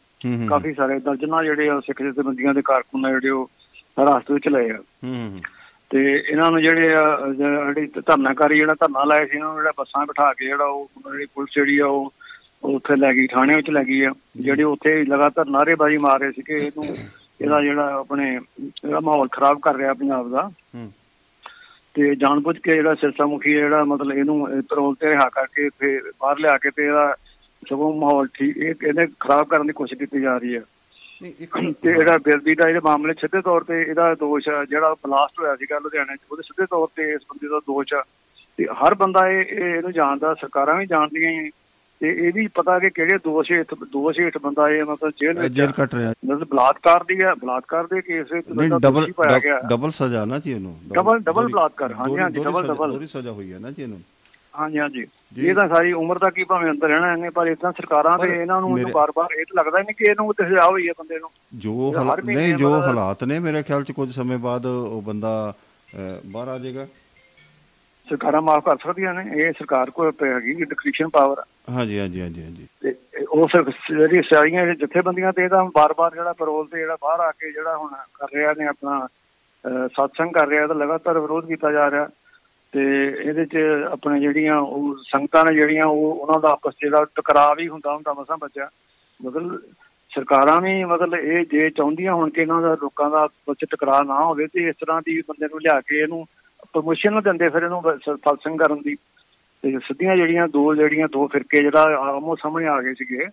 ਕਾਫੀ 0.49 0.73
ਸਾਰੇ 0.73 0.99
ਦਰਜਨਾਂ 0.99 1.43
ਜਿਹੜੇ 1.43 1.69
ਆ 1.69 1.79
ਸਿੱਖ 1.85 2.01
ਜਥੇਬੰਦੀਆਂ 2.03 2.53
ਦੇ 2.53 2.61
ਕਾਰਕੁਨ 2.65 3.09
ਜਿਹੜੇ 3.09 3.29
ਉਹ 3.29 3.49
ਹਿਰਾਸਤ 3.99 4.31
ਵਿੱਚ 4.31 4.47
ਲਏ 4.47 4.69
ਆ। 4.71 4.77
ਤੇ 5.91 6.03
ਇਹਨਾਂ 6.13 6.51
ਨੂੰ 6.51 6.61
ਜਿਹੜੇ 6.61 6.93
ਆ 6.95 7.33
ਜਿਹੜੀ 7.37 7.85
ਧਰਨਾਕਾਰੀ 7.95 8.59
ਜਿਹੜਾ 8.59 8.73
ਧਰਨਾ 8.79 9.03
ਲਾਇਆ 9.03 9.25
ਸੀ 9.25 9.35
ਇਹਨਾਂ 9.35 9.47
ਨੂੰ 9.47 9.57
ਜਿਹੜਾ 9.57 9.73
ਬੱਸਾਂ 9.77 10.05
ਬਿਠਾ 10.07 10.31
ਕੇ 10.33 10.45
ਜਿਹੜਾ 10.45 10.65
ਉਹ 10.65 10.89
ਜਿਹੜੀ 11.05 11.25
ਪੁਲਿਸ 11.35 11.53
ਜਿਹੜੀ 11.55 11.77
ਆ 11.79 11.87
ਉਹ 11.87 12.11
ਉੱਥੇ 12.65 12.95
ਲੈ 12.95 13.11
ਗਈ 13.13 13.27
ਥਾਣੇ 13.27 13.55
ਵਿੱਚ 13.55 13.69
ਲੈ 13.69 13.83
ਗਈ 13.83 14.01
ਆ। 14.01 14.11
ਜਿਹੜੇ 14.37 14.63
ਉੱਥੇ 14.63 15.03
ਲਗਾਤਾਰ 15.05 15.49
ਨਾਅਰੇਬਾਜ਼ੀ 15.49 15.97
ਮਾਰ 15.97 16.19
ਰਹੇ 16.19 16.31
ਸੀ 16.31 16.41
ਕਿ 16.41 16.53
ਇਹਨੂੰ 16.55 16.85
ਇਹਦਾ 17.43 17.61
ਜਿਹੜਾ 17.61 17.93
ਆਪਣੇ 17.95 18.39
ਇਹਦਾ 18.83 18.99
ਮਾਹੌਲ 18.99 19.27
ਖਰਾਬ 19.31 19.59
ਕਰ 19.59 19.75
ਰਿਹਾ 19.75 19.93
ਪੰਜਾਬ 19.93 20.29
ਦਾ। 20.31 20.49
ਤੇ 21.95 22.15
ਜਾਣਬੁੱਝ 22.15 22.57
ਕੇ 22.57 22.71
ਜਿਹੜਾ 22.71 22.93
ਸਿਰਸਾ 22.95 23.25
ਮੁਖੀ 23.25 23.53
ਜਿਹੜਾ 23.53 23.83
ਮਤਲਬ 23.83 24.17
ਇਹਨੂੰ 24.17 24.49
ਇਹ 24.53 24.61
ਪੈਰੋਲ 24.61 24.95
ਤੇ 24.95 25.07
ਰਿਹਾ 25.07 25.29
ਕਰਕੇ 25.29 25.69
ਫਿਰ 25.69 26.11
ਬਾਹਰ 26.21 26.39
ਲਿਆ 26.39 26.57
ਕੇ 26.57 26.69
ਤੇ 26.69 26.85
ਇਹਦਾ 26.85 27.15
ਸਗੋਂ 27.69 27.93
ਮਾਹੌਲ 27.93 28.27
ਠੀਕ 28.33 28.57
ਇਹ 28.57 28.73
ਇਹਨੇ 28.87 29.05
ਖਰਾਬ 29.19 29.47
ਕਰਨ 29.47 29.67
ਦੀ 29.67 29.73
ਕੋਸ਼ਿਸ਼ 29.73 29.99
ਕੀਤੀ 29.99 30.21
ਜਾ 30.21 30.37
ਰਹੀ 30.37 30.55
ਹੈ। 30.55 30.61
ਤੇ 31.81 31.93
ਜਿਹੜਾ 31.93 32.17
ਬਿਰਦੀ 32.17 32.55
ਦਾ 32.55 32.67
ਇਹਦੇ 32.69 32.79
ਮਾਮਲੇ 32.83 33.13
ਸਿੱਧੇ 33.13 33.41
ਤੌਰ 33.41 33.63
ਤੇ 33.63 33.81
ਇਹਦਾ 33.81 34.13
ਦੋਸ਼ 34.15 34.49
ਜਿਹੜਾ 34.69 34.93
ਬਲਾਸਟ 34.93 35.39
ਹੋਇਆ 35.39 35.55
ਸੀਗਾ 35.55 35.79
ਲੁਧਿਆਣੇ 35.79 36.15
'ਚ 36.15 36.19
ਉਹਦੇ 36.31 36.43
ਸਿੱਧੇ 36.43 36.65
ਤੌਰ 36.65 36.87
ਤੇ 36.95 37.11
ਇਸ 37.13 37.21
ਬੰਦੇ 37.29 37.47
ਦਾ 37.47 37.59
ਦੋਸ਼ 37.59 37.93
ਆ। 37.93 38.03
ਤੇ 38.57 38.65
ਹਰ 38.65 38.93
ਬੰਦਾ 38.93 39.27
ਇਹ- 39.29 39.47
ਇਹਨੂੰ 39.49 39.91
ਜਾਣਦਾ 39.91 40.33
ਸਰਕਾਰਾਂ 40.33 40.75
ਵੀ 40.75 40.85
ਜਾਣਦੀਆਂ 40.85 41.31
ਹੀ 41.31 41.49
ਤੇ 41.99 42.27
ਇਹ 42.27 42.31
ਵੀ 42.33 42.47
ਪਤਾ 42.47 42.79
ਕਿ 42.79 42.89
ਕਿਹੜੇ 42.89 43.17
ਦੋਸ਼ 43.17 43.51
ਹੇਠ 43.51 43.73
ਦੋਸ਼ 43.73 44.19
ਹੇਠ 44.19 44.37
ਬੰਦਾ 44.37 44.69
ਇਹ 44.69 44.85
ਮਤਲਬ 44.85 45.11
ਜੇਲ੍ਹ 45.21 45.41
ਵਿੱਚ 45.41 45.53
ਜੇਲ੍ਹ। 45.53 45.73
ਕੱਟ 45.73 45.95
ਰਿਹਾ। 45.95 46.13
ਮਤਲਬ 46.25 46.47
ਬਲਾਤਕਾਰ 46.47 47.03
ਦੀ 47.03 47.23
ਹੈ 47.23 47.33
ਬਲਾਤਕਾਰ 47.33 47.87
ਦੇ 47.87 48.01
ਕੇਸ 48.01 48.31
ਵਿੱਚ 48.31 48.47
ਬੰਦਾ 48.49 48.77
ਡਬਲ 48.77 49.11
ਡਬਲ 49.69 49.91
ਸਜ਼ਾ 49.91 50.25
ਨਾ 50.25 50.39
ਜੀ 50.39 50.51
ਇਹਨੂੰ। 50.51 50.79
ਡਬਲ- 50.93 51.19
ਡਬਲ 51.19 51.47
ਬਲਾਤਕਾਰ, 51.47 51.93
ਹਾਂਜੀ, 51.93 52.17
ਹਾਂਜੀ, 52.17 52.43
ਡਬਲ- 52.43 52.67
ਡਬਲ। 52.67 52.91
ਦੋਹਰੀ 52.91 53.07
ਸਜ਼ਾ 53.07 53.31
ਹੋਈ 53.31 53.53
ਹੈ 53.53 53.59
ਨਾ 53.59 53.71
ਜੀ 53.71 53.83
ਇਹਨੂੰ। 53.83 54.01
ਹਾਂਜੀ 54.59 54.79
ਹਾਂਜੀ। 54.79 55.07
ਇਹ 55.37 55.53
ਤਾਂ 55.53 55.67
ਸਾਰੀ 55.69 55.91
ਉਮਰ 55.91 56.17
ਤੱਕ 56.17 56.37
ਹੀ 56.37 56.43
ਭਾਵੇਂ 56.43 56.71
ਅੰਦਰ 56.71 56.87
ਰਹਿਣਾ 56.87 57.13
ਇਹਨੇ 57.13 57.29
ਪਰ 57.29 57.47
ਇਦਾਂ 57.47 57.71
ਸਰਕਾਰਾਂ 57.71 58.17
ਤੇ 58.17 58.41
ਇਹਨਾਂ 58.41 58.61
ਨੂੰ 58.61 58.73
ਮੇਰੇ- 58.73 58.91
ਬਾਰ-ਬਾਰ 58.91 59.39
ਇਹ 59.39 59.45
ਤਾਂ 59.45 59.63
ਲੱਗਦਾ 59.63 59.79
ਨਹੀਂ 59.79 59.95
ਕਿ 59.95 60.05
ਇਹਨੂੰ 60.05 60.33
ਤੇ 60.33 60.45
ਸਜ਼ਾ 60.45 60.67
ਹੋਈ 60.67 60.87
ਹੈ 60.87 60.93
ਬੰਦੇ 60.99 61.19
ਨੂੰ। 61.19 61.29
ਜੋ 61.55 61.93
ਹਾਲਾਤ 61.97 62.25
ਨਹੀਂ 62.25 62.55
ਜੋ 62.55 62.73
ਹਾਲਾਤ 62.81 63.23
ਨੇ 63.23 63.39
ਮੇਰੇ 63.39 63.63
ਖਿਆਲ 63.63 63.83
ਚ 63.83 63.91
ਕੁਝ 63.91 64.15
ਸਮੇਂ 64.15 64.37
ਬਾਅਦ 64.37 64.65
ਉਹ 64.65 65.01
ਬੰਦਾ 65.01 65.53
ਬਾਹਰ 66.25 66.47
ਆ 66.47 66.59
ਜਾਏਗਾ। 66.59 66.87
ਸਰਕਾਰਾਂ 68.13 68.41
ਮਾਫ 68.41 68.63
ਕਰ 68.65 68.77
ਸਕਦੀਆਂ 68.77 69.13
ਨੇ 69.13 69.23
ਇਹ 69.37 69.51
ਸਰਕਾਰ 69.51 69.89
ਕੋਲ 69.89 70.11
ਹੈਗੀ 70.23 70.53
ਡਿਸਕ੍ਰਿਪਸ਼ਨ 70.55 71.09
ਪਾਵਰ 71.09 71.41
ਹਾਂਜੀ 71.69 71.99
ਹਾਂਜੀ 71.99 72.21
ਹਾਂਜੀ 72.21 72.43
ਹਾਂਜੀ। 72.43 72.93
ਉਹ 73.31 73.47
ਫਿਰ 73.47 73.63
ਜਿਹੜੀ 73.89 74.21
ਸਾਰੀਆਂ 74.29 74.65
ਜਥੇਬੰਦੀਆਂ 74.75 75.31
ਤੇ 75.33 75.43
ਇਹਦਾ 75.43 75.63
ਬਾਰ-ਬਾਰ 75.75 76.13
ਜਿਹੜਾ 76.13 76.33
ਪੈਰੋਲ 76.33 76.67
ਤੇ 76.67 76.77
ਜਿਹੜਾ 76.79 76.97
ਬਾਹਰ 77.01 77.19
ਆ 77.19 77.31
ਕੇ 77.31 77.51
ਜਿਹੜਾ 77.51 77.75
ਹੁਣ 77.77 77.89
ਕਰ 78.13 78.27
ਰਿਹਾ 78.33 78.53
ਨੇ 78.57 78.65
ਆਪਣਾ 78.65 79.07
ਸਤਸੰਗ 79.65 80.31
ਕਰ 80.33 80.47
ਰਿਹਾ 80.47 80.67
ਤਾਂ 80.67 80.75
ਲਗਾਤਾਰ 80.75 81.19
ਵਿਰੋਧ 81.19 81.47
ਕੀਤਾ 81.47 81.71
ਜਾ 81.71 81.89
ਰਿਹਾ। 81.91 82.07
ਤੇ 82.73 82.83
ਇਹਦੇ 83.07 83.45
ਚ 83.45 83.57
ਆਪਣੇ 83.91 84.19
ਜਿਹੜੀਆਂ 84.19 84.57
ਉਹ 84.57 84.95
ਸੰਗਤਾਂ 85.05 85.43
ਨੇ 85.45 85.53
ਜਿਹੜੀਆਂ 85.55 85.85
ਉਹ 85.85 86.13
ਉਹਨਾਂ 86.13 86.39
ਦਾ 86.39 86.49
ਆਪਸ 86.51 86.73
ਜਿਹੜਾ 86.81 87.03
ਟਕਰਾਅ 87.15 87.55
ਵੀ 87.55 87.67
ਹੁੰਦਾ 87.67 87.93
ਹੁੰਦਾ 87.93 88.13
ਮਸਾਂ 88.13 88.37
ਬੱਚਾ 88.37 88.69
ਮਤਲਬ 89.19 89.57
ਸਰਕਾਰਾਂ 90.11 90.59
ਵੀ 90.61 90.83
ਮਤਲਬ 90.83 91.13
ਇਹ 91.15 91.45
ਜੇ 91.51 91.69
ਚਾਹੁੰਦੀਆਂ 91.69 92.13
ਹੁਣ 92.13 92.29
ਕਿ 92.29 92.41
ਇਹਨਾਂ 92.41 92.61
ਦਾ 92.61 92.73
ਲੋਕਾਂ 92.81 93.09
ਦਾ 93.09 93.21
ਆਪਸ 93.23 93.57
'ਚ 93.57 93.65
ਟਕਰਾਅ 93.71 94.03
ਨਾ 94.03 94.19
ਹੋਵੇ 94.23 94.47
ਤੇ 94.47 94.67
ਇਸ 94.69 94.75
ਤਰ੍ਹਾਂ 94.79 95.01
ਦੀ 95.05 95.19
ਬੰਦੇ 95.27 95.47
ਨੂੰ 95.47 95.61
ਲਿਆ 95.61 95.79
ਕੇ 95.81 95.99
ਇਹਨੂੰ 96.01 96.25
ਪ੍ਰਮੋਸ਼ਨ 96.73 97.13
ਨਾ 97.13 97.21
ਦਿੰਦੇ 97.21 97.49
ਫਿਰ 97.49 97.63
ਇਹਨੂੰ 97.63 97.81
ਸਤਸੰਗ 98.03 98.59
ਕਰਨ 98.59 98.81
ਦੀ। 98.81 98.95
ਤੇ 99.63 99.77
ਸਿੱਧੀਆਂ 99.79 100.15
ਜਿਹੜੀਆਂ 100.17 100.47
ਦੋ 100.47 100.73
ਜਿਹੜੀਆਂ 100.75 101.07
ਦੋ 101.11 101.27
ਫਿਰਕੇ 101.33 101.61
ਜਿਹੜਾ 101.61 101.97
ਆਮੋ 101.97 102.35
ਸਾਹਮਣੇ 102.35 102.67
ਆ 102.67 102.81
ਗਏ 102.81 102.93
ਸੀਗੇ 102.93 103.25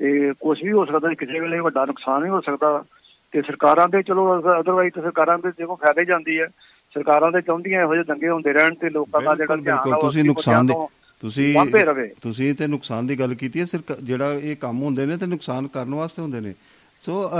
ਤੇ 0.00 0.32
ਕੁਝ 0.40 0.58
ਵੀ 0.64 0.72
ਹੋ 0.72 0.84
ਸਕਦਾ 0.84 1.12
ਕਿਸੇ 1.14 1.40
ਵੇਲੇ 1.40 1.58
ਵੱਡਾ 1.60 1.84
ਨੁਕਸਾਨ 1.84 2.24
ਵੀ 2.24 2.28
ਹੋ 2.30 2.40
ਸਕਦਾ। 2.40 2.84
ਤੇ 3.32 3.42
ਸਰਕਾਰਾਂ 3.42 3.88
ਦੇ 3.88 4.02
ਚਲੋ 4.02 4.24
ਅਦਰਵਾਈਜ਼ 4.38 4.94
ਤਾਂ 4.94 5.02
ਸਰਕਾਰਾਂ 5.02 5.38
ਦੇ 5.38 5.50
ਦੇਖੋ 5.58 5.74
ਫਾਇਦੇ 5.76 6.04
ਜਾਂਦੀ 6.04 6.38
ਹੈ। 6.40 6.46
ਸਰਕਾਰਾਂ 6.94 7.30
ਦੇ 7.32 7.40
ਚਾਹੁੰਦੀਆਂ 7.40 7.82
ਇਹੋ 7.82 7.94
ਜਿਹੇ 7.94 8.04
ਦੰਗੇ 8.04 8.28
ਹੁੰਦੇ 8.28 8.52
ਰਹਿਣ 8.52 8.74
ਤੇ 8.74 8.90
ਲੋਕਾਂ 8.90 9.20
ਦਾ 9.22 9.34
ਜਿਹੜਾ 9.34 9.56
ਧਿਆਨ 9.56 9.92
ਆ 9.92 9.98
ਤੁਸੀਂ 10.00 10.24
ਨੁਕਸਾਨ 10.24 10.66
ਦੀ 10.66 10.74
ਤੁਸੀਂ। 11.22 11.54
ਤੁਸੀਂ 12.22 12.54
ਤੇ 12.54 12.66
ਨੁਕਸਾਨ 12.66 13.06
ਦੀ 13.06 13.18
ਗੱਲ 13.18 13.34
ਕੀਤੀ 13.34 13.60
ਹੈ 13.60 13.96
ਜਿਹੜਾ 14.02 14.32
ਇਹ 14.32 14.56
ਕੰਮ 14.56 14.82
ਹੁੰਦੇ 14.82 15.06
ਨੇ 15.06 15.16
ਤੇ 15.16 15.26
ਨੁਕਸਾਨ 15.26 15.66
ਕਰਨ 15.66 15.94
ਵਾਸਤੇ 15.94 16.22
ਹੁੰਦੇ 16.22 16.40
ਨੇ। 16.40 16.54
ਸੋ 17.02 17.30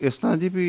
ਇਸ 0.00 0.18
ਤਰ੍ਹਾਂ 0.18 0.36
ਜੀ 0.36 0.48
ਵੀ 0.48 0.68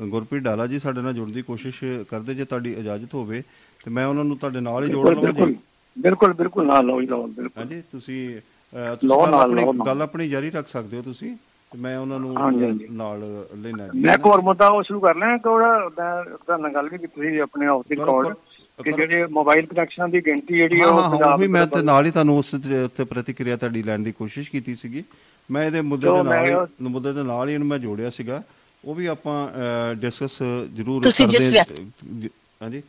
ਗੁਰਪ੍ਰੀਤ 0.00 0.42
ਡਾਲਾ 0.42 0.66
ਜੀ 0.66 0.78
ਸਾਡੇ 0.78 1.00
ਨਾਲ 1.00 1.12
ਜੁੜਨ 1.12 1.32
ਦੀ 1.32 1.42
ਕੋਸ਼ਿਸ਼ 1.42 1.84
ਕਰਦੇ 2.08 2.34
ਜੇ 2.34 2.44
ਤੁਹਾਡੀ 2.44 2.72
ਇਜਾਜ਼ਤ 2.72 3.14
ਹੋਵੇ 3.14 3.42
ਤੇ 3.84 3.90
ਮੈਂ 3.90 4.06
ਉਹਨਾਂ 4.06 4.24
ਨੂੰ 4.24 4.36
ਤੁਹਾਡੇ 4.36 4.60
ਨਾਲ 4.60 4.84
ਹੀ 4.84 4.88
ਜੋੜ 4.90 5.08
ਲਵਾਂ 5.08 5.46
ਜੀ। 5.46 5.56
ਬਿਲਕੁਲ 5.98 6.32
ਬਿਲਕੁਲ 6.32 6.66
ਨਾਲ 6.66 6.86
ਲਓ 6.86 7.00
ਜੀ 7.00 7.06
ਲਓ 7.06 7.26
ਬਿਲਕੁਲ। 7.26 7.64
ਹਾਂਜੀ 7.64 7.82
ਤੁਸੀਂ 7.92 8.40
ਤੁਸੀਂ 8.96 9.84
ਗੱਲ 9.86 10.02
ਆਪਣੀ 10.02 10.28
ਜਾਰੀ 10.28 10.50
ਰੱਖ 10.50 10.68
ਸਕਦੇ 10.68 10.96
ਹੋ 10.96 11.02
ਤੁਸੀਂ 11.02 11.36
ਤੇ 11.72 11.78
ਮੈਂ 11.78 11.98
ਉਹਨਾਂ 11.98 12.18
ਨੂੰ। 12.18 12.34
ਨਾਲ 12.92 13.46
ਲੈਣਾ 13.56 13.88
ਮੈਂ 13.94 14.14
ਇੱਕ 14.14 14.26
ਹੋਰ 14.26 14.40
ਮੁੱਦਾ 14.40 14.66
ਉਹ 14.68 14.82
ਸ਼ੁਰੂ 14.82 15.00
ਕਰ 15.00 15.14
ਲਿਆ 15.16 15.36
ਕਿ 15.36 15.48
ਉਹਦਾ 15.48 15.78
ਮੈਂ 15.98 16.24
ਤੁਹਾਡੇ 16.24 16.62
ਨਾਲ 16.62 16.72
ਗੱਲ 16.74 16.88
ਵੀ 16.88 16.98
ਕੀਤੀ 16.98 17.30
ਸੀ 17.30 17.38
ਆਪਣੇ 17.38 17.66
ਆਫ 17.66 17.84
ਦੀ 17.88 17.96
ਕਾਲ 17.96 18.34
ਕਿ। 18.84 18.92
ਜਿਹੜੇ 18.92 19.26
ਮੋਬਾਈਲ 19.26 19.66
ਕਨੈਕਸ਼ਨਾਂ 19.66 20.08
ਦੀ 20.08 20.20
ਗਿਣਤੀ 20.26 20.56
ਜਿਹੜੀ 20.56 20.80
ਉਹ 20.82 21.10
ਪੰਜਾਬ 21.10 21.38
ਉਹੀ 21.38 21.48
ਮੈਂ 21.48 21.66
ਤੇ 21.66 21.82
ਨਾਲ 21.82 22.06
ਹੀ 22.06 22.10
ਤੁਹਾਨੂੰ 22.10 22.38
ਉਸ 22.38 22.54
ਉੱਤੇ 22.84 23.04
ਪ੍ਰਤੀਕਿਰਿਆ 23.04 23.56
ਤੁਹਾਡੀ 23.56 23.82
ਲੈਣ 23.82 23.98
ਦੀ 23.98 24.12
ਕੋਸ਼ਿਸ਼ 24.12 24.50
ਕੀਤੀ 24.50 24.74
ਸੀਗੀ। 24.74 25.04
ਮੈਂ 25.50 25.66
ਇਹਦੇ 25.66 25.80
ਮੁੱਦੇ 25.80 26.06
ਦੇ 26.06 26.12
ਨਾਲ 26.12 26.24
ਮੈਂ- 26.24 26.66
ਮੁੱਦੇ 26.82 27.12
ਦੇ 27.12 27.22
ਨਾਲ 27.22 27.48
ਹੀ 27.48 27.54
ਇਹਨੂੰ 27.54 27.68
ਮੈਂ 27.68 27.78
ਜੋੜਿਆ 27.78 28.10
ਸੀਗਾ। 28.10 28.42
ਉਹ 28.84 28.94
ਵੀ 28.94 29.06
ਆਪਾਂ 29.06 29.36
ਡਿਸਕਸ 29.94 30.42
ਜ਼ਰੂਰ 30.74 31.10
ਕਰਦੇ 31.10 32.28
ਹਾਂਜੀ। 32.62 32.82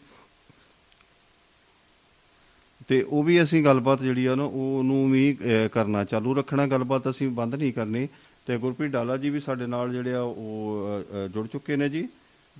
ਤੇ 2.87 3.01
ਉਹ 3.01 3.23
ਵੀ 3.23 3.41
ਅਸੀਂ 3.43 3.63
ਗੱਲਬਾਤ 3.65 4.01
ਜਿਹੜੀ 4.01 4.25
ਆ 4.25 4.35
ਨਾ 4.35 4.43
ਉਹਨੂੰ 4.43 5.11
ਵੀ 5.11 5.37
ਅਹ, 5.41 5.67
ਕਰਨਾ 5.67 6.03
ਚਾਲੂ 6.03 6.35
ਰੱਖਣਾ 6.35 6.67
ਗੱਲਬਾਤ 6.67 7.09
ਅਸੀਂ 7.09 7.29
ਬੰਦ 7.29 7.55
ਨਹੀਂ 7.55 7.73
ਕਰਨੀ। 7.73 8.07
ਤੇ 8.45 8.57
ਗੁਰਪ੍ਰੀਤ 8.57 8.91
ਡਾਲਾ 8.91 9.17
ਜੀ 9.17 9.29
ਵੀ 9.29 9.39
ਸਾਡੇ 9.39 9.67
ਨਾਲ 9.67 9.91
ਜਿਹੜੇ 9.93 10.13
ਆ 10.13 10.21
ਉਹ 10.21 10.87
ਜੁੜ 11.33 11.47
ਚੁੱਕੇ 11.47 11.75
ਨੇ 11.75 11.89
ਜੀ। 11.89 12.07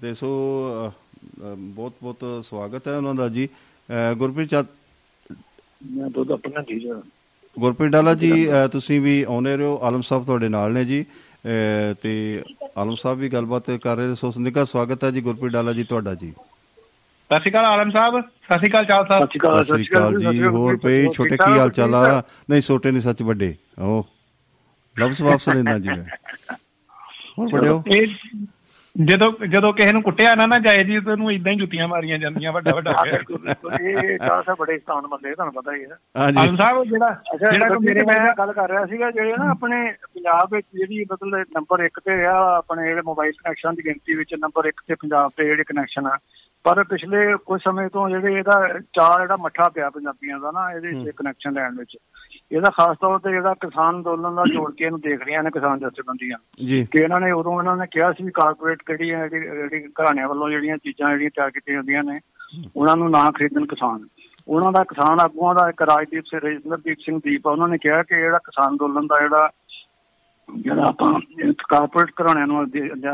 ਤੇ 0.01 0.13
ਸੋ 0.15 0.29
ਬਹੁਤ 1.57 1.93
ਬਹੁਤ 2.03 2.45
ਸਵਾਗਤ 2.45 2.88
ਹੈ 2.88 2.97
ਉਹਨਾਂ 2.97 3.15
ਦਾ 3.15 3.27
ਜੀ। 3.29 3.49
ਗੁਰਪ੍ਰੀਤ 4.17 4.49
ਚਾ 4.49 4.63
ਮੈਂ 5.91 6.09
ਦੁੱਧ 6.09 6.31
ਆਪਣਾ 6.31 6.61
ਜੀ 6.61 6.79
ਜਾ 6.79 7.01
ਗੁਰਪ੍ਰੀਤ 7.59 7.91
ਡਾਲਾ 7.91 8.13
ਜੀ 8.13 8.47
ਤੁਸੀਂ 8.71 9.01
ਵੀ 9.01 9.23
ਆਉਨੇ 9.23 9.55
ਰਹੋ। 9.57 9.77
ਆਲਮ 9.81 10.01
ਸਾਹਿਬ 10.01 10.25
ਤੁਹਾਡੇ 10.25 10.49
ਨਾਲ 10.49 10.73
ਨੇ 10.73 10.86
ਜੀ। 10.86 11.05
ਤੇ 12.01 12.43
ਆਲਮ 12.78 12.95
ਸਾਹਿਬ 12.95 13.17
ਵੀ 13.19 13.28
ਗੱਲਬਾਤ 13.30 13.69
ਕਰ 13.84 13.95
ਰਹੇ 13.97 14.07
ਨੇ। 14.07 14.15
ਸੋ 14.15 14.32
ਨਿੱਘਾ 14.38 14.63
ਸਵਾਗਤ 14.65 15.03
ਹੈ 15.03 15.11
ਜੀ 15.11 15.21
ਗੁਰਪ੍ਰੀਤ 15.21 15.53
ਡਾਲਾ 15.53 15.73
ਜੀ 15.73 15.84
ਤੁਹਾਡਾ 15.84 16.13
ਜੀ। 16.13 16.32
ਸਤਿ 16.32 17.39
ਸ਼੍ਰੀ 17.39 17.51
ਅਕਾਲ 17.51 17.65
ਆਲਮ 17.65 17.91
ਸਾਹਿਬ। 17.91 18.19
ਸਤਿ 18.21 18.55
ਸ਼੍ਰੀ 18.55 18.69
ਅਕਾਲ 18.69 18.86
ਚਾਲ 18.86 19.05
ਸਾਹਿਬ। 19.07 19.23
ਸਤਿ 19.23 19.63
ਸ੍ਰੀ 19.63 19.86
ਅਕਾਲ 19.86 20.19
ਜੀ। 20.19 20.43
ਹੋਰ 20.43 20.78
ਪਈ 20.78 21.07
ਛੋਟੇ 21.13 21.38
ਕੀ 21.38 21.57
ਹਾਲ 21.59 21.69
ਚਾਲ 21.71 21.95
ਆ? 21.95 22.21
ਨਹੀਂ 22.49 22.61
ਛੋਟੇ 22.61 22.91
ਨਹੀਂ 22.91 23.01
ਸੱਚ 23.01 23.21
ਵੱਡੇ। 23.23 23.53
ਉਹ 23.80 24.05
ਲਫ਼ਜ਼ 24.95 25.21
ਵਾਪਸ 25.21 25.49
ਲੈਂਦਾ 25.49 25.78
ਜੀ 25.80 25.89
ਮੈਂ। 25.89 26.55
ਹੋਰ 27.39 27.49
ਵੱਡਿਓ 27.53 27.82
ਜਦੋਂ 29.03 29.47
ਜਦੋਂ 29.47 29.73
ਕਿਸੇ 29.73 29.91
ਨੂੰ 29.91 30.01
ਕੁੱਟਿਆ 30.01 30.35
ਨਾ 30.35 30.45
ਨਾ 30.45 30.59
ਜਾਏ 30.59 30.83
ਜੀ 30.83 30.99
ਤੈਨੂੰ 30.99 31.31
ਇਦਾਂ 31.31 31.51
ਹੀ 31.51 31.57
ਜੁੱਤੀਆਂ 31.57 31.87
ਮਾਰੀਆਂ 31.87 32.17
ਜਾਂਦੀਆਂ 32.17 32.51
ਵੱਡਾ 32.51 32.71
ਵੱਡਾ। 32.75 32.91
ਇਹ 32.91 34.17
ਚਾਹ 34.17 34.41
ਸਾਹਿਬ 34.41 34.57
ਬੜੇ 34.59 34.77
ਸਥਾਨ 34.77 35.07
ਬੰਦੇ 35.07 35.33
ਤੁਹਾਨੂੰ 35.35 35.53
ਪਤਾ 35.53 35.75
ਹੀ 35.75 35.83
ਹੈ 35.83 35.97
ਹਾਂਜੀ। 36.17 36.57
ਸਾਹਿਬ 36.57 36.83
ਜਿਹੜਾ 36.83 37.21
ਜਿਹੜਾ 37.51 37.69
ਕੋਈ 37.69 37.87
ਮੇਰੇ 37.87 38.01
ਮੈਂ 38.01 38.33
ਗੱਲ 38.37 38.53
ਕਰ 38.53 38.69
ਰਿਹਾ 38.69 38.85
ਸੀਗਾ 38.85 39.11
ਜਿਹੜੇ 39.11 39.33
ਨਾ 39.37 39.49
ਆਪਣੇ 39.51 39.91
ਪੰਜਾਬ 39.91 40.53
ਵਿੱਚ 40.53 40.67
ਜਿਹੜੀ 40.73 41.05
ਮਤਲਬ 41.11 41.39
ਨੰਬਰ 41.39 41.85
1 41.85 41.99
ਤੇ 42.05 42.25
ਆ 42.25 42.57
ਆਪਣੇ 42.57 42.87
ਜਿਹੜੇ 42.87 43.01
ਮੋਬਾਈਲ 43.05 43.31
ਕਨੈਕਸ਼ਨ 43.31 43.75
ਦੀ 43.75 43.85
ਗਿਣਤੀ 43.85 44.13
ਵਿੱਚ 44.13 44.33
ਨੰਬਰ 44.33 44.67
1 44.67 44.81
ਤੇ 44.87 44.95
ਪੰਜਾਬ 44.95 45.31
ਤੇ 45.37 45.45
ਜਿਹੜੇ 45.45 45.63
ਕਨੈਕਸ਼ਨ 45.63 46.07
ਆ। 46.07 46.17
ਪਰ 46.63 46.83
ਪਿਛਲੇ 46.83 47.35
ਕੁਝ 47.45 47.61
ਸਮੇਂ 47.61 47.89
ਤੋਂ 47.89 48.09
ਜਿਹੜੇ 48.09 48.33
ਇਹਦਾ 48.33 48.79
ਚਾਰ 48.93 49.21
ਜਿਹੜਾ 49.21 49.35
ਮੱਠਾ 49.35 49.69
ਪਿਆ 49.69 49.89
ਪੰਜਾਬੀਆਂ 49.89 50.39
ਦਾ 50.39 50.51
ਨਾ 50.51 50.71
ਇਹਦੇ 50.71 51.11
ਕਨੈਕਸ਼ਨ 51.11 51.53
ਲੈਣ 51.53 51.75
ਵਿੱਚ। 51.79 51.97
ਇਹਦਾ 52.51 52.69
ਖਾਸ 52.69 52.97
ਤੌਰ 52.97 53.19
ਤੇ 53.19 53.31
ਜਿਹੜਾ 53.31 53.53
ਕਿਸਾਨ 53.53 53.95
ਅੰਦੋਲਨ 53.95 54.35
ਦਾ 54.35 54.43
ਜੋੜ 54.53 54.71
ਕੇ 54.73 54.85
ਇਹਨੂੰ 54.85 54.99
ਦੇਖ 54.99 55.21
ਰਹੀਆਂ 55.23 55.43
ਨੇ 55.43 55.49
ਕਿਸਾਨ 55.49 55.79
ਜਥੇਬੰਦੀਆਂ। 55.79 56.37
ਜੀ। 56.65 56.87
ਕਿ 56.91 56.99
ਇਹਨਾਂ 56.99 57.19
ਨੇ 57.21 57.31
ਉਦੋਂ 57.31 57.59
ਇਹਨਾਂ 57.59 57.75
ਨੇ 57.77 57.85
ਕਿਹਾ 57.91 58.11
ਸੀ 58.11 58.31
ਕਾਰਪੋਰੇਟ 58.31 58.83
ਕਿਹੜੀ 58.85 59.13
ਹੈ 59.13 59.27
ਜਿਹੜੀ 59.27 59.81
ਘਰਾਣਿਆਂ 59.83 60.27
ਵੱਲੋਂ 60.29 60.49
ਜਿਹੜੀਆਂ 60.49 60.77
ਚੀਜ਼ਾਂ 60.77 61.09
ਜਿਹੜੀਆਂ 61.09 61.29
ਤਿਆਰ 61.29 61.51
ਕੀਤੀਆਂ 61.51 61.75
ਜਾਂਦੀਆਂ 61.77 62.03
ਨੇ 62.03 62.19
ਉਹਨਾਂ 62.75 62.95
ਨੂੰ 62.97 63.09
ਨਾ 63.11 63.31
ਖਰੀਦਣ 63.31 63.65
ਕਿਸਾਨ। 63.65 64.07
ਉਹਨਾਂ 64.47 64.71
ਦਾ 64.71 64.83
ਕਿਸਾਨ 64.83 65.19
ਆਗੂਆਂ 65.19 65.55
ਦਾ 65.55 65.69
ਇੱਕ 65.69 65.81
ਰਾਜਦੀਪ 65.81 66.25
ਸਿੰਘ 66.25 66.41
ਰਜਿੰਦਰਦੀਪ 66.41 66.97
ਸਿੰਘ 66.99 67.19
ਦੀਪ 67.23 67.47
ਉਹਨਾਂ 67.47 67.67
ਨੇ 67.67 67.77
ਕਿਹਾ 67.77 68.03
ਕਿ 68.03 68.15
ਜਿਹੜਾ 68.15 68.37
ਕਿਸਾਨ 68.37 68.69
ਅੰਦੋਲਨ 68.69 69.07
ਦਾ 69.07 69.19
ਜਿਹੜਾ 69.19 69.49
ਜਿਹੜਾ 70.49 70.87
ਆਪਾਂ 70.87 71.19
ਕਾਰਪੋਰੇਟ 71.67 72.11
ਘਰਾਣਿਆਂ 72.21 72.47
ਨੂੰ 72.47 72.63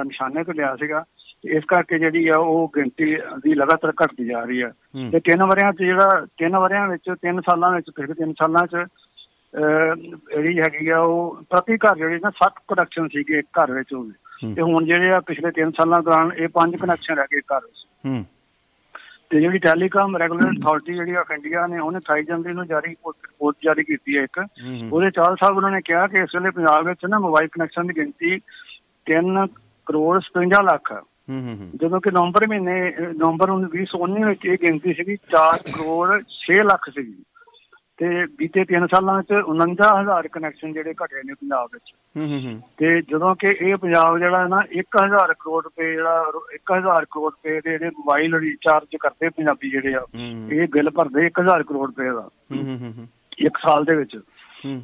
ਨਿਸ਼ਾਨੇ 0.06 0.44
ਤੇ 0.44 0.54
ਲਿਆ 0.54 0.76
ਸੀਗਾ 0.76 1.04
ਇਸ 1.46 1.64
ਕਰਕੇ 1.68 2.00
ਜਿਹੜੀ 2.00 2.28
ਆ 2.28 2.38
ਉਹ 2.38 2.72
ਗਿਣਤੀ 2.76 3.06
ਦੀ 3.16 3.54
ਲਗਾਤਾਰ 3.54 3.94
ਘਟਦੀ 4.04 4.26
ਜਾ 4.26 4.44
ਰਹੀ 4.44 4.64
ਹੂੰ। 4.64 5.10
ਤੇ 5.12 5.20
ਤਿੰਨ 5.20 5.44
ਵਰਿਆਂ 5.44 5.72
'ਚ 5.74 5.78
ਜਿਹੜਾ 5.78 6.26
ਤਿੰਨ 6.38 6.58
ਵਰਿਆਂ 6.58 6.88
ਵਿੱਚ 6.88 7.10
ਤਿੰਨ 7.22 7.42
ਸਾਲਾਂ 7.42 7.72
ਵਿੱਚ 7.72 7.90
ਪਿਛਲੇ 7.96 8.14
ਤਿੰਨ 8.14 8.34
ਸਾਲਾਂ 8.34 8.68
'ਚ 8.68 8.86
ਜਿਹੜੀ 9.56 10.60
ਹੈਗੀ 10.60 10.90
ਆ 10.90 11.00
ਉਹ 11.00 11.44
ਪ੍ਰਤੀ 11.50 11.78
ਘਰ 11.78 11.96
ਜਿਹੜੀ 11.96 12.20
ਨਾ 12.24 12.30
7 12.30 12.52
ਕਨੈਕਸ਼ਨ 12.68 13.08
ਸੀਗੇ 13.08 13.40
ਇੱਕ 13.40 13.48
ਘਰ 13.60 13.72
ਵਿੱਚ। 13.72 13.94
ਹੋਵੇ 13.94 14.12
ਤੇ 14.56 14.62
ਹੁਣ 14.62 14.86
ਜਿਹੜੇ 14.86 15.12
ਆ 15.12 15.20
ਪਿਛਲੇ 15.20 15.52
3 15.62 15.72
ਸਾਲਾਂ 15.78 16.02
ਦੌਰਾਨ 16.02 16.32
ਇਹ 16.38 16.48
ਪੰਜ 16.48 16.76
ਕਨੈਕਸ਼ਨ 16.76 17.16
ਰਹਿ 17.16 17.26
ਗਏ 17.32 17.40
ਘਰ 17.40 17.60
ਵਿੱਚ। 17.66 17.88
ਹੂੰ। 18.06 18.26
ਤੇ 19.30 19.40
ਜਿਹੜੀ 19.40 19.58
ਟੈਲੀਕਾਮ 19.58 20.18
ਰੈਗੂਲੇਟਰੀ 20.18 20.60
ਅਥਾਰਟੀ 20.60 20.94
ਜਿਹੜੀ 20.94 21.14
ਆਫ 21.14 21.32
ਇੰਡੀਆ 21.32 21.68
ਨੇ 21.68 21.80
ਉਹਨੇ 21.80 22.00
28 22.00 22.24
ਜਨਵਰੀ 22.24 22.54
ਨੂੰ 22.54 22.68
ਜਾਰੀ 22.68 22.90
ਰਿਪੋਰਟ 22.90 23.56
ਜਾਰੀ 23.64 23.84
ਕੀਤੀ 23.84 24.18
ਹੈ 24.18 24.24
ਇੱਕ। 24.24 24.46
ਉਹਦੇ 24.94 25.12
ਚਾਲ 25.12 25.36
ਸਾਹਿਬ 25.36 25.56
ਉਹਨਾਂ 25.56 25.72
ਨੇ 25.72 25.82
ਕਿਹਾ 25.82 26.08
ਕਿ 26.08 26.18
ਇਸ 26.18 26.36
ਵੇਲੇ 26.36 26.50
ਪੰਜਾਬ 26.50 26.86
ਵਿੱਚ 26.86 27.00
ਨਾ 27.10 27.20
ਮੋਬਾਈਲ 27.20 27.48
ਕਨੈਕਸ਼ਨ 27.48 27.88
ਦੀ 27.88 27.96
ਗਿਣਤੀ 27.96 28.40
3 29.08 29.48
ਕਰੋੜ 29.86 30.22
57 30.24 30.64
ਲੱਖ 30.64 30.92
ਹੂੰ 31.30 31.72
ਜਦੋਂ 31.76 32.02
ਕਿ 32.02 32.12
ਨਵੰਬਰ 32.12 32.48
ਮਹੀਨੇ 32.48 32.94
ਨਵੰਬਰ 33.00 33.50
2019 33.50 34.28
ਵਿੱਚ 34.28 34.46
ਇਹ 34.46 34.58
ਗਿਣਤੀ 34.62 34.94
ਸੀਗੀ 34.94 35.16
4 35.16 35.58
ਕਰੋੜ 35.58 36.22
6 36.38 36.64
ਲੱਖ 36.64 36.90
ਸੀਗੀ। 36.90 37.24
ਤੇ 38.02 38.26
ਬੀਤੇ 38.26 38.62
3 38.62 38.86
ਸਾਲਾਂ 38.86 39.18
ਵਿੱਚ 39.18 39.34
49000 39.48 40.28
ਕਨੈਕਸ਼ਨ 40.32 40.74
ਜਿਹੜੇ 40.74 40.94
ਘਟੇ 40.94 41.22
ਨੇ 41.26 41.34
ਪੰਜਾਬ 41.34 41.70
ਵਿੱਚ 41.74 41.96
ਹੂੰ 42.18 42.42
ਹੂੰ 42.46 42.62
ਤੇ 42.78 43.02
ਜਦੋਂ 43.02 43.36
ਕਿ 43.36 43.48
ਇਹ 43.48 43.76
ਪੰਜਾਬ 43.78 44.18
ਜਿਹੜਾ 44.18 44.48
ਨਾ 44.48 44.64
1000 44.72 45.34
ਕਰੋੜ 45.40 45.64
ਰੁਪਏ 45.64 45.92
ਜਿਹੜਾ 45.92 46.32
ਰੁ- 46.34 46.54
1000 46.54 47.06
ਕਰੋੜ 47.12 47.32
ਰੁਪਏ 47.32 47.62
ਦੇ 47.62 47.72
ਜਿਹੜੇ 47.72 47.90
ਮੋਬਾਈਲ 47.90 48.36
ਰੀਚਾਰਜ 48.36 48.96
ਕਰਦੇ 49.00 49.30
ਪੰਜਾਬੀ 49.30 49.70
ਜਿਹੜੇ 49.70 49.94
ਆ। 49.94 50.06
ਇਹ 50.52 50.68
ਬਿੱਲ 50.68 50.90
ਭਰਦੇ 50.90 51.26
1000 51.26 51.64
ਕਰੋੜ 51.64 51.88
ਰੁਪਏ 51.88 52.10
ਦਾ 52.10 52.30
ਹੂੰ 52.52 52.94
ਹੂੰ 52.98 53.08
ਇੱਕ 53.38 53.58
ਸਾਲ 53.58 53.84
ਦੇ 53.86 53.96
ਵਿੱਚ। 53.96 54.20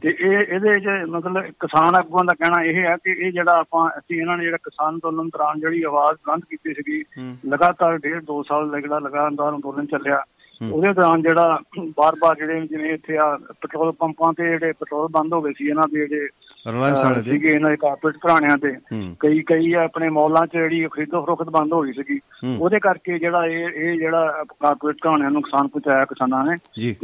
ਤੇ 0.01 0.17
ਇਹ 0.19 0.37
ਇਹਦੇ 0.39 0.79
ਚ 0.79 0.87
ਮਤਲਬ 1.09 1.41
ਕਿਸਾਨ 1.41 1.95
ਆਗੂਆਂ 1.95 2.23
ਦਾ 2.25 2.33
ਕਹਿਣਾ 2.33 2.63
ਇਹ 2.63 2.75
ਹੈ 2.75 2.95
ਕਿ 3.03 3.11
ਇਹ 3.11 3.31
ਜਿਹੜਾ 3.31 3.59
ਆਪਾਂ 3.59 3.89
ਅਸੀਂ 3.89 4.21
ਇਹਨਾਂ 4.21 4.37
ਨੇ 4.37 4.43
ਜਿਹੜਾ 4.43 4.57
ਕਿਸਾਨ 4.57 4.93
ਅੰਦੋਲਨ 4.93 5.27
ਦੌਰਾਨ 5.27 5.59
ਜਿਹੜੀ 5.59 5.83
ਆਵਾਜ਼ 5.83 6.17
ਬੁਲੰਦ 6.25 6.45
ਕੀਤੀ 6.45 6.73
ਸੀਗੀ। 6.73 7.03
ਲਗਾਤਾਰ 7.47 7.97
ਡੇਢ 7.97 8.23
ਦੋ 8.25 8.43
ਸਾਲ 8.43 8.69
ਦਾ 8.69 8.79
ਜਿਹੜਾ 8.79 8.99
ਲਗਾਤਾਰ 8.99 9.55
ਅੰਦੋਲਨ 9.55 9.85
ਚੱਲਿਆ 9.85 10.23
ਉਹਦੇ 10.71 10.93
ਦੌਰਾਨ 10.93 11.21
ਜਿਹੜਾ 11.21 11.59
ਬਾਰ-ਬਾਰ 11.79 12.35
ਜਿਹੜੇ 12.35 12.61
ਜਿਵੇਂ 12.61 12.93
ਇੱਥੇ 12.93 13.17
ਆ 13.17 13.37
ਪੈਟਰੋਲ 13.37 13.91
ਪੰਪਾਂ 13.91 14.33
ਤੇ 14.33 14.43
ਜਿਹੜੇ 14.43 14.71
ਪੈਟਰੋਲ 14.71 15.07
ਬੰਦ 15.11 15.33
ਹੋ 15.33 15.41
ਗਏ 15.41 15.51
ਸੀ 15.57 15.67
ਇਹਨਾਂ 15.67 15.83
ਦੇ 15.93 15.99
ਜਿਹੜੇ 15.99 16.27
ਰਿਲਾਇੰਸ 16.67 17.03
ਵਾਲੇ 17.03 17.21
ਦੇ। 17.21 17.31
ਸੀਗੇ 17.31 17.49
ਇਹਨਾਂ 17.49 17.69
ਦੇ 17.69 17.75
ਕਾਰਪੋਰੇਟ 17.75 18.15
ਘਰਾਣਿਆਂ 18.15 18.57
ਤੇ। 18.57 18.75
ਕਈ 19.19 19.41
ਕਈ 19.41 19.73
ਆਪਣੇ 19.73 20.09
ਮੌਲਾਂ 20.09 20.47
'ਚ 20.47 20.51
ਜਿਹੜੀ 20.53 20.87
ਖਰੀਦੋ 20.87 21.21
ਫਰੋਖਤ 21.21 21.49
ਬੰਦ 21.49 21.73
ਹੋ 21.73 21.81
ਗਈ 21.81 21.91
ਸੀਗੀ। 21.91 22.19
ਉਹਦੇ 22.59 22.79
ਕਰਕੇ 22.79 23.19
ਜਿਹੜਾ 23.19 23.45
ਇਹ 23.45 23.67
ਇਹ 23.69 23.97
ਜਿਹੜਾ 23.97 24.43
ਕਾਰਪੋਰੇਟ 24.49 24.95
ਘਰਾਣਿਆਂ 24.95 25.31
ਨੂੰ 25.31 25.41
ਨੁਕਸਾਨ 25.41 25.67
ਪਹੁੰਚਾਇਆ 25.67 26.05
ਕਿਸਾਨਾਂ 26.05 26.43
ਨੇ। 26.43 26.57
ਜੀ। 26.79 26.95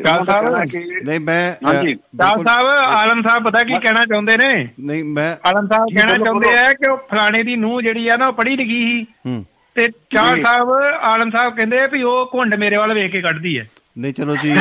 ਨਹੀਂ 1.04 1.20
ਮੈਂ 1.20 1.66
ਹਾਂਜੀ। 1.66 1.94
ਬਿਲਕੁਲ- 1.94 2.48
ਸਾਹਿਬ 2.48 2.68
ਆਲਮ 2.94 3.22
ਸਾਹਿਬ 3.28 3.44
ਪਤਾ 3.44 3.64
ਕੀ 3.64 3.74
ਕਹਿਣਾ 3.74 4.06
ਚਾਹੁੰਦੇ 4.06 4.38
ਨੇ? 4.38 4.70
ਨਹੀਂ 4.80 5.04
ਮੈਂ 5.04 5.48
ਆਲਮ 5.48 5.68
ਸਾਹਿਬ 5.68 5.86
ਕਹਿਣਾ 5.98 6.26
ਚਾਹੁੰਦੇ। 6.26 6.50
ਆ 6.58 6.74
ਕਿ 6.74 6.90
ਉਹ 6.90 6.98
ਫਲਾਣੇ 6.98 7.44
ਦੀ 7.44 7.56
ਨੂੰਹ 7.56 7.82
ਜਿਹੜੀ 7.82 8.08
ਆ 8.08 8.16
ਨਾ 8.18 8.28
ਉਹ 8.28 8.34
ਪੜ੍ਹੀ 8.34 8.56
ਲਿਖੀ 8.56 8.88
ਸੀ। 8.88 9.04
ਹੂੰ। 9.04 9.46
ਤੇ 9.76 9.88
ਜੀ। 9.88 10.44
ਸਾਹਿਬ 10.44 10.72
ਆਲਮ 11.04 11.30
ਸਾਹਿਬ 11.30 11.56
ਕਹਿੰਦੇ 11.56 11.78
ਵੀ 11.92 12.02
ਉਹ 12.04 12.26
ਘੁੰਡ 12.34 12.56
ਮੇਰੇ 12.56 12.78
ਵੱਲ 12.78 12.94
ਵੇਖ 12.94 13.12
ਕੇ 13.12 13.22
ਕੱਢਦੀ 13.22 13.58
ਹੈ। 13.60 13.66
ਨਹੀਂ 13.98 14.14
ਚਲੋ 14.14 14.36
ਜੀ 14.36 14.52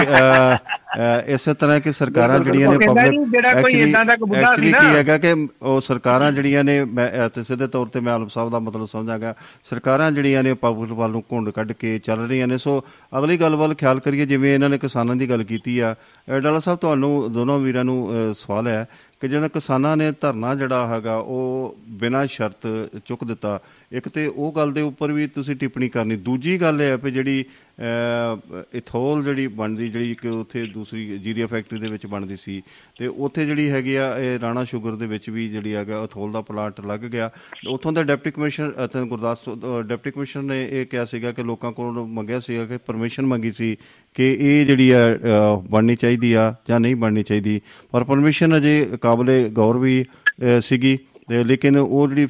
ਇਸੇ 1.26 1.52
ਤਰ੍ਹਾਂ 1.54 1.78
ਕਿ 1.80 1.92
ਸਰਕਾਰਾਂ 1.92 2.38
ਜਿਹੜੀਆਂ 2.38 2.70
ਨੇ 2.70 2.86
ਪਬਲਿਕ 2.86 3.20
ਜਿਹੜਾ 3.30 3.60
ਕੋਈ 3.62 3.74
ਏਦਾਂ 3.74 4.04
ਦਾ 4.04 4.16
ਕੋਈ 4.16 4.28
ਬੁੱਢਾ 4.28 4.54
ਸੀ 4.54 4.70
ਨਾ- 4.70 4.80
ਕੀ 4.80 4.96
ਹੈਗਾ 4.96 5.16
ਕਿ 5.18 5.32
ਉਹ 5.62 5.80
ਸਰਕਾਰਾਂ 5.80 6.30
ਜਿਹੜੀਆਂ 6.32 6.64
ਨੇ 6.64 6.84
ਮੈਂ 6.84 7.28
ਸਿੱਧੇ 7.42 7.66
ਤੌਰ 7.66 7.86
ਤੇ 7.86 8.00
ਮੈਂ 8.00 8.12
ਆਲਮ 8.12 8.28
ਸਾਹਿਬ 8.28 8.50
ਦਾ 8.50 8.58
ਮਤਲਬ 8.58 8.86
ਸਮਝਾਂਗਾ 8.86 9.34
ਸਰਕਾਰਾਂ 9.64 10.10
ਜਿਹੜੀਆਂ 10.12 10.42
ਨੇ 10.42 10.52
ਪਬਲਿਕ 10.54 10.92
ਵੱਲ 10.92 11.10
ਨੂੰ 11.10 11.22
ਘੁੰਡ 11.32 11.50
ਕੱਢ 11.50 11.72
ਕੇ 11.72 11.98
ਚੱਲ 11.98 12.26
ਰਹੀਆਂ 12.28 12.46
ਨੇ। 12.46 12.58
ਸੋ 12.58 12.82
ਅਗਲੀ 13.18 13.36
ਗੱਲ 13.36 13.56
ਵੱਲ 13.56 13.74
ਖਿਆਲ 13.74 14.00
ਕਰੀਏ 14.00 14.26
ਜਿਵੇਂ 14.26 14.54
ਇਹਨਾਂ 14.54 14.68
ਨੇ 14.68 14.78
ਕਿਸਾਨਾਂ 14.78 15.16
ਦੀ 15.16 15.30
ਗੱਲ 15.30 15.44
ਕੀਤੀ 15.44 15.78
ਆ। 15.78 15.94
ਡਾਲਾ 16.40 16.58
ਸਾਹਿਬ 16.60 16.78
ਤੁਹਾਨੂੰ 16.78 17.32
ਦੋਨੋਂ 17.32 17.58
ਵੀਰਾਂ 17.60 17.84
ਨੂੰ 17.84 18.34
ਸਵਾਲ 18.34 18.68
ਹੈ 18.68 18.86
ਕਿ 19.20 19.28
ਜਿਹੜਾ 19.28 19.48
ਕਿਸਾਨਾਂ 19.48 19.96
ਨੇ 19.96 20.10
ਧਰਨਾ 20.20 20.54
ਜਿਹੜਾ 20.54 20.86
ਹੈਗਾ 20.86 21.16
ਉਹ 21.16 21.76
ਬਿਨਾਂ 21.98 22.26
ਸ਼ਰਤ 22.26 22.66
ਚੁੱਕ 23.04 23.24
ਦਿੱਤਾ 23.24 23.58
ਇੱਕ 23.92 24.08
ਤੇ 24.08 24.26
ਉਹ 24.26 24.52
ਗੱਲ 24.56 24.72
ਦੇ 24.72 24.80
ਉੱਪਰ 24.80 25.12
ਵੀ 25.12 25.26
ਤੁਸੀਂ 25.26 25.56
ਟਿੱਪਣੀ 25.56 25.88
ਕਰਨੀ। 25.88 26.16
ਦੂਜੀ 26.16 26.60
ਗੱਲ 26.60 26.82
ਇਹ 26.82 26.90
ਹੈ 26.90 26.96
ਕਿ 26.96 27.10
ਜਿਹੜੀ 27.10 27.44
ਅਹ, 27.80 28.62
ਇਥੋਲ 28.76 29.24
ਜਿਹੜੀ 29.24 29.46
ਬਣਦੀ 29.46 29.88
ਜਿਹੜੀ 29.88 30.14
ਕਿ 30.14 30.28
ਉੱਥੇ 30.28 30.66
ਦੂਸਰੀ 30.66 31.18
ਜੀਰੀਆ 31.18 31.46
ਫੈਕਟਰੀ 31.46 31.80
ਦੇ 31.80 31.88
ਵਿੱਚ 31.88 32.06
ਬਣਦੀ 32.06 32.36
ਸੀ 32.36 32.62
ਤੇ 32.98 33.06
ਉੱਥੇ 33.06 33.46
ਜਿਹੜੀ 33.46 33.70
ਹੈਗੀ 33.70 33.94
ਆ 33.94 34.18
ਇਹ 34.18 34.38
ਰਾਣਾ 34.40 34.64
ਸ਼ੂਗਰ 34.64 34.96
ਦੇ 34.96 35.06
ਵਿੱਚ 35.06 35.30
ਵੀ 35.30 35.48
ਜਿਹੜੀ 35.48 35.74
ਹੈਗਾ 35.74 36.02
ਇਥੋਲ 36.04 36.32
ਦਾ 36.32 36.40
ਪਲਾਂਟ 36.40 36.80
ਲੱਗ 36.86 37.00
ਗਿਆ। 37.00 37.30
ਉੱਥੋਂ 37.70 37.92
ਦਾ 37.92 38.02
ਡਿਪਟੀ 38.02 38.30
ਕਮਿਸ਼ਨਰ 38.30 38.72
ਅਤੇ 38.84 39.04
ਗੁਰਦਾਸਪੁਰ 39.04 39.82
ਡਿਪਟੀ 39.82 40.10
ਕਮਿਸ਼ਨਰ 40.10 40.42
ਨੇ 40.42 40.68
ਇਹ 40.70 40.86
ਕਿਹਾ 40.86 41.04
ਸੀਗਾ 41.04 41.32
ਕਿ 41.32 41.42
ਲੋਕਾਂ 41.42 41.72
ਕੋਲ 41.72 42.06
ਮੰਗਿਆ 42.06 42.40
ਸੀਗਾ 42.40 42.66
ਕਿ 42.66 42.78
ਪਰਮਿਸ਼ਨ 42.78 43.26
ਮੰਗੀ 43.26 43.52
ਸੀ 43.52 43.76
ਕਿ 44.14 44.36
ਇਹ 44.40 44.66
ਜਿਹੜੀ 44.66 44.90
ਆ 44.90 44.98
ਅਹ, 45.14 45.60
ਬਣਨੀ 45.70 45.96
ਚਾਹੀਦੀ 45.96 46.32
ਆ 46.32 46.54
ਜਾਂ 46.68 46.80
ਨਹੀਂ 46.80 46.96
ਬਣਨੀ 46.96 47.22
ਚਾਹੀਦੀ। 47.22 47.60
ਪਰ 47.90 48.04
ਪਰਮਿਸ਼ਨ 48.04 48.56
ਅਜੇ 48.56 48.88
ਕਾਬਲੇ 49.00 49.48
ਗੌਰ 49.48 49.78
ਵੀ 49.78 50.02
ਅਹ, 50.02 50.60
ਸੀਗੀ। 50.60 50.98
ਤੇ 51.28 51.42
ਲੇਕਿਨ 51.44 51.76
ਉਹ 51.76 52.08
ਜਿਹੜੀ 52.08 52.26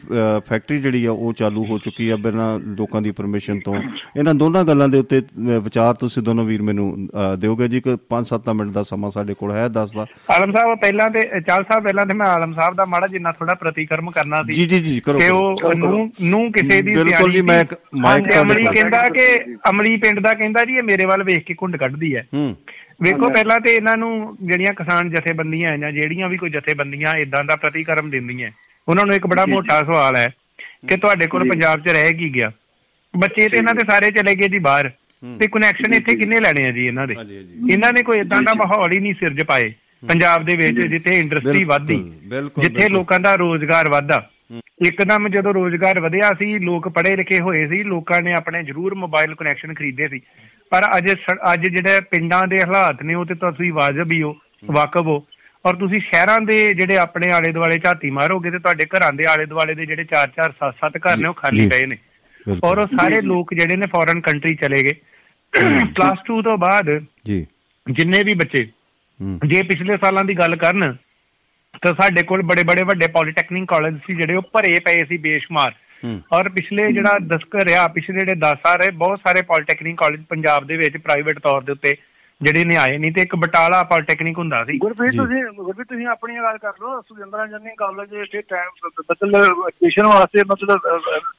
ਫੈਕਟਰੀ 0.46 0.78
ਜਿਹੜੀ 0.80 1.04
ਆ 1.04 1.12
ਉਹ 1.12 1.32
ਚਾਲੂ 1.32 1.64
ਹੋ 1.66 1.78
ਚੁੱਕੀ 1.78 2.08
ਆ 2.10 2.16
ਬਿਨਾਂ 2.16 2.48
ਲੋਕਾਂ 2.78 3.00
ਦੀ 3.02 3.10
ਪਰਮਿਸ਼ਨ 3.10 3.60
ਤੋਂ। 3.60 3.74
ਇਹਨਾਂ 4.16 4.34
ਦੋਨਾਂ 4.34 4.64
ਗੱਲਾਂ 4.64 4.88
ਦੇ 4.88 4.98
ਉੱਤੇ 4.98 5.20
ਵਿਚਾਰ 5.58 5.94
ਤੁਸੀਂ 5.94 6.22
ਦੋਨੋਂ 6.22 6.44
ਵੀਰ 6.44 6.62
ਮੈਨੂੰ 6.62 6.86
ਦਿਓਗੇ 7.38 7.68
ਜੀ 7.68 7.80
ਕਿ 7.80 7.96
5-7 8.08 8.54
ਮਿੰਟ 8.54 8.72
ਦਾ 8.72 8.82
ਸਮਾਂ 8.82 9.10
ਸਾਡੇ 9.10 9.34
ਕੋਲ 9.34 9.52
ਹੈ 9.52 9.66
10 9.76 9.94
ਦਾ। 9.96 10.06
ਆਲਮ 10.30 10.52
ਸਾਹਿਬ 10.52 10.78
ਪਹਿਲਾਂ 10.80 11.08
ਤੇ 11.10 11.22
ਚਾਲ 11.40 11.64
ਸਾਹਿਬ 11.64 11.84
ਪਹਿਲਾਂ 11.84 12.06
ਤੇ 12.06 12.14
ਮੈਂ 12.14 12.26
ਆਲਮ 12.26 12.52
ਸਾਹਿਬ 12.54 12.74
ਦਾ 12.74 12.84
ਮਾੜਾ 12.84 13.06
ਜਿੰਨਾ 13.06 13.32
ਥੋੜਾ 13.32 13.54
ਪ੍ਰਤੀਕਰਮ 13.54 14.10
ਕਰਨਾ 14.10 14.42
ਸੀ। 14.42 14.52
ਜੀ 14.52 14.66
ਜੀ 14.66 14.80
ਜੀ 14.82 15.00
ਕਰੋ 15.00 15.18
ਕਿ 15.18 15.28
ਕਰੋ। 15.28 15.38
ਉਹ 15.38 15.74
ਨੂੰ 15.74 16.10
ਨੂੰ 16.22 16.50
ਕਿਸੇ 16.52 16.80
ਦੀ 16.82 16.94
ਬਿਲਕੁਲ 16.94 17.32
ਜੀ। 17.32 17.42
ਮੈਂ 17.42 17.60
ਇੱਕ 17.60 17.74
ਮਾਈਕ 18.00 18.24
ਤੇ 18.24 18.40
ਅਮਲੀ 18.40 18.64
ਕਹਿੰਦਾ 18.64 19.02
ਕਿ 19.08 19.26
ਅਮਲੀ 19.70 19.96
ਪਿੰਡ 19.96 20.20
ਦਾ 20.20 20.34
ਕਹਿੰਦਾ 20.34 20.64
ਜੀ 20.64 20.74
ਇਹ 20.74 20.82
ਮੇਰੇ 20.82 21.06
ਵੱਲ 21.06 21.22
ਵੇਖ 21.24 21.44
ਕੇ 21.46 21.54
ਘੁੰਡ 21.62 21.76
ਕੱਢਦੀ 21.76 22.14
ਹੈ। 22.16 22.26
ਹੂੰ। 22.34 22.54
ਵੇਖੋ 23.02 23.28
ਪਹਿਲਾਂ 23.30 23.58
ਤੇ 23.60 23.74
ਇਹਨਾਂ 23.74 23.96
ਨੂੰ 23.96 24.36
ਜਿਹੜੀਆਂ 24.42 24.72
ਕਿਸਾਨ 24.72 25.10
ਜਥੇਬੰਦੀਆਂ 25.10 25.76
ਜਾਂ 25.78 25.90
ਜਿਹੜੀਆਂ 25.92 26.28
ਵੀ 26.28 26.36
ਕੋਈ 26.36 26.50
ਜਥੇਬੰਦੀਆਂ 26.50 27.14
ਇਦਾਂ 27.16 27.42
ਦਾ 27.44 27.56
ਪ੍ਰਤੀਕਰਮ 27.56 28.10
ਦਿੰਦੀਆਂ 28.10 28.50
ਉਹਨਾਂ 28.88 29.04
ਨੂੰ 29.06 29.14
ਇੱਕ 29.14 29.26
ਬੜਾ 29.26 29.44
ਮੋਟਾ 29.46 29.78
ਸਵਾਲ 29.80 30.16
ਹੈ 30.16 30.28
ਕਿ 30.88 30.96
ਤੁਹਾਡੇ 30.96 31.26
ਕੋਲ 31.26 31.48
ਪੰਜਾਬ 31.50 31.80
'ਚ 31.80 31.88
ਰਹਿ 31.88 32.12
ਕੀ 32.12 32.34
ਗਿਆ? 32.34 32.50
ਬੱਚੇ 33.14 33.48
ਤੇ 33.48 33.56
ਇਹਨਾਂ 33.56 33.74
ਦੇ 33.74 33.84
ਸਾਰੇ 33.90 34.10
ਚਲੇ 34.10 34.34
ਗਏ 34.34 34.48
ਜੀ 34.48 34.58
ਬਾਹਰ। 34.58 34.90
ਤੇ 35.40 35.46
ਕਨੈਕਸ਼ਨ 35.46 35.94
ਇੱਥੇ 35.94 36.14
ਕਿੰਨੇ 36.14 36.40
ਲੈਣੇ 36.40 36.64
ਆ 36.64 36.70
ਜੀ 36.70 36.86
ਇਹਨਾਂ 36.86 37.06
ਦੇ। 37.06 37.14
ਇਹਨਾਂ 37.70 37.92
ਨੇ 37.92 38.02
ਕੋਈ 38.02 38.18
ਇਦਾਂ 38.18 38.42
ਦਾ 38.42 38.54
ਮਾਹੌਲ 38.54 38.92
ਹੀ 38.92 38.98
ਨਹੀਂ 38.98 39.14
ਸਿਰਜ 39.14 39.42
ਪਾਏ। 39.44 39.72
ਪੰਜਾਬ 40.02 40.44
ਦੇ 40.44 40.56
ਵਿੱਚ 40.56 40.86
ਜਿੱਥੇ 40.86 41.18
ਇੰਡਸਟਰੀ 41.18 41.64
ਵਧਦੀ 41.64 41.96
ਜਿੱਥੇ। 42.60 42.88
ਲੋਕਾਂ 42.88 43.20
ਦਾ 43.20 43.34
ਰੋਜ਼ਗਾਰ 43.34 43.88
ਵਧਦਾ 43.88 44.28
ਇੱਕਦਮ 44.86 45.28
ਜਦੋਂ 45.28 45.52
ਰੋਜ਼ਗਾਰ 45.54 46.00
ਵਧਿਆ 46.00 46.30
ਸੀ 46.38 46.58
ਲੋਕ 46.58 46.88
ਪੜ੍ਹੇ 46.88 47.16
ਲਿਖੇ 47.16 47.38
ਹੋਏ 47.40 47.66
ਸੀ 47.68 47.82
ਲੋਕਾਂ 47.82 48.22
ਨੇ 48.22 48.32
ਆਪਣੇ 48.32 48.62
ਜ਼ਰੂਰ 48.62 48.94
ਮੋਬਾਈਲ 48.94 49.34
ਕਨੈਕਸ਼ਨ 49.34 49.74
ਖਰੀਦੇ 49.74 50.08
ਸੀ। 50.08 50.20
ਪਰ 50.70 50.82
ਅੱਜ 50.96 51.12
ਅੱਜ 51.52 51.68
ਜਿਹੜੇ 51.68 52.00
ਪਿੰਡਾਂ 52.00 52.46
ਦੇ 52.46 52.60
ਹਾਲਾਤ 52.62 53.02
ਨੇ 53.02 53.14
ਉਹ 53.14 53.24
ਤੇ 53.24 53.34
ਤੁਸੀਂ 53.34 53.72
ਵਾਜਬ 53.72 54.12
ਹੀ 54.12 54.22
ਹੋ। 54.22 54.36
ਵਾਕਫ 54.64 55.00
ਹੋ। 55.00 55.18
ਔਰ 55.66 55.76
ਤੁਸੀਂ 55.76 56.00
ਸ਼ਹਿਰਾਂ 56.00 56.40
ਦੇ 56.40 56.56
ਜਿਹੜੇ 56.74 56.96
ਆਪਣੇ 56.96 57.30
ਆਲੇ 57.30 57.52
ਦੁਆਲੇ 57.52 57.78
ਝਾਤੀ 57.78 58.10
ਮਾਰੋਗੇ 58.10 58.50
ਤੇ 58.50 58.58
ਤੁਹਾਡੇ 58.58 58.86
ਘਰਾਂ 58.86 59.12
ਦੇ 59.12 59.24
ਆਲੇ 59.24 59.46
ਦੁਆਲੇ 59.46 59.74
ਦੇ 59.74 59.86
ਜਿਹੜੇ 59.86 60.04
4-4 60.04 60.54
7-7 60.62 60.98
ਘਰ 60.98 61.16
ਨੇ 61.16 61.28
ਉਹ 61.28 61.34
ਖਾਲੀ। 61.34 61.68
ਪਏ 61.68 61.86
ਨੇ। 61.86 61.96
ਔਰ 62.64 62.78
ਉਹ 62.78 62.86
ਸਾਰੇ 62.86 63.20
ਲੋਕ 63.20 63.54
ਜਿਹੜੇ 63.54 63.76
ਨੇ 63.76 63.86
ਫੋਰਨ 63.86 64.20
ਕੰਟਰੀ 64.20 64.54
ਚਲੇ 64.54 64.82
ਗਏ 64.82 64.94
ਪਲੱਸ 65.96 66.18
2 66.30 66.42
ਤੋਂ 66.42 66.56
ਬਾਅਦ 66.58 66.90
ਜੀ 67.26 67.46
ਜਿੰਨੇ 67.86 68.22
ਵੀ 68.22 68.34
ਬੱਚੇ 68.34 68.66
ਜੇ 69.46 69.62
ਪਿਛਲੇ 69.62 69.96
ਸਾਲਾਂ 69.96 70.24
ਦੀ 70.24 70.34
ਗੱਲ 70.34 70.56
ਕਰਨ 70.56 70.96
ਤਾਂ 71.82 71.92
ਸਾਡੇ 72.00 72.22
ਕੋਲ 72.22 72.42
ਬੜੇ 72.42 72.62
ਬੜੇ 72.62 72.82
ਵੱਡੇ 72.82 73.06
ਪੋਲੀਟੈਕਨਿਕ 73.06 73.68
ਕਾਲਜ 73.68 73.98
ਸੀ 74.06 74.14
ਜਿਹੜੇ 74.14 74.34
ਉਹ 74.34 74.42
ਭਰੇ 74.42 74.78
ਪਏ 74.80 75.04
ਸੀ 75.04 75.16
ਬੇਸ਼ੁਮਾਰ। 75.16 75.72
ਔਰ 76.32 76.48
ਪਿਛਲੇ 76.48 76.92
ਜਿਹੜਾ 76.92 77.18
ਦਸਕ 77.22 77.54
ਰਿਹਾ 77.56 77.88
ਪਿਛਲੇ 77.88 78.18
ਜਿਹੜੇ 78.20 78.34
10 78.34 78.54
ਸਾਲ 78.54 78.78
ਰਹੇ 78.78 78.90
ਬਹੁਤ 78.90 79.20
ਸਾਰੇ 79.26 79.42
ਪੋਲੀਟੈਕਨਿਕ 79.42 79.96
ਕਾਲਜ 79.98 80.22
ਪੰਜਾਬ 80.28 80.66
ਦੇ 80.66 80.76
ਵਿੱਚ 80.76 80.96
ਪ੍ਰਾਈਵੇਟ 80.96 81.38
ਤੌਰ 81.38 81.62
ਦੇ 81.62 81.72
ਉੱਤੇ 81.72 81.94
ਜਿਹੜੇ 82.42 82.64
ਨੇ 82.64 82.76
ਆਏ 82.76 82.96
ਨਹੀਂ 82.98 83.12
ਤੇ 83.12 83.22
ਇੱਕ 83.22 83.34
ਬਟਾਲਾ 83.36 83.82
ਪੋਲੀਟੈਕਨਿਕ 83.84 84.38
ਹੁੰਦਾ 84.38 84.62
ਸੀ 84.64 84.78
ਗੁਰਪ੍ਰੀਤ 84.78 85.12
ਜੀ। 85.12 85.18
ਤੁਸੀਂ 85.18 85.42
ਗੁਰਪ੍ਰੀਤ 85.56 85.88
ਤੁਸੀਂ 85.88 86.06
ਆਪਣੀ 86.06 86.36
ਗੱਲ 86.38 86.56
ਕਰ 86.58 86.72
ਲਓ 86.80 87.00
ਸੁਰਿੰਦਰਾ 87.00 87.46
ਜਨਨੀ 87.46 87.74
ਕਾਲਜ 87.76 88.14
ਇੱਥੇ 88.14 88.40
ਟਾਈਮ 88.48 88.88
ਮਤਲਬ 89.02 89.34
ਐਜੂਕੇਸ਼ਨ 89.34 90.06
ਵਾਸਤੇ 90.06 90.44
ਮਤਲਬ 90.46 90.86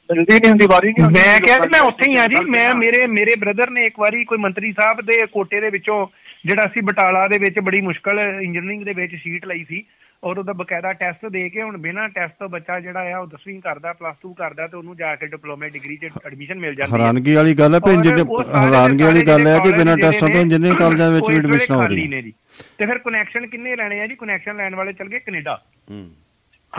ਮਿਲਦੀ 0.10 0.34
ਨਹੀਂ 0.34 0.50
ਹੁੰਦੀ 0.50 0.68
ਵਾਰੀ 0.70 0.92
ਨਹੀਂ 0.92 1.10
ਮੈਂ 1.12 1.40
ਕਿਹਾ 1.40 1.58
ਜੀ 1.58 1.70
ਮੈਂ 1.70 1.82
ਉੱਥੇ 1.82 2.12
ਹੀ 2.12 2.18
ਆ 2.18 2.28
ਜੀ 2.28 2.44
ਮੈਂ 2.48 2.74
ਮੇਰੇ 2.76 3.06
ਮੇਰੇ 3.10 3.36
ਬ੍ਰਦਰ 3.40 3.70
ਨੇ 3.70 3.84
ਇੱਕ 3.84 4.00
ਵਾਰੀ 4.00 4.24
ਕੋਈ 4.24 4.38
ਮੰਤਰੀ 4.38 4.72
ਸਾਹਿਬ 4.74 5.02
ਦੇ 5.02 5.26
ਕੋਟੇ 5.32 5.60
ਦੇ 5.60 5.70
ਵਿੱਚੋਂ 5.70 6.06
ਜਿਹੜਾ 6.46 6.68
ਸੀ 6.68 6.82
ਬਟਾਲਾ 6.84 7.28
ਦੇ 7.28 7.38
ਵਿੱਚ 7.40 7.60
ਬੜੀ 7.62 7.82
ਮੁਸ਼ਕਲ 7.82 8.20
ਇੰਜੀਨੀਅਰਿੰਗ 8.20 8.84
ਦੇ 8.84 8.94
ਵਿੱਚ 8.94 9.16
ਸ਼ੀਟ 9.16 9.46
ਲਈ 9.46 9.64
ਸੀ 9.64 9.84
ਔਰ 10.24 10.38
ਉਹਦਾ 10.38 10.54
ਬਕਾਇਦਾ 10.54 10.94
ਟੈਸਟ 10.94 11.26
ਦੇ 11.26 11.50
ਕੇ 11.50 11.62
ਹੁਣ 11.62 11.78
ਬਿਨਾਂ 11.78 12.10
ਟੈਸਟ 12.10 12.34
ਤੋਂ 12.40 12.50
ਬੱਚਾ 12.50 12.80
ਜਿਹੜਾ 12.80 13.16
ਆ 13.16 13.20
ਉਹ 13.20 13.28
10ਵੀਂ 13.28 13.62
ਕਰਦਾ 13.62 13.94
ਪਲੱਸ 13.94 14.16
2 14.28 14.34
ਕਰਦਾ 14.34 14.68
ਤੇ 14.68 14.78
ਉਹਨੂੰ 14.78 14.98
ਜਾ 14.98 15.16
ਕੇ 15.16 15.28
ਡਿਪਲੋਮੇ 15.28 15.70
ਡਿਗਰੀ 15.70 15.98
'ਚ 15.98 16.06
ਐਡਮਿਸ਼ਨ 16.26 16.60
ਮਿਲ 16.60 16.74
ਜਾਂਦੀ 16.74 16.94
ਹੈ 16.94 16.98
ਹੈਰਾਨਗੀ 16.98 17.34
ਵਾਲੀ 17.36 17.54
ਗੱਲ 17.54 17.76
ਹੈ 17.76 17.80
ਦੇ 17.80 18.24
ਹੈਰਾਨਗੀ 18.56 19.04
ਵਾਲੀ 19.04 19.22
ਗੱਲ 19.22 19.48
ਹੈ 19.48 19.60
ਕਿ 19.60 19.72
ਬਿਨਾਂ 19.72 19.98
ਟੈਸਟਾਂ 19.98 20.30
ਤੋਂ 20.30 20.42
ਇੰਜੀਨੀਅਰਿੰਗ 20.42 20.80
ਕਾਲਜਾਂ 20.80 21.12
ਵਿੱਚ 21.12 21.26
ਵੀ 21.30 21.36
ਐਡਮਿਸ਼ਨ 21.38 21.74
ਹੋ 21.76 21.88
ਰਹੀ 21.88 22.22
ਜੀ। 22.22 22.34
ਤੇ 22.78 22.86
ਫਿਰ 22.86 22.98
ਕਨੈਕਸ਼ਨ 22.98 23.48
ਕਿੰਨੇ 23.48 23.76
ਲੈਣੇ 23.76 24.02
ਆ 24.02 24.08
ਜੀ? 24.08 24.16
ਕਨੈਕਸ਼ਨ 24.16 24.58
ਲੈਣ 24.58 24.76
ਵਾਲੇ 24.76 24.94
ਚਲ 24.94 25.08
ਗਏ 25.08 25.20
ਕੈਨੇਡਾ। 25.20 25.64
ਹੂੰ। 25.92 26.12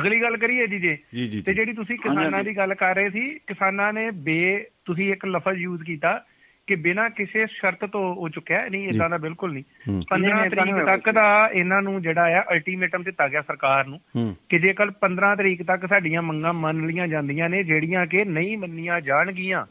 ਅਗਲੀ 0.00 0.22
ਗੱਲ 0.22 0.36
ਕਰੀਏ 0.36 0.66
ਜੀ 0.66 0.78
ਜੇ। 0.78 0.98
ਤੇ। 1.42 1.54
ਜਿਹੜੀ 1.54 1.72
ਤੁਸੀਂ 1.72 1.98
ਕਿਸਾਨਾਂ 1.98 2.44
ਦੀ 2.44 2.56
ਗੱਲ 2.56 2.74
ਕਰ 2.74 2.94
ਰਹੇ 2.94 3.10
ਸੀ 3.10 3.34
ਕਿਸਾਨਾਂ 3.34 3.92
ਨੇ 3.92 4.10
ਬੇ 4.10 4.66
ਤੁਸੀਂ 4.84 5.12
ਇੱਕ 5.12 5.26
ਲਫ਼ਜ਼ 5.26 5.58
ਯੂਜ਼ 5.58 5.82
ਕੀਤਾ 5.82 6.24
ਕਿ 6.66 6.74
ਬਿਨਾਂ 6.74 7.10
ਕਿਸੇ 7.10 7.46
ਸ਼ਰਤ 7.46 7.84
ਤੋਂ 7.84 8.14
ਉਹ 8.14 8.28
ਚੁੱਕਿਆ 8.28 8.66
ਨਹੀਂ 8.72 8.88
ਇਦਾਂ 8.88 9.10
ਦਾ 9.10 9.18
ਬਿਲਕੁਲ 9.18 9.52
ਨਹੀਂ। 9.52 9.64
ਹੂੰ। 9.88 10.02
15 10.10 10.34
ਨਹੀਂ, 10.34 10.46
ਏਦਾਂ 10.46 10.66
ਤਰੀਕ 10.66 10.86
ਤੱਕ 10.86 11.10
ਦਾ 11.10 11.50
ਇਹਨਾਂ 11.52 11.82
ਨੂੰ 11.82 12.02
ਜਿਹੜਾ 12.02 12.40
ਆ 12.40 12.44
ਅਲਟੀਮੇਟਮ 12.52 13.02
ਦਿੱਤਾ 13.02 13.28
ਗਿਆ 13.28 13.42
ਸਰਕਾਰ 13.42 13.86
ਨੂੰ 13.86 14.00
ਕਿ 14.48 14.58
ਜੇਕਰ 14.58 14.90
15 14.90 15.36
ਤਰੀਕ 15.36 15.62
ਤੱਕ 15.62 15.86
ਸਾਡੀਆਂ 15.86 16.22
ਮੰਗਾਂ 16.22 16.52
ਮੰਨ 16.52 16.86
ਲਈਆਂ 16.86 17.08
ਜਾਂਦੀਆਂ 17.08 17.48
ਨੇ 17.48 17.64
ਜਿਹੜੀਆਂ 17.64 18.06
ਕਿ 18.06 18.24
ਨਹੀਂ 18.24 18.58
ਮੰਨੀਆਂ 18.58 19.00
ਜਾਣਗੀਆਂ 19.00 19.66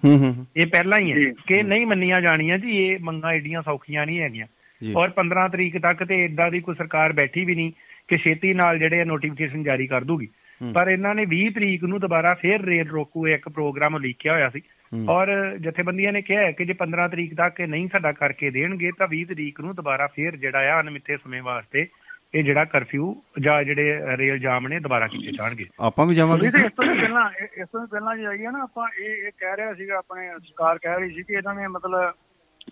ਇਹ 0.58 0.68
ਪਹਿਲਾਂ 0.68 1.00
ਹੀ 1.00 1.12
ਹੈ 1.12 1.18
ਜੀ। 1.18 1.34
ਕਿ 1.48 1.64
ਨਹੀਂ 1.64 1.86
ਮੰਨੀਆਂ 1.86 2.22
ਜਾਣੀਆਂ 2.22 2.58
ਜੀ 2.58 2.70
ਇਹ 2.70 3.00
ਮੰਗਾਂ 3.02 3.34
ਏਡੀਆਂ 3.34 3.62
ਸੌਖੀਆਂ 3.62 4.06
ਨਹੀਂ 4.06 4.20
ਹੈਗੀਆਂ। 4.20 4.48
ਜੀ। 4.84 4.94
ਔਰ 4.98 5.10
15 5.10 5.48
ਤਰੀਕ 5.48 5.78
ਤੱਕ 5.78 6.04
ਤੇ 6.04 6.26
ਇਦਾਂ 6.26 6.52
ਦੀ 6.52 6.60
ਕੋਈ 6.60 6.76
ਸਰਕਾਰ 6.76 7.14
ਬੈਠੀ 7.14 7.46
ਵੀ 7.46 7.56
ਨਹੀਂ 7.56 7.72
ਕਿ 8.08 8.18
ਛੇਤੀ 8.18 8.54
ਨਾਲ 8.54 8.80
ਜਿਹੜੇ 8.80 9.06
ਨੋਟੀਫਿਕੇਸ਼ਨ 9.06 9.64
ਜਾਰੀ 9.64 9.88
ਕਰ 9.88 10.04
ਦੂਗੀ। 10.04 10.28
ਪਰ 10.74 10.90
ਇਹਨਾਂ 10.90 11.16
ਨੇ 11.16 11.26
20 11.26 11.50
ਤਰੀਕ 11.50 11.84
ਨੂੰ 11.84 12.00
ਦੁਬਾਰਾ 12.00 12.34
ਫੇਰ 12.34 12.62
ਰੇਲ 12.62 12.88
ਰੋਕੂ 12.88 13.28
ਇੱਕ 13.28 13.50
ਪ੍ਰੋਗਰਾਮ 13.50 13.98
ਲਿਖਿਆ 13.98 14.34
ਹੋਇਆ 14.34 14.50
ਸੀ। 14.50 14.62
ਔਰ 15.10 15.58
ਜਥੇਬੰਦੀਆਂ 15.58 16.14
ਨੇ 16.14 16.22
ਕਿਹਾ 16.22 16.42
ਹੈ 16.42 16.52
ਕਿ 16.52 16.66
ਜੇ 16.66 16.74
15 16.74 17.08
ਤਰੀਕ 17.12 17.36
ਤੱਕ 17.36 17.60
ਇਹ 17.60 17.68
ਨਹੀਂ 17.68 17.88
ਸਾਡਾ 17.92 18.12
ਕਰਕੇ 18.12 18.50
ਦੇਣਗੇ 18.50 18.92
ਤਾਂ 18.98 19.08
20 19.16 19.24
ਤਰੀਕ 19.24 19.60
ਨੂੰ 19.60 19.76
ਦੁਬਾਰਾ 19.76 20.08
ਫੇਰ 20.08 20.36
ਜਿਹੜਾ 20.36 20.74
ਆ 20.74 20.82
ਅਨਮਿੱਥੇ 20.82 21.18
ਸਮੇਂ 21.18 21.42
ਵਾਸਤੇ 21.42 21.88
ਇਹ 22.36 22.44
ਜਿਹੜਾ 22.44 22.66
ਕਰਫਿਊ 22.66 23.16
ਜਾਂ 23.40 23.64
ਜਿਹੜੇ 23.64 24.00
ਰੇਲ 24.18 24.40
ਜਾਮ 24.40 24.68
ਨੇ 24.68 24.80
ਦੁਬਾਰਾ 24.80 25.08
ਕੀਤੇ 25.08 25.32
ਜਾਣਗੇ। 25.32 25.66
ਆਪਾਂ 25.80 26.06
ਵੀ 26.06 26.16
ਜਾਵਾਂਗੇ। 26.16 26.48
ਇਸ 26.48 26.54
ਤੋਂ 26.54 26.96
ਪਹਿਲਾਂ 26.96 27.30
ਇਸ 27.42 27.68
ਤੋਂ 27.72 27.88
ਪਹਿਲਾਂ 27.88 28.18
ਜੇ 28.18 28.26
ਆਈਏ 28.26 28.48
ਨਾ 28.48 28.64
ਆਪਾਂ 28.64 28.88
ਇਹ 29.02 29.10
ਇਹ 29.10 29.32
ਕਹਿ 29.40 29.58
ਰਿਹਾ 29.58 29.74
ਸੀਗਾ 29.74 29.98
ਆਪਣੇ 29.98 30.30
ਸਰਕਾਰ 30.30 30.78
ਕਹਿ 30.78 31.00
ਰਹੀ 31.00 31.10
ਸੀ 31.10 31.24
ਕਿ 31.24 31.34
ਇਹਨਾਂ 31.34 31.56
ਨੇ 31.56 31.68
ਮਤਲਬ 31.68 32.14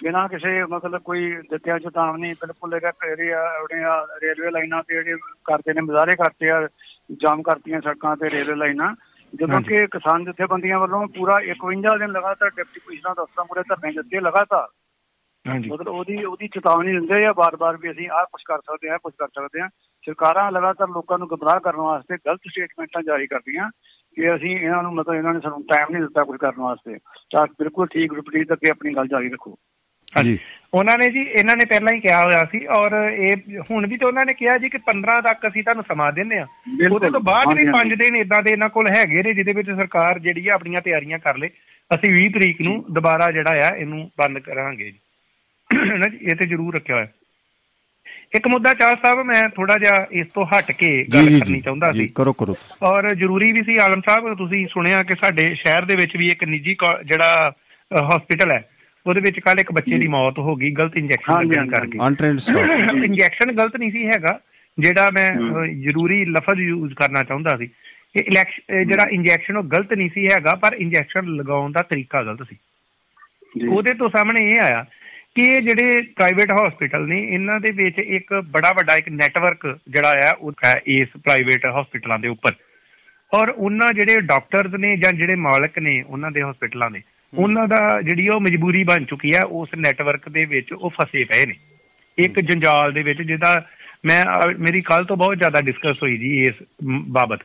ਬਿਨਾਂ 0.03 0.29
ਕਿਸੇ 0.29 0.63
ਮਤਲਬ 0.63 1.01
ਕੋਈ 1.01 1.31
ਦਿੱਤਿਆ 1.31 1.79
ਚੇਤਾਵਨੀ 1.79 2.33
ਬਿਲਕੁਲ 2.33 2.75
ਇਹਦਾ 2.75 2.91
ਏਰੀਆ 3.11 3.43
ਉਹਦੀਆਂ 3.63 4.19
ਰੇਲਵੇ 4.21 4.51
ਲਾਈਨਾਂ 4.51 4.83
ਤੇ 4.83 4.93
ਜਿਹੜੇ 4.93 5.15
ਕਰਦੇ 5.45 5.73
ਨੇ 5.73 5.81
ਮੁਜ਼ਾਹਰੇ 5.81 6.11
ਕਰਤੇ 6.11 6.49
ਆ 6.49 6.67
ਜਾਮ 7.11 7.41
ਕਰਤੀਆਂ 7.41 7.81
ਸੜਕਾਂ 7.81 8.15
ਤੇ 8.15 8.29
ਰੇਲਵੇ 8.29 8.55
ਲਾਈਨਾਂ 8.55 8.95
ਜਦੋਂ। 9.35 9.61
ਕਿ 9.61 9.87
ਕਿਸਾਨ 9.87 10.25
ਜਥੇਬੰਦੀਆਂ 10.25 10.79
ਵੱਲੋਂ 10.79 11.07
ਪੂਰਾ 11.07 11.39
51 11.39 11.97
ਦਿਨ 11.97 12.09
ਲਗਾਤਾਰ 12.09 12.49
ਡਿਪਟੀ 12.49 12.79
ਕਮਿਸ਼ਨਰ 12.79 13.13
ਦਫ਼ਤਰਾਂ 13.13 13.45
ਮੂਹਰੇ 13.45 13.61
ਧਰਨੇ 13.69 13.91
ਦਿੱਤੇ 13.91 14.19
ਲਗਾਤਾਰ। 14.19 14.67
ਹਾਂਜੀ। 15.47 15.69
ਮਤਲਬ 15.69 15.87
ਉਹਦੀ 15.87 16.23
ਉਹਦੀ 16.23 16.47
ਚੇਤਾਵਨੀ 16.47 16.91
ਦਿੰਦੇ 16.91 17.25
ਆ 17.25 17.33
ਬਾਰ-ਬਾਰ 17.33 17.77
ਵੀ 17.77 17.91
ਅਸੀਂ 17.91 18.09
ਆਹ 18.09 18.25
ਕੁਝ 18.25 18.41
ਕਰ 18.45 18.57
ਸਕਦੇ 18.57 18.89
ਹਾਂ 18.89 18.99
ਕੁਝ 18.99 19.13
ਕਰ 19.19 19.27
ਸਕਦੇ 19.27 19.61
ਹਾਂ। 19.61 19.69
ਸਰਕਾਰਾਂ 20.05 20.51
ਲਗਾਤਾਰ 20.51 20.87
ਲੋਕਾਂ 20.89 21.17
ਨੂੰ 21.17 21.27
ਗੁੰਮਰਾਹ 21.27 21.59
ਕਰਨ 21.59 21.77
ਵਾਸਤੇ 21.77 22.17
ਗਲਤ 22.25 22.39
ਸਟੇਟਮੈਂਟਾਂ 22.47 23.03
ਜਾਰੀ 23.03 23.27
ਕਰਦੀਆਂ 23.27 23.69
ਕਿ 24.15 24.35
ਅਸੀਂ 24.35 24.59
ਇਹਨਾਂ 24.59 24.83
ਨੂੰ 24.83 24.93
ਮਤਲਬ 24.93 25.15
ਇਹਨਾਂ 25.15 25.33
ਨੇ 25.33 25.39
ਸਾਨੂੰ 25.39 25.63
ਟਾਈਮ 25.63 25.87
ਨਹੀਂ 25.91 26.01
ਦਿੱਤਾ 26.01 26.23
ਕੁਝ 26.23 26.39
ਕਰਨ 26.39 26.61
ਵਾਸਤੇ। 26.61 26.97
ਤਾਂ 27.31 27.47
ਬਿਲਕੁਲ 27.47 27.87
ਠੀਕ 27.87 28.13
ਰਿਪੀਟ 28.13 28.53
ਅੱਗੇ 28.53 28.69
ਆਪਣੀ 28.69 28.95
ਗੱਲ 28.95 29.07
ਜਾਰੀ 29.07 29.29
ਰੱਖੋ। 29.29 29.55
ਹਾਂਜੀ। 30.17 30.37
ਉਹਨਾਂ 30.73 30.97
ਨੇ 30.97 31.07
ਜੀ 31.11 31.21
ਇਹਨਾਂ 31.21 31.55
ਨੇ 31.55 31.65
ਪਹਿਲਾਂ 31.65 31.93
ਹੀ 31.93 31.99
ਕਿਹਾ 31.99 32.23
ਹੋਇਆ 32.23 32.43
ਸੀ 32.51 32.65
ਔਰ 32.65 32.93
ਇਹ 33.11 33.59
ਹੁਣ 33.71 33.87
ਵੀ 33.87 33.97
ਤਾਂ 33.97 34.07
ਉਹਨਾਂ 34.07 34.25
ਨੇ 34.25 34.33
ਕਿਹਾ 34.33 34.57
ਜੀ 34.57 34.69
ਕਿ 34.69 34.77
15 34.85 35.19
ਤੱਕ 35.21 35.47
ਅਸੀਂ 35.47 35.63
ਤੁਹਾਨੂੰ 35.63 35.83
ਸਮਾਂ 35.87 36.11
ਦਿੰਦੇ 36.13 36.37
ਆ। 36.37 36.45
ਉਹਦੇ 36.91 37.09
ਤੋਂ 37.09 37.19
ਬਾਅਦ 37.19 37.47
ਵੀ 37.47 37.65
ਹਾਂਜੀ, 37.65 37.71
5 37.71 37.95
ਦਿਨ 37.95 38.15
ਇਦਾਂ 38.15 38.41
ਦੇ 38.43 38.51
ਇਹਨਾਂ 38.51 38.69
ਕੋਲ 38.69 38.87
ਹੈਗੇ 38.95 39.23
ਨੇ 39.23 39.33
ਜਿਹਦੇ 39.33 39.53
ਵਿੱਚ 39.53 39.69
ਸਰਕਾਰ 39.71 40.19
ਜਿਹੜੀ 40.19 40.47
ਆ 40.47 40.53
ਆਪਣੀਆਂ 40.53 40.81
ਤਿਆਰੀਆਂ 40.81 41.19
ਕਰ 41.19 41.37
ਲੇ। 41.37 41.49
ਅਸੀਂ 41.91 42.11
20 42.13 42.29
ਤਰੀਕ 42.29 42.61
ਨੂੰ 42.61 42.83
ਦੁਬਾਰਾ 42.91 43.31
ਜਿਹੜਾ 43.31 43.67
ਆ 43.67 43.75
ਇਹਨੂੰ 43.75 44.09
ਬੰਦ 44.17 44.39
ਕਰਾਂਗੇ 44.39 44.91
ਜੀ। 44.91 44.99
ਇਹ 46.21 46.35
ਤੇ 46.35 46.45
ਜ਼ਰੂਰ 46.47 46.75
ਰੱਖਿਆ 46.75 46.95
ਹੋਇਆ। 46.95 47.07
ਇੱਕ 48.35 48.47
ਮੁੱਦਾ 48.47 48.73
ਚਾਹ 48.73 48.95
ਸਾਹਿਬ 48.95 49.19
ਮੈਂ 49.25 49.41
ਥੋੜਾ 49.49 49.75
ਜਿਹਾ 49.77 50.05
ਇਸ 50.11 50.27
ਤੋਂ 50.33 50.43
ਹਟ 50.43 50.71
ਕੇ 50.71 50.89
ਗੱਲ 51.13 51.39
ਕਰਨੀ 51.39 51.61
ਚਾਹੁੰਦਾ 51.61 51.91
ਸੀ। 51.91 52.07
ਕਰੋ 52.15 52.33
ਕਰੋ। 52.33 52.55
ਔਰ 52.83 53.13
ਜ਼ਰੂਰੀ 53.15 53.51
ਵੀ 53.51 53.63
ਸੀ 53.63 53.77
ਆਲਮ 53.77 54.01
ਸਾਹਿਬ 54.01 54.33
ਤੁਸੀਂ 54.37 54.67
ਸੁਣਿਆ 54.67 55.01
ਕਿ 55.03 55.15
ਸਾਡੇ 55.23 55.53
ਸ਼ਹਿਰ 55.55 55.85
ਦੇ 55.85 55.95
ਵਿੱਚ 55.95 56.15
ਵੀ 56.17 56.27
ਇੱਕ 56.27 56.43
ਨਿੱਜੀ 56.43 56.75
ਜਿਹੜਾ 57.05 57.51
ਹਸਪੀਟਲ 57.91 58.51
ਹੈ 58.51 58.61
ਉਹਦੇ 59.05 59.21
ਵਿੱਚ 59.21 59.39
ਕੱਲ 59.39 59.59
ਇੱਕ 59.59 59.71
ਬੱਚੇ 59.71 59.97
ਦੀ 59.97 60.07
ਮੌਤ 60.07 60.39
ਹੋ 60.39 60.55
ਗਈ 60.55 60.71
ਗਲਤ 60.71 60.97
ਇੰਜੈਕਸ਼ਨ 60.97 61.47
ਲੱਗਣ। 61.47 61.69
ਕਰਕੇ। 61.69 61.97
ਅਨਟ੍ਰੇਨਡ 62.07 62.39
ਸਟਾਫ 62.39 63.03
ਇੰਜੈਕਸ਼ਨ 63.03 63.51
ਗਲਤ 63.51 63.77
ਨਹੀਂ 63.77 63.91
ਸੀ 63.91 64.05
ਹੈਗਾ 64.07 64.39
ਜਿਹੜਾ 64.77 65.09
ਮੈਂ 65.09 65.29
ਜ਼ਰੂਰੀ 65.81 66.23
ਲਫ਼ਜ਼ 66.25 66.61
ਯੂਜ਼ 66.61 66.93
ਕਰਨਾ 66.93 67.23
ਚਾਹੁੰਦਾ 67.23 67.55
ਸੀ। 67.57 67.67
ਕਿ 67.67 68.23
ਇਲੈਕਸ਼ਨ 68.27 68.87
ਜਿਹੜਾ 68.87 69.05
ਇੰਜੈਕਸ਼ਨ 69.11 69.57
ਉਹ 69.57 69.63
ਗਲਤ 69.63 69.93
ਨਹੀਂ 69.93 70.09
ਸੀ 70.09 70.27
ਹੈਗਾ 70.27 70.55
ਪਰ 70.55 70.75
ਇੰਜੈਕਸ਼ਨ 70.77 71.35
ਲਗਾਉਣ 71.35 71.71
ਦਾ 71.71 71.81
ਤਰੀਕਾ 71.81 72.23
ਗਲਤ 72.23 72.43
ਸੀ। 72.49 72.57
ਉਹਦੇ 73.67 73.93
ਤੋਂ 73.93 74.09
ਸਾਹਮਣੇ 74.09 74.49
ਇਹ 74.51 74.59
ਆਇਆ 74.59 74.85
ਕਿ 75.35 75.41
ਇਹ 75.41 75.61
ਜਿਹੜੇ 75.61 76.01
ਪ੍ਰਾਈਵੇਟ 76.15 76.51
ਹਸਪੀਟਲ 76.51 77.07
ਨੇ 77.07 77.21
ਇਹਨਾਂ 77.23 77.59
ਦੇ 77.59 77.71
ਵਿੱਚ 77.71 77.99
ਇੱਕ 77.99 78.33
ਬੜਾ 78.51 78.71
ਵੱਡਾ 78.71 78.95
ਇੱਕ 78.95 79.09
ਨੈਟਵਰਕ 79.09 79.65
ਜਿਹੜਾ 79.89 80.29
ਆ 80.29 80.31
ਉਹ 80.31 80.51
ਹੈ 80.65 80.73
ਇਸ 80.87 81.07
ਪ੍ਰਾਈਵੇਟ 81.23 81.67
ਹਸਪੀਟਲਾਂ 81.69 82.19
ਦੇ 82.19 82.27
ਉੱਪਰ। 82.27 82.53
ਔਰ 83.31 83.49
ਉਹਨਾਂ 83.49 83.93
ਜਿਹੜੇ 83.93 84.21
ਡਾਕਟਰਸ 84.21 84.73
ਨੇ 84.73 84.95
ਜਾਂ 84.97 85.13
ਜਿਹੜੇ 85.13 85.35
ਮਾਲਕ 85.35 85.79
ਨੇ 85.79 86.01
ਉਹਨਾਂ 86.01 86.31
ਦੇ 86.31 86.41
ਹਸਪੀਟਲਾਂ 86.41 86.91
ਦੇ 86.91 87.01
ਉਹਨਾਂ 87.37 87.67
ਦਾ 87.67 88.01
ਜਿਹੜੀ 88.01 88.27
ਉਹ 88.29 88.41
ਮਜਬੂਰੀ 88.41 88.83
ਬਣ 88.83 89.03
ਚੁੱਕੀ 89.03 89.33
ਹੈ 89.33 89.43
ਉਸ 89.43 89.69
ਨੈਟਵਰਕ 89.77 90.29
ਦੇ 90.29 90.45
ਵਿੱਚ 90.45 90.73
ਉਹ 90.73 90.89
ਫਸੇ 90.89 91.23
ਪਏ 91.23 91.45
ਨੇ। 91.45 91.53
ਇੱਕ 92.17 92.39
ਜੰਜਾਲ 92.39 92.91
ਦੇ 92.93 93.03
ਵਿੱਚ 93.03 93.21
ਜਿਹਦਾ 93.21 93.65
ਮੈਂ 94.05 94.25
ਮੇਰੀ 94.59 94.81
ਕੱਲ 94.81 95.05
ਤੋਂ 95.05 95.17
ਬਹੁਤ 95.17 95.37
ਜ਼ਿਆਦਾ 95.37 95.61
ਡਿਸਕਸ 95.61 96.03
ਹੋਈ 96.03 96.17
ਜੀ 96.17 96.41
ਇਸ 96.41 96.63
ਬਾਬਤ। 97.09 97.39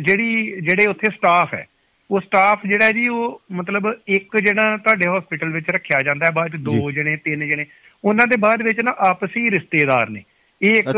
ਜਿਹੜੀ 0.00 0.60
ਜਿਹੜੇ 0.60 0.86
ਉੱਥੇ 0.86 1.10
ਸਟਾਫ 1.10 1.54
ਹੈ 1.54 1.66
ਉਹ 2.10 2.20
ਸਟਾਫ 2.20 2.60
ਜਿਹੜਾ 2.66 2.90
ਜੀ 2.90 3.06
ਉਹ 3.08 3.42
ਮਤਲਬ 3.52 3.92
ਇੱਕ 4.08 4.36
ਜਿਹੜਾ 4.36 4.76
ਤੁਹਾਡੇ 4.76 5.08
ਹਸਪੀਟਲ 5.08 5.48
ਵਿੱਚ 5.48 5.70
ਰੱਖਿਆ 5.70 6.00
ਜਾਂਦਾ 6.02 6.26
ਹੈ 6.26 6.30
ਬਾਅਦ 6.30 6.50
ਚ 6.50 6.56
ਦੋ 6.56 6.90
ਜਣੇ 6.90 7.16
ਤਿੰਨ 7.16 7.46
ਜਣੇ। 7.48 7.66
ਉਹਨਾਂ 8.04 8.26
ਦੇ 8.26 8.36
ਬਾਅਦ 8.36 8.62
ਵਿੱਚ 8.62 8.80
ਨਾ 8.80 8.94
ਆਪਸੀ 8.98 9.50
ਰਿਸ਼ਤੇਦਾਰ 9.50 10.08
ਨੇ। 10.10 10.22
ਇਹ 10.62 10.74
ਇੱਕ 10.74 10.88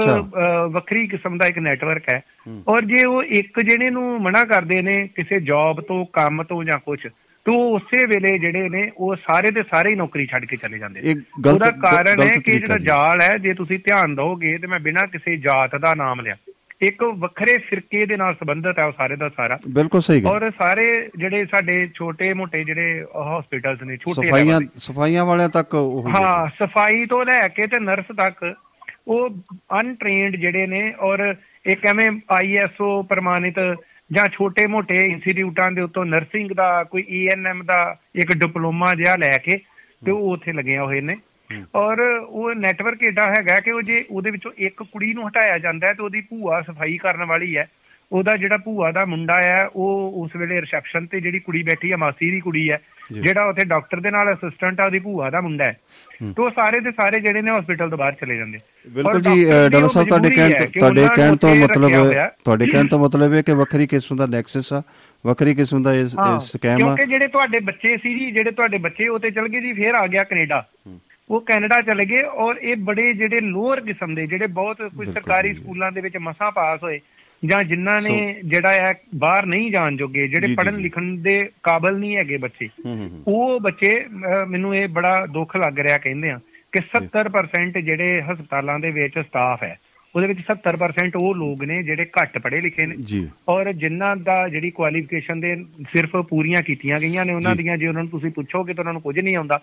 ਵੱਖਰੀ 0.70 1.06
ਕਿਸਮ 1.06 1.38
ਦਾ 1.38 1.46
ਇੱਕ 1.46 1.58
ਨੈਟਵਰਕ 1.58 2.08
ਹੈ। 2.08 2.20
ਔਰ 2.68 2.84
ਜੇ 2.84 3.04
ਉਹ 3.04 3.22
ਇੱਕ 3.22 3.60
ਜਣੇ 3.60 3.90
ਨੂੰ 3.90 4.22
ਮਨਾ 4.22 4.44
ਕਰਦੇ 4.44 4.80
ਨੇ 4.82 5.08
ਕਿਸੇ 5.14 5.40
ਜੌਬ 5.40 5.80
ਤੋਂ 5.80 6.04
ਕੰਮ 6.12 6.42
ਤੋਂ 6.42 6.64
ਜਾਂ 6.64 6.78
ਕੁਝ 6.78 7.06
ਤੋਂ 7.44 7.54
ਉਸੇ 7.70 8.04
ਵੇਲੇ 8.06 8.38
ਜਿਹੜੇ 8.38 8.68
ਨੇ 8.68 8.90
ਉਹ 8.96 9.16
ਸਾਰੇ 9.16 9.50
ਦੇ 9.50 9.62
ਸਾਰੇ 9.62 9.90
ਹੀ 9.90 9.94
ਨੌਕਰੀ 9.94 10.26
ਛੱਡ 10.26 10.44
ਕੇ 10.44 10.56
ਚਲੇ 10.56 10.78
ਜਾਂਦੇ 10.78 11.14
ਉਹਦਾ 11.46 11.70
ਕਾਰਨ 11.70 12.20
ਹੈ 12.20 12.36
ਕਿ 12.36 12.58
ਜਿਹੜਾ। 12.58 12.78
ਜਾਲ 12.78 13.20
ਹੈ 13.22 13.36
ਜੇ 13.38 13.54
ਤੁਸੀਂ 13.54 13.78
ਧਿਆਨ 13.78 14.14
ਦਿਓਗੇ 14.14 14.58
ਤੇ 14.58 14.66
ਮੈਂ 14.66 14.80
ਬਿਨਾਂ 14.80 15.06
ਕਿਸੇ 15.06 15.36
ਜਾਤ 15.36 15.76
ਦਾ 15.76 15.94
ਨਾਮ 15.94 16.20
ਲਿਆ। 16.20 16.36
ਇੱਕ 16.82 17.02
ਵੱਖਰੇ 17.02 17.56
ਫਿਰਕੇ 17.58 18.06
ਦੇ 18.06 18.16
ਨਾਲ 18.16 18.34
ਸੰਬੰਧਿਤ 18.34 18.78
ਹੈ 18.78 18.84
ਉਹ 18.84 18.92
ਸਾਰੇ 18.96 19.16
ਦਾ 19.16 19.28
ਸਾਰਾ। 19.28 19.58
ਬਿਲਕੁਲ 19.68 20.00
ਸਹੀ 20.00 20.20
ਗੱਲ। 20.20 20.30
ਔਰ 20.30 20.50
ਸਾਰੇ 20.58 21.10
ਜਿਹੜੇ 21.18 21.44
ਸਾਡੇ 21.46 21.88
ਛੋਟੇ 21.94 22.32
ਮੋਟੇ 22.34 22.64
ਜਿਹੜੇ 22.64 23.04
ਹਸਪੀਟਲਸ 23.38 23.82
ਨੇ 23.82 23.96
ਛੋਟੇ 23.96 24.28
ਸਫਾਈਆਂ। 24.28 24.60
ਸਫਾਈਆਂ 24.76 25.24
ਵਾਲਿਆਂ 25.24 25.48
ਤੱਕ 25.48 25.74
ਉਹ 25.74 26.08
ਹਾਂ 26.08 26.48
ਸਫ਼ਾਈ 26.58 27.04
ਤੋਂ 27.06 27.24
ਲੈ 27.24 27.48
ਕੇ 27.48 27.66
ਤੇ 27.66 27.78
ਨਰਸ 27.78 28.16
ਤੱਕ 28.16 28.54
ਉਹ 29.08 29.30
ਅਨਟ੍ਰੇਨਡ 29.80 30.36
ਜਿਹੜੇ 30.36 30.66
ਨੇ 30.66 30.94
ਔਰ 31.00 31.34
ਇੱਕ 31.66 31.86
ਐਵੇਂ 31.86 32.10
ਆਈਐਸਓ 32.30 33.02
ਪ੍ਰਮਾਣਿਤ 33.02 33.58
ਜਾਂ 34.12 34.28
ਛੋਟੇ 34.28 34.66
ਮੋਟੇ 34.66 34.96
ਇੰਸਟੀਚਿਊਟਾਂ 34.96 35.70
ਦੇ 35.70 35.80
ਉੱਤੋਂ 35.80 36.04
ਨਰਸਿੰਗ 36.04 36.50
ਦਾ 36.50 36.84
ਕੋਈ 36.84 37.04
ਈਐਨਐਮ 37.10 37.62
ਦਾ 37.64 37.96
ਇੱਕ 38.14 38.32
ਡਿਪਲੋਮਾ 38.32 38.94
ਜਿਹਾ 38.94 39.16
ਲੈ 39.16 39.38
ਕੇ 39.38 39.58
ਤੇ 40.04 40.10
ਉਹ 40.10 40.32
ਉੱਥੇ 40.32 40.52
ਲੱਗਿਆ 40.52 40.84
ਹੋਏ 40.84 41.00
ਨੇ। 41.00 41.16
ਔਰ 41.74 42.00
ਉਹ 42.28 42.54
ਨੈਟਵਰਕ 42.54 43.02
ਏਡਾ 43.02 43.30
ਹੈਗਾ 43.30 43.60
ਕਿ 43.60 43.70
ਉਹ 43.70 43.82
ਜੇ 43.82 44.04
ਉਹਦੇ 44.10 44.30
ਵਿੱਚੋਂ 44.30 44.52
ਇੱਕ 44.58 44.82
ਕੁੜੀ 44.82 45.14
ਨੂੰ 45.14 45.28
ਹਟਾਇਆ 45.28 45.58
ਜਾਂਦਾ 45.58 45.86
ਹੈ 45.86 45.92
ਤੇ 45.92 46.02
ਉਹਦੀ 46.02 46.20
ਭੂਆ 46.20 46.62
ਸਫ਼ਾਈ 46.62 46.96
ਕਰਨ 46.96 47.24
ਵਾਲੀ 47.24 47.56
ਹੈ। 47.56 47.68
ਉਹਦਾ 48.12 48.36
ਜਿਹੜਾ 48.36 48.56
ਭੂਆ 48.56 48.90
ਦਾ 48.92 49.04
ਮੁੰਡਾ 49.04 49.38
ਹੈ 49.42 49.66
ਉਹ 49.66 50.12
ਉਸ 50.14 50.30
ਵੇਲੇ 50.36 50.60
ਰਿਸੈਪਸ਼ਨ 50.60 51.06
ਤੇ 51.06 51.20
ਜਿਹੜੀ 51.20 51.38
ਕੁੜੀ 51.38 51.62
ਬੈਠੀ 51.62 51.92
ਹੈ 51.92 51.96
ਮਾਸੀ 51.96 52.30
ਦੀ 52.30 52.40
ਕੁੜੀ 52.40 52.70
ਹੈ 52.70 52.80
ਜਿਹੜਾ 53.12 53.44
ਉੱਥੇ 53.44 53.64
ਡਾਕਟਰ 53.64 54.00
ਦੇ 54.00 54.10
ਨਾਲ 54.10 54.32
ਅਸਿਸਟੈਂਟ 54.34 54.80
ਆ 54.80 54.84
ਉਹਦੀ 54.84 54.98
ਭੂਆ 54.98 55.30
ਦਾ 55.30 55.40
ਮੁੰਡਾ 55.40 55.64
ਹੈ। 55.64 55.76
ਤੇ 56.20 56.50
ਸਾਰੇ 56.50 56.80
ਦੇ 56.80 56.90
ਸਾਰੇ 56.90 57.20
ਜਿਹੜੇ 57.20 57.42
ਨੇ 57.42 57.50
ਹਸਪੀਟਲ 57.50 57.90
ਤੋਂ 57.90 57.98
ਬਾਹਰ 57.98 58.12
ਚਲੇ 58.12 58.36
ਜਾਂਦੇ 58.36 58.58
ਬਿਲਕੁਲ 58.86 59.20
ਜੀ 59.20 59.44
ਡਾਕਟਰ 59.44 59.88
ਸਾਹਿਬ 59.88 60.08
ਤੁਹਾਡੇ 60.08 60.30
ਕਹਿਣ 60.30 60.52
ਹੈ 60.52 60.66
ਤੁਹਾਡੇ 60.78 61.06
ਕਹਿਣ 61.16 61.36
ਤੋਂ 61.36 61.54
ਮਤਲਬ। 61.54 62.12
ਤੁਹਾਡੇ 62.44 62.66
ਕਹਿਣ 62.66 62.86
ਤੋਂ 62.86 62.98
ਮਤਲਬ 62.98 63.34
ਇਹ 63.34 63.42
ਕਿ 63.42 63.52
ਵੱਖਰੀ 63.52 63.86
ਕਿਸਮ 63.86 64.16
ਦਾ 64.16 64.26
ਨੈਕਸਸ 64.26 64.72
ਆ 64.72 64.82
ਵੱਖਰੀ 65.24 65.54
ਕਿਸਮ 65.54 65.82
ਦਾ 65.82 65.94
ਇਸ 65.94 66.18
ਹਾਂ, 66.18 66.38
ਸਕੈਮ 66.38 66.72
ਆ। 66.72 66.76
ਕਿਉਂਕਿ 66.76 67.06
ਜਿਹੜੇ 67.06 67.26
ਤੁਹਾਡੇ 67.28 67.60
ਬੱਚੇ 67.60 67.96
ਸੀ 67.96 68.14
ਜੀ 68.18 68.30
ਜਿਹੜੇ 68.30 68.50
ਤੁਹਾਡੇ 68.50 68.78
ਬੱਚੇ 68.78 69.08
ਉਹ 69.08 69.18
ਤੇ 69.18 69.30
ਚਲ 69.30 69.48
ਗਏ 69.48 69.60
ਜੀ 69.60 69.72
ਫੇਰ 69.72 69.94
ਆ 69.94 70.06
ਗਿਆ 70.06 70.24
ਕੈਨੇਡਾ। 70.24 70.64
ਉਹ 71.30 71.40
ਕੈਨੇਡਾ 71.40 71.80
ਚਲੇ 71.82 72.04
ਗਏ 72.04 72.22
ਔਰ 72.22 72.56
ਇਹ 72.56 72.76
ਬੜੇ 72.76 73.12
ਜਿਹੜੇ 73.12 73.40
ਲੋਅਰ 73.40 73.80
ਕਿਸਮ 73.80 74.14
ਦੇ 74.14 74.26
ਜਿਹੜੇ 74.26 74.46
ਬਹੁਤ 74.46 74.82
ਕੋਈ 74.96 75.06
ਸਰਕਾਰੀ 75.06 75.54
ਸਕੂਲਾਂ 75.54 75.92
ਦੇ 75.92 76.00
ਵਿੱਚ 76.00 76.16
ਮਸਾਂ 76.16 76.50
ਪਾਸ 76.52 76.82
ਹੋਏ 76.82 77.00
ਜਾਂ 77.44 77.62
ਜਿਨ੍ਹਾਂ 77.62 78.02
ਨੇ 78.02 78.40
ਜਿਹੜਾ 78.44 78.72
ਹੈ 78.72 78.94
ਬਾਹਰ 79.16 79.46
ਨਹੀਂ 79.46 79.70
ਜਾਣ 79.70 79.96
ਜੋਗੇ 79.96 80.28
ਜਿਹੜੇ 80.28 80.46
ਜੀ। 80.46 80.56
ਲਿਖਣ 80.82 81.16
ਦੇ 81.16 81.48
ਕਾਬਲ 81.62 81.98
ਨਹੀਂ 81.98 82.16
ਹੈਗੇ 82.16 82.36
ਬੱਚੇ। 82.36 82.68
ਉਹ 83.26 83.60
ਬੱਚੇ 83.60 84.04
ਮੈਨੂੰ 84.48 84.76
ਇਹ 84.76 84.88
ਬੜਾ 84.88 85.26
ਦੁੱਖ 85.26 85.56
ਲੱਗ 85.56 85.78
ਰਿਹਾ 85.78 85.98
ਕਹਿੰਦੇ 85.98 86.30
ਆ 86.30 86.38
ਕਿ 86.72 86.80
70% 86.96 87.80
ਜਿਹੜੇ 87.80 88.22
ਹਸਪਤਾਲਾਂ 88.22 88.78
ਦੇ 88.78 88.90
ਵਿੱਚ 88.90 89.18
ਸਟਾਫ 89.18 89.62
ਹੈ 89.62 89.78
ਉਹਦੇ 90.14 90.26
ਵਿੱਚ 90.26 90.40
70% 90.52 91.10
ਉਹ 91.16 91.34
ਲੋਕ 91.34 91.64
ਨੇ 91.64 91.82
ਜਿਹੜੇ 91.82 92.06
ਘੱਟ 92.22 92.38
ਪੜ੍ਹੇ 92.38 92.60
ਲਿਖੇ 92.60 92.86
ਨੇ 92.86 92.96
ਜੀ 92.96 93.28
ਔਰ 93.48 93.72
ਜਿਨ੍ਹਾਂ 93.72 94.16
ਦਾ 94.16 94.48
ਜਿਹੜੀ 94.48 94.70
ਕੁਆਲੀਫਿਕੇਸ਼ਨ 94.70 95.40
ਦੇ 95.40 95.64
ਸਿਰਫ 95.92 96.16
ਪੂਰੀਆਂ 96.16 96.62
ਕੀਤੀਆਂ 96.62 97.00
ਗਈਆਂ 97.00 97.24
ਨੇ 97.24 97.32
ਉਹਨਾਂ। 97.32 97.56
ਦੀਆਂ 97.56 97.76
ਜੇ 97.76 97.86
ਉਹਨਾਂ 97.88 98.02
ਨੂੰ 98.02 98.10
ਤੁਸੀਂ 98.10 98.30
ਪੁੱਛੋਗੇ 98.30 98.74
ਤਾਂ 98.74 98.82
ਉਹਨਾਂ 98.82 98.92
ਨੂੰ 98.92 99.02
ਕੁਝ 99.02 99.18
ਨਹੀਂ 99.18 99.36
ਆਉਂਦਾ 99.36 99.60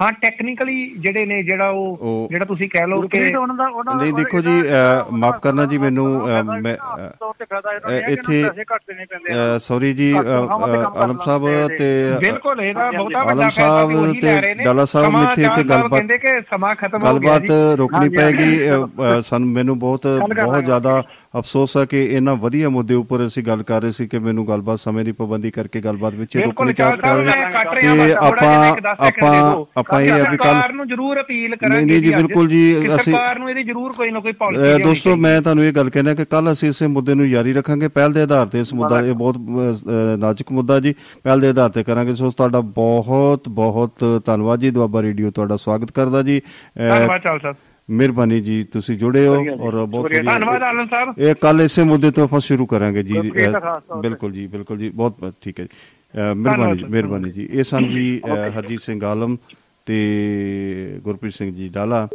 ਹਾਂ 0.00 0.10
ਟੈਕਨੀਕਲੀ 0.12 0.74
ਜਿਹੜੇ 0.98 1.24
ਨੇ 1.26 1.42
ਜਿਹੜਾ 1.42 1.68
ਉਹ 1.70 2.28
ਜਿਹੜਾ 2.30 2.44
ਤੁਸੀਂ 2.44 2.68
ਕਹਿ 2.68 2.86
ਲਓ 2.86 3.00
ਕਿ 3.08 3.20
ਉਹਨਾਂ 3.34 3.54
ਦਾ 3.56 3.66
ਉਹਨਾਂ 3.68 3.94
ਨਹੀਂ, 3.94 4.12
ਦੇਖੋ 4.12 4.40
ਜੀ, 4.40 4.62
ਮਾਫ਼ 5.12 5.40
ਕਰਨਾ 5.40 5.64
ਜੀ 5.64 5.78
ਮੈਨੂੰ, 5.78 6.06
ਮੈਂ, 6.62 6.76
ਨੂੰ 7.22 7.98
ਇੱਥੇ- 8.08 9.58
ਸੌਰੀ 9.58 9.92
ਜੀ 9.92 10.12
ਆਲਮ 10.12 11.18
ਸਾਹਿਬ 11.18 11.46
ਤੇ 11.68 11.88
ਬਿਲਕੁਲ 12.18 12.60
ਇਹਦਾ 12.60 12.90
ਬਹੁਤਾ 12.90 13.18
ਵੱਡਾ 13.18 13.34
ਫਾਇਦਾ 13.34 13.48
ਸਾਹਿਬ 13.50 13.88
ਵੀ 13.88 13.94
ਉਹੀ 13.94 14.20
ਤੇ 14.20 14.26
ਲੈ 14.26 14.40
ਰਹੇ 14.40 14.54
ਨੇ। 14.54 14.64
ਡਾਲਾ 14.64 14.84
ਸਾਹਿਬ 14.84 15.06
ਸਮਾਂ 15.06 15.22
ਇੱਥੇ- 15.24 15.46
ਸਾਲ 15.46 15.62
ਗੱਲਬਾਤ- 15.64 15.90
ਕਹਿੰਦੇ 15.90 16.18
ਕਿ 16.18 16.40
ਸਮਾਂ 16.50 16.74
ਖਤਮ 16.74 17.06
ਹੋ 17.06 17.18
ਗਿਆ 17.18 17.38
ਗੱਲਬਾਤ 17.38 17.78
ਰੋਕਣੀ 17.78 18.08
ਪੈਗੀ 18.08 18.56
ਸਾਨੂੰ 19.22 19.48
ਮੈਨੂੰ 19.48 19.78
ਬਹੁਤ 19.78 20.06
ਬਹੁਤ। 20.06 20.64
ਜ਼ਿਆਦਾ 20.64 21.02
ਅਫਸੋਸ 21.38 21.76
ਹੈ 21.76 21.84
ਕਿ 21.84 22.04
ਇਹਨਾਂ 22.04 22.36
ਵਧੀਆ 22.36 22.68
ਮੁੱਦੇ 22.68 22.94
ਉੱਪਰ 22.94 23.26
ਅਸੀਂ 23.26 23.42
ਗੱਲ 23.42 23.62
ਕਰ 23.62 23.82
ਰਹੇ 23.82 23.92
ਸੀ 23.92 24.06
ਕਿ 24.08 24.18
ਮੈਨੂੰ 24.18 24.48
ਗੱਲਬਾਤ 24.48 24.78
ਸਮੇਂ 24.78 25.04
ਦੀ 25.04 25.12
ਪਾਬੰਦੀ 25.12 25.50
ਕਰਕੇ 25.50 25.80
ਗੱਲਬਾਤ 25.80 26.14
ਵਿੱਚ 26.14 26.36
ਰੋਕਣੀ 26.36 26.72
ਚਾਰ 26.72 26.96
ਚਾਹ 26.96 27.06
ਸਾਹਿਬ 27.06 27.24
ਮੈਂ 27.24 27.50
ਕੱਟ 27.50 27.74
ਰਿਹਾ 27.74 27.94
ਕਿ 27.94 28.00
ਬਸ 28.00 28.28
ਥੋੜਾ 28.28 28.40
ਜਿਹਾ 28.40 28.52
ਆਪਾਂ 28.52 28.68
ਇੱਕ 28.68 28.80
10 28.80 28.94
ਸੈਕਿੰਡ 29.04 29.30
ਦੇ 29.30 29.36
ਆਪਾਂ 29.38 29.64
ਆਪਾਂ 29.76 30.00
ਇਹ 30.00 30.12
ਵੀ 30.12 30.36
ਕੱਲ 30.36 30.36
ਸਰਕਾਰ 30.36 30.72
ਨੂੰ 30.72 30.88
ਜ਼ਰੂਰ 30.88 31.20
ਅਪੀਲ 31.20 31.56
ਕਰਾਂਗੇ 31.56 31.84
ਨਹੀਂ, 31.84 32.00
ਨਹੀਂ 32.00 32.10
ਜੀ, 32.10 32.14
ਬਿਲਕੁਲ 32.16 32.48
ਜੀ, 32.48 32.76
ਅਸੀਂ- 32.86 32.98
ਸਰਕਾਰ 32.98 33.38
ਨੂੰ 33.38 33.50
ਇਹਦੀ 33.50 33.62
ਜ਼ਰੂਰ 33.62 33.92
ਕੋਈ 33.92 34.10
ਨਾ 34.10 34.20
ਕੋਈ 34.20 34.32
ਪਾਲਿਸੀ 34.32 34.82
ਦੋਸਤੋ 34.82 35.16
ਮੈਂ 35.16 35.42
ਤੁਹਾਨੂੰ 35.42 35.64
ਇਹ 35.64 35.72
ਗੱਲ 35.72 35.90
ਕਹਿਣਾ 35.90 36.14
ਕਿ 36.14 36.24
ਕੱਲ 36.24 36.52
ਅਸੀਂ 36.52 36.68
ਇਸੇ 36.68 36.86
ਮੁੱਦੇ 36.86 37.14
ਨੂੰ 37.14 37.30
ਜਾਰੀ 37.30 37.52
ਰੱਖਾਂਗੇ। 37.52 37.88
ਪਹਿਲ 37.88 38.12
ਦੇ 38.12 38.22
ਆਧਾਰ 38.22 38.46
ਤੇ 38.46 38.60
ਇਸ 38.60 38.74
ਮੁੱਦਾ 38.74 39.00
ਇਹ 39.00 39.14
ਬਹੁਤ 39.14 39.36
ਨਾਜ਼ੁਕ 40.18 40.52
ਮੁੱਦਾ 40.52 40.80
ਜੀ। 40.80 40.94
ਪਹਿਲ 41.24 41.40
ਦੇ 41.40 41.48
ਆਧਾਰ 41.48 41.70
ਤੇ 41.70 41.82
ਕਰਾਂਗੇ। 41.82 42.14
ਸੋ 42.14 42.30
ਤੁਹਾਡਾ 42.30 42.60
ਬਹੁਤ 42.60 43.48
ਬਹੁਤ 43.48 44.04
ਧੰਨਵਾਦ 44.24 44.60
ਜੀ। 44.60 44.70
ਦੁਆਬਾ 44.70 45.02
ਰੇਡੀਓ 45.02 45.30
ਤੁਹਾਡਾ 45.30 45.56
ਸਵਾਗਤ 45.56 45.90
ਕਰਦਾ 45.90 46.22
ਜੀ। 46.22 46.40
ਧੰਨਵਾਦ 46.78 47.20
ਚਾਲ 47.20 47.38
ਸਾਹਿਬ 47.40 47.56
ਮਿਹਰਬਾਨੀ 47.90 48.40
ਜੀ 48.40 48.62
ਤੁਸੀਂ 48.72 48.96
ਜੁੜੇ 48.98 49.26
ਹੋ 49.26 49.34
ਔਰ 49.60 49.84
ਬਹੁਤ 49.84 50.12
ਧੰਨਵਾਦ 50.12 50.62
ਆਨੰਦ 50.62 50.90
ਸਾਹਿਬ 50.90 51.18
ਇਹ 51.18 51.34
ਕੱਲ 51.40 51.60
ਇਸੇ 51.60 51.82
ਮੁੱਦੇ 51.84 52.10
ਤੋਂ 52.10 52.24
ਆਪਾਂ 52.24 52.40
ਸ਼ੁਰੂ 52.40 52.66
ਕਰਾਂਗੇ 52.66 53.02
ਜੀ। 53.02 53.20
ਬਿਲਕੁਲ 54.00 54.32
ਜੀ 54.32 54.46
ਬਿਲਕੁਲ 54.46 54.78
ਜੀ 54.78 54.88
ਬਹੁਤ 54.90 55.32
ਠੀਕ 55.42 55.60
ਹੈ 55.60 55.66
ਮਿਹਰਬਾਨੀ 56.34 56.78
ਜੀ 56.78 56.84
ਮਿਹਰਬਾਨੀ 56.84 57.30
ਜੀ। 57.30 57.48
ਇਹ 57.52 57.64
ਸਨ 57.64 57.88
ਜੀ 57.90 58.20
ਹਰਜੀਤ 58.56 58.80
ਸਿੰਘ 58.80 59.02
ਆਲਮ 59.04 59.36
ਤੇ 59.86 59.98
ਗੁਰਪ੍ਰੀਤ 61.04 61.34
ਸਿੰਘ 61.34 61.54
ਜੀ 61.56 61.68
ਡਾਲਾ 61.68 62.08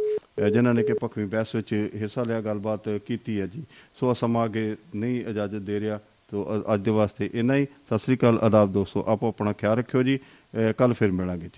ਜਿਨ੍ਹਾਂ 0.52 0.74
ਨੇ 0.74 0.82
ਕਿ 0.82 0.92
ਭਖਵੀਂ 1.04 1.26
ਬਹਿਸ 1.26 1.54
ਵਿੱਚ 1.54 1.72
ਹਿੱਸਾ 2.00 2.22
ਲਿਆ 2.22 2.40
ਗੱਲਬਾਤ 2.40 2.88
ਕੀਤੀ 3.06 3.40
ਹੈ 3.40 3.46
ਜੀ। 3.46 3.62
ਸੋ 4.00 4.14
ਸਮਾਂ 4.14 4.44
ਅੱਗੇ 4.44 4.74
ਨਹੀਂ 4.96 5.20
ਇਜਾਜ਼ਤ 5.30 5.62
ਦੇ 5.62 5.80
ਰਿਹਾ 5.80 5.98
ਤੋ 6.30 6.46
ਅੱਜ 6.74 6.80
ਦੇ 6.80 6.90
ਵਾਸਤੇ 6.90 7.30
ਇੰਨਾ 7.34 7.54
ਹੀ। 7.54 7.64
ਸਤਿ 7.86 7.98
ਸ੍ਰੀ 7.98 8.16
ਅਕਾਲ 8.16 8.38
ਆਦਾਬ 8.42 8.72
ਦੋਸਤੋ 8.72 9.04
ਆਪੋ 9.08 9.28
ਆਪਣਾ 9.28 9.52
ਖਿਆਲ 9.52 9.76
ਰੱਖਿਓ 9.78 10.02
ਜੀ। 10.02 10.18
ਕੱਲ 10.78 10.92
ਫਿਰ 10.92 11.10
ਮਿਲਾਂਗੇ 11.12 11.44
ਜੀ। 11.44 11.50